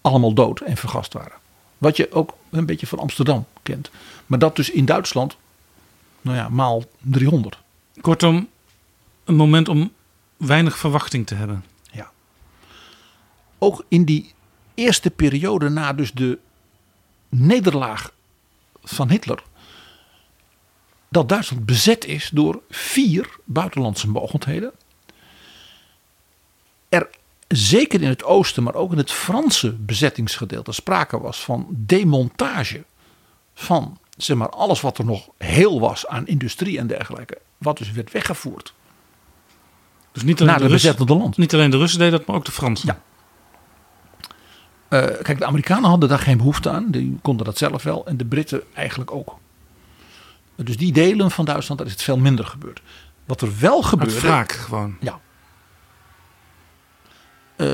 allemaal 0.00 0.32
dood 0.32 0.60
en 0.60 0.76
vergast 0.76 1.12
waren. 1.12 1.36
Wat 1.78 1.96
je 1.96 2.12
ook 2.12 2.34
een 2.50 2.66
beetje 2.66 2.86
van 2.86 2.98
Amsterdam 2.98 3.46
kent. 3.62 3.90
Maar 4.26 4.38
dat 4.38 4.56
dus 4.56 4.70
in 4.70 4.84
Duitsland, 4.84 5.36
nou 6.20 6.36
ja, 6.36 6.48
maal 6.48 6.84
300. 7.00 7.58
Kortom, 8.00 8.48
een 9.24 9.36
moment 9.36 9.68
om 9.68 9.92
weinig 10.36 10.78
verwachting 10.78 11.26
te 11.26 11.34
hebben. 11.34 11.64
Ja. 11.90 12.10
Ook 13.58 13.84
in 13.88 14.04
die 14.04 14.34
eerste 14.74 15.10
periode 15.10 15.68
na 15.68 15.92
dus 15.92 16.12
de 16.12 16.38
nederlaag 17.28 18.12
van 18.82 19.10
Hitler. 19.10 19.42
Dat 21.08 21.28
Duitsland 21.28 21.66
bezet 21.66 22.04
is 22.04 22.30
door 22.32 22.62
vier 22.70 23.36
buitenlandse 23.44 24.08
mogendheden. 24.08 24.72
Er 26.88 27.08
zeker 27.48 28.02
in 28.02 28.08
het 28.08 28.24
oosten, 28.24 28.62
maar 28.62 28.74
ook 28.74 28.92
in 28.92 28.98
het 28.98 29.12
Franse 29.12 29.72
bezettingsgedeelte 29.72 30.72
sprake 30.72 31.20
was 31.20 31.44
van 31.44 31.66
demontage 31.70 32.84
van 33.54 33.98
zeg 34.24 34.36
maar, 34.36 34.48
alles 34.48 34.80
wat 34.80 34.98
er 34.98 35.04
nog 35.04 35.28
heel 35.38 35.80
was 35.80 36.06
aan 36.06 36.26
industrie 36.26 36.78
en 36.78 36.86
dergelijke. 36.86 37.38
Wat 37.58 37.78
dus 37.78 37.92
werd 37.92 38.12
weggevoerd 38.12 38.74
Dus 40.12 40.22
niet 40.22 40.40
alleen, 40.40 40.52
naar 40.52 40.62
de 40.62 40.66
Russen, 40.68 40.90
bezettende 40.90 41.22
land. 41.22 41.36
niet 41.36 41.54
alleen 41.54 41.70
de 41.70 41.76
Russen 41.76 41.98
deden 41.98 42.18
dat, 42.18 42.26
maar 42.26 42.36
ook 42.36 42.44
de 42.44 42.52
Fransen. 42.52 42.88
Ja. 42.88 43.00
Eh, 44.88 45.22
kijk, 45.22 45.38
de 45.38 45.44
Amerikanen 45.44 45.90
hadden 45.90 46.08
daar 46.08 46.18
geen 46.18 46.36
behoefte 46.36 46.70
aan. 46.70 46.90
Die 46.90 47.18
konden 47.22 47.46
dat 47.46 47.58
zelf 47.58 47.82
wel. 47.82 48.06
En 48.06 48.16
de 48.16 48.24
Britten 48.24 48.62
eigenlijk 48.74 49.10
ook. 49.10 49.38
Dus 50.56 50.76
die 50.76 50.92
delen 50.92 51.30
van 51.30 51.44
Duitsland, 51.44 51.78
daar 51.78 51.88
is 51.88 51.94
het 51.94 52.04
veel 52.04 52.18
minder 52.18 52.44
gebeurd. 52.44 52.82
Wat 53.24 53.40
er 53.40 53.58
wel 53.58 53.76
Uit 53.76 53.84
gebeurde. 53.84 54.20
wraak 54.20 54.52
gewoon. 54.52 54.96
Ja. 55.00 55.20
Eh, 57.56 57.66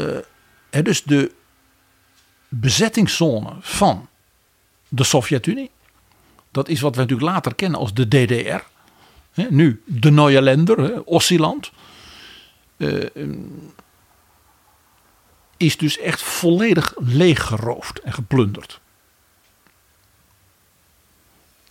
hè, 0.71 0.83
dus 0.83 1.03
de 1.03 1.33
bezettingszone 2.49 3.53
van 3.61 4.09
de 4.89 5.05
Sovjet-Unie. 5.05 5.71
Dat 6.55 6.69
is 6.69 6.81
wat 6.81 6.95
we 6.95 7.01
natuurlijk 7.01 7.31
later 7.31 7.55
kennen 7.55 7.81
als 7.81 7.95
de 7.95 8.09
DDR. 8.09 8.63
Nu 9.49 9.83
de 9.85 10.11
Neue 10.11 10.43
Länder, 10.43 11.03
Ossiland. 11.05 11.71
Eh, 12.77 13.17
ehm, 13.17 13.39
is 15.57 15.77
dus 15.77 15.99
echt 15.99 16.23
volledig 16.23 16.95
leeggeroofd 16.97 18.01
en 18.01 18.13
geplunderd. 18.13 18.81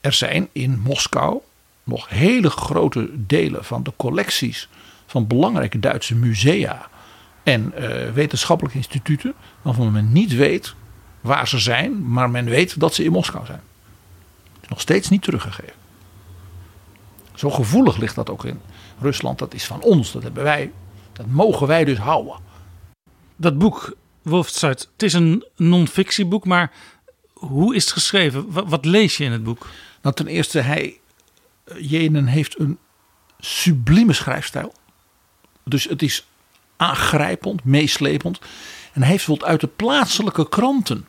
Er 0.02 0.14
zijn 0.14 0.50
in 0.52 0.80
Moskou 0.80 1.42
nog 1.84 2.10
hele 2.10 2.50
grote 2.50 3.10
delen 3.14 3.66
van 3.66 3.84
de 3.84 3.94
collecties 3.98 4.70
van 5.06 5.28
belangrijke 5.28 5.80
Duitse 5.80 6.16
musea 6.16 6.90
en 7.44 7.74
eh, 7.74 8.12
wetenschappelijke 8.12 8.78
instituten, 8.78 9.34
waarvan 9.62 9.92
men 9.92 10.12
niet 10.12 10.36
weet 10.36 10.76
waar 11.22 11.48
ze 11.48 11.60
zijn, 11.60 12.10
maar 12.10 12.30
men 12.30 12.46
weet 12.46 12.80
dat 12.80 12.94
ze 12.94 13.04
in 13.04 13.12
Moskou 13.12 13.46
zijn. 13.46 13.62
Nog 14.74 14.82
steeds 14.82 15.10
niet 15.10 15.22
teruggegeven. 15.22 15.74
Zo 17.36 17.50
gevoelig 17.50 17.98
ligt 17.98 18.16
dat 18.16 18.30
ook 18.30 18.46
in 18.46 18.62
Rusland. 19.00 19.40
Dat 19.40 19.54
is 19.54 19.66
van 19.66 19.82
ons, 19.82 20.12
dat 20.12 20.24
hebben 20.24 20.44
wij, 20.44 20.72
dat 21.12 21.26
mogen 21.26 21.68
wij 21.68 21.86
dus 21.86 21.98
houden. 21.98 22.36
Dat 23.36 23.58
boek, 23.58 23.96
Wolfzeit, 24.22 24.90
het 24.94 25.04
is 25.04 25.14
een 25.14 25.46
non-fictieboek, 25.56 26.46
maar 26.46 26.72
hoe 27.34 27.76
is 27.76 27.84
het 27.84 27.94
geschreven? 27.94 28.52
Wat, 28.52 28.68
wat 28.68 28.86
lees 28.86 29.18
je 29.18 29.24
in 29.24 29.32
het 29.32 29.44
boek? 29.44 29.68
Nou, 30.02 30.16
ten 30.16 30.28
eerste, 30.28 30.60
hij, 30.60 31.00
eh, 31.64 31.90
Jenen 31.90 32.26
heeft 32.26 32.60
een 32.60 32.78
sublieme 33.40 34.14
schrijfstijl. 34.14 34.74
Dus 35.64 35.84
het 35.84 36.02
is 36.02 36.28
aangrijpend, 36.78 37.64
meeslepend. 37.64 38.40
En 38.94 39.02
hij 39.02 39.10
heeft 39.10 39.26
bijvoorbeeld 39.26 39.50
uit 39.50 39.62
de 39.62 39.68
plaatselijke 39.68 40.50
kranten 40.50 41.08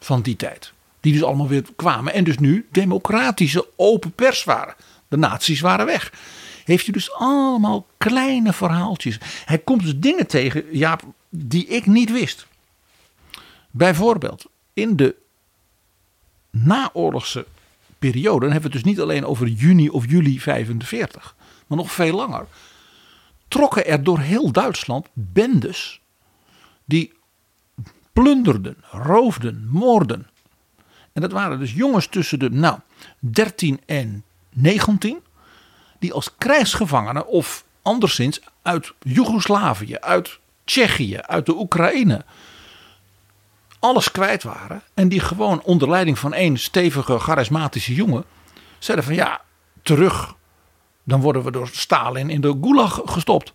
van 0.00 0.22
die 0.22 0.36
tijd. 0.36 0.74
Die 1.06 1.14
dus 1.14 1.24
allemaal 1.24 1.48
weer 1.48 1.64
kwamen. 1.76 2.12
En 2.12 2.24
dus 2.24 2.38
nu 2.38 2.66
democratische 2.70 3.68
open 3.76 4.12
pers 4.12 4.44
waren. 4.44 4.74
De 5.08 5.16
nazi's 5.16 5.60
waren 5.60 5.86
weg. 5.86 6.12
Heeft 6.64 6.84
hij 6.84 6.92
dus 6.92 7.12
allemaal 7.12 7.86
kleine 7.96 8.52
verhaaltjes. 8.52 9.18
Hij 9.44 9.58
komt 9.58 9.82
dus 9.82 9.98
dingen 9.98 10.26
tegen, 10.26 10.64
Jaap, 10.70 11.02
die 11.28 11.66
ik 11.66 11.86
niet 11.86 12.12
wist. 12.12 12.46
Bijvoorbeeld 13.70 14.46
in 14.72 14.96
de 14.96 15.14
naoorlogse 16.50 17.46
periode, 17.98 18.40
dan 18.40 18.52
hebben 18.52 18.70
we 18.70 18.76
het 18.76 18.84
dus 18.84 18.92
niet 18.92 19.00
alleen 19.00 19.24
over 19.24 19.46
juni 19.46 19.88
of 19.88 20.10
juli 20.10 20.40
45, 20.40 21.34
maar 21.66 21.78
nog 21.78 21.92
veel 21.92 22.16
langer, 22.16 22.46
trokken 23.48 23.86
er 23.86 24.04
door 24.04 24.18
heel 24.18 24.52
Duitsland 24.52 25.06
bendes 25.12 26.00
die 26.84 27.12
plunderden, 28.12 28.76
roofden, 28.90 29.68
moorden. 29.70 30.26
En 31.16 31.22
dat 31.22 31.32
waren 31.32 31.58
dus 31.58 31.72
jongens 31.72 32.06
tussen 32.06 32.38
de 32.38 32.50
nou, 32.50 32.78
13 33.18 33.80
en 33.86 34.24
19, 34.52 35.18
die 35.98 36.12
als 36.12 36.36
krijgsgevangenen 36.38 37.26
of 37.26 37.64
anderszins 37.82 38.40
uit 38.62 38.92
Joegoslavië, 38.98 39.96
uit 39.98 40.38
Tsjechië, 40.64 41.16
uit 41.16 41.46
de 41.46 41.54
Oekraïne 41.54 42.24
alles 43.78 44.10
kwijt 44.10 44.42
waren. 44.42 44.82
En 44.94 45.08
die 45.08 45.20
gewoon 45.20 45.62
onder 45.62 45.90
leiding 45.90 46.18
van 46.18 46.32
één 46.32 46.58
stevige, 46.58 47.18
charismatische 47.18 47.94
jongen 47.94 48.24
zeiden 48.78 49.06
van 49.06 49.14
ja, 49.14 49.40
terug. 49.82 50.34
Dan 51.04 51.20
worden 51.20 51.44
we 51.44 51.50
door 51.50 51.68
Stalin 51.72 52.30
in 52.30 52.40
de 52.40 52.58
gulag 52.60 53.00
gestopt. 53.04 53.52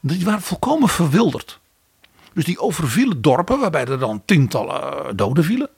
Die 0.00 0.24
waren 0.24 0.42
volkomen 0.42 0.88
verwilderd. 0.88 1.60
Dus 2.32 2.44
die 2.44 2.58
overvielen 2.58 3.22
dorpen 3.22 3.60
waarbij 3.60 3.84
er 3.84 3.98
dan 3.98 4.22
tientallen 4.24 5.16
doden 5.16 5.44
vielen. 5.44 5.70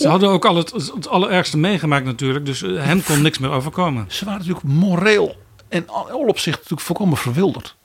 Ze 0.00 0.08
hadden 0.08 0.28
ook 0.28 0.44
al 0.44 0.56
het, 0.56 0.70
het 0.70 1.08
allerergste 1.08 1.58
meegemaakt 1.58 2.04
natuurlijk, 2.04 2.46
dus 2.46 2.62
eh, 2.62 2.84
hen 2.84 3.04
kon 3.04 3.22
niks 3.22 3.38
meer 3.38 3.50
overkomen. 3.50 4.04
Ze 4.08 4.24
waren 4.24 4.40
natuurlijk 4.40 4.66
moreel 4.66 5.36
en 5.68 5.88
al 5.88 6.26
opzicht 6.26 6.56
natuurlijk 6.56 6.80
volkomen 6.80 7.16
verwilderd. 7.16 7.76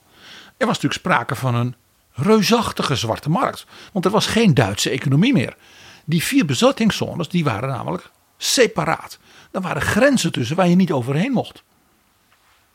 Er 0.56 0.66
was 0.66 0.74
natuurlijk 0.74 1.00
sprake 1.00 1.34
van 1.34 1.54
een 1.54 1.74
reusachtige 2.12 2.94
zwarte 2.94 3.30
markt. 3.30 3.66
Want 3.92 4.04
er 4.04 4.10
was 4.10 4.26
geen 4.26 4.54
Duitse 4.54 4.90
economie 4.90 5.32
meer. 5.32 5.56
Die 6.04 6.22
vier 6.22 6.44
bezettingszones 6.44 7.28
die 7.28 7.44
waren 7.44 7.68
namelijk 7.68 8.10
separaat. 8.36 9.18
Er 9.50 9.60
waren 9.60 9.82
grenzen 9.82 10.32
tussen 10.32 10.56
waar 10.56 10.68
je 10.68 10.76
niet 10.76 10.92
overheen 10.92 11.32
mocht. 11.32 11.62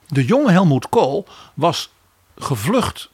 De 0.07 0.25
jonge 0.25 0.51
Helmoet 0.51 0.89
Kool 0.89 1.27
was 1.53 1.91
gevlucht 2.37 3.10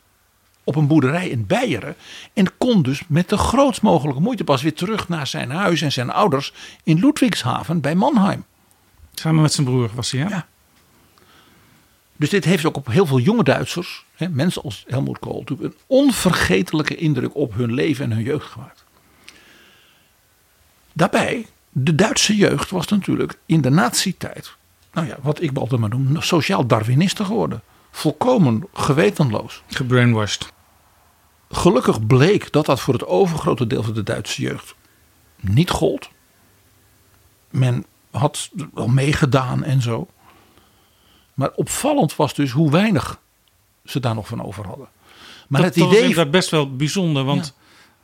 op 0.68 0.76
een 0.76 0.88
boerderij 0.88 1.30
in 1.30 1.46
Beieren. 1.46 1.96
En 2.34 2.58
kon 2.58 2.82
dus 2.82 3.04
met 3.08 3.30
de 3.30 3.38
grootst 3.38 3.82
mogelijke 3.82 4.22
moeite 4.22 4.44
pas 4.44 4.62
weer 4.62 4.74
terug 4.74 5.10
naar 5.10 5.28
zijn 5.28 5.52
huis 5.52 5.82
en 5.82 5.92
zijn 5.92 6.10
ouders 6.10 6.54
in 6.84 7.00
Ludwigshaven 7.00 7.82
bij 7.82 7.96
Mannheim. 7.96 8.46
Samen 9.14 9.42
met 9.42 9.54
zijn 9.54 9.68
broer 9.68 9.90
was 9.94 10.12
hij, 10.12 10.22
hè? 10.22 10.30
Ja. 10.30 10.48
Dus 12.16 12.30
dit 12.30 12.46
heeft 12.46 12.66
ook 12.66 12.76
op 12.76 12.88
heel 12.88 13.06
veel 13.06 13.20
jonge 13.20 13.44
Duitsers, 13.44 14.06
hè, 14.16 14.30
mensen 14.30 14.62
als 14.62 14.84
Helmut 14.88 15.20
Kool, 15.20 15.40
natuurlijk 15.40 15.74
een 15.74 15.80
onvergetelijke 15.88 16.96
indruk 16.96 17.36
op 17.36 17.54
hun 17.54 17.74
leven 17.74 18.06
en 18.06 18.12
hun 18.12 18.24
jeugd 18.24 18.48
gemaakt. 18.48 18.84
Daarbij, 20.94 21.46
de 21.72 21.96
Duitse 21.96 22.36
jeugd 22.36 22.70
was 22.70 22.88
natuurlijk 22.88 23.40
in 23.46 23.62
de 23.62 23.70
nazi-tijd, 23.70 24.56
nou 24.94 25.08
ja, 25.08 25.18
wat 25.22 25.42
ik 25.42 25.58
altijd 25.58 25.82
maar 25.82 25.90
noem, 25.90 26.22
sociaal 26.22 26.68
Darwinisten 26.68 27.26
geworden. 27.26 27.62
Volkomen 27.92 28.68
gewetenloos. 28.74 29.64
Gebrainwashed. 29.68 30.56
Gelukkig 31.50 32.08
bleek 32.08 32.52
dat 32.52 32.66
dat 32.66 32.80
voor 32.80 32.94
het 32.94 33.06
overgrote 33.06 33.68
deel 33.68 33.84
van 33.84 33.94
de 33.94 34.04
Duitse 34.04 34.42
jeugd 34.42 34.76
niet 35.40 35.70
gold. 35.70 36.10
Men 37.50 37.86
had 38.12 38.50
wel 38.74 38.88
meegedaan 38.88 39.64
en 39.64 39.82
zo. 39.82 40.08
Maar 41.34 41.52
opvallend 41.56 42.16
was 42.16 42.34
dus 42.34 42.52
hoe 42.52 42.72
weinig 42.72 43.20
ze 43.86 44.00
daar 44.00 44.16
nog 44.16 44.28
van 44.28 44.44
over 44.44 44.66
hadden. 44.66 44.88
Maar 45.48 45.62
dat, 45.62 45.70
het 45.70 45.80
dat 45.80 45.84
was 45.84 45.94
idee. 45.94 46.10
inderdaad 46.10 46.32
best 46.32 46.50
wel 46.50 46.76
bijzonder, 46.76 47.24
want 47.24 47.54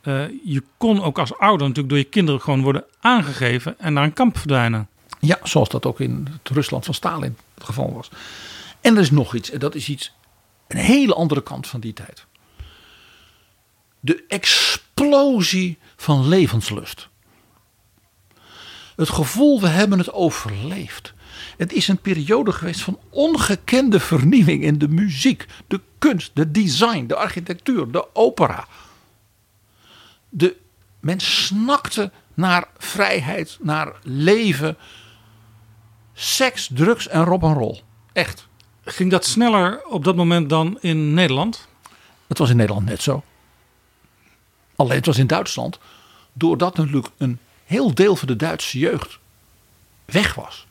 eh, 0.00 0.28
je 0.44 0.62
kon 0.76 1.02
ook 1.02 1.18
als 1.18 1.38
ouder 1.38 1.60
natuurlijk 1.60 1.88
door 1.88 1.98
je 1.98 2.04
kinderen 2.04 2.40
gewoon 2.40 2.62
worden 2.62 2.84
aangegeven 3.00 3.78
en 3.78 3.92
naar 3.92 4.04
een 4.04 4.12
kamp 4.12 4.38
verdwijnen. 4.38 4.88
Ja, 5.20 5.38
zoals 5.42 5.68
dat 5.68 5.86
ook 5.86 6.00
in 6.00 6.28
het 6.30 6.48
Rusland 6.48 6.84
van 6.84 6.94
Stalin 6.94 7.36
het 7.54 7.64
geval 7.64 7.92
was. 7.92 8.10
En 8.80 8.94
er 8.94 9.00
is 9.00 9.10
nog 9.10 9.34
iets, 9.34 9.50
en 9.50 9.58
dat 9.58 9.74
is 9.74 9.88
iets, 9.88 10.12
een 10.68 10.76
hele 10.76 11.14
andere 11.14 11.42
kant 11.42 11.66
van 11.66 11.80
die 11.80 11.92
tijd. 11.92 12.26
De 14.04 14.24
explosie 14.28 15.78
van 15.96 16.28
levenslust. 16.28 17.08
Het 18.96 19.08
gevoel, 19.08 19.60
we 19.60 19.66
hebben 19.66 19.98
het 19.98 20.12
overleefd. 20.12 21.14
Het 21.56 21.72
is 21.72 21.88
een 21.88 21.98
periode 21.98 22.52
geweest 22.52 22.80
van 22.80 22.98
ongekende 23.10 24.00
vernieuwing 24.00 24.62
in 24.62 24.78
de 24.78 24.88
muziek, 24.88 25.46
de 25.66 25.80
kunst, 25.98 26.30
de 26.34 26.50
design, 26.50 27.06
de 27.06 27.16
architectuur, 27.16 27.90
de 27.90 28.14
opera. 28.14 28.66
De, 30.28 30.56
men 31.00 31.20
snakte 31.20 32.12
naar 32.34 32.68
vrijheid, 32.78 33.58
naar 33.60 33.92
leven, 34.02 34.76
seks, 36.12 36.70
drugs 36.72 37.08
en 37.08 37.24
rock 37.24 37.42
and 37.42 37.56
roll. 37.56 37.80
Echt. 38.12 38.48
Ging 38.84 39.10
dat 39.10 39.24
sneller 39.24 39.84
op 39.84 40.04
dat 40.04 40.16
moment 40.16 40.48
dan 40.48 40.78
in 40.80 41.14
Nederland? 41.14 41.68
Het 42.26 42.38
was 42.38 42.50
in 42.50 42.56
Nederland 42.56 42.86
net 42.86 43.02
zo. 43.02 43.22
Alleen 44.76 44.96
het 44.96 45.06
was 45.06 45.18
in 45.18 45.26
Duitsland, 45.26 45.78
doordat 46.32 46.76
natuurlijk 46.76 47.08
een 47.18 47.38
heel 47.64 47.94
deel 47.94 48.16
van 48.16 48.28
de 48.28 48.36
Duitse 48.36 48.78
jeugd 48.78 49.18
weg 50.04 50.34
was. 50.34 50.66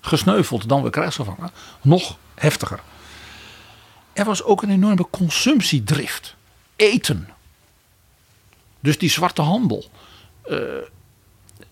Gesneuveld, 0.00 0.68
dan 0.68 0.82
weer 0.82 0.90
krijgsgevangen. 0.90 1.50
Nog 1.82 2.16
heftiger. 2.34 2.80
Er 4.12 4.24
was 4.24 4.42
ook 4.42 4.62
een 4.62 4.70
enorme 4.70 5.06
consumptiedrift. 5.10 6.34
Eten. 6.76 7.28
Dus 8.80 8.98
die 8.98 9.10
zwarte 9.10 9.42
handel. 9.42 9.84
Uh, 10.48 10.58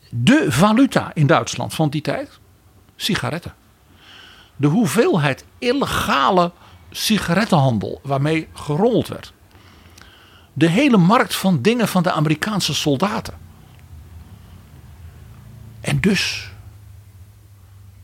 de 0.09 0.47
valuta 0.49 1.11
in 1.15 1.27
Duitsland 1.27 1.75
van 1.75 1.91
die 1.91 2.01
tijd. 2.01 2.39
Sigaretten. 2.97 3.55
De 4.57 4.67
hoeveelheid 4.67 5.45
illegale 5.59 6.53
sigarettenhandel 6.91 8.01
waarmee 8.03 8.49
gerommeld 8.53 9.09
werd. 9.09 9.33
De 10.55 10.69
hele 10.69 10.97
markt 10.97 11.35
van 11.35 11.63
dingen 11.63 11.89
van 11.89 12.03
de 12.03 12.13
Amerikaanse 12.13 12.75
soldaten. 12.75 13.35
En 15.81 16.01
dus 16.01 16.51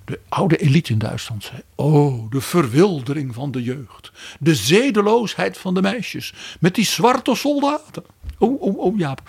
de 0.04 0.20
oude 0.28 0.56
elite 0.56 0.92
in 0.92 0.98
Duitsland 0.98 1.44
zei: 1.44 1.62
Oh, 1.74 2.30
de 2.30 2.40
verwildering 2.40 3.34
van 3.34 3.50
de 3.50 3.62
jeugd. 3.62 4.12
De 4.38 4.54
zedeloosheid 4.54 5.58
van 5.58 5.74
de 5.74 5.82
meisjes. 5.82 6.34
Met 6.60 6.74
die 6.74 6.84
zwarte 6.84 7.34
soldaten. 7.34 8.04
Oh, 8.38 8.62
oh, 8.62 8.78
oh, 8.78 8.98
Jaap. 8.98 9.22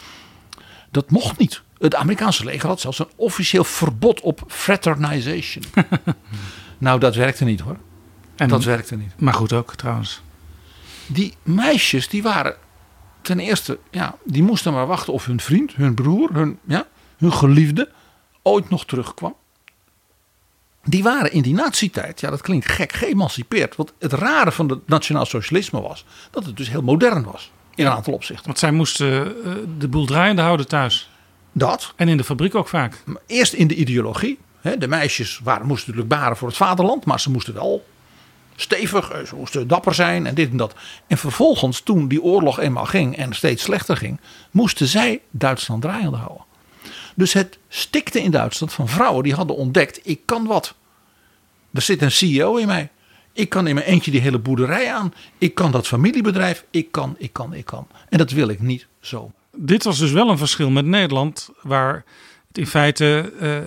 Dat 0.92 1.12
mocht 1.12 1.38
niet. 1.38 1.62
Het 1.78 1.96
Amerikaanse 1.96 2.46
leger 2.46 2.68
had 2.68 2.80
zelfs 2.80 3.00
een 3.00 3.10
officieel 3.16 3.64
verbod 3.64 4.22
op 4.22 4.44
fraternization. 4.48 5.64
nou, 6.78 7.00
dat 7.00 7.16
werkte 7.16 7.46
niet 7.46 7.60
hoor. 7.60 7.78
En 8.36 8.50
dat 8.50 8.64
werkte 8.64 8.96
niet. 8.96 9.14
Maar 9.18 9.34
goed 9.34 9.54
ook 9.54 9.76
trouwens. 9.76 10.22
Die 11.08 11.34
meisjes 11.44 12.08
die 12.08 12.22
waren 12.22 12.56
ten 13.22 13.40
eerste, 13.40 13.80
ja, 13.92 14.16
die 14.24 14.44
moesten 14.44 14.74
maar 14.74 14.88
wachten 14.88 15.14
of 15.14 15.26
hun 15.26 15.40
vriend, 15.40 15.76
hun 15.76 15.94
broer, 15.94 16.30
hun, 16.34 16.60
ja, 16.68 16.88
hun 17.18 17.34
geliefde 17.34 17.90
ooit 18.42 18.70
nog 18.70 18.86
terugkwam. 18.86 19.36
Die 20.84 21.04
waren 21.04 21.32
in 21.32 21.42
die 21.42 21.54
nazi-tijd, 21.54 22.20
ja 22.20 22.30
dat 22.30 22.42
klinkt 22.42 22.68
gek, 22.68 22.92
geëmancipeerd. 22.92 23.76
Want 23.76 23.94
het 24.00 24.14
rare 24.14 24.52
van 24.52 24.70
het 24.70 24.88
nationaal 24.88 25.26
socialisme 25.26 25.82
was 25.82 26.06
dat 26.32 26.46
het 26.46 26.58
dus 26.58 26.70
heel 26.70 26.82
modern 26.82 27.24
was. 27.24 27.52
In 27.76 27.86
een 27.86 27.92
aantal 27.92 28.14
opzichten. 28.14 28.46
Want 28.46 28.60
zij 28.60 28.72
moesten 28.72 29.36
uh, 29.46 29.54
de 29.78 29.88
boel 29.88 30.06
draaiende 30.06 30.42
houden 30.42 30.68
thuis. 30.68 31.10
Dat. 31.52 31.94
En 31.96 32.08
in 32.08 32.18
de 32.18 32.24
fabriek 32.24 32.56
ook 32.56 32.68
vaak. 32.68 33.04
Eerst 33.28 33.54
in 33.54 33.68
de 33.68 33.76
ideologie. 33.76 34.40
Hè, 34.62 34.78
de 34.78 34.88
meisjes 34.88 35.40
waren, 35.44 35.68
moesten 35.68 35.90
natuurlijk 35.90 36.22
baren 36.22 36.38
voor 36.38 36.48
het 36.48 36.58
vaderland. 36.58 37.06
Maar 37.06 37.20
ze 37.20 37.32
moesten 37.32 37.54
wel 37.54 37.86
stevig, 38.62 39.28
ze 39.28 39.36
moesten 39.36 39.68
dapper 39.68 39.94
zijn 39.94 40.26
en 40.26 40.36
dit 40.36 40.50
en 40.52 40.58
dat. 40.58 40.76
En 41.08 41.18
vervolgens, 41.18 41.82
toen 41.82 42.08
die 42.08 42.22
oorlog 42.22 42.60
eenmaal 42.60 42.86
ging 42.86 43.18
en 43.18 43.34
steeds 43.34 43.64
slechter 43.64 43.98
ging, 43.98 44.20
moesten 44.52 44.88
zij 44.88 45.22
Duitsland 45.32 45.82
draaiende 45.82 46.18
houden. 46.18 46.46
Dus 47.16 47.34
het 47.34 47.58
stikte 47.68 48.22
in 48.22 48.32
Duitsland 48.32 48.74
van 48.74 48.88
vrouwen 48.88 49.24
die 49.24 49.34
hadden 49.34 49.56
ontdekt: 49.56 50.00
ik 50.04 50.20
kan 50.26 50.46
wat. 50.46 50.76
Er 51.74 51.82
zit 51.82 52.02
een 52.02 52.12
CEO 52.12 52.56
in 52.56 52.68
mij. 52.68 52.90
Ik 53.34 53.50
kan 53.50 53.68
in 53.68 53.76
mijn 53.76 53.88
eentje 53.88 54.12
die 54.12 54.22
hele 54.22 54.40
boerderij 54.40 54.94
aan. 54.94 55.14
Ik 55.38 55.56
kan 55.56 55.72
dat 55.72 55.88
familiebedrijf. 55.88 56.66
Ik 56.70 56.92
kan, 56.92 57.16
ik 57.18 57.34
kan, 57.34 57.54
ik 57.54 57.66
kan. 57.66 57.88
En 58.10 58.18
dat 58.18 58.32
wil 58.32 58.48
ik 58.48 58.60
niet 58.60 58.88
zo. 59.00 59.32
Dit 59.56 59.84
was 59.84 59.98
dus 59.98 60.12
wel 60.12 60.30
een 60.30 60.38
verschil 60.38 60.70
met 60.70 60.86
Nederland, 60.86 61.50
waar 61.62 62.04
het 62.48 62.58
in 62.58 62.68
feite 62.68 63.34
uh, 63.42 63.58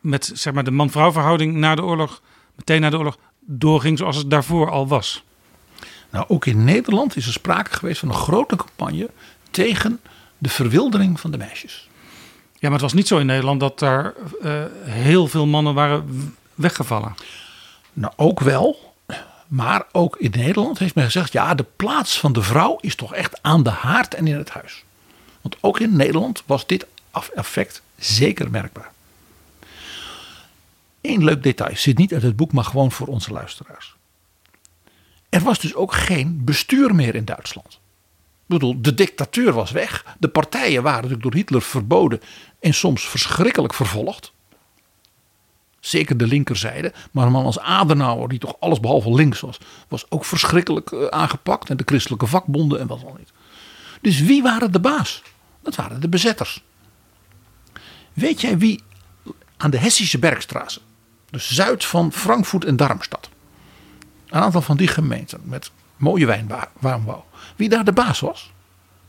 met 0.00 0.30
zeg 0.34 0.52
maar, 0.52 0.64
de 0.64 0.70
man-vrouw 0.70 1.12
verhouding 1.12 1.54
na 1.54 1.74
de 1.74 1.82
oorlog, 1.82 2.22
meteen 2.56 2.80
na 2.80 2.90
de 2.90 2.98
oorlog, 2.98 3.18
doorging 3.50 3.98
zoals 3.98 4.16
het 4.16 4.30
daarvoor 4.30 4.70
al 4.70 4.88
was. 4.88 5.22
Nou, 6.10 6.24
ook 6.28 6.46
in 6.46 6.64
Nederland 6.64 7.16
is 7.16 7.26
er 7.26 7.32
sprake 7.32 7.70
geweest 7.72 8.00
van 8.00 8.08
een 8.08 8.14
grote 8.14 8.56
campagne 8.56 9.10
tegen 9.50 10.00
de 10.38 10.48
verwildering 10.48 11.20
van 11.20 11.30
de 11.30 11.38
meisjes. 11.38 11.88
Ja, 12.52 12.58
maar 12.60 12.72
het 12.72 12.80
was 12.80 12.92
niet 12.92 13.06
zo 13.06 13.18
in 13.18 13.26
Nederland 13.26 13.60
dat 13.60 13.78
daar 13.78 14.14
uh, 14.42 14.64
heel 14.82 15.26
veel 15.26 15.46
mannen 15.46 15.74
waren 15.74 16.34
weggevallen. 16.54 17.14
Nou, 17.92 18.12
ook 18.16 18.40
wel. 18.40 18.94
Maar 19.46 19.86
ook 19.92 20.16
in 20.16 20.32
Nederland 20.36 20.78
heeft 20.78 20.94
men 20.94 21.04
gezegd: 21.04 21.32
ja, 21.32 21.54
de 21.54 21.66
plaats 21.76 22.18
van 22.18 22.32
de 22.32 22.42
vrouw 22.42 22.78
is 22.80 22.94
toch 22.94 23.14
echt 23.14 23.38
aan 23.42 23.62
de 23.62 23.70
haard 23.70 24.14
en 24.14 24.26
in 24.26 24.36
het 24.36 24.50
huis. 24.50 24.84
Want 25.40 25.56
ook 25.60 25.80
in 25.80 25.96
Nederland 25.96 26.42
was 26.46 26.66
dit 26.66 26.86
effect 27.34 27.82
zeker 27.98 28.50
merkbaar. 28.50 28.90
Eén 31.08 31.24
leuk 31.24 31.42
detail, 31.42 31.76
zit 31.76 31.98
niet 31.98 32.12
uit 32.12 32.22
het 32.22 32.36
boek, 32.36 32.52
maar 32.52 32.64
gewoon 32.64 32.92
voor 32.92 33.06
onze 33.06 33.32
luisteraars. 33.32 33.96
Er 35.28 35.40
was 35.40 35.58
dus 35.58 35.74
ook 35.74 35.92
geen 35.92 36.44
bestuur 36.44 36.94
meer 36.94 37.14
in 37.14 37.24
Duitsland. 37.24 37.72
Ik 37.72 38.54
bedoel, 38.54 38.80
de 38.80 38.94
dictatuur 38.94 39.52
was 39.52 39.70
weg. 39.70 40.16
De 40.18 40.28
partijen 40.28 40.82
waren 40.82 41.02
natuurlijk 41.02 41.22
door 41.22 41.34
Hitler 41.34 41.62
verboden 41.62 42.20
en 42.60 42.74
soms 42.74 43.08
verschrikkelijk 43.08 43.74
vervolgd. 43.74 44.32
Zeker 45.80 46.16
de 46.16 46.26
linkerzijde. 46.26 46.92
Maar 47.10 47.26
een 47.26 47.32
man 47.32 47.44
als 47.44 47.58
Adenauer, 47.58 48.28
die 48.28 48.38
toch 48.38 48.56
alles 48.60 48.80
behalve 48.80 49.14
links 49.14 49.40
was, 49.40 49.58
was 49.88 50.10
ook 50.10 50.24
verschrikkelijk 50.24 50.92
eh, 50.92 51.06
aangepakt. 51.06 51.70
En 51.70 51.76
de 51.76 51.82
christelijke 51.86 52.26
vakbonden 52.26 52.80
en 52.80 52.86
wat 52.86 53.04
al 53.04 53.14
niet. 53.18 53.32
Dus 54.00 54.20
wie 54.20 54.42
waren 54.42 54.72
de 54.72 54.80
baas? 54.80 55.22
Dat 55.62 55.74
waren 55.74 56.00
de 56.00 56.08
bezetters. 56.08 56.62
Weet 58.12 58.40
jij 58.40 58.58
wie 58.58 58.82
aan 59.56 59.70
de 59.70 59.78
Hessische 59.78 60.18
Bergstraße, 60.18 60.80
dus 61.30 61.54
zuid 61.54 61.84
van 61.84 62.12
Frankfurt 62.12 62.64
en 62.64 62.76
Darmstadt, 62.76 63.28
een 64.26 64.40
aantal 64.40 64.62
van 64.62 64.76
die 64.76 64.88
gemeenten 64.88 65.40
met 65.44 65.70
mooie 65.96 66.26
wijnbouw, 66.80 67.24
wie 67.56 67.68
daar 67.68 67.84
de 67.84 67.92
baas 67.92 68.20
was? 68.20 68.52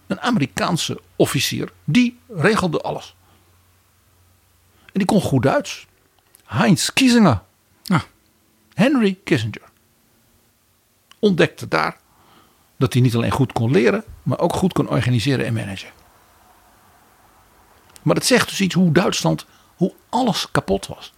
Een 0.08 0.22
Amerikaanse 0.22 1.02
officier, 1.16 1.72
die 1.84 2.20
regelde 2.28 2.82
alles. 2.82 3.16
En 4.86 4.92
die 4.94 5.06
kon 5.06 5.22
goed 5.22 5.44
Duits. 5.44 5.88
Heinz 6.46 6.90
Kiesinger. 6.94 7.42
Ah. 7.88 8.02
Henry 8.74 9.18
Kissinger. 9.24 9.62
Ontdekte 11.20 11.68
daar 11.68 11.98
dat 12.78 12.94
hij 12.94 13.02
niet 13.02 13.16
alleen 13.16 13.32
goed 13.32 13.52
kon 13.52 13.72
leren, 13.72 14.04
maar 14.24 14.40
ook 14.40 14.54
goed 14.54 14.74
kon 14.74 14.90
organiseren 14.90 15.46
en 15.46 15.54
managen. 15.54 15.90
Maar 18.02 18.16
het 18.16 18.26
zegt 18.26 18.50
dus 18.50 18.62
iets 18.62 18.76
hoe 18.76 18.92
Duitsland, 18.92 19.46
hoe 19.76 19.94
alles 20.10 20.52
kapot 20.52 20.88
was. 20.88 21.14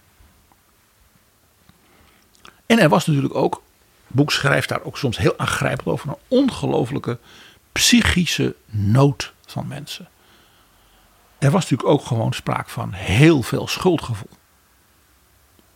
En 2.72 2.78
er 2.78 2.88
was 2.88 3.06
natuurlijk 3.06 3.34
ook 3.34 3.62
boek 4.06 4.32
schrijft 4.32 4.68
daar 4.68 4.82
ook 4.82 4.98
soms 4.98 5.18
heel 5.18 5.38
aangrijpend 5.38 5.88
over. 5.88 6.08
Een 6.08 6.16
ongelofelijke 6.28 7.18
psychische 7.72 8.54
nood 8.66 9.32
van 9.46 9.66
mensen. 9.66 10.08
Er 11.38 11.50
was 11.50 11.62
natuurlijk 11.62 11.88
ook 11.88 12.06
gewoon 12.06 12.32
sprake 12.32 12.70
van 12.70 12.92
heel 12.92 13.42
veel 13.42 13.68
schuldgevoel. 13.68 14.30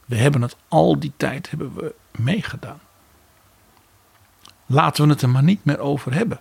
We 0.05 0.17
hebben 0.17 0.43
het 0.43 0.57
al 0.69 0.99
die 0.99 1.13
tijd 1.17 1.51
hebben 1.51 1.75
we 1.75 1.95
meegedaan. 2.11 2.81
Laten 4.67 5.05
we 5.05 5.11
het 5.11 5.23
er 5.23 5.29
maar 5.29 5.43
niet 5.43 5.65
meer 5.65 5.79
over 5.79 6.15
hebben. 6.15 6.41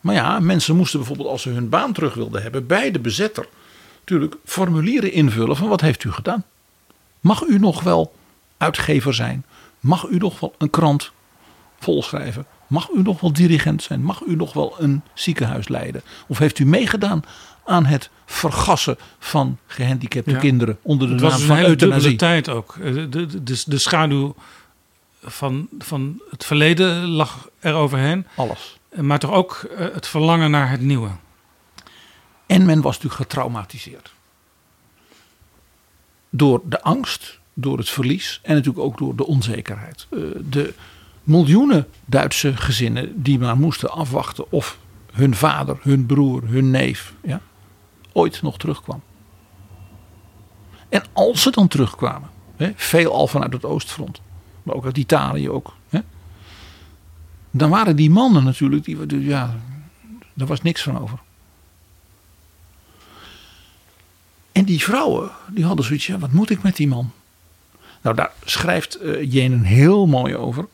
Maar 0.00 0.14
ja, 0.14 0.40
mensen 0.40 0.76
moesten 0.76 0.98
bijvoorbeeld 0.98 1.28
als 1.28 1.42
ze 1.42 1.48
hun 1.48 1.68
baan 1.68 1.92
terug 1.92 2.14
wilden 2.14 2.42
hebben 2.42 2.66
bij 2.66 2.90
de 2.90 3.00
bezetter 3.00 3.48
natuurlijk 3.98 4.36
formulieren 4.44 5.12
invullen 5.12 5.56
van 5.56 5.68
wat 5.68 5.80
heeft 5.80 6.04
u 6.04 6.12
gedaan. 6.12 6.44
Mag 7.20 7.42
u 7.42 7.58
nog 7.58 7.82
wel 7.82 8.14
uitgever 8.56 9.14
zijn? 9.14 9.44
Mag 9.82 10.06
u 10.08 10.16
nog 10.16 10.40
wel 10.40 10.54
een 10.58 10.70
krant 10.70 11.12
volschrijven? 11.80 12.46
Mag 12.66 12.88
u 12.88 13.02
nog 13.02 13.20
wel 13.20 13.32
dirigent 13.32 13.82
zijn? 13.82 14.02
Mag 14.02 14.20
u 14.26 14.36
nog 14.36 14.52
wel 14.52 14.74
een 14.78 15.02
ziekenhuis 15.14 15.68
leiden? 15.68 16.02
Of 16.26 16.38
heeft 16.38 16.58
u 16.58 16.66
meegedaan 16.66 17.22
aan 17.64 17.84
het 17.84 18.10
vergassen 18.26 18.96
van 19.18 19.58
gehandicapte 19.66 20.36
kinderen 20.36 20.78
onder 20.82 21.06
de 21.06 21.12
het 21.12 21.22
naam 21.22 21.30
was 21.30 21.40
van 21.40 21.50
een 21.50 21.56
hele 21.56 21.68
euthanasie? 21.68 22.16
tijd 22.16 22.48
ook. 22.48 22.76
Eh, 22.80 22.94
De, 22.94 23.08
de, 23.08 23.42
de, 23.42 23.62
de 23.66 23.78
schaduw 23.78 24.34
van, 25.22 25.68
van 25.78 26.22
het 26.30 26.44
verleden 26.44 27.06
lag 27.08 27.48
er 27.58 27.74
overheen. 27.74 28.26
Alles. 28.34 28.78
Maar 28.94 29.18
toch 29.18 29.30
ook 29.32 29.66
eh, 29.76 29.86
het 29.92 30.06
verlangen 30.06 30.50
naar 30.50 30.70
het 30.70 30.80
nieuwe. 30.80 31.08
En 32.46 32.64
men 32.64 32.80
was 32.80 32.94
natuurlijk 32.94 33.22
getraumatiseerd. 33.22 34.12
Door 36.30 36.60
de 36.64 36.82
angst, 36.82 37.40
door 37.54 37.78
het 37.78 37.88
verlies 37.88 38.40
en 38.42 38.54
natuurlijk 38.54 38.84
ook 38.84 38.98
door 38.98 39.16
de 39.16 39.26
onzekerheid. 39.26 40.06
Eh, 40.10 40.18
De 40.50 40.74
miljoenen 41.22 41.86
Duitse 42.04 42.56
gezinnen 42.56 43.22
die 43.22 43.38
maar 43.38 43.56
moesten 43.56 43.90
afwachten 43.90 44.52
of 44.52 44.78
hun 45.12 45.34
vader, 45.34 45.78
hun 45.82 46.06
broer, 46.06 46.42
hun 46.48 46.70
neef 46.70 47.14
ja, 47.22 47.40
ooit 48.12 48.42
nog 48.42 48.58
terugkwam. 48.58 49.02
En 50.88 51.02
als 51.12 51.42
ze 51.42 51.50
dan 51.50 51.68
terugkwamen, 51.68 52.30
veelal 52.74 53.26
vanuit 53.26 53.52
het 53.52 53.64
Oostfront, 53.64 54.20
maar 54.62 54.74
ook 54.74 54.84
uit 54.84 54.98
Italië 54.98 55.50
ook. 55.50 55.74
Dan 57.54 57.70
waren 57.70 57.96
die 57.96 58.10
mannen 58.10 58.44
natuurlijk, 58.44 58.84
die, 58.84 59.20
ja, 59.20 59.54
daar 60.34 60.46
was 60.46 60.62
niks 60.62 60.82
van 60.82 60.98
over. 60.98 61.18
En 64.52 64.64
die 64.64 64.82
vrouwen, 64.82 65.30
die 65.50 65.64
hadden 65.64 65.84
zoiets, 65.84 66.08
wat 66.08 66.32
moet 66.32 66.50
ik 66.50 66.62
met 66.62 66.76
die 66.76 66.88
man? 66.88 67.10
Nou, 68.02 68.16
daar 68.16 68.32
schrijft 68.44 68.94
eh 68.94 69.32
Jenen 69.32 69.62
heel 69.62 70.06
mooi 70.06 70.36
over. 70.36 70.66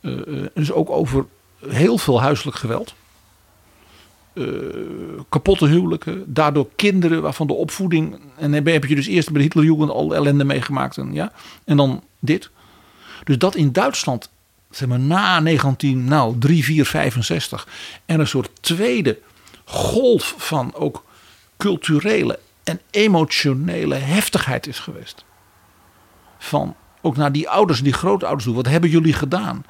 Eh, 0.00 0.12
dus 0.54 0.72
ook 0.72 0.90
over 0.90 1.26
heel 1.68 1.98
veel 1.98 2.20
huiselijk 2.20 2.56
geweld. 2.56 2.94
Kapotte 5.28 5.66
huwelijken. 5.66 6.24
Daardoor 6.26 6.68
kinderen 6.76 7.22
waarvan 7.22 7.46
de 7.46 7.52
opvoeding... 7.52 8.18
En 8.36 8.52
dan 8.52 8.66
heb 8.66 8.84
je 8.84 8.94
dus 8.94 9.06
eerst 9.06 9.28
bij 9.28 9.36
de 9.36 9.42
Hitlerjugend 9.42 9.90
al 9.90 10.14
ellende 10.14 10.44
meegemaakt. 10.44 10.96
En, 10.96 11.12
ja, 11.12 11.32
en 11.64 11.76
dan 11.76 12.02
dit. 12.18 12.50
Dus 13.24 13.38
dat 13.38 13.54
in 13.54 13.72
Duitsland, 13.72 14.30
zeg 14.70 14.88
maar 14.88 15.00
na 15.00 15.40
19, 15.40 16.04
nou 16.04 16.38
3, 16.38 16.64
4, 16.64 16.86
65... 16.86 17.68
er 18.06 18.20
een 18.20 18.26
soort 18.26 18.50
tweede 18.60 19.18
golf 19.64 20.34
van 20.38 20.74
ook 20.74 21.04
culturele 21.56 22.38
en 22.64 22.80
emotionele 22.90 23.94
heftigheid 23.94 24.66
is 24.66 24.78
geweest. 24.78 25.24
Van 26.44 26.74
ook 27.02 27.16
naar 27.16 27.32
die 27.32 27.48
ouders 27.48 27.78
en 27.78 27.84
die 27.84 27.92
grootouders 27.92 28.44
toe. 28.44 28.54
Wat 28.54 28.66
hebben 28.66 28.90
jullie 28.90 29.12
gedaan? 29.12 29.64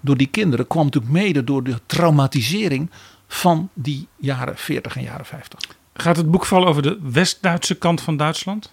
Door 0.00 0.16
die 0.16 0.26
kinderen 0.26 0.66
kwam 0.66 0.84
natuurlijk 0.84 1.12
mede 1.12 1.44
door 1.44 1.62
de 1.62 1.80
traumatisering 1.86 2.90
van 3.28 3.68
die 3.74 4.08
jaren 4.16 4.56
40 4.56 4.96
en 4.96 5.02
jaren 5.02 5.26
50. 5.26 5.60
Gaat 5.94 6.16
het 6.16 6.30
boek 6.30 6.46
vooral 6.46 6.66
over 6.66 6.82
de 6.82 6.98
West-Duitse 7.02 7.74
kant 7.74 8.00
van 8.00 8.16
Duitsland? 8.16 8.72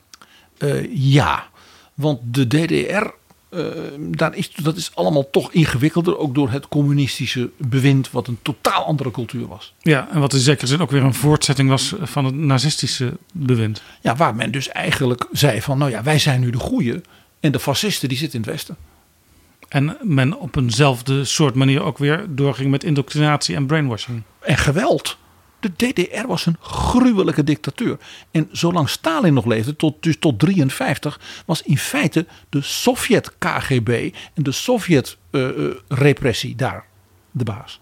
Eh, 0.57 0.95
ja, 0.95 1.49
want 1.93 2.19
de 2.23 2.47
DDR, 2.47 3.05
eh, 3.49 3.65
daar 3.97 4.35
is, 4.35 4.51
dat 4.51 4.75
is 4.75 4.91
allemaal 4.95 5.29
toch 5.29 5.51
ingewikkelder. 5.51 6.17
Ook 6.17 6.35
door 6.35 6.49
het 6.51 6.67
communistische 6.67 7.49
bewind, 7.57 8.11
wat 8.11 8.27
een 8.27 8.39
totaal 8.41 8.85
andere 8.85 9.11
cultuur 9.11 9.47
was. 9.47 9.73
Ja, 9.79 10.07
en 10.11 10.19
wat 10.19 10.33
in 10.33 10.39
zekere 10.39 10.67
zin 10.67 10.81
ook 10.81 10.91
weer 10.91 11.03
een 11.03 11.13
voortzetting 11.13 11.69
was 11.69 11.95
van 12.01 12.25
het 12.25 12.35
nazistische 12.35 13.17
bewind. 13.33 13.81
Ja, 14.01 14.15
waar 14.15 14.35
men 14.35 14.51
dus 14.51 14.69
eigenlijk 14.69 15.27
zei 15.31 15.61
van, 15.61 15.77
nou 15.77 15.91
ja, 15.91 16.03
wij 16.03 16.19
zijn 16.19 16.39
nu 16.39 16.49
de 16.49 16.59
goeie. 16.59 17.01
En 17.41 17.51
de 17.51 17.59
fascisten 17.59 18.09
die 18.09 18.17
zitten 18.17 18.39
in 18.39 18.45
het 18.45 18.55
westen. 18.55 18.77
En 19.69 19.97
men 20.01 20.39
op 20.39 20.55
eenzelfde 20.55 21.25
soort 21.25 21.55
manier 21.55 21.81
ook 21.81 21.97
weer 21.97 22.25
doorging 22.29 22.71
met 22.71 22.83
indoctrinatie 22.83 23.55
en 23.55 23.65
brainwashing. 23.65 24.23
En 24.39 24.57
geweld. 24.57 25.17
De 25.59 25.71
DDR 25.75 26.27
was 26.27 26.45
een 26.45 26.57
gruwelijke 26.59 27.43
dictatuur. 27.43 27.97
En 28.31 28.49
zolang 28.51 28.89
Stalin 28.89 29.33
nog 29.33 29.45
leefde, 29.45 29.75
tot, 29.75 30.03
dus 30.03 30.17
tot 30.19 30.39
53, 30.39 31.19
was 31.45 31.61
in 31.61 31.77
feite 31.77 32.25
de 32.49 32.61
Sovjet-KGB 32.61 34.13
en 34.33 34.43
de 34.43 34.51
Sovjet-repressie 34.51 36.55
daar 36.55 36.85
de 37.31 37.43
baas. 37.43 37.79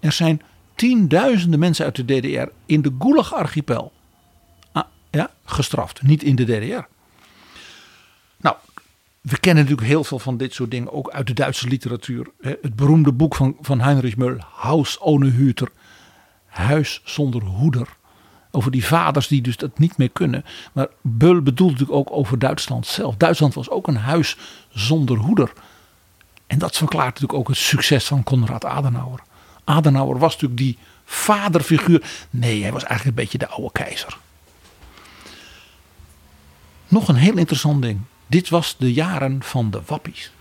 Er 0.00 0.12
zijn 0.12 0.42
tienduizenden 0.74 1.58
mensen 1.58 1.84
uit 1.84 1.96
de 1.96 2.04
DDR 2.04 2.48
in 2.66 2.82
de 2.82 2.94
Gulag-archipel 2.98 3.92
ah, 4.72 4.84
ja, 5.10 5.30
gestraft. 5.44 6.02
Niet 6.02 6.22
in 6.22 6.36
de 6.36 6.44
DDR. 6.44 6.86
We 9.20 9.38
kennen 9.38 9.62
natuurlijk 9.62 9.90
heel 9.90 10.04
veel 10.04 10.18
van 10.18 10.36
dit 10.36 10.54
soort 10.54 10.70
dingen 10.70 10.92
ook 10.92 11.10
uit 11.10 11.26
de 11.26 11.32
Duitse 11.34 11.68
literatuur. 11.68 12.26
Het 12.40 12.76
beroemde 12.76 13.12
boek 13.12 13.34
van, 13.34 13.56
van 13.60 13.80
Heinrich 13.80 14.16
Möll, 14.16 14.38
Haus 14.52 14.98
ohne 14.98 15.30
Hüter. 15.30 15.68
Huis 16.46 17.00
zonder 17.04 17.42
hoeder. 17.42 17.88
Over 18.50 18.70
die 18.70 18.86
vaders 18.86 19.28
die 19.28 19.42
dus 19.42 19.56
dat 19.56 19.78
niet 19.78 19.96
meer 19.96 20.10
kunnen. 20.10 20.44
Maar 20.72 20.88
Beul 21.00 21.42
bedoelt 21.42 21.70
natuurlijk 21.70 21.98
ook 21.98 22.10
over 22.10 22.38
Duitsland 22.38 22.86
zelf. 22.86 23.16
Duitsland 23.16 23.54
was 23.54 23.70
ook 23.70 23.86
een 23.86 23.96
huis 23.96 24.36
zonder 24.68 25.16
hoeder. 25.16 25.52
En 26.46 26.58
dat 26.58 26.76
verklaart 26.76 27.06
natuurlijk 27.14 27.38
ook 27.38 27.48
het 27.48 27.56
succes 27.56 28.04
van 28.04 28.22
Konrad 28.22 28.64
Adenauer. 28.64 29.22
Adenauer 29.64 30.18
was 30.18 30.32
natuurlijk 30.32 30.60
die 30.60 30.78
vaderfiguur. 31.04 32.26
Nee, 32.30 32.62
hij 32.62 32.72
was 32.72 32.84
eigenlijk 32.84 33.18
een 33.18 33.22
beetje 33.22 33.38
de 33.38 33.48
oude 33.48 33.72
keizer. 33.72 34.18
Nog 36.88 37.08
een 37.08 37.14
heel 37.14 37.36
interessant 37.36 37.82
ding. 37.82 38.00
Dit 38.30 38.48
was 38.48 38.76
de 38.78 38.92
jaren 38.92 39.42
van 39.42 39.70
de 39.70 39.80
wappies. 39.86 40.32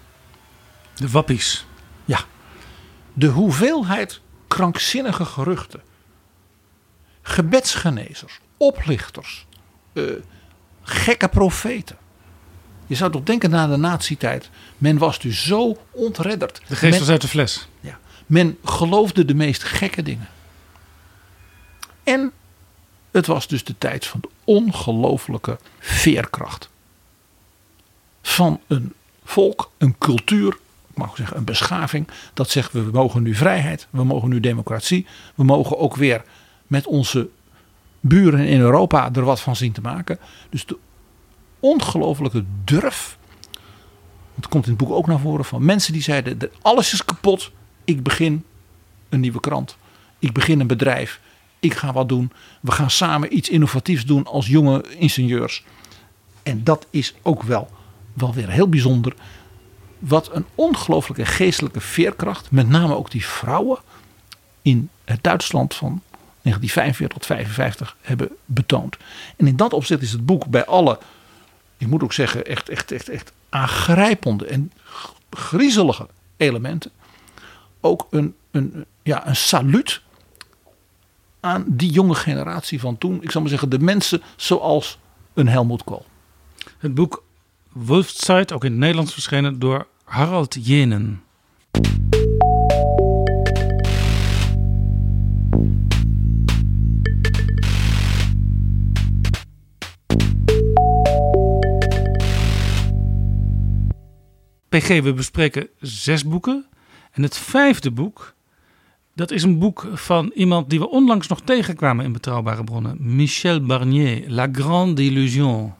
De 0.95 1.09
wappies. 1.09 1.65
Ja, 2.05 2.19
de 3.13 3.27
hoeveelheid 3.27 4.21
krankzinnige 4.47 5.25
geruchten, 5.25 5.81
gebedsgenezers, 7.21 8.39
oplichters, 8.57 9.45
eh, 9.93 10.03
gekke 10.81 11.27
profeten. 11.27 11.97
Je 12.87 12.95
zou 12.95 13.11
toch 13.11 13.23
denken 13.23 13.49
na 13.49 13.67
de 13.67 13.75
nazi-tijd, 13.77 14.49
men 14.77 14.97
was 14.97 15.19
dus 15.19 15.45
zo 15.45 15.77
ontredderd. 15.91 16.61
De 16.67 16.75
geest 16.75 16.91
Men- 16.91 16.99
was 16.99 17.09
uit 17.09 17.21
de 17.21 17.27
fles. 17.27 17.67
ja, 17.79 17.99
men 18.25 18.57
geloofde 18.63 19.25
de 19.25 19.33
meest 19.35 19.63
gekke 19.63 20.01
dingen. 20.03 20.27
En 22.03 22.31
het 23.11 23.25
was 23.25 23.47
dus 23.47 23.63
de 23.63 23.77
tijd 23.77 24.05
van 24.05 24.19
de 24.19 24.29
ongelooflijke 24.43 25.59
veerkracht. 25.79 26.69
Van 28.22 28.59
een 28.67 28.93
volk, 29.24 29.72
een 29.78 29.97
cultuur, 29.97 30.47
ik 30.89 30.97
mag 30.97 31.15
zeggen 31.15 31.38
een 31.38 31.43
beschaving. 31.43 32.07
Dat 32.34 32.49
zegt 32.49 32.72
we, 32.72 32.89
mogen 32.91 33.24
nu 33.24 33.36
vrijheid, 33.36 33.88
we 33.89 34.03
mogen 34.03 34.30
nu 34.30 34.39
democratie. 34.39 35.05
We 35.36 35.43
mogen 35.43 35.78
ook 35.78 35.95
weer 35.95 36.24
met 36.67 36.88
onze 36.88 37.30
buren 37.99 38.47
in 38.47 38.59
Europa 38.59 39.09
er 39.13 39.24
wat 39.24 39.41
van 39.41 39.55
zien 39.55 39.72
te 39.72 39.82
maken. 39.82 40.20
Dus 40.49 40.65
de 40.65 40.78
ongelooflijke 41.59 42.43
durf. 42.63 43.17
Het 44.36 44.47
komt 44.47 44.65
in 44.65 44.70
het 44.70 44.80
boek 44.80 44.91
ook 44.91 45.07
naar 45.07 45.20
voren 45.20 45.45
van 45.45 45.65
mensen 45.65 45.93
die 45.93 46.01
zeiden: 46.01 46.38
"De- 46.38 46.51
alles 46.61 46.93
is 46.93 47.05
kapot. 47.05 47.51
Ik 47.84 48.03
begin 48.03 48.43
een 49.09 49.20
nieuwe 49.20 49.39
krant. 49.39 49.78
Ik 50.20 50.34
begin 50.34 50.59
een 50.59 50.67
bedrijf. 50.67 51.20
Ik 51.59 51.74
ga 51.74 51.93
wat 51.93 52.09
doen. 52.09 52.32
We 52.61 52.72
gaan 52.72 52.89
samen 52.89 53.36
iets 53.38 53.49
innovatiefs 53.49 54.05
doen 54.05 54.26
als 54.26 54.47
jonge 54.47 54.86
ingenieurs. 54.97 55.63
En 56.43 56.63
dat 56.63 56.88
is 56.89 57.13
ook 57.22 57.43
wel, 57.43 57.70
wel 58.20 58.34
weer 58.34 58.49
heel 58.49 58.70
bijzonder. 58.70 59.13
Wat 59.99 60.30
een 60.34 60.45
ongelooflijke 60.55 61.26
geestelijke 61.26 61.82
veerkracht. 61.82 62.51
Met 62.51 62.70
name 62.70 62.95
ook 62.95 63.11
die 63.11 63.26
vrouwen 63.26 63.80
in 64.61 64.89
het 65.05 65.24
Duitsland 65.24 65.76
van 65.76 66.01
1945 66.41 67.17
tot 67.17 67.26
55 67.26 67.95
hebben 68.01 68.30
betoond. 68.45 68.97
En 69.36 69.47
in 69.47 69.55
dat 69.55 69.74
opzicht 69.74 70.01
is 70.01 70.11
het 70.11 70.26
boek 70.26 70.47
bij 70.47 70.65
alle, 70.65 70.99
ik 71.78 71.88
moet 71.88 72.03
ook 72.03 72.13
zeggen, 72.13 72.45
echt, 72.45 72.70
echt, 72.70 72.91
echt, 72.91 73.09
echt 73.09 73.32
aangrijpende 73.49 74.45
en 74.45 74.72
griezelige 75.30 76.07
elementen. 76.38 76.91
Ook 77.82 78.07
een, 78.09 78.36
een, 78.51 78.86
ja, 79.03 79.28
een 79.28 79.36
saluut 79.36 80.01
aan 81.39 81.63
die 81.67 81.91
jonge 81.91 82.15
generatie 82.15 82.80
van 82.80 82.97
toen. 82.97 83.24
Ik 83.24 83.32
zal 83.32 83.41
maar 83.41 83.49
zeggen, 83.49 83.70
de 83.70 83.80
mensen 83.80 84.22
zoals 84.36 84.99
een 85.34 85.47
Helmut 85.47 85.84
Kool. 85.84 86.05
Het 86.78 86.93
boek 86.93 87.24
Wolfszeit, 87.74 88.51
ook 88.51 88.63
in 88.63 88.72
het 88.72 88.80
Nederlands 88.80 89.13
verschenen 89.13 89.59
door 89.59 89.88
Harald 90.03 90.57
Jenen. 90.61 91.22
PG, 104.70 105.01
we 105.01 105.13
bespreken 105.13 105.67
zes 105.80 106.24
boeken. 106.24 106.65
En 107.11 107.24
het 107.24 107.38
vijfde 107.38 107.91
boek, 107.91 108.34
dat 109.15 109.32
is 109.32 109.43
een 109.43 109.59
boek 109.59 109.88
van 109.93 110.32
iemand 110.36 110.70
die 110.70 110.80
we 110.80 110.89
onlangs 110.89 111.28
nog 111.28 111.41
tegenkwamen 111.41 112.05
in 112.05 112.11
Betrouwbare 112.11 112.63
Bronnen. 112.63 113.15
Michel 113.15 113.61
Barnier, 113.61 114.24
La 114.28 114.47
Grande 114.51 115.03
Illusion. 115.03 115.74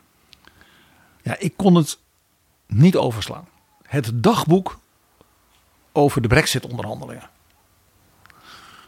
Ja, 1.22 1.36
ik 1.40 1.54
kon 1.56 1.76
het 1.76 1.98
niet 2.68 2.96
overslaan. 2.96 3.48
Het 3.84 4.12
dagboek 4.14 4.80
over 5.92 6.22
de 6.22 6.28
brexit-onderhandelingen. 6.28 7.30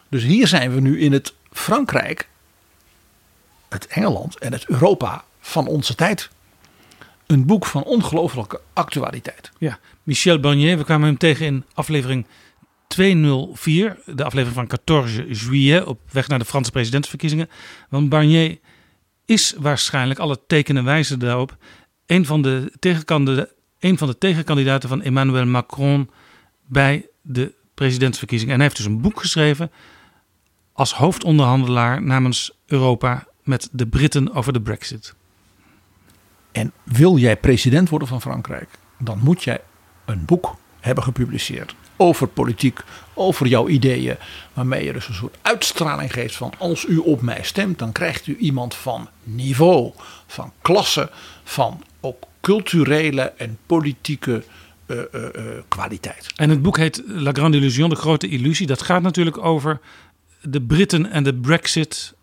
Dus 0.09 0.23
hier 0.23 0.47
zijn 0.47 0.73
we 0.73 0.79
nu 0.79 0.99
in 0.99 1.11
het 1.11 1.33
Frankrijk, 1.51 2.29
het 3.69 3.87
Engeland 3.87 4.39
en 4.39 4.51
het 4.51 4.65
Europa 4.65 5.23
van 5.39 5.67
onze 5.67 5.95
tijd. 5.95 6.29
Een 7.25 7.45
boek 7.45 7.65
van 7.65 7.83
ongelooflijke 7.83 8.61
actualiteit. 8.73 9.51
Ja, 9.57 9.79
Michel 10.03 10.39
Barnier, 10.39 10.77
we 10.77 10.83
kwamen 10.83 11.07
hem 11.07 11.17
tegen 11.17 11.45
in 11.45 11.65
aflevering 11.73 12.25
204, 12.87 13.99
de 14.05 14.23
aflevering 14.23 14.69
van 14.69 14.79
14 14.85 15.33
juillet, 15.33 15.85
op 15.85 15.99
weg 16.11 16.27
naar 16.27 16.39
de 16.39 16.45
Franse 16.45 16.71
presidentsverkiezingen. 16.71 17.49
Want 17.89 18.09
Barnier 18.09 18.59
is 19.25 19.53
waarschijnlijk, 19.57 20.19
alle 20.19 20.39
tekenen 20.47 20.83
wijzen 20.83 21.19
daarop, 21.19 21.57
een 22.11 22.25
van 22.25 22.41
de, 22.41 23.49
een 23.79 23.97
van 23.97 24.07
de 24.07 24.17
tegenkandidaten 24.17 24.89
van 24.89 25.01
Emmanuel 25.01 25.45
Macron 25.45 26.09
bij 26.65 27.05
de 27.21 27.53
presidentsverkiezingen. 27.73 28.53
En 28.53 28.59
hij 28.59 28.69
heeft 28.69 28.81
dus 28.81 28.91
een 28.91 29.01
boek 29.01 29.19
geschreven 29.19 29.71
als 30.73 30.93
hoofdonderhandelaar 30.93 32.01
namens 32.01 32.51
Europa 32.65 33.27
met 33.43 33.69
de 33.71 33.87
Britten 33.87 34.33
over 34.33 34.53
de 34.53 34.61
Brexit. 34.61 35.15
En 36.51 36.71
wil 36.83 37.17
jij 37.17 37.37
president 37.37 37.89
worden 37.89 38.07
van 38.07 38.21
Frankrijk, 38.21 38.69
dan 38.99 39.19
moet 39.19 39.43
jij 39.43 39.61
een 40.05 40.25
boek 40.25 40.55
hebben 40.79 41.03
gepubliceerd 41.03 41.75
over 41.97 42.27
politiek, 42.27 42.79
over 43.13 43.47
jouw 43.47 43.67
ideeën, 43.67 44.17
waarmee 44.53 44.83
je 44.83 44.93
dus 44.93 45.07
een 45.07 45.13
soort 45.13 45.37
uitstraling 45.41 46.13
geeft 46.13 46.35
van 46.35 46.53
als 46.57 46.85
u 46.85 46.97
op 46.97 47.21
mij 47.21 47.43
stemt, 47.43 47.79
dan 47.79 47.91
krijgt 47.91 48.27
u 48.27 48.37
iemand 48.37 48.75
van 48.75 49.09
niveau, 49.23 49.91
van 50.27 50.51
klasse, 50.61 51.09
van 51.43 51.83
culturele 52.41 53.21
en 53.21 53.57
politieke 53.65 54.43
uh, 54.87 54.97
uh, 54.97 55.21
uh, 55.21 55.43
kwaliteit. 55.67 56.27
En 56.35 56.49
het 56.49 56.61
boek 56.61 56.77
heet 56.77 57.03
La 57.07 57.31
Grande 57.31 57.57
Illusion, 57.57 57.89
de 57.89 57.95
grote 57.95 58.27
illusie. 58.27 58.67
Dat 58.67 58.81
gaat 58.81 59.01
natuurlijk 59.01 59.37
over 59.37 59.79
de 60.41 60.61
Britten 60.61 61.11
en 61.11 61.23
de 61.23 61.33
Brexit 61.33 62.13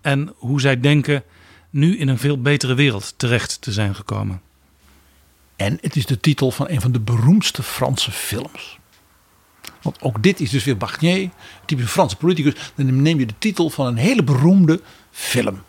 en 0.00 0.32
hoe 0.36 0.60
zij 0.60 0.80
denken 0.80 1.22
nu 1.70 1.98
in 1.98 2.08
een 2.08 2.18
veel 2.18 2.40
betere 2.40 2.74
wereld 2.74 3.14
terecht 3.16 3.60
te 3.60 3.72
zijn 3.72 3.94
gekomen. 3.94 4.40
En 5.56 5.78
het 5.80 5.96
is 5.96 6.06
de 6.06 6.20
titel 6.20 6.50
van 6.50 6.68
een 6.68 6.80
van 6.80 6.92
de 6.92 7.00
beroemdste 7.00 7.62
Franse 7.62 8.10
films. 8.10 8.78
Want 9.82 10.02
ook 10.02 10.22
dit 10.22 10.40
is 10.40 10.50
dus 10.50 10.64
weer 10.64 10.76
Barnier, 10.76 11.30
typische 11.64 11.90
Franse 11.90 12.16
politicus. 12.16 12.54
Dan 12.74 13.02
neem 13.02 13.18
je 13.18 13.26
de 13.26 13.34
titel 13.38 13.70
van 13.70 13.86
een 13.86 13.96
hele 13.96 14.22
beroemde 14.22 14.80
film. 15.10 15.62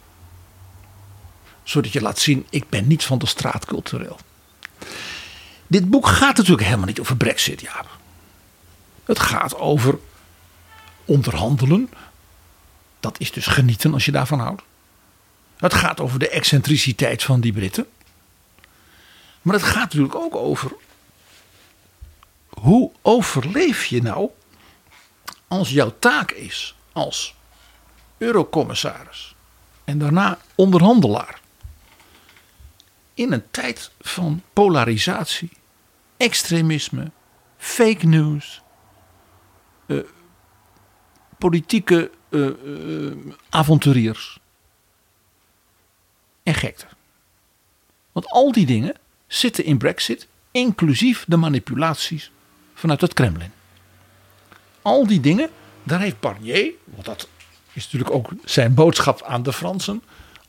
Zodat 1.65 1.91
je 1.91 2.01
laat 2.01 2.19
zien, 2.19 2.45
ik 2.49 2.69
ben 2.69 2.87
niet 2.87 3.03
van 3.03 3.17
de 3.17 3.25
straat 3.25 3.65
cultureel. 3.65 4.19
Dit 5.67 5.89
boek 5.89 6.07
gaat 6.07 6.37
natuurlijk 6.37 6.65
helemaal 6.65 6.87
niet 6.87 6.99
over 6.99 7.17
brexit, 7.17 7.61
ja. 7.61 7.85
Het 9.05 9.19
gaat 9.19 9.55
over 9.55 9.99
onderhandelen. 11.05 11.89
Dat 12.99 13.19
is 13.19 13.31
dus 13.31 13.45
genieten 13.45 13.93
als 13.93 14.05
je 14.05 14.11
daarvan 14.11 14.39
houdt. 14.39 14.61
Het 15.57 15.73
gaat 15.73 15.99
over 15.99 16.19
de 16.19 16.29
excentriciteit 16.29 17.23
van 17.23 17.39
die 17.39 17.53
Britten. 17.53 17.87
Maar 19.41 19.53
het 19.53 19.63
gaat 19.63 19.83
natuurlijk 19.83 20.15
ook 20.15 20.35
over 20.35 20.71
hoe 22.49 22.91
overleef 23.01 23.85
je 23.85 24.01
nou 24.01 24.29
als 25.47 25.69
jouw 25.69 25.93
taak 25.99 26.31
is 26.31 26.75
als 26.91 27.35
eurocommissaris 28.17 29.35
en 29.83 29.97
daarna 29.97 30.37
onderhandelaar 30.55 31.39
in 33.15 33.31
een 33.31 33.43
tijd 33.51 33.91
van 33.99 34.41
polarisatie, 34.53 35.49
extremisme, 36.17 37.11
fake 37.57 38.05
news, 38.05 38.61
uh, 39.85 40.03
politieke 41.37 42.11
uh, 42.29 42.49
uh, 42.63 43.15
avonturiers 43.49 44.39
en 46.43 46.53
gekte. 46.53 46.85
Want 48.11 48.27
al 48.27 48.51
die 48.51 48.65
dingen 48.65 48.95
zitten 49.27 49.63
in 49.63 49.77
Brexit, 49.77 50.27
inclusief 50.51 51.25
de 51.27 51.37
manipulaties 51.37 52.31
vanuit 52.73 53.01
het 53.01 53.13
Kremlin. 53.13 53.51
Al 54.81 55.07
die 55.07 55.19
dingen, 55.19 55.49
daar 55.83 55.99
heeft 55.99 56.19
Barnier, 56.19 56.71
want 56.83 57.05
dat 57.05 57.27
is 57.73 57.83
natuurlijk 57.83 58.11
ook 58.11 58.29
zijn 58.43 58.73
boodschap 58.73 59.21
aan 59.21 59.43
de 59.43 59.53
Fransen, 59.53 60.01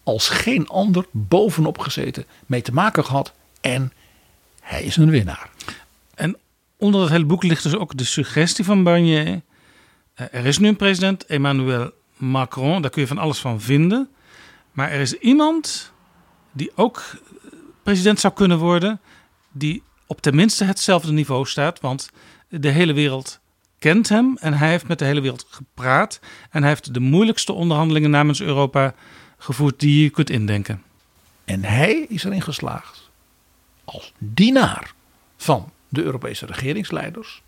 als 0.06 0.28
geen 0.28 0.68
ander 0.68 1.06
bovenop 1.10 1.78
gezeten, 1.78 2.24
mee 2.46 2.62
te 2.62 2.72
maken 2.72 3.04
gehad. 3.04 3.32
En 3.60 3.92
hij 4.60 4.82
is 4.82 4.96
een 4.96 5.10
winnaar. 5.10 5.50
En 6.14 6.36
onder 6.76 7.00
het 7.00 7.10
hele 7.10 7.24
boek 7.24 7.42
ligt 7.42 7.62
dus 7.62 7.76
ook 7.76 7.96
de 7.96 8.04
suggestie 8.04 8.64
van 8.64 8.82
Barnier. 8.82 9.42
Eh, 10.14 10.26
er 10.30 10.46
is 10.46 10.58
nu 10.58 10.68
een 10.68 10.76
president, 10.76 11.26
Emmanuel 11.26 11.90
Macron, 12.16 12.82
daar 12.82 12.90
kun 12.90 13.02
je 13.02 13.08
van 13.08 13.18
alles 13.18 13.38
van 13.38 13.60
vinden. 13.60 14.08
Maar 14.72 14.90
er 14.90 15.00
is 15.00 15.12
iemand 15.12 15.92
die 16.52 16.70
ook 16.74 17.02
president 17.82 18.20
zou 18.20 18.34
kunnen 18.34 18.58
worden, 18.58 19.00
die 19.52 19.82
op 20.06 20.20
tenminste 20.20 20.64
hetzelfde 20.64 21.12
niveau 21.12 21.46
staat. 21.46 21.80
Want 21.80 22.10
de 22.48 22.68
hele 22.68 22.92
wereld 22.92 23.40
kent 23.78 24.08
hem 24.08 24.36
en 24.40 24.54
hij 24.54 24.70
heeft 24.70 24.88
met 24.88 24.98
de 24.98 25.04
hele 25.04 25.20
wereld 25.20 25.46
gepraat. 25.48 26.20
En 26.50 26.60
hij 26.60 26.70
heeft 26.70 26.94
de 26.94 27.00
moeilijkste 27.00 27.52
onderhandelingen 27.52 28.10
namens 28.10 28.40
Europa 28.40 28.94
gevoerd 29.38 29.80
die 29.80 30.02
je 30.02 30.10
kunt 30.10 30.30
indenken. 30.30 30.82
En 31.44 31.64
hij 31.64 32.06
is 32.08 32.24
erin 32.24 32.42
geslaagd 32.42 33.10
als 33.84 34.12
dienaar 34.18 34.94
van 35.36 35.72
de 35.88 36.02
Europese 36.02 36.46
regeringsleiders 36.46 37.42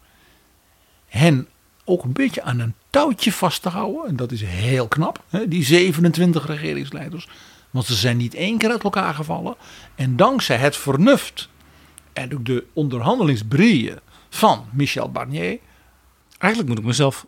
hen 1.06 1.48
ook 1.84 2.04
een 2.04 2.12
beetje 2.12 2.42
aan 2.42 2.58
een 2.58 2.74
touwtje 2.90 3.32
vast 3.32 3.62
te 3.62 3.68
houden. 3.68 4.06
En 4.06 4.16
dat 4.16 4.32
is 4.32 4.42
heel 4.42 4.88
knap, 4.88 5.22
hè? 5.28 5.48
die 5.48 5.64
27 5.64 6.46
regeringsleiders. 6.46 7.28
Want 7.70 7.86
ze 7.86 7.94
zijn 7.94 8.16
niet 8.16 8.34
één 8.34 8.58
keer 8.58 8.70
uit 8.70 8.82
elkaar 8.82 9.14
gevallen. 9.14 9.56
En 9.94 10.16
dankzij 10.16 10.56
het 10.56 10.76
vernuft 10.76 11.48
en 12.12 12.34
ook 12.34 12.44
de 12.44 12.64
onderhandelingsbrieën 12.72 13.98
van 14.28 14.66
Michel 14.72 15.10
Barnier. 15.10 15.58
Eigenlijk 16.38 16.72
moet 16.72 16.78
ik 16.78 16.88
mezelf 16.88 17.26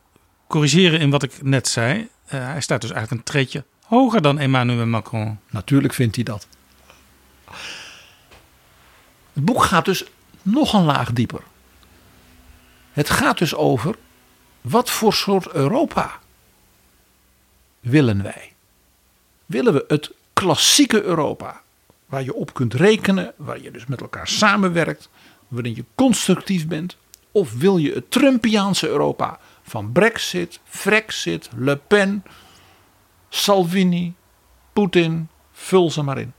corrigeren 0.48 1.00
in 1.00 1.10
wat 1.10 1.22
ik 1.22 1.42
net 1.42 1.68
zei. 1.68 1.98
Uh, 1.98 2.08
hij 2.30 2.60
staat 2.60 2.80
dus 2.80 2.90
eigenlijk 2.90 3.20
een 3.20 3.32
treetje 3.32 3.64
hoger 3.90 4.22
dan 4.22 4.38
Emmanuel 4.38 4.86
Macron. 4.86 5.38
Natuurlijk 5.50 5.94
vindt 5.94 6.14
hij 6.14 6.24
dat. 6.24 6.46
Het 9.32 9.44
boek 9.44 9.62
gaat 9.62 9.84
dus 9.84 10.04
nog 10.42 10.72
een 10.72 10.84
laag 10.84 11.12
dieper. 11.12 11.42
Het 12.92 13.10
gaat 13.10 13.38
dus 13.38 13.54
over 13.54 13.96
wat 14.60 14.90
voor 14.90 15.12
soort 15.12 15.52
Europa 15.52 16.18
willen 17.80 18.22
wij? 18.22 18.52
Willen 19.46 19.72
we 19.72 19.84
het 19.88 20.10
klassieke 20.32 21.02
Europa, 21.02 21.60
waar 22.06 22.22
je 22.22 22.34
op 22.34 22.54
kunt 22.54 22.74
rekenen, 22.74 23.32
waar 23.36 23.62
je 23.62 23.70
dus 23.70 23.86
met 23.86 24.00
elkaar 24.00 24.28
samenwerkt, 24.28 25.08
waarin 25.48 25.74
je 25.74 25.84
constructief 25.94 26.66
bent? 26.66 26.96
Of 27.32 27.52
wil 27.52 27.76
je 27.76 27.92
het 27.92 28.10
Trumpiaanse 28.10 28.88
Europa 28.88 29.38
van 29.62 29.92
Brexit, 29.92 30.60
Frexit, 30.64 31.48
Le 31.56 31.76
Pen, 31.76 32.22
Salvini, 33.30 34.14
Poetin, 34.72 35.28
vul 35.52 35.90
ze 35.90 36.02
maar 36.02 36.18
in. 36.18 36.32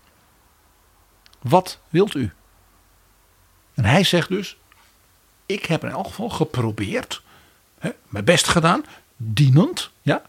Wat 1.41 1.79
wilt 1.89 2.15
u? 2.15 2.33
En 3.73 3.85
hij 3.85 4.03
zegt 4.03 4.29
dus: 4.29 4.57
Ik 5.45 5.65
heb 5.65 5.83
in 5.83 5.89
elk 5.89 6.07
geval 6.07 6.29
geprobeerd, 6.29 7.21
hè, 7.79 7.89
mijn 8.07 8.25
best 8.25 8.47
gedaan, 8.47 8.85
dienend, 9.17 9.91
ja, 10.01 10.21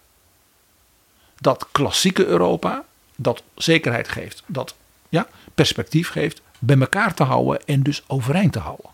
dat 1.36 1.66
klassieke 1.72 2.26
Europa, 2.26 2.84
dat 3.16 3.42
zekerheid 3.54 4.08
geeft, 4.08 4.42
dat 4.46 4.74
ja, 5.08 5.26
perspectief 5.54 6.08
geeft, 6.08 6.40
bij 6.58 6.78
elkaar 6.78 7.14
te 7.14 7.22
houden 7.22 7.66
en 7.66 7.82
dus 7.82 8.02
overeind 8.06 8.52
te 8.52 8.58
houden. 8.58 8.90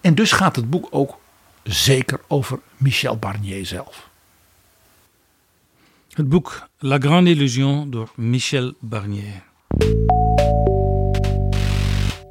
En 0.00 0.14
dus 0.14 0.32
gaat 0.32 0.56
het 0.56 0.70
boek 0.70 0.88
ook 0.90 1.18
zeker 1.66 2.20
over 2.28 2.60
Michel 2.76 3.16
Barnier 3.16 3.66
zelf. 3.66 4.08
Het 6.10 6.28
boek 6.28 6.68
La 6.78 6.98
Grande 6.98 7.30
Illusion 7.30 7.90
door 7.90 8.12
Michel 8.14 8.72
Barnier. 8.78 9.42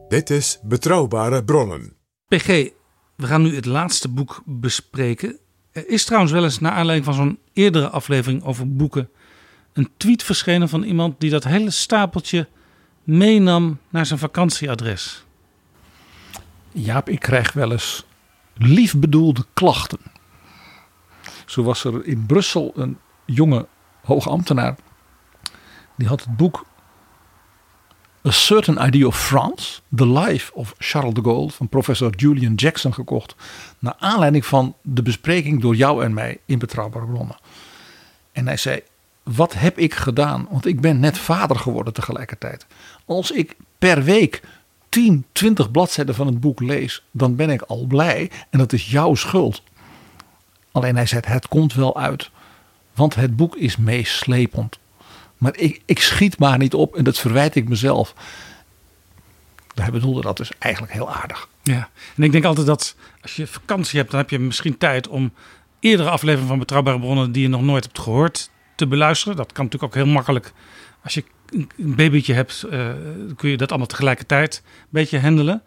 Dit 0.07 0.29
is 0.29 0.59
Betrouwbare 0.63 1.43
Bronnen. 1.43 1.93
PG, 2.27 2.47
we 3.15 3.27
gaan 3.27 3.41
nu 3.41 3.55
het 3.55 3.65
laatste 3.65 4.07
boek 4.07 4.41
bespreken. 4.45 5.37
Er 5.71 5.89
is 5.89 6.05
trouwens 6.05 6.33
wel 6.33 6.43
eens, 6.43 6.59
naar 6.59 6.71
aanleiding 6.71 7.05
van 7.05 7.13
zo'n 7.13 7.39
eerdere 7.53 7.89
aflevering 7.89 8.43
over 8.43 8.75
boeken, 8.75 9.09
een 9.73 9.89
tweet 9.97 10.23
verschenen 10.23 10.69
van 10.69 10.83
iemand 10.83 11.19
die 11.19 11.29
dat 11.29 11.43
hele 11.43 11.71
stapeltje 11.71 12.47
meenam 13.03 13.77
naar 13.89 14.05
zijn 14.05 14.19
vakantieadres. 14.19 15.25
Jaap, 16.71 17.09
ik 17.09 17.19
krijg 17.19 17.53
wel 17.53 17.71
eens 17.71 18.05
lief 18.57 18.95
bedoelde 18.95 19.45
klachten. 19.53 19.99
Zo 21.45 21.63
was 21.63 21.83
er 21.83 22.05
in 22.05 22.25
Brussel 22.25 22.71
een 22.75 22.97
jonge 23.25 23.67
hoogambtenaar. 24.03 24.75
Die 25.95 26.07
had 26.07 26.23
het 26.23 26.37
boek 26.37 26.65
A 28.27 28.31
Certain 28.31 28.87
Idea 28.87 29.05
of 29.05 29.25
France, 29.25 29.81
The 29.95 30.07
Life 30.07 30.53
of 30.53 30.73
Charles 30.77 31.13
de 31.13 31.21
Gaulle 31.21 31.51
van 31.51 31.69
professor 31.69 32.15
Julian 32.15 32.53
Jackson 32.53 32.93
gekocht. 32.93 33.35
Naar 33.79 33.95
aanleiding 33.99 34.45
van 34.45 34.75
de 34.81 35.01
bespreking 35.01 35.61
door 35.61 35.75
jou 35.75 36.03
en 36.03 36.13
mij 36.13 36.39
in 36.45 36.59
Betrouwbare 36.59 37.05
Bronnen. 37.05 37.37
En 38.31 38.47
hij 38.47 38.57
zei, 38.57 38.81
wat 39.23 39.53
heb 39.53 39.77
ik 39.77 39.93
gedaan? 39.93 40.47
Want 40.49 40.65
ik 40.65 40.81
ben 40.81 40.99
net 40.99 41.17
vader 41.17 41.59
geworden 41.59 41.93
tegelijkertijd. 41.93 42.65
Als 43.05 43.31
ik 43.31 43.55
per 43.77 44.03
week 44.03 44.41
10, 44.95 45.25
20 45.31 45.71
bladzijden 45.71 46.15
van 46.15 46.27
het 46.27 46.39
boek 46.39 46.59
lees, 46.59 47.03
dan 47.11 47.35
ben 47.35 47.49
ik 47.49 47.61
al 47.61 47.85
blij. 47.85 48.31
En 48.49 48.59
dat 48.59 48.73
is 48.73 48.89
jouw 48.89 49.15
schuld. 49.15 49.63
Alleen 50.71 50.95
hij 50.95 51.05
zei, 51.05 51.21
het 51.25 51.47
komt 51.47 51.73
wel 51.73 51.97
uit. 51.97 52.29
Want 52.93 53.15
het 53.15 53.35
boek 53.35 53.55
is 53.55 53.77
meeslepend. 53.77 54.79
Maar 55.37 55.57
ik, 55.57 55.81
ik 55.85 55.99
schiet 55.99 56.39
maar 56.39 56.57
niet 56.57 56.73
op 56.73 56.95
en 56.95 57.03
dat 57.03 57.17
verwijt 57.17 57.55
ik 57.55 57.69
mezelf. 57.69 58.13
Hij 59.73 59.91
bedoelde 59.91 60.21
dat 60.21 60.37
dus 60.37 60.51
eigenlijk 60.59 60.93
heel 60.93 61.13
aardig. 61.13 61.47
Ja, 61.63 61.89
en 62.15 62.23
ik 62.23 62.31
denk 62.31 62.45
altijd 62.45 62.67
dat 62.67 62.95
als 63.21 63.35
je 63.35 63.47
vakantie 63.47 63.99
hebt, 63.99 64.11
dan 64.11 64.19
heb 64.19 64.29
je 64.29 64.39
misschien 64.39 64.77
tijd 64.77 65.07
om 65.07 65.33
eerdere 65.79 66.09
afleveringen 66.09 66.49
van 66.49 66.59
Betrouwbare 66.59 66.99
Bronnen 66.99 67.31
die 67.31 67.41
je 67.41 67.49
nog 67.49 67.61
nooit 67.61 67.83
hebt 67.83 67.99
gehoord 67.99 68.49
te 68.75 68.87
beluisteren. 68.87 69.37
Dat 69.37 69.51
kan 69.51 69.63
natuurlijk 69.63 69.93
ook 69.93 70.03
heel 70.03 70.13
makkelijk. 70.13 70.53
Als 71.03 71.13
je 71.13 71.23
een 71.51 71.95
babytje 71.95 72.33
hebt, 72.33 72.65
uh, 72.71 72.89
kun 73.35 73.49
je 73.49 73.57
dat 73.57 73.69
allemaal 73.69 73.87
tegelijkertijd 73.87 74.61
een 74.65 74.87
beetje 74.89 75.19
handelen. 75.19 75.63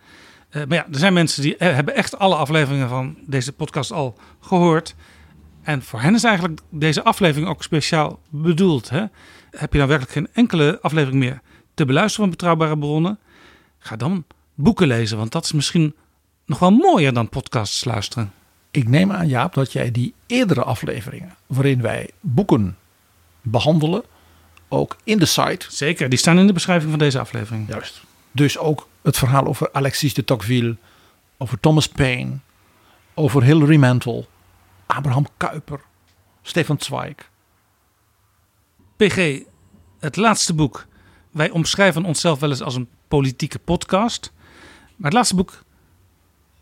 Uh, 0.50 0.64
maar 0.64 0.76
ja, 0.78 0.86
er 0.92 0.98
zijn 0.98 1.12
mensen 1.12 1.42
die 1.42 1.54
hebben 1.58 1.94
echt 1.94 2.18
alle 2.18 2.34
afleveringen 2.34 2.88
van 2.88 3.16
deze 3.26 3.52
podcast 3.52 3.92
al 3.92 4.18
gehoord. 4.40 4.94
En 5.62 5.82
voor 5.82 6.00
hen 6.00 6.14
is 6.14 6.24
eigenlijk 6.24 6.60
deze 6.70 7.02
aflevering 7.02 7.48
ook 7.48 7.62
speciaal 7.62 8.20
bedoeld. 8.28 8.88
Hè? 8.88 9.04
Heb 9.50 9.72
je 9.72 9.78
nou 9.78 9.88
werkelijk 9.88 10.12
geen 10.12 10.28
enkele 10.32 10.78
aflevering 10.82 11.18
meer 11.18 11.40
te 11.74 11.84
beluisteren 11.84 12.28
van 12.28 12.30
betrouwbare 12.30 12.78
bronnen? 12.78 13.18
Ga 13.78 13.96
dan 13.96 14.24
boeken 14.54 14.86
lezen, 14.86 15.18
want 15.18 15.32
dat 15.32 15.44
is 15.44 15.52
misschien 15.52 15.94
nog 16.46 16.58
wel 16.58 16.70
mooier 16.70 17.12
dan 17.12 17.28
podcasts 17.28 17.84
luisteren. 17.84 18.32
Ik 18.70 18.88
neem 18.88 19.12
aan, 19.12 19.28
Jaap, 19.28 19.54
dat 19.54 19.72
jij 19.72 19.90
die 19.90 20.14
eerdere 20.26 20.62
afleveringen, 20.62 21.36
waarin 21.46 21.80
wij 21.80 22.10
boeken 22.20 22.76
behandelen, 23.42 24.02
ook 24.68 24.96
in 25.04 25.18
de 25.18 25.26
site. 25.26 25.66
Zeker, 25.68 26.08
die 26.08 26.18
staan 26.18 26.38
in 26.38 26.46
de 26.46 26.52
beschrijving 26.52 26.90
van 26.90 26.98
deze 26.98 27.18
aflevering. 27.18 27.68
Juist. 27.68 28.00
Dus 28.32 28.58
ook 28.58 28.88
het 29.02 29.18
verhaal 29.18 29.46
over 29.46 29.72
Alexis 29.72 30.14
de 30.14 30.24
Tocqueville, 30.24 30.76
over 31.38 31.60
Thomas 31.60 31.88
Paine, 31.88 32.38
over 33.14 33.42
Hilary 33.42 33.76
Mantel, 33.76 34.28
Abraham 34.86 35.26
Kuyper, 35.36 35.80
Stefan 36.42 36.76
Zweig. 36.78 37.30
PG, 38.96 39.42
het 39.98 40.16
laatste 40.16 40.54
boek. 40.54 40.86
Wij 41.30 41.50
omschrijven 41.50 42.04
onszelf 42.04 42.40
wel 42.40 42.50
eens 42.50 42.62
als 42.62 42.74
een 42.74 42.88
politieke 43.08 43.58
podcast. 43.58 44.32
Maar 44.96 45.06
het 45.06 45.12
laatste 45.12 45.34
boek 45.34 45.62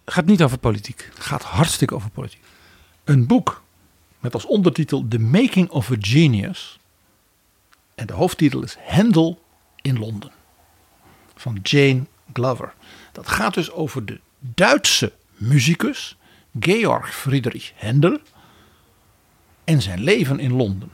gaat 0.05 0.27
niet 0.27 0.43
over 0.43 0.59
politiek. 0.59 1.11
Het 1.15 1.25
gaat 1.25 1.43
hartstikke 1.43 1.95
over 1.95 2.11
politiek. 2.11 2.43
Een 3.05 3.27
boek 3.27 3.63
met 4.21 4.35
als 4.35 4.47
ondertitel 4.47 5.09
The 5.09 5.19
Making 5.19 5.69
of 5.71 5.91
a 5.91 5.97
Genius. 6.01 6.79
En 7.97 8.07
de 8.07 8.13
hoofdtitel 8.13 8.63
is 8.63 8.77
Handel 8.87 9.43
in 9.83 9.99
Londen. 9.99 10.31
Van 11.35 11.59
Jane 11.63 12.07
Glover. 12.33 12.75
Dat 13.13 13.29
gaat 13.29 13.55
dus 13.55 13.71
over 13.71 14.05
de 14.07 14.21
Duitse 14.39 15.13
muzikus 15.35 16.17
Georg 16.61 17.15
Friedrich 17.15 17.73
Händel 17.75 18.19
en 19.65 19.83
zijn 19.83 20.01
leven 20.01 20.39
in 20.39 20.53
Londen. 20.53 20.91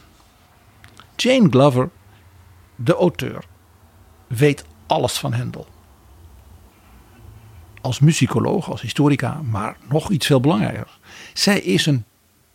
Jane 1.16 1.48
Glover, 1.48 1.90
de 2.76 2.94
auteur, 2.94 3.44
weet 4.26 4.64
alles 4.86 5.18
van 5.18 5.32
Händel. 5.32 5.66
Als 7.80 8.00
muzikoloog, 8.00 8.70
als 8.70 8.80
historica, 8.80 9.42
maar 9.42 9.76
nog 9.88 10.10
iets 10.10 10.26
veel 10.26 10.40
belangrijker. 10.40 10.98
Zij 11.32 11.60
is 11.60 11.86
een 11.86 12.04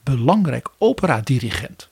belangrijk 0.03 0.69
operadirigent. 0.77 1.89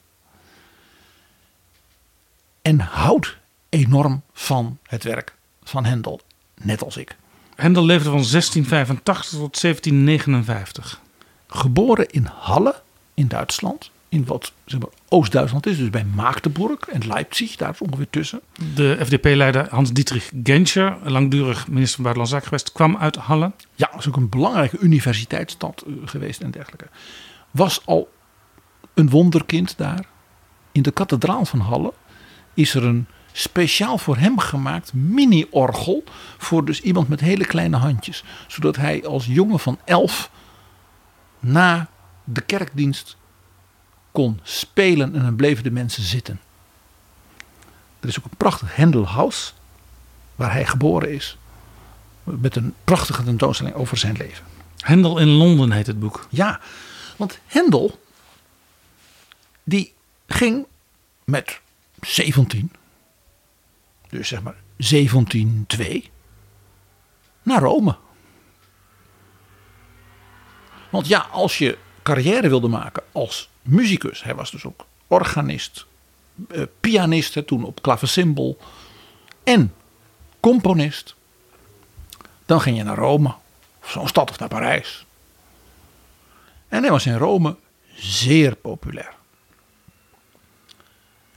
En 2.66 2.80
houdt 2.80 3.38
enorm 3.70 4.22
van 4.34 4.78
het 4.84 5.04
werk 5.04 5.36
van 5.64 5.86
Händel, 5.86 6.22
net 6.62 6.84
als 6.84 6.98
ik. 6.98 7.16
Händel 7.56 7.86
leefde 7.86 8.10
van 8.10 8.24
1685 8.32 9.40
tot 9.40 9.62
1759. 9.62 11.02
Geboren 11.48 12.10
in 12.10 12.26
Halle 12.26 12.82
in 13.14 13.28
Duitsland. 13.28 13.92
In 14.10 14.26
wat 14.26 14.52
zeg 14.66 14.80
maar, 14.80 14.90
Oost-Duitsland 15.10 15.66
is, 15.66 15.78
dus 15.78 15.90
bij 15.90 16.06
Magdeburg 16.06 16.80
en 16.80 17.08
Leipzig, 17.08 17.56
daar 17.56 17.70
is 17.70 17.82
ongeveer 17.82 18.10
tussen. 18.10 18.42
De 18.76 18.98
FDP-leider 19.06 19.68
Hans-Dietrich 19.70 20.32
Genscher, 20.44 20.98
langdurig 21.04 21.68
minister 21.68 21.96
van 21.96 22.04
Buitenlandse 22.04 22.34
Zaken 22.34 22.48
geweest, 22.48 22.72
kwam 22.72 22.98
uit 22.98 23.16
Halle. 23.16 23.52
Ja, 23.76 23.90
dat 23.92 24.00
is 24.00 24.08
ook 24.08 24.16
een 24.16 24.30
belangrijke 24.30 24.78
universiteitsstad 24.78 25.84
eh, 25.88 25.94
geweest 26.06 26.42
en 26.42 26.52
dergelijke. 26.52 26.88
Was 27.52 27.82
al 27.86 28.10
een 28.94 29.10
wonderkind 29.10 29.78
daar. 29.78 30.06
In 30.72 30.82
de 30.82 30.92
kathedraal 30.92 31.46
van 31.46 31.60
Halle 31.60 31.94
is 32.56 32.74
er 32.74 32.84
een 32.84 33.08
speciaal 33.32 33.98
voor 33.98 34.18
hem 34.18 34.40
gemaakt 34.40 34.94
mini-orgel. 34.94 36.04
Voor 36.38 36.66
dus 36.66 36.82
iemand 36.82 37.08
met 37.08 37.20
hele 37.20 37.46
kleine 37.46 37.78
handjes. 37.78 38.24
Zodat 38.48 38.76
hij 38.76 39.06
als 39.06 39.26
jongen 39.26 39.60
van 39.60 39.80
elf 39.84 40.30
na 41.40 41.90
de 42.24 42.42
kerkdienst 42.42 43.18
kon 44.12 44.40
spelen 44.44 45.16
en 45.16 45.22
dan 45.22 45.36
bleven 45.36 45.64
de 45.64 45.72
mensen 45.72 46.04
zitten. 46.04 46.40
Er 48.00 48.08
is 48.08 48.20
ook 48.20 48.26
een 48.26 48.38
prachtig 48.38 48.76
Hendelhuis 48.76 49.54
waar 50.36 50.52
hij 50.52 50.66
geboren 50.66 51.14
is. 51.14 51.38
Met 52.24 52.56
een 52.56 52.74
prachtige 52.84 53.24
tentoonstelling 53.24 53.76
over 53.76 53.98
zijn 53.98 54.16
leven. 54.18 54.46
Hendel 54.78 55.18
in 55.18 55.28
Londen 55.28 55.72
heet 55.72 55.88
het 55.88 56.00
boek. 56.00 56.28
Ja, 56.30 56.60
want 57.16 57.40
Hendel 57.46 58.00
die 59.64 59.94
ging 60.28 60.66
met 61.24 61.62
17, 62.06 62.72
dus 64.10 64.28
zeg 64.28 64.42
maar 64.42 64.56
1702, 64.78 66.10
naar 67.44 67.62
Rome. 67.62 67.96
Want 70.90 71.08
ja, 71.08 71.20
als 71.20 71.58
je 71.58 71.78
carrière 72.04 72.50
wilde 72.50 72.68
maken 72.68 73.04
als 73.12 73.50
muzikus, 73.62 74.24
hij 74.24 74.36
was 74.36 74.52
dus 74.52 74.66
ook 74.66 74.86
organist, 75.08 75.86
eh, 76.50 76.62
pianist, 76.80 77.48
toen 77.48 77.64
op 77.64 77.82
klavecimbal 77.82 78.58
en 79.44 79.74
componist, 80.40 81.16
dan 82.46 82.62
ging 82.62 82.78
je 82.78 82.84
naar 82.84 82.98
Rome, 82.98 83.34
of 83.82 83.92
zo'n 83.92 84.08
stad 84.08 84.30
of 84.30 84.40
naar 84.40 84.50
Parijs. 84.50 85.06
En 86.68 86.82
hij 86.82 86.92
was 86.92 87.06
in 87.06 87.18
Rome 87.18 87.56
zeer 87.96 88.56
populair. 88.56 89.14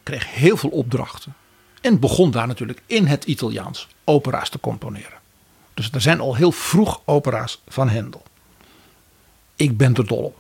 Kreeg 0.09 0.35
heel 0.35 0.57
veel 0.57 0.71
opdrachten. 0.71 1.35
En 1.81 2.01
begon 2.01 2.31
daar 2.31 2.47
natuurlijk 2.47 2.83
in 2.87 3.07
het 3.07 3.25
Italiaans 3.25 3.89
opera's 4.05 4.49
te 4.49 4.61
componeren. 4.61 5.19
Dus 5.75 5.91
er 5.91 6.01
zijn 6.01 6.21
al 6.21 6.35
heel 6.35 6.53
vroeg 6.53 7.01
opera's 7.05 7.63
van 7.67 7.89
Hendel. 7.89 8.23
Ik 9.57 9.77
ben 9.77 9.95
er 9.95 10.07
dol 10.07 10.23
op. 10.23 10.39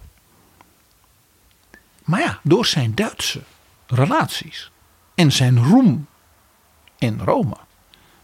Maar 2.04 2.20
ja, 2.20 2.40
door 2.42 2.66
zijn 2.66 2.94
Duitse 2.94 3.40
relaties 3.86 4.70
en 5.14 5.32
zijn 5.32 5.64
roem 5.64 6.06
in 6.98 7.20
Rome 7.20 7.56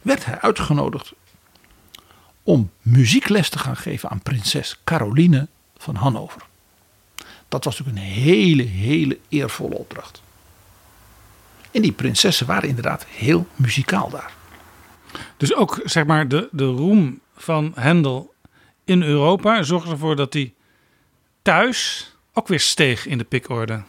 werd 0.02 0.24
hij 0.24 0.40
uitgenodigd 0.40 1.12
om 2.42 2.70
muziekles 2.82 3.48
te 3.48 3.58
gaan 3.58 3.76
geven 3.76 4.10
aan 4.10 4.22
prinses 4.22 4.80
Caroline 4.84 5.48
van 5.76 5.94
Hannover. 5.94 6.42
Dat 7.48 7.64
was 7.64 7.78
natuurlijk 7.78 8.06
een 8.06 8.12
hele, 8.12 8.62
hele 8.62 9.18
eervolle 9.28 9.74
opdracht. 9.74 10.22
En 11.74 11.82
die 11.82 11.92
prinsessen 11.92 12.46
waren 12.46 12.68
inderdaad 12.68 13.05
heel 13.09 13.46
muzikaal 13.55 14.10
daar. 14.10 14.32
Dus 15.36 15.55
ook 15.55 15.80
zeg 15.84 16.06
maar 16.06 16.28
de, 16.28 16.48
de 16.52 16.64
roem 16.64 17.20
van 17.36 17.72
Hendel 17.74 18.34
in 18.84 19.02
Europa 19.02 19.62
zorgde 19.62 19.90
ervoor 19.90 20.16
dat 20.16 20.32
hij 20.32 20.52
thuis 21.42 22.10
ook 22.32 22.48
weer 22.48 22.60
steeg 22.60 23.06
in 23.06 23.18
de 23.18 23.24
pikorde. 23.24 23.82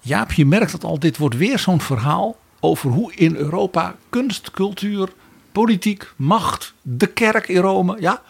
Jaap, 0.00 0.32
je 0.32 0.46
merkt 0.46 0.72
dat 0.72 0.84
al, 0.84 0.98
dit 0.98 1.16
wordt 1.16 1.36
weer 1.36 1.58
zo'n 1.58 1.80
verhaal 1.80 2.38
over 2.60 2.90
hoe 2.90 3.14
in 3.14 3.36
Europa 3.36 3.96
kunst, 4.08 4.50
cultuur 4.50 5.08
politiek, 5.52 6.12
macht, 6.16 6.74
de 6.82 7.06
kerk 7.06 7.48
in 7.48 7.60
Rome, 7.60 7.96
ja, 8.00 8.22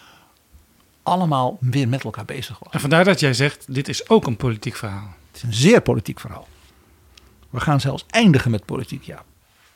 allemaal 1.02 1.58
weer 1.60 1.88
met 1.88 2.04
elkaar 2.04 2.24
bezig 2.24 2.58
was. 2.58 2.72
En 2.72 2.80
vandaar 2.80 3.04
dat 3.04 3.20
jij 3.20 3.34
zegt, 3.34 3.74
dit 3.74 3.88
is 3.88 4.08
ook 4.08 4.26
een 4.26 4.36
politiek 4.36 4.76
verhaal. 4.76 5.14
Het 5.26 5.36
is 5.36 5.42
een 5.42 5.54
zeer 5.54 5.80
politiek 5.80 6.20
verhaal. 6.20 6.48
We 7.54 7.60
gaan 7.60 7.80
zelfs 7.80 8.04
eindigen 8.10 8.50
met 8.50 8.64
politiek, 8.64 9.02
ja. 9.02 9.24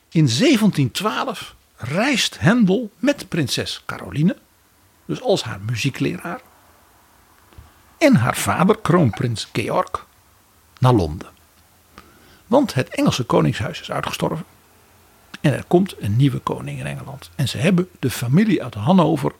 In 0.09 0.27
1712 0.27 1.55
reist 1.75 2.39
Hendel 2.39 2.91
met 2.97 3.29
prinses 3.29 3.83
Caroline, 3.85 4.37
dus 5.05 5.21
als 5.21 5.43
haar 5.43 5.59
muziekleraar, 5.61 6.41
en 7.97 8.15
haar 8.15 8.35
vader, 8.35 8.77
kroonprins 8.77 9.49
Georg, 9.53 10.05
naar 10.79 10.93
Londen. 10.93 11.29
Want 12.47 12.73
het 12.73 12.89
Engelse 12.89 13.23
koningshuis 13.23 13.81
is 13.81 13.91
uitgestorven. 13.91 14.45
En 15.41 15.53
er 15.53 15.63
komt 15.67 15.95
een 15.99 16.15
nieuwe 16.15 16.39
koning 16.39 16.79
in 16.79 16.85
Engeland. 16.85 17.29
En 17.35 17.47
ze 17.47 17.57
hebben 17.57 17.89
de 17.99 18.09
familie 18.09 18.63
uit 18.63 18.73
Hannover 18.73 19.31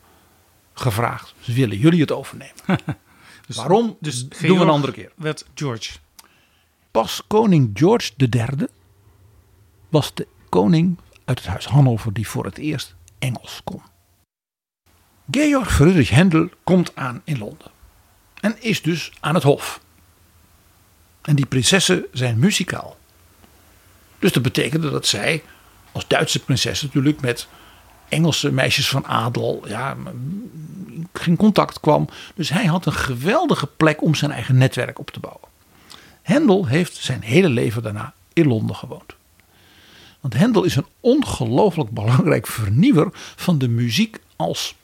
gevraagd. 0.74 1.34
Ze 1.40 1.54
willen 1.54 1.78
jullie 1.78 2.02
het 2.02 2.12
overnemen. 2.12 2.80
Dus, 3.48 3.56
Waarom? 3.62 3.98
Dus 4.00 4.30
doen 4.30 4.58
we 4.58 4.64
een 4.64 4.70
andere 4.70 4.94
keer. 4.94 5.12
werd 5.16 5.46
George. 5.56 5.98
Pas 6.92 7.22
koning 7.28 7.70
George 7.74 8.12
III 8.18 8.68
was 9.90 10.14
de 10.14 10.28
koning 10.50 10.98
uit 11.26 11.38
het 11.40 11.48
huis 11.48 11.66
Hannover 11.66 12.14
die 12.14 12.28
voor 12.28 12.46
het 12.46 12.58
eerst 12.58 12.96
Engels 13.20 13.62
kon. 13.64 13.82
Georg 15.32 15.74
Friedrich 15.74 16.10
Händel 16.10 16.50
komt 16.64 16.96
aan 16.96 17.22
in 17.24 17.38
Londen. 17.38 17.72
En 18.42 18.62
is 18.62 18.82
dus 18.82 19.12
aan 19.20 19.34
het 19.34 19.44
hof. 19.44 19.82
En 21.22 21.36
die 21.36 21.46
prinsessen 21.46 22.06
zijn 22.14 22.40
muzikaal. 22.40 22.98
Dus 24.20 24.32
dat 24.32 24.44
betekende 24.44 24.90
dat 24.90 25.06
zij 25.06 25.44
als 25.92 26.08
Duitse 26.08 26.40
prinses 26.40 26.82
natuurlijk 26.82 27.22
met 27.22 27.48
Engelse 28.10 28.52
meisjes 28.52 28.90
van 28.90 29.06
adel 29.06 29.68
ja, 29.68 29.98
geen 31.14 31.36
contact 31.36 31.80
kwam. 31.80 32.10
Dus 32.36 32.50
hij 32.50 32.66
had 32.66 32.86
een 32.86 32.94
geweldige 32.94 33.68
plek 33.68 34.02
om 34.02 34.16
zijn 34.16 34.32
eigen 34.32 34.58
netwerk 34.58 35.00
op 35.00 35.10
te 35.10 35.20
bouwen. 35.20 35.49
Hendel 36.30 36.66
heeft 36.66 36.96
zijn 36.96 37.22
hele 37.22 37.50
leven 37.50 37.84
daarna 37.84 38.14
in 38.34 38.48
Londen 38.48 38.76
gewoond. 38.76 39.16
Want 40.20 40.34
Hendel 40.34 40.64
is 40.64 40.76
een 40.76 40.86
ongelooflijk 41.00 41.90
belangrijk 41.90 42.48
vernieuwer 42.48 43.10
van 43.36 43.58
de 43.58 43.68
muziek 43.68 44.20
als 44.36 44.76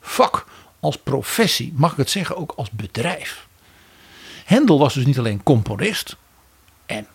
vak, 0.00 0.46
als 0.80 0.98
professie, 0.98 1.72
mag 1.76 1.90
ik 1.90 1.96
het 1.96 2.10
zeggen, 2.10 2.36
ook 2.36 2.52
als 2.56 2.70
bedrijf. 2.70 3.46
Hendel 4.44 4.78
was 4.78 4.94
dus 4.94 5.04
niet 5.04 5.18
alleen 5.18 5.42
componist 5.42 6.16
en 6.86 7.06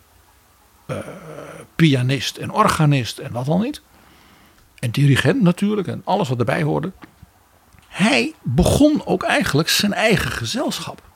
uh, 0.86 0.96
pianist 1.76 2.36
en 2.36 2.50
organist 2.50 3.18
en 3.18 3.32
wat 3.32 3.46
dan 3.46 3.60
niet. 3.60 3.80
En 4.78 4.90
dirigent 4.90 5.42
natuurlijk 5.42 5.88
en 5.88 6.02
alles 6.04 6.28
wat 6.28 6.38
erbij 6.38 6.62
hoorde. 6.62 6.92
Hij 7.88 8.34
begon 8.42 9.06
ook 9.06 9.22
eigenlijk 9.22 9.68
zijn 9.68 9.92
eigen 9.92 10.30
gezelschap. 10.30 11.07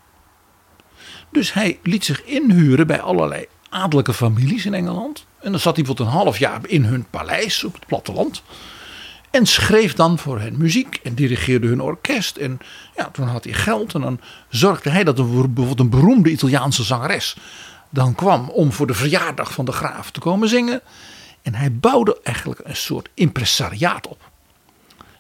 Dus 1.32 1.52
hij 1.52 1.78
liet 1.82 2.04
zich 2.04 2.24
inhuren 2.24 2.86
bij 2.86 3.00
allerlei 3.00 3.46
adellijke 3.68 4.14
families 4.14 4.66
in 4.66 4.74
Engeland. 4.74 5.26
En 5.40 5.50
dan 5.50 5.60
zat 5.60 5.76
hij 5.76 5.84
bijvoorbeeld 5.84 6.08
een 6.08 6.22
half 6.22 6.38
jaar 6.38 6.60
in 6.66 6.84
hun 6.84 7.06
paleis 7.10 7.64
op 7.64 7.74
het 7.74 7.86
platteland. 7.86 8.42
En 9.30 9.46
schreef 9.46 9.94
dan 9.94 10.18
voor 10.18 10.40
hen 10.40 10.56
muziek 10.56 11.00
en 11.02 11.14
dirigeerde 11.14 11.66
hun 11.66 11.80
orkest. 11.80 12.36
En 12.36 12.58
ja, 12.96 13.08
toen 13.10 13.26
had 13.26 13.44
hij 13.44 13.52
geld 13.52 13.94
en 13.94 14.00
dan 14.00 14.20
zorgde 14.48 14.90
hij 14.90 15.04
dat 15.04 15.18
er 15.18 15.24
bijvoorbeeld 15.24 15.80
een 15.80 15.90
beroemde 15.90 16.30
Italiaanse 16.30 16.82
zangeres 16.82 17.36
dan 17.92 18.14
kwam 18.14 18.48
om 18.48 18.72
voor 18.72 18.86
de 18.86 18.94
verjaardag 18.94 19.52
van 19.52 19.64
de 19.64 19.72
graaf 19.72 20.10
te 20.10 20.20
komen 20.20 20.48
zingen. 20.48 20.80
En 21.42 21.54
hij 21.54 21.72
bouwde 21.72 22.20
eigenlijk 22.22 22.60
een 22.64 22.76
soort 22.76 23.08
impresariaat 23.14 24.08
op. 24.08 24.30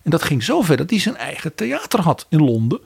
En 0.02 0.10
dat 0.10 0.22
ging 0.22 0.42
zover 0.42 0.76
dat 0.76 0.90
hij 0.90 0.98
zijn 0.98 1.16
eigen 1.16 1.54
theater 1.54 2.00
had 2.00 2.26
in 2.28 2.44
Londen. 2.44 2.80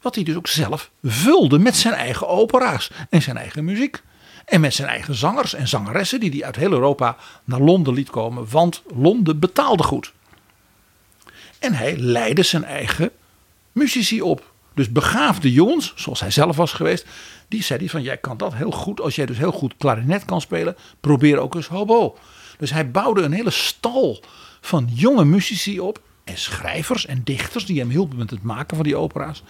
Wat 0.00 0.14
hij 0.14 0.24
dus 0.24 0.36
ook 0.36 0.46
zelf 0.46 0.90
vulde 1.02 1.58
met 1.58 1.76
zijn 1.76 1.94
eigen 1.94 2.28
opera's 2.28 2.90
en 3.10 3.22
zijn 3.22 3.36
eigen 3.36 3.64
muziek. 3.64 4.02
En 4.44 4.60
met 4.60 4.74
zijn 4.74 4.88
eigen 4.88 5.14
zangers 5.14 5.54
en 5.54 5.68
zangeressen 5.68 6.20
die 6.20 6.30
hij 6.30 6.44
uit 6.44 6.56
heel 6.56 6.72
Europa 6.72 7.16
naar 7.44 7.60
Londen 7.60 7.94
liet 7.94 8.10
komen. 8.10 8.48
Want 8.50 8.82
Londen 8.94 9.38
betaalde 9.38 9.82
goed. 9.82 10.12
En 11.58 11.74
hij 11.74 11.96
leidde 11.96 12.42
zijn 12.42 12.64
eigen 12.64 13.10
muzici 13.72 14.22
op. 14.22 14.52
Dus 14.74 14.92
begaafde 14.92 15.52
jongens, 15.52 15.92
zoals 15.96 16.20
hij 16.20 16.30
zelf 16.30 16.56
was 16.56 16.72
geweest. 16.72 17.06
Die 17.48 17.62
zei 17.62 17.78
hij 17.78 17.88
van 17.88 18.02
jij 18.02 18.16
kan 18.16 18.36
dat 18.36 18.54
heel 18.54 18.70
goed. 18.70 19.00
Als 19.00 19.14
jij 19.14 19.26
dus 19.26 19.38
heel 19.38 19.52
goed 19.52 19.74
klarinet 19.78 20.24
kan 20.24 20.40
spelen. 20.40 20.76
Probeer 21.00 21.38
ook 21.38 21.54
eens 21.54 21.66
hobo. 21.66 22.18
Dus 22.58 22.70
hij 22.70 22.90
bouwde 22.90 23.22
een 23.22 23.32
hele 23.32 23.50
stal 23.50 24.22
van 24.60 24.88
jonge 24.94 25.24
muzici 25.24 25.80
op. 25.80 26.00
En 26.24 26.38
schrijvers 26.38 27.06
en 27.06 27.20
dichters 27.24 27.66
die 27.66 27.78
hem 27.78 27.90
hielpen 27.90 28.16
met 28.16 28.30
het 28.30 28.42
maken 28.42 28.76
van 28.76 28.84
die 28.84 28.96
opera's. 28.96 29.42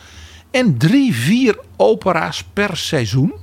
En 0.51 0.79
drie, 0.79 1.15
vier 1.15 1.59
opera's 1.77 2.45
per 2.53 2.77
seizoen, 2.77 3.35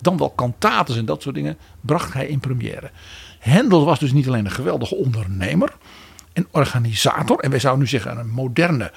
dan 0.00 0.16
wel 0.16 0.30
kantates 0.30 0.96
en 0.96 1.04
dat 1.04 1.22
soort 1.22 1.34
dingen, 1.34 1.58
bracht 1.80 2.12
hij 2.12 2.26
in 2.26 2.40
première. 2.40 2.90
Hendel 3.38 3.84
was 3.84 3.98
dus 3.98 4.12
niet 4.12 4.26
alleen 4.26 4.44
een 4.44 4.50
geweldige 4.50 4.94
ondernemer 4.94 5.72
en 6.32 6.46
organisator. 6.50 7.38
En 7.38 7.50
wij 7.50 7.58
zouden 7.58 7.82
nu 7.82 7.88
zeggen 7.88 8.18
een 8.18 8.30
moderne, 8.30 8.92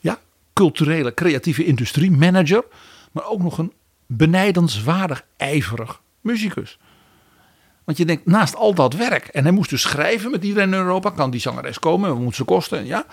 ja, 0.00 0.18
culturele, 0.52 1.14
creatieve 1.14 1.64
industrie 1.64 2.10
manager. 2.10 2.64
Maar 3.12 3.26
ook 3.26 3.42
nog 3.42 3.58
een 3.58 3.72
benijdenswaardig 4.06 5.24
ijverig 5.36 6.00
muzikus. 6.20 6.78
Want 7.84 7.98
je 7.98 8.04
denkt, 8.04 8.26
naast 8.26 8.56
al 8.56 8.74
dat 8.74 8.94
werk, 8.94 9.26
en 9.26 9.42
hij 9.42 9.52
moest 9.52 9.70
dus 9.70 9.82
schrijven 9.82 10.30
met 10.30 10.44
iedereen 10.44 10.72
in 10.72 10.78
Europa, 10.78 11.10
kan 11.10 11.30
die 11.30 11.40
zangeres 11.40 11.78
komen, 11.78 12.10
wat 12.10 12.18
moet 12.18 12.34
ze 12.34 12.44
kosten? 12.44 12.86
Ja, 12.86 13.06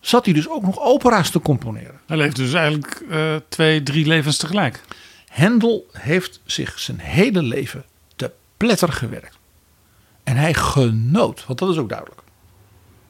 zat 0.00 0.24
hij 0.24 0.34
dus 0.34 0.48
ook 0.48 0.62
nog 0.62 0.80
opera's 0.80 1.30
te 1.30 1.40
componeren. 1.40 2.00
Hij 2.06 2.16
leeft 2.16 2.36
dus 2.36 2.52
eigenlijk 2.52 3.02
uh, 3.10 3.36
twee, 3.48 3.82
drie 3.82 4.06
levens 4.06 4.36
tegelijk. 4.36 4.80
Hendel 5.28 5.86
heeft 5.92 6.40
zich 6.44 6.78
zijn 6.78 6.98
hele 6.98 7.42
leven 7.42 7.84
te 8.16 8.30
pletter 8.56 8.92
gewerkt. 8.92 9.38
En 10.24 10.36
hij 10.36 10.54
genoot, 10.54 11.46
want 11.46 11.58
dat 11.58 11.70
is 11.70 11.76
ook 11.76 11.88
duidelijk. 11.88 12.20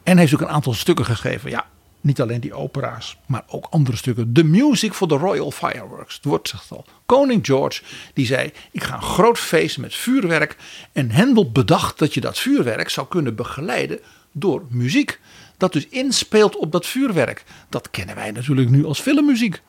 En 0.03 0.17
heeft 0.17 0.33
ook 0.33 0.41
een 0.41 0.47
aantal 0.47 0.73
stukken 0.73 1.05
gegeven. 1.05 1.49
Ja, 1.49 1.65
niet 2.01 2.21
alleen 2.21 2.39
die 2.41 2.53
opera's, 2.53 3.17
maar 3.25 3.43
ook 3.47 3.67
andere 3.69 3.97
stukken. 3.97 4.33
The 4.33 4.43
Music 4.43 4.93
for 4.93 5.07
the 5.07 5.17
Royal 5.17 5.51
Fireworks. 5.51 6.15
Het 6.15 6.25
wordt 6.25 6.49
zegt 6.49 6.71
al. 6.71 6.85
Koning 7.05 7.45
George 7.45 7.81
die 8.13 8.25
zei: 8.25 8.51
Ik 8.71 8.83
ga 8.83 8.95
een 8.95 9.01
groot 9.01 9.39
feest 9.39 9.77
met 9.77 9.95
vuurwerk. 9.95 10.57
En 10.91 11.11
Hendel 11.11 11.51
bedacht 11.51 11.99
dat 11.99 12.13
je 12.13 12.21
dat 12.21 12.39
vuurwerk 12.39 12.89
zou 12.89 13.07
kunnen 13.07 13.35
begeleiden 13.35 13.99
door 14.31 14.65
muziek. 14.69 15.19
Dat 15.59 15.73
dus 15.73 15.87
inspeelt 15.87 16.55
op 16.55 16.71
dat 16.71 16.85
vuurwerk. 16.85 17.43
Dat 17.69 17.89
kennen 17.91 18.15
wij 18.15 18.31
natuurlijk 18.31 18.69
nu 18.69 18.85
als 18.85 18.99
filmmuziek. 18.99 19.61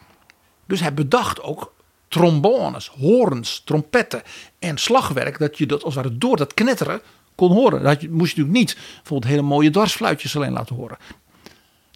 Dus 0.67 0.81
hij 0.81 0.95
bedacht 0.95 1.43
ook 1.43 1.75
trombones, 2.09 2.89
horens, 2.89 3.63
trompetten 3.65 4.23
en 4.59 4.79
slagwerk. 4.79 5.39
Dat 5.39 5.59
je 5.59 5.67
dat 5.67 5.85
als 5.85 5.95
het 5.95 6.05
ware 6.05 6.19
door 6.19 6.37
dat 6.37 6.55
knetteren 6.55 7.01
kon 7.35 7.53
horen. 7.53 7.83
Dat 7.83 8.03
moest 8.03 8.35
je 8.35 8.43
natuurlijk 8.43 8.57
niet 8.57 8.75
bijvoorbeeld 8.75 9.33
hele 9.33 9.43
mooie 9.43 9.71
dwarsfluitjes 9.71 10.37
alleen 10.37 10.53
laten 10.53 10.77
horen 10.77 10.99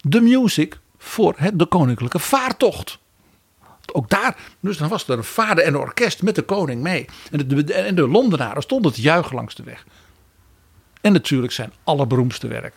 de 0.09 0.21
music 0.21 0.79
voor 0.97 1.33
het, 1.37 1.59
de 1.59 1.65
koninklijke 1.65 2.19
vaartocht. 2.19 2.99
Ook 3.93 4.09
daar, 4.09 4.37
dus 4.59 4.77
dan 4.77 4.89
was 4.89 5.07
er 5.07 5.17
een 5.17 5.23
vader 5.23 5.63
en 5.63 5.73
een 5.73 5.79
orkest 5.79 6.21
met 6.21 6.35
de 6.35 6.41
koning 6.41 6.81
mee. 6.81 7.05
En 7.31 7.47
de, 7.47 7.73
en 7.73 7.95
de 7.95 8.07
Londenaren 8.07 8.61
stonden 8.61 8.93
te 8.93 9.01
juichen 9.01 9.35
langs 9.35 9.55
de 9.55 9.63
weg. 9.63 9.85
En 11.01 11.13
natuurlijk 11.13 11.53
zijn 11.53 11.73
allerberoemdste 11.83 12.47
werk, 12.47 12.73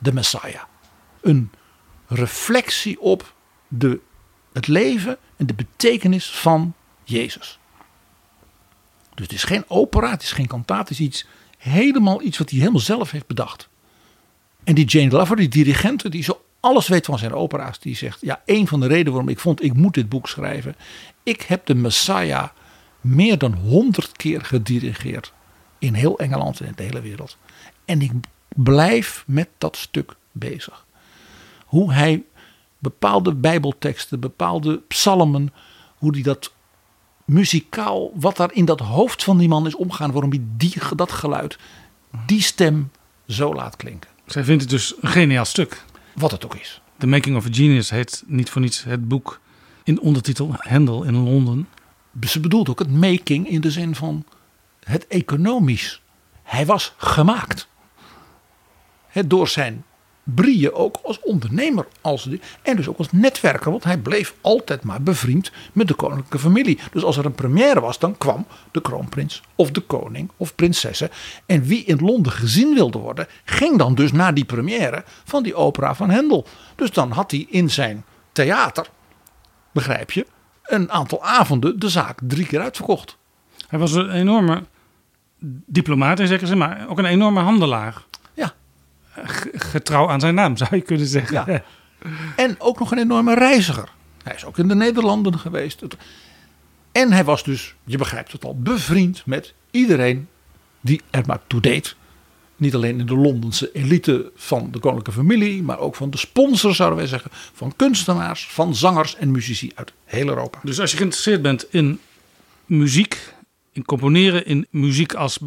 de 0.00 0.12
Messiah. 0.12 0.62
Een 1.20 1.50
reflectie 2.06 3.00
op 3.00 3.34
de, 3.68 4.00
het 4.52 4.66
leven 4.66 5.18
en 5.36 5.46
de 5.46 5.54
betekenis 5.54 6.30
van 6.30 6.74
Jezus. 7.04 7.58
Dus 9.14 9.24
het 9.24 9.32
is 9.32 9.44
geen 9.44 9.64
opera, 9.68 10.10
het 10.10 10.22
is 10.22 10.32
geen 10.32 10.46
kantaat, 10.46 10.88
het 10.88 10.90
is 10.90 11.00
iets, 11.00 11.26
helemaal 11.58 12.22
iets 12.22 12.38
wat 12.38 12.50
hij 12.50 12.58
helemaal 12.58 12.80
zelf 12.80 13.10
heeft 13.10 13.26
bedacht. 13.26 13.68
En 14.64 14.74
die 14.74 14.84
Jane 14.84 15.10
Lover, 15.10 15.36
die 15.36 15.48
dirigente, 15.48 16.08
die 16.08 16.22
zo 16.22 16.44
alles 16.60 16.88
weet 16.88 17.06
van 17.06 17.18
zijn 17.18 17.32
opera's. 17.32 17.78
Die 17.78 17.96
zegt, 17.96 18.18
ja, 18.20 18.42
een 18.44 18.66
van 18.66 18.80
de 18.80 18.86
redenen 18.86 19.12
waarom 19.12 19.28
ik 19.30 19.38
vond, 19.38 19.62
ik 19.62 19.74
moet 19.74 19.94
dit 19.94 20.08
boek 20.08 20.28
schrijven. 20.28 20.76
Ik 21.22 21.42
heb 21.42 21.66
de 21.66 21.74
Messiah 21.74 22.48
meer 23.00 23.38
dan 23.38 23.54
honderd 23.54 24.16
keer 24.16 24.44
gedirigeerd. 24.44 25.32
In 25.78 25.94
heel 25.94 26.18
Engeland 26.18 26.60
en 26.60 26.66
in 26.66 26.72
de 26.76 26.82
hele 26.82 27.00
wereld. 27.00 27.36
En 27.84 28.02
ik 28.02 28.12
blijf 28.56 29.24
met 29.26 29.48
dat 29.58 29.76
stuk 29.76 30.16
bezig. 30.32 30.86
Hoe 31.66 31.92
hij 31.92 32.24
bepaalde 32.78 33.34
bijbelteksten, 33.34 34.20
bepaalde 34.20 34.76
psalmen, 34.88 35.52
hoe 35.96 36.12
hij 36.12 36.22
dat 36.22 36.52
muzikaal, 37.24 38.10
wat 38.14 38.36
daar 38.36 38.52
in 38.52 38.64
dat 38.64 38.80
hoofd 38.80 39.24
van 39.24 39.38
die 39.38 39.48
man 39.48 39.66
is 39.66 39.74
omgaan, 39.74 40.12
waarom 40.12 40.30
hij 40.30 40.42
die, 40.56 40.74
dat 40.96 41.12
geluid, 41.12 41.58
die 42.26 42.42
stem 42.42 42.90
zo 43.26 43.54
laat 43.54 43.76
klinken. 43.76 44.10
Zij 44.26 44.44
vindt 44.44 44.62
het 44.62 44.70
dus 44.70 44.94
een 45.00 45.08
geniaal 45.08 45.44
stuk. 45.44 45.84
Wat 46.14 46.30
het 46.30 46.44
ook 46.44 46.54
is. 46.54 46.80
The 46.98 47.06
Making 47.06 47.36
of 47.36 47.46
a 47.46 47.48
Genius 47.50 47.90
heet 47.90 48.22
niet 48.26 48.50
voor 48.50 48.60
niets 48.60 48.84
het 48.84 49.08
boek 49.08 49.40
in 49.84 50.00
ondertitel 50.00 50.54
Handel 50.58 51.02
in 51.02 51.16
Londen. 51.16 51.68
Ze 52.26 52.40
bedoelt 52.40 52.68
ook 52.68 52.78
het 52.78 52.90
making 52.90 53.48
in 53.48 53.60
de 53.60 53.70
zin 53.70 53.94
van 53.94 54.24
het 54.84 55.06
economisch. 55.06 56.02
Hij 56.42 56.66
was 56.66 56.94
gemaakt. 56.96 57.68
Door 59.26 59.48
zijn 59.48 59.84
brieën 60.34 60.72
ook 60.72 60.98
als 61.02 61.20
ondernemer. 61.20 61.86
Als, 62.00 62.28
en 62.62 62.76
dus 62.76 62.88
ook 62.88 62.98
als 62.98 63.12
netwerker. 63.12 63.70
Want 63.70 63.84
hij 63.84 63.98
bleef 63.98 64.34
altijd 64.40 64.84
maar 64.84 65.02
bevriend 65.02 65.52
met 65.72 65.88
de 65.88 65.94
koninklijke 65.94 66.38
familie. 66.38 66.78
Dus 66.92 67.02
als 67.02 67.16
er 67.16 67.24
een 67.24 67.34
première 67.34 67.80
was, 67.80 67.98
dan 67.98 68.18
kwam 68.18 68.46
de 68.70 68.80
kroonprins 68.80 69.42
of 69.54 69.70
de 69.70 69.80
koning 69.80 70.30
of 70.36 70.54
prinsessen. 70.54 71.10
En 71.46 71.62
wie 71.62 71.84
in 71.84 71.98
Londen 71.98 72.32
gezien 72.32 72.74
wilde 72.74 72.98
worden, 72.98 73.26
ging 73.44 73.78
dan 73.78 73.94
dus 73.94 74.12
naar 74.12 74.34
die 74.34 74.44
première 74.44 75.04
van 75.24 75.42
die 75.42 75.54
opera 75.54 75.94
van 75.94 76.10
Hendel. 76.10 76.46
Dus 76.76 76.90
dan 76.92 77.10
had 77.10 77.30
hij 77.30 77.46
in 77.48 77.70
zijn 77.70 78.04
theater, 78.32 78.86
begrijp 79.72 80.10
je, 80.10 80.26
een 80.64 80.90
aantal 80.90 81.24
avonden 81.24 81.78
de 81.78 81.88
zaak 81.88 82.18
drie 82.22 82.46
keer 82.46 82.60
uitverkocht. 82.60 83.16
Hij 83.68 83.78
was 83.78 83.92
een 83.92 84.10
enorme 84.10 84.62
diplomaat 85.66 86.20
in 86.20 86.26
zekere 86.26 86.56
maar 86.56 86.86
ook 86.88 86.98
een 86.98 87.04
enorme 87.04 87.40
handelaar. 87.40 88.04
Getrouw 89.52 90.08
aan 90.08 90.20
zijn 90.20 90.34
naam, 90.34 90.56
zou 90.56 90.76
je 90.76 90.82
kunnen 90.82 91.06
zeggen. 91.06 91.44
Ja. 91.46 91.62
En 92.36 92.54
ook 92.58 92.78
nog 92.78 92.90
een 92.90 92.98
enorme 92.98 93.34
reiziger. 93.34 93.88
Hij 94.22 94.34
is 94.34 94.44
ook 94.44 94.58
in 94.58 94.68
de 94.68 94.74
Nederlanden 94.74 95.38
geweest. 95.38 95.82
En 96.92 97.12
hij 97.12 97.24
was 97.24 97.44
dus, 97.44 97.74
je 97.84 97.98
begrijpt 97.98 98.32
het 98.32 98.44
al, 98.44 98.58
bevriend 98.58 99.22
met 99.26 99.54
iedereen 99.70 100.28
die 100.80 101.00
er 101.10 101.22
maar 101.26 101.40
toe 101.46 101.60
deed. 101.60 101.96
Niet 102.56 102.74
alleen 102.74 102.98
in 102.98 103.06
de 103.06 103.16
Londense 103.16 103.72
elite 103.72 104.30
van 104.34 104.70
de 104.70 104.78
koninklijke 104.78 105.20
familie, 105.20 105.62
maar 105.62 105.78
ook 105.78 105.94
van 105.94 106.10
de 106.10 106.18
sponsors, 106.18 106.76
zouden 106.76 106.98
wij 106.98 107.06
zeggen. 107.06 107.30
Van 107.32 107.76
kunstenaars, 107.76 108.46
van 108.46 108.74
zangers 108.74 109.16
en 109.16 109.30
muzici 109.30 109.70
uit 109.74 109.92
heel 110.04 110.28
Europa. 110.28 110.58
Dus 110.62 110.80
als 110.80 110.90
je 110.90 110.96
geïnteresseerd 110.96 111.42
bent 111.42 111.66
in 111.70 112.00
muziek, 112.66 113.34
in 113.72 113.84
componeren, 113.84 114.46
in 114.46 114.66
muziek 114.70 115.14
als 115.14 115.38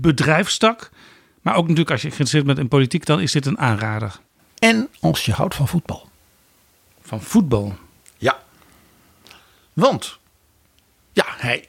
bedrijfstak. 0.00 0.90
Maar 1.42 1.54
ook 1.54 1.62
natuurlijk 1.62 1.90
als 1.90 2.02
je 2.02 2.08
geïnteresseerd 2.08 2.46
bent 2.46 2.58
in 2.58 2.68
politiek, 2.68 3.06
dan 3.06 3.20
is 3.20 3.32
dit 3.32 3.46
een 3.46 3.58
aanrader. 3.58 4.20
En 4.58 4.88
als 5.00 5.24
je 5.24 5.32
houdt 5.32 5.54
van 5.54 5.68
voetbal. 5.68 6.08
Van 7.00 7.22
voetbal? 7.22 7.76
Ja. 8.18 8.42
Want, 9.72 10.18
ja, 11.12 11.24
hij 11.26 11.68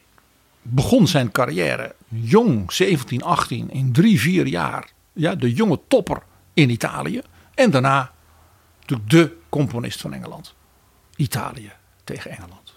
begon 0.62 1.06
zijn 1.08 1.30
carrière 1.30 1.94
jong, 2.08 2.72
17, 2.72 3.22
18, 3.22 3.70
in 3.70 3.92
drie, 3.92 4.20
vier 4.20 4.46
jaar. 4.46 4.90
Ja, 5.12 5.34
de 5.34 5.52
jonge 5.52 5.80
topper 5.88 6.22
in 6.52 6.70
Italië. 6.70 7.22
En 7.54 7.70
daarna 7.70 8.12
natuurlijk 8.80 9.10
de 9.10 9.36
componist 9.48 10.00
van 10.00 10.12
Engeland. 10.12 10.54
Italië 11.16 11.72
tegen 12.04 12.30
Engeland. 12.30 12.74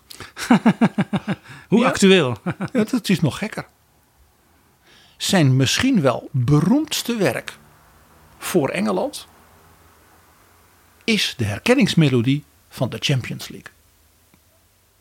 Hoe 1.70 1.86
actueel? 1.86 2.38
ja, 2.74 2.84
dat 2.84 3.10
is 3.10 3.20
nog 3.20 3.38
gekker. 3.38 3.66
Zijn 5.18 5.56
misschien 5.56 6.02
wel 6.02 6.30
beroemdste 6.32 7.16
werk 7.16 7.58
voor 8.38 8.70
Engeland 8.70 9.28
is 11.04 11.34
de 11.38 11.44
herkenningsmelodie 11.44 12.44
van 12.70 12.90
de 12.90 12.98
Champions 13.00 13.48
League. 13.48 13.72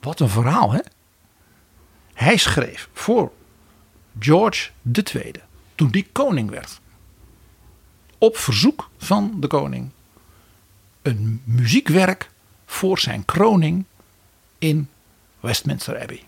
Wat 0.00 0.20
een 0.20 0.28
verhaal, 0.28 0.72
hè? 0.72 0.80
Hij 2.14 2.36
schreef 2.36 2.88
voor 2.92 3.32
George 4.18 4.70
II, 4.92 5.32
toen 5.74 5.90
die 5.90 6.08
koning 6.12 6.50
werd, 6.50 6.80
op 8.18 8.36
verzoek 8.36 8.90
van 8.98 9.36
de 9.40 9.46
koning, 9.46 9.90
een 11.02 11.42
muziekwerk 11.44 12.30
voor 12.66 12.98
zijn 12.98 13.24
kroning 13.24 13.84
in 14.58 14.88
Westminster 15.40 16.00
Abbey. 16.00 16.22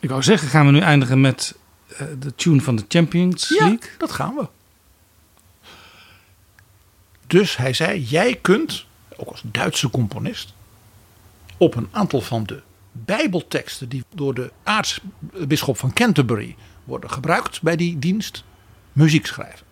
Ik 0.00 0.08
wou 0.08 0.22
zeggen, 0.22 0.48
gaan 0.48 0.66
we 0.66 0.72
nu 0.72 0.80
eindigen 0.80 1.20
met 1.20 1.58
de 2.18 2.34
tune 2.34 2.60
van 2.60 2.76
de 2.76 2.84
Champions 2.88 3.48
League? 3.48 3.78
Ja, 3.80 3.86
dat 3.98 4.12
gaan 4.12 4.34
we. 4.34 4.48
Dus 7.26 7.56
hij 7.56 7.72
zei, 7.72 8.02
jij 8.02 8.34
kunt, 8.34 8.86
ook 9.16 9.28
als 9.28 9.42
Duitse 9.44 9.90
componist, 9.90 10.54
op 11.56 11.74
een 11.74 11.88
aantal 11.90 12.20
van 12.20 12.44
de 12.44 12.62
bijbelteksten 12.92 13.88
die 13.88 14.04
door 14.14 14.34
de 14.34 14.52
aartsbisschop 14.62 15.78
van 15.78 15.92
Canterbury 15.92 16.56
worden 16.84 17.10
gebruikt 17.10 17.62
bij 17.62 17.76
die 17.76 17.98
dienst, 17.98 18.44
muziek 18.92 19.26
schrijven. 19.26 19.66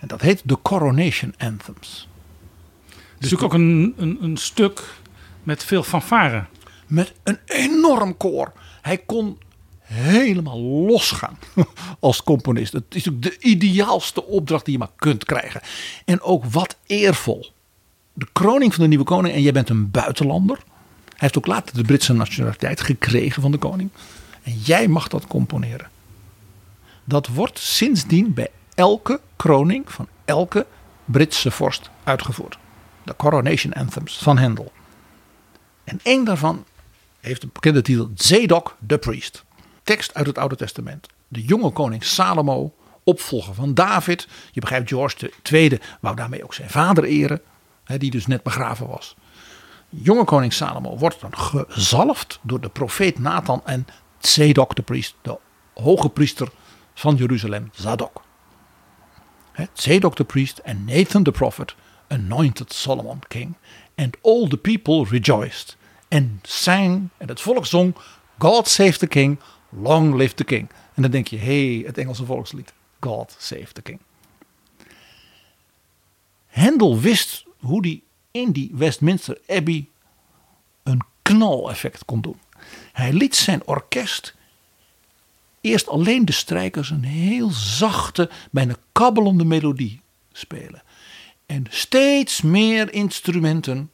En 0.00 0.08
dat 0.08 0.20
heet 0.20 0.42
de 0.44 0.58
Coronation 0.62 1.34
Anthems. 1.38 2.08
Dus 3.18 3.36
ook 3.36 3.52
een, 3.52 3.94
een, 3.96 4.18
een 4.22 4.36
stuk 4.36 4.82
met 5.42 5.64
veel 5.64 5.82
fanfare. 5.82 6.44
Met 6.86 7.12
een 7.22 7.38
enorm 7.44 8.16
koor. 8.16 8.52
Hij 8.84 8.98
kon 8.98 9.38
helemaal 9.80 10.60
losgaan 10.60 11.38
als 12.00 12.22
componist. 12.22 12.72
Het 12.72 12.94
is 12.94 13.08
ook 13.08 13.22
de 13.22 13.38
ideaalste 13.38 14.24
opdracht 14.24 14.64
die 14.64 14.72
je 14.72 14.78
maar 14.78 14.90
kunt 14.96 15.24
krijgen. 15.24 15.60
En 16.04 16.20
ook 16.20 16.44
wat 16.44 16.76
eervol. 16.86 17.50
De 18.12 18.26
kroning 18.32 18.74
van 18.74 18.82
de 18.82 18.88
nieuwe 18.88 19.04
koning 19.04 19.34
en 19.34 19.42
jij 19.42 19.52
bent 19.52 19.68
een 19.68 19.90
buitenlander. 19.90 20.56
Hij 20.56 21.16
heeft 21.16 21.38
ook 21.38 21.46
later 21.46 21.76
de 21.76 21.82
Britse 21.82 22.12
nationaliteit 22.12 22.80
gekregen 22.80 23.42
van 23.42 23.50
de 23.50 23.58
koning. 23.58 23.90
En 24.42 24.52
jij 24.52 24.88
mag 24.88 25.08
dat 25.08 25.26
componeren. 25.26 25.88
Dat 27.04 27.26
wordt 27.26 27.58
sindsdien 27.58 28.34
bij 28.34 28.48
elke 28.74 29.20
kroning 29.36 29.92
van 29.92 30.08
elke 30.24 30.66
Britse 31.04 31.50
vorst 31.50 31.90
uitgevoerd. 32.02 32.58
De 33.02 33.16
Coronation 33.16 33.72
Anthems 33.72 34.18
van 34.18 34.38
Handel. 34.38 34.72
En 35.84 36.00
één 36.02 36.24
daarvan 36.24 36.64
heeft 37.24 37.42
een 37.42 37.50
bekende 37.52 37.82
titel 37.82 38.10
Zedok 38.14 38.76
the 38.86 38.98
Priest. 38.98 39.44
Tekst 39.82 40.14
uit 40.14 40.26
het 40.26 40.38
Oude 40.38 40.56
Testament. 40.56 41.06
De 41.28 41.42
jonge 41.42 41.70
koning 41.70 42.04
Salomo, 42.04 42.74
opvolger 43.04 43.54
van 43.54 43.74
David. 43.74 44.28
Je 44.52 44.60
begrijpt, 44.60 44.88
George 44.88 45.32
II 45.50 45.78
wou 46.00 46.16
daarmee 46.16 46.44
ook 46.44 46.54
zijn 46.54 46.70
vader 46.70 47.04
eren, 47.04 47.40
die 47.98 48.10
dus 48.10 48.26
net 48.26 48.42
begraven 48.42 48.86
was. 48.86 49.16
Jonge 49.88 50.24
koning 50.24 50.52
Salomo 50.52 50.96
wordt 50.96 51.20
dan 51.20 51.32
gezalfd 51.36 52.38
door 52.42 52.60
de 52.60 52.68
profeet 52.68 53.18
Nathan 53.18 53.62
en 53.64 53.86
Zedok 54.18 54.74
the 54.74 54.82
Priest, 54.82 55.14
de 55.22 55.38
hoge 55.74 56.08
priester 56.08 56.48
van 56.94 57.14
Jeruzalem, 57.14 57.70
Zadok. 57.72 58.22
Zedok 59.72 60.14
the 60.14 60.24
Priest 60.24 60.58
en 60.58 60.84
Nathan 60.84 61.22
the 61.22 61.30
Prophet 61.30 61.74
anointed 62.08 62.72
Solomon 62.72 63.18
king. 63.28 63.54
And 63.96 64.16
all 64.22 64.48
the 64.48 64.56
people 64.56 65.04
rejoiced. 65.04 65.76
En 66.14 66.40
sang, 66.42 67.08
en 67.16 67.28
het 67.28 67.40
volk 67.40 67.66
zong, 67.66 67.94
God 68.38 68.68
save 68.68 68.98
the 68.98 69.06
king, 69.06 69.38
long 69.68 70.14
live 70.14 70.34
the 70.34 70.44
king. 70.44 70.70
En 70.94 71.02
dan 71.02 71.10
denk 71.10 71.26
je, 71.28 71.36
hé, 71.36 71.74
hey, 71.74 71.86
het 71.86 71.98
Engelse 71.98 72.24
volkslied. 72.24 72.72
God 73.00 73.36
save 73.38 73.72
the 73.72 73.82
king. 73.82 74.00
Hendel 76.46 77.00
wist 77.00 77.44
hoe 77.58 77.80
hij 77.80 78.02
in 78.30 78.52
die 78.52 78.70
Westminster 78.74 79.38
Abbey 79.46 79.88
een 80.82 81.00
knaleffect 81.22 82.04
kon 82.04 82.20
doen. 82.20 82.40
Hij 82.92 83.12
liet 83.12 83.36
zijn 83.36 83.66
orkest 83.66 84.34
eerst 85.60 85.88
alleen 85.88 86.24
de 86.24 86.32
strijkers 86.32 86.90
een 86.90 87.04
heel 87.04 87.50
zachte, 87.50 88.30
bijna 88.50 88.76
kabbelende 88.92 89.44
melodie 89.44 90.00
spelen. 90.32 90.82
En 91.46 91.66
steeds 91.68 92.42
meer 92.42 92.92
instrumenten 92.92 93.90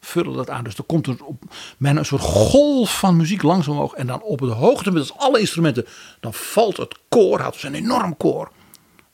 vullen 0.00 0.36
dat 0.36 0.50
aan. 0.50 0.64
Dus 0.64 0.76
er 0.76 0.84
komt 0.84 1.06
er 1.06 1.24
op, 1.24 1.42
een 1.78 2.04
soort 2.04 2.22
golf 2.22 2.98
van 2.98 3.16
muziek 3.16 3.42
langzaam 3.42 3.74
omhoog. 3.74 3.94
En 3.94 4.06
dan 4.06 4.22
op 4.22 4.40
het 4.40 4.52
hoogtepunt, 4.52 5.10
als 5.10 5.18
alle 5.18 5.40
instrumenten, 5.40 5.86
dan 6.20 6.34
valt 6.34 6.76
het 6.76 6.98
koor, 7.08 7.40
het 7.40 7.54
is 7.54 7.62
een 7.62 7.74
enorm 7.74 8.16
koor. 8.16 8.50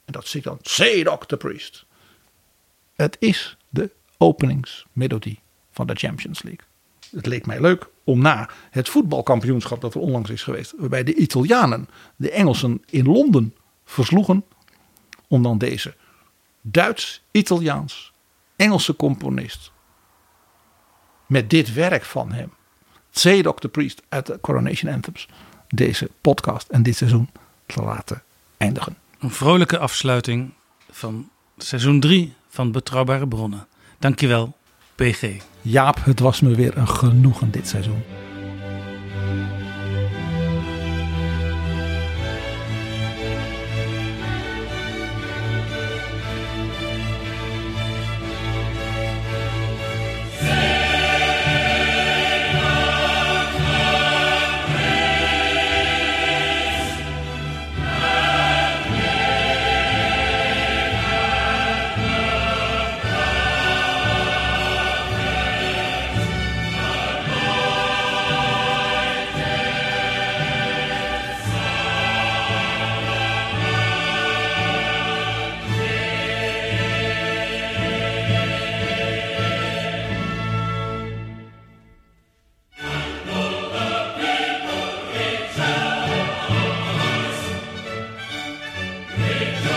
En 0.05 0.13
dat 0.13 0.27
zit 0.27 0.45
dan 0.45 0.59
Zadok 0.63 1.27
the 1.27 1.37
Priest. 1.37 1.85
Het 2.95 3.17
is 3.21 3.57
de 3.69 3.91
openingsmelodie 4.19 5.41
van 5.71 5.87
de 5.87 5.95
Champions 5.95 6.43
League. 6.43 6.65
Het 7.11 7.27
leek 7.27 7.47
mij 7.47 7.61
leuk 7.61 7.89
om 8.05 8.21
na 8.21 8.49
het 8.71 8.89
voetbalkampioenschap 8.89 9.81
dat 9.81 9.95
er 9.95 10.01
onlangs 10.01 10.31
is 10.31 10.43
geweest, 10.43 10.75
waarbij 10.77 11.05
de 11.05 11.15
Italianen 11.15 11.89
de 12.17 12.31
Engelsen 12.31 12.83
in 12.87 13.05
Londen 13.05 13.55
versloegen, 13.85 14.45
om 15.29 15.43
dan 15.43 15.59
deze 15.59 15.95
Duits-Italiaans 16.61 18.13
Engelse 18.57 18.97
componist 18.97 19.73
met 21.27 21.51
dit 21.51 21.73
werk 21.73 22.05
van 22.05 22.33
hem, 22.33 22.53
Zadok 23.11 23.61
the 23.61 23.69
Priest 23.69 24.03
uit 24.09 24.27
de 24.27 24.39
Coronation 24.41 24.93
Anthems, 24.93 25.29
deze 25.69 26.11
podcast 26.21 26.69
en 26.69 26.83
dit 26.83 26.97
seizoen 26.97 27.29
te 27.67 27.83
laten 27.83 28.23
eindigen. 28.57 28.97
Een 29.19 29.31
vrolijke 29.31 29.79
afsluiting 29.79 30.53
van 30.91 31.29
seizoen 31.57 32.01
3 32.01 32.35
van 32.49 32.73
Betrouwbare 32.73 33.29
Bronnen. 33.29 33.67
Dankjewel, 33.99 34.57
PG. 34.95 35.27
Jaap, 35.63 36.05
het 36.05 36.21
was 36.21 36.41
me 36.41 36.55
weer 36.55 36.77
een 36.77 36.89
genoegen 36.89 37.51
dit 37.51 37.69
seizoen. 37.69 38.03
Victory! 89.39 89.76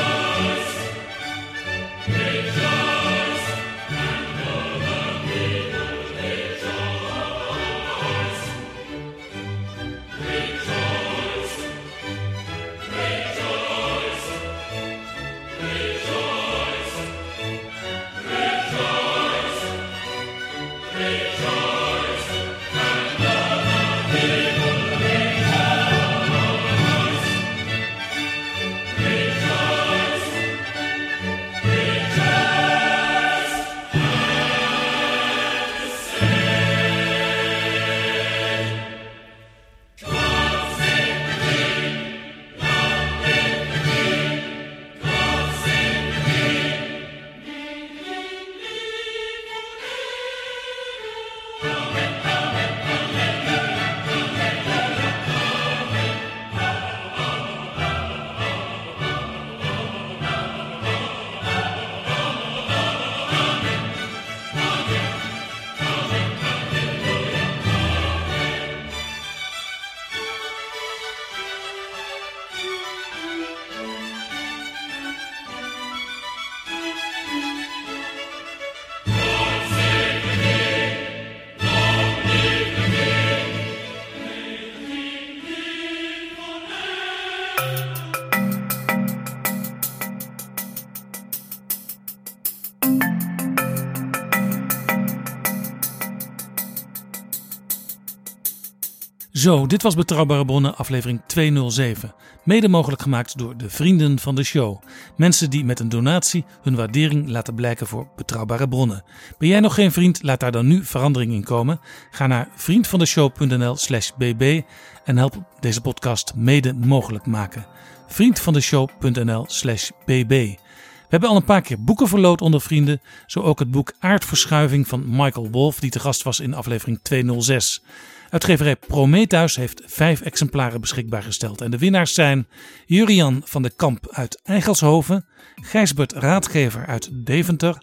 Zo, 99.49 99.67
dit 99.67 99.81
was 99.81 99.95
Betrouwbare 99.95 100.45
Bronnen, 100.45 100.75
aflevering 100.75 101.21
207. 101.25 102.13
Mede 102.43 102.67
mogelijk 102.67 103.01
gemaakt 103.01 103.37
door 103.37 103.57
de 103.57 103.69
vrienden 103.69 104.19
van 104.19 104.35
de 104.35 104.43
show. 104.43 104.81
Mensen 105.17 105.49
die 105.49 105.65
met 105.65 105.79
een 105.79 105.89
donatie 105.89 106.45
hun 106.61 106.75
waardering 106.75 107.29
laten 107.29 107.55
blijken 107.55 107.87
voor 107.87 108.07
Betrouwbare 108.15 108.67
Bronnen. 108.67 109.03
Ben 109.37 109.49
jij 109.49 109.59
nog 109.59 109.73
geen 109.73 109.91
vriend? 109.91 110.23
Laat 110.23 110.39
daar 110.39 110.51
dan 110.51 110.67
nu 110.67 110.85
verandering 110.85 111.33
in 111.33 111.43
komen. 111.43 111.79
Ga 112.11 112.27
naar 112.27 112.49
vriendvandeshow.nl/slash 112.55 114.11
bb 114.17 114.61
en 115.03 115.17
help 115.17 115.35
deze 115.59 115.81
podcast 115.81 116.33
mede 116.35 116.73
mogelijk 116.73 117.25
maken. 117.25 117.65
Vriendvandeshow.nl/slash 118.07 119.89
bb. 120.05 120.29
We 120.29 121.15
hebben 121.15 121.29
al 121.29 121.35
een 121.35 121.43
paar 121.43 121.61
keer 121.61 121.83
boeken 121.83 122.07
verloot 122.07 122.41
onder 122.41 122.61
vrienden. 122.61 123.01
Zo 123.25 123.41
ook 123.41 123.59
het 123.59 123.71
boek 123.71 123.93
Aardverschuiving 123.99 124.87
van 124.87 125.03
Michael 125.07 125.49
Wolff, 125.49 125.79
die 125.79 125.91
te 125.91 125.99
gast 125.99 126.23
was 126.23 126.39
in 126.39 126.53
aflevering 126.53 126.99
206. 127.01 127.81
Uitgeverij 128.29 128.75
Prometheus 128.75 129.55
heeft 129.55 129.81
vijf 129.85 130.21
exemplaren 130.21 130.81
beschikbaar 130.81 131.23
gesteld. 131.23 131.61
En 131.61 131.71
de 131.71 131.77
winnaars 131.77 132.13
zijn 132.13 132.47
Jurian 132.85 133.41
van 133.45 133.61
de 133.61 133.69
Kamp 133.69 134.07
uit 134.11 134.41
Eigelshoven, 134.43 135.25
Gijsbert 135.55 136.13
Raadgever 136.13 136.85
uit 136.85 137.09
Deventer, 137.13 137.77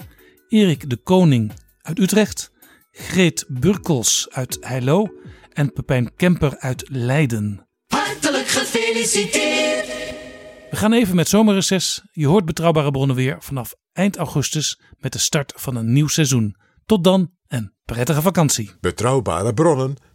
Erik 0.49 0.91
de 0.91 0.97
Koning 0.97 1.53
uit 1.81 1.99
Utrecht, 1.99 2.51
Greet 2.91 3.45
Burkels 3.49 4.27
uit 4.31 4.59
Heilo 4.61 5.09
en 5.53 5.73
Pepijn 5.73 6.15
Kemper 6.17 6.59
uit 6.59 6.85
Leiden. 6.89 7.67
Hartelijk 7.87 8.47
gefeliciteerd! 8.47 9.87
We 10.71 10.77
gaan 10.77 10.93
even 10.93 11.17
met 11.17 11.29
zomerreces. 11.29 12.03
Je 12.13 12.27
hoort 12.27 12.45
betrouwbare 12.45 12.91
bronnen 12.91 13.17
weer 13.17 13.37
vanaf 13.39 13.75
eind 13.93 14.17
augustus 14.17 14.81
met 14.99 15.13
de 15.13 15.19
start 15.19 15.53
van 15.57 15.77
een 15.77 15.93
nieuw 15.93 16.09
seizoen. 16.09 16.57
Tot 16.87 17.05
dan 17.05 17.31
en 17.47 17.75
prettige 17.85 18.23
vakantie. 18.23 18.73
Betrouwbare 18.81 19.55
bronnen 19.55 19.97